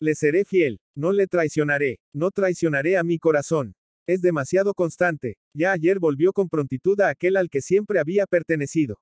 Le 0.00 0.14
seré 0.14 0.46
fiel, 0.46 0.80
no 0.94 1.12
le 1.12 1.26
traicionaré, 1.26 1.98
no 2.14 2.30
traicionaré 2.30 2.96
a 2.96 3.02
mi 3.02 3.18
corazón. 3.18 3.74
Es 4.06 4.22
demasiado 4.22 4.72
constante, 4.72 5.36
ya 5.52 5.72
ayer 5.72 5.98
volvió 5.98 6.32
con 6.32 6.48
prontitud 6.48 6.98
a 7.02 7.10
aquel 7.10 7.36
al 7.36 7.50
que 7.50 7.60
siempre 7.60 7.98
había 7.98 8.26
pertenecido. 8.26 8.98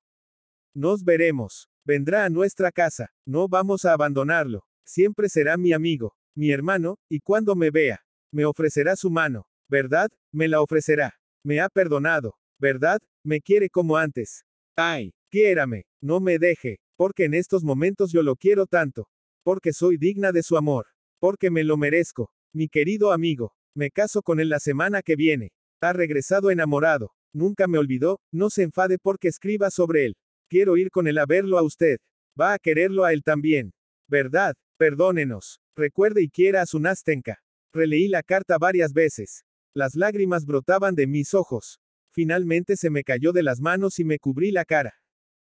Nos 0.75 1.03
veremos. 1.05 1.68
Vendrá 1.85 2.25
a 2.25 2.29
nuestra 2.29 2.71
casa, 2.71 3.11
no 3.25 3.47
vamos 3.47 3.85
a 3.85 3.93
abandonarlo. 3.93 4.65
Siempre 4.85 5.29
será 5.29 5.57
mi 5.57 5.73
amigo, 5.73 6.15
mi 6.35 6.51
hermano, 6.51 6.97
y 7.09 7.19
cuando 7.19 7.55
me 7.55 7.71
vea, 7.71 8.01
me 8.31 8.45
ofrecerá 8.45 8.95
su 8.95 9.09
mano, 9.09 9.45
¿verdad? 9.67 10.09
Me 10.31 10.47
la 10.47 10.61
ofrecerá. 10.61 11.15
Me 11.43 11.61
ha 11.61 11.69
perdonado, 11.69 12.35
¿verdad? 12.59 12.99
Me 13.23 13.41
quiere 13.41 13.69
como 13.69 13.97
antes. 13.97 14.43
Ay, 14.75 15.13
quiérame, 15.29 15.85
no 16.01 16.19
me 16.19 16.37
deje, 16.37 16.79
porque 16.97 17.25
en 17.25 17.33
estos 17.33 17.63
momentos 17.63 18.11
yo 18.11 18.23
lo 18.23 18.35
quiero 18.35 18.65
tanto. 18.65 19.07
Porque 19.43 19.73
soy 19.73 19.97
digna 19.97 20.31
de 20.31 20.43
su 20.43 20.57
amor. 20.57 20.87
Porque 21.19 21.49
me 21.49 21.63
lo 21.63 21.77
merezco. 21.77 22.31
Mi 22.53 22.67
querido 22.67 23.11
amigo. 23.11 23.53
Me 23.75 23.91
caso 23.91 24.21
con 24.21 24.39
él 24.39 24.49
la 24.49 24.59
semana 24.59 25.01
que 25.01 25.15
viene. 25.15 25.51
Ha 25.81 25.93
regresado 25.93 26.51
enamorado. 26.51 27.13
Nunca 27.33 27.67
me 27.67 27.77
olvidó, 27.77 28.19
no 28.31 28.49
se 28.49 28.63
enfade 28.63 28.97
porque 28.97 29.27
escriba 29.27 29.69
sobre 29.69 30.05
él. 30.05 30.17
Quiero 30.49 30.77
ir 30.77 30.89
con 30.89 31.07
él 31.07 31.19
a 31.19 31.25
verlo 31.25 31.57
a 31.59 31.63
usted. 31.63 31.97
Va 32.39 32.53
a 32.53 32.59
quererlo 32.59 33.03
a 33.03 33.13
él 33.13 33.21
también. 33.23 33.71
¿Verdad? 34.09 34.55
Perdónenos. 34.77 35.59
Recuerde 35.77 36.23
y 36.23 36.29
quiera 36.29 36.61
a 36.61 36.65
su 36.65 36.79
Nastenka. 36.79 37.39
Releí 37.71 38.07
la 38.07 38.23
carta 38.23 38.57
varias 38.57 38.91
veces. 38.91 39.43
Las 39.75 39.93
lágrimas 39.93 40.45
brotaban 40.45 40.95
de 40.95 41.05
mis 41.05 41.35
ojos. 41.35 41.79
Finalmente 42.11 42.75
se 42.75 42.89
me 42.89 43.03
cayó 43.03 43.31
de 43.31 43.43
las 43.43 43.61
manos 43.61 43.99
y 43.99 44.03
me 44.03 44.17
cubrí 44.17 44.51
la 44.51 44.65
cara. 44.65 44.95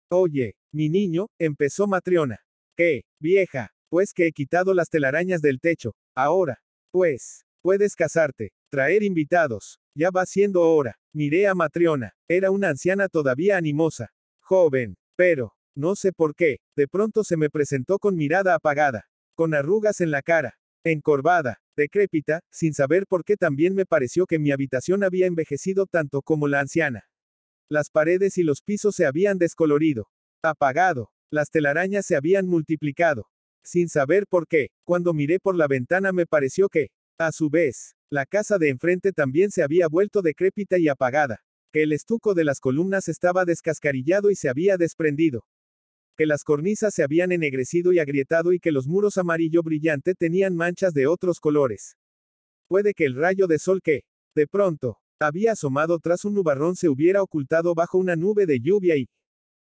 Oye, 0.10 0.56
mi 0.72 0.88
niño, 0.88 1.28
empezó 1.38 1.88
Matriona. 1.88 2.40
¿Qué, 2.78 3.04
vieja? 3.20 3.72
Pues 3.90 4.14
que 4.14 4.28
he 4.28 4.32
quitado 4.32 4.74
las 4.74 4.90
telarañas 4.90 5.42
del 5.42 5.60
techo. 5.60 5.96
Ahora. 6.16 6.62
Pues. 6.92 7.46
Puedes 7.62 7.96
casarte. 7.96 8.54
Traer 8.70 9.04
invitados. 9.04 9.80
Ya 9.96 10.12
va 10.12 10.26
siendo 10.26 10.62
hora. 10.62 10.98
Miré 11.14 11.48
a 11.48 11.56
Matriona. 11.56 12.14
Era 12.30 12.52
una 12.52 12.70
anciana 12.70 13.10
todavía 13.10 13.58
animosa. 13.58 14.14
Joven. 14.46 14.96
Pero. 15.16 15.54
No 15.76 15.96
sé 15.96 16.14
por 16.14 16.36
qué. 16.36 16.60
De 16.78 16.88
pronto 16.88 17.24
se 17.24 17.36
me 17.36 17.50
presentó 17.50 18.00
con 18.00 18.16
mirada 18.16 18.56
apagada. 18.56 19.08
Con 19.34 19.54
arrugas 19.54 20.00
en 20.02 20.12
la 20.12 20.22
cara. 20.22 20.58
Encorvada. 20.86 21.60
Decrépita, 21.76 22.42
sin 22.50 22.74
saber 22.74 23.08
por 23.08 23.26
qué 23.26 23.36
también 23.36 23.74
me 23.74 23.86
pareció 23.86 24.26
que 24.26 24.40
mi 24.40 24.52
habitación 24.52 25.04
había 25.04 25.26
envejecido 25.26 25.88
tanto 25.88 26.22
como 26.22 26.48
la 26.48 26.62
anciana. 26.62 27.04
Las 27.70 27.90
paredes 27.90 28.38
y 28.38 28.44
los 28.44 28.62
pisos 28.62 28.96
se 28.96 29.06
habían 29.06 29.38
descolorido. 29.38 30.08
Apagado. 30.42 31.12
Las 31.32 31.50
telarañas 31.50 32.06
se 32.06 32.16
habían 32.16 32.46
multiplicado. 32.46 33.28
Sin 33.64 33.90
saber 33.90 34.28
por 34.28 34.48
qué, 34.48 34.70
cuando 34.86 35.14
miré 35.14 35.40
por 35.40 35.58
la 35.58 35.68
ventana 35.68 36.14
me 36.14 36.28
pareció 36.28 36.70
que, 36.70 36.92
a 37.18 37.32
su 37.32 37.50
vez, 37.50 37.96
la 38.12 38.26
casa 38.26 38.60
de 38.60 38.70
enfrente 38.70 39.12
también 39.12 39.50
se 39.50 39.64
había 39.64 39.88
vuelto 39.88 40.22
decrépita 40.22 40.78
y 40.78 40.88
apagada, 40.88 41.44
que 41.76 41.84
el 41.84 41.92
estuco 41.92 42.34
de 42.34 42.46
las 42.46 42.62
columnas 42.62 43.10
estaba 43.10 43.44
descascarillado 43.44 44.32
y 44.32 44.36
se 44.36 44.48
había 44.48 44.78
desprendido, 44.78 45.46
que 46.16 46.26
las 46.26 46.46
cornisas 46.46 46.94
se 46.94 47.04
habían 47.04 47.34
ennegrecido 47.34 47.92
y 47.92 48.00
agrietado 48.00 48.54
y 48.54 48.60
que 48.60 48.72
los 48.72 48.88
muros 48.88 49.18
amarillo 49.18 49.62
brillante 49.62 50.16
tenían 50.16 50.56
manchas 50.56 50.94
de 50.94 51.06
otros 51.06 51.42
colores. 51.42 51.98
Puede 52.70 52.94
que 52.94 53.04
el 53.04 53.16
rayo 53.16 53.46
de 53.48 53.60
sol 53.60 53.82
que, 53.84 54.04
de 54.34 54.48
pronto, 54.48 55.00
había 55.20 55.52
asomado 55.52 56.00
tras 56.00 56.24
un 56.24 56.36
nubarrón 56.36 56.78
se 56.78 56.88
hubiera 56.88 57.22
ocultado 57.22 57.76
bajo 57.76 57.98
una 57.98 58.16
nube 58.16 58.46
de 58.46 58.62
lluvia 58.62 58.96
y, 58.96 59.10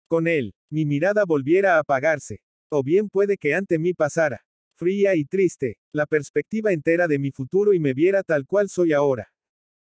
con 0.08 0.28
él, 0.28 0.54
mi 0.70 0.86
mirada 0.86 1.26
volviera 1.26 1.76
a 1.76 1.80
apagarse. 1.80 2.38
O 2.70 2.82
bien 2.82 3.10
puede 3.10 3.36
que 3.36 3.54
ante 3.54 3.78
mí 3.78 3.92
pasara, 3.92 4.40
fría 4.76 5.14
y 5.14 5.26
triste, 5.26 5.76
la 5.92 6.06
perspectiva 6.06 6.72
entera 6.72 7.06
de 7.06 7.18
mi 7.18 7.32
futuro 7.32 7.74
y 7.74 7.80
me 7.80 7.92
viera 7.92 8.22
tal 8.22 8.46
cual 8.46 8.70
soy 8.70 8.94
ahora. 8.94 9.28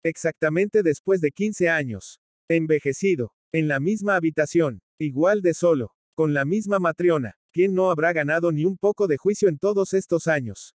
Exactamente 0.04 0.82
después 0.82 1.20
de 1.20 1.30
15 1.30 1.68
años. 1.68 2.20
Envejecido, 2.48 3.32
en 3.52 3.68
la 3.68 3.80
misma 3.80 4.16
habitación, 4.16 4.80
igual 4.98 5.42
de 5.42 5.54
solo, 5.54 5.92
con 6.14 6.34
la 6.34 6.44
misma 6.44 6.78
matriona, 6.78 7.34
quien 7.52 7.74
no 7.74 7.90
habrá 7.90 8.12
ganado 8.12 8.52
ni 8.52 8.64
un 8.64 8.76
poco 8.76 9.06
de 9.06 9.16
juicio 9.16 9.48
en 9.48 9.58
todos 9.58 9.94
estos 9.94 10.26
años. 10.26 10.74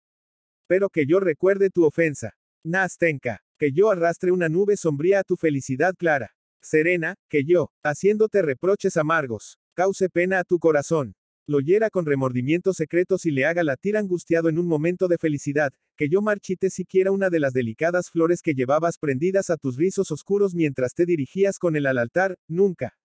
Pero 0.66 0.88
que 0.88 1.06
yo 1.06 1.20
recuerde 1.20 1.70
tu 1.70 1.84
ofensa. 1.84 2.36
Nastenka, 2.64 3.42
que 3.58 3.72
yo 3.72 3.90
arrastre 3.90 4.32
una 4.32 4.48
nube 4.48 4.76
sombría 4.76 5.20
a 5.20 5.24
tu 5.24 5.36
felicidad 5.36 5.94
clara. 5.96 6.34
Serena, 6.62 7.16
que 7.28 7.44
yo, 7.44 7.70
haciéndote 7.82 8.42
reproches 8.42 8.96
amargos, 8.96 9.58
cause 9.74 10.10
pena 10.10 10.38
a 10.40 10.44
tu 10.44 10.58
corazón, 10.58 11.14
lo 11.50 11.58
hiera 11.58 11.90
con 11.90 12.06
remordimientos 12.06 12.76
secretos 12.76 13.26
y 13.26 13.32
le 13.32 13.44
haga 13.44 13.64
latir 13.64 13.96
angustiado 13.96 14.48
en 14.48 14.56
un 14.56 14.68
momento 14.68 15.08
de 15.08 15.18
felicidad, 15.18 15.72
que 15.96 16.08
yo 16.08 16.22
marchite 16.22 16.70
siquiera 16.70 17.10
una 17.10 17.28
de 17.28 17.40
las 17.40 17.52
delicadas 17.52 18.08
flores 18.08 18.40
que 18.40 18.54
llevabas 18.54 18.98
prendidas 18.98 19.50
a 19.50 19.56
tus 19.56 19.76
rizos 19.76 20.12
oscuros 20.12 20.54
mientras 20.54 20.94
te 20.94 21.06
dirigías 21.06 21.58
con 21.58 21.74
él 21.74 21.86
al 21.86 21.98
altar, 21.98 22.38
nunca. 22.46 22.96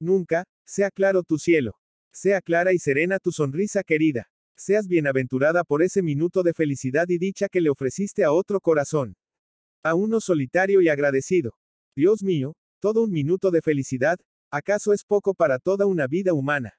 Nunca, 0.00 0.46
sea 0.64 0.90
claro 0.90 1.22
tu 1.22 1.36
cielo. 1.36 1.76
Sea 2.14 2.40
clara 2.40 2.72
y 2.72 2.78
serena 2.78 3.18
tu 3.18 3.30
sonrisa 3.30 3.82
querida. 3.82 4.30
Seas 4.56 4.88
bienaventurada 4.88 5.62
por 5.62 5.82
ese 5.82 6.00
minuto 6.00 6.42
de 6.42 6.54
felicidad 6.54 7.04
y 7.08 7.18
dicha 7.18 7.50
que 7.50 7.60
le 7.60 7.68
ofreciste 7.68 8.24
a 8.24 8.32
otro 8.32 8.60
corazón. 8.60 9.16
A 9.82 9.94
uno 9.94 10.18
solitario 10.20 10.80
y 10.80 10.88
agradecido. 10.88 11.58
Dios 11.94 12.22
mío, 12.22 12.54
todo 12.80 13.04
un 13.04 13.10
minuto 13.10 13.50
de 13.50 13.60
felicidad, 13.60 14.16
¿acaso 14.50 14.94
es 14.94 15.04
poco 15.04 15.34
para 15.34 15.58
toda 15.58 15.84
una 15.84 16.06
vida 16.06 16.32
humana? 16.32 16.72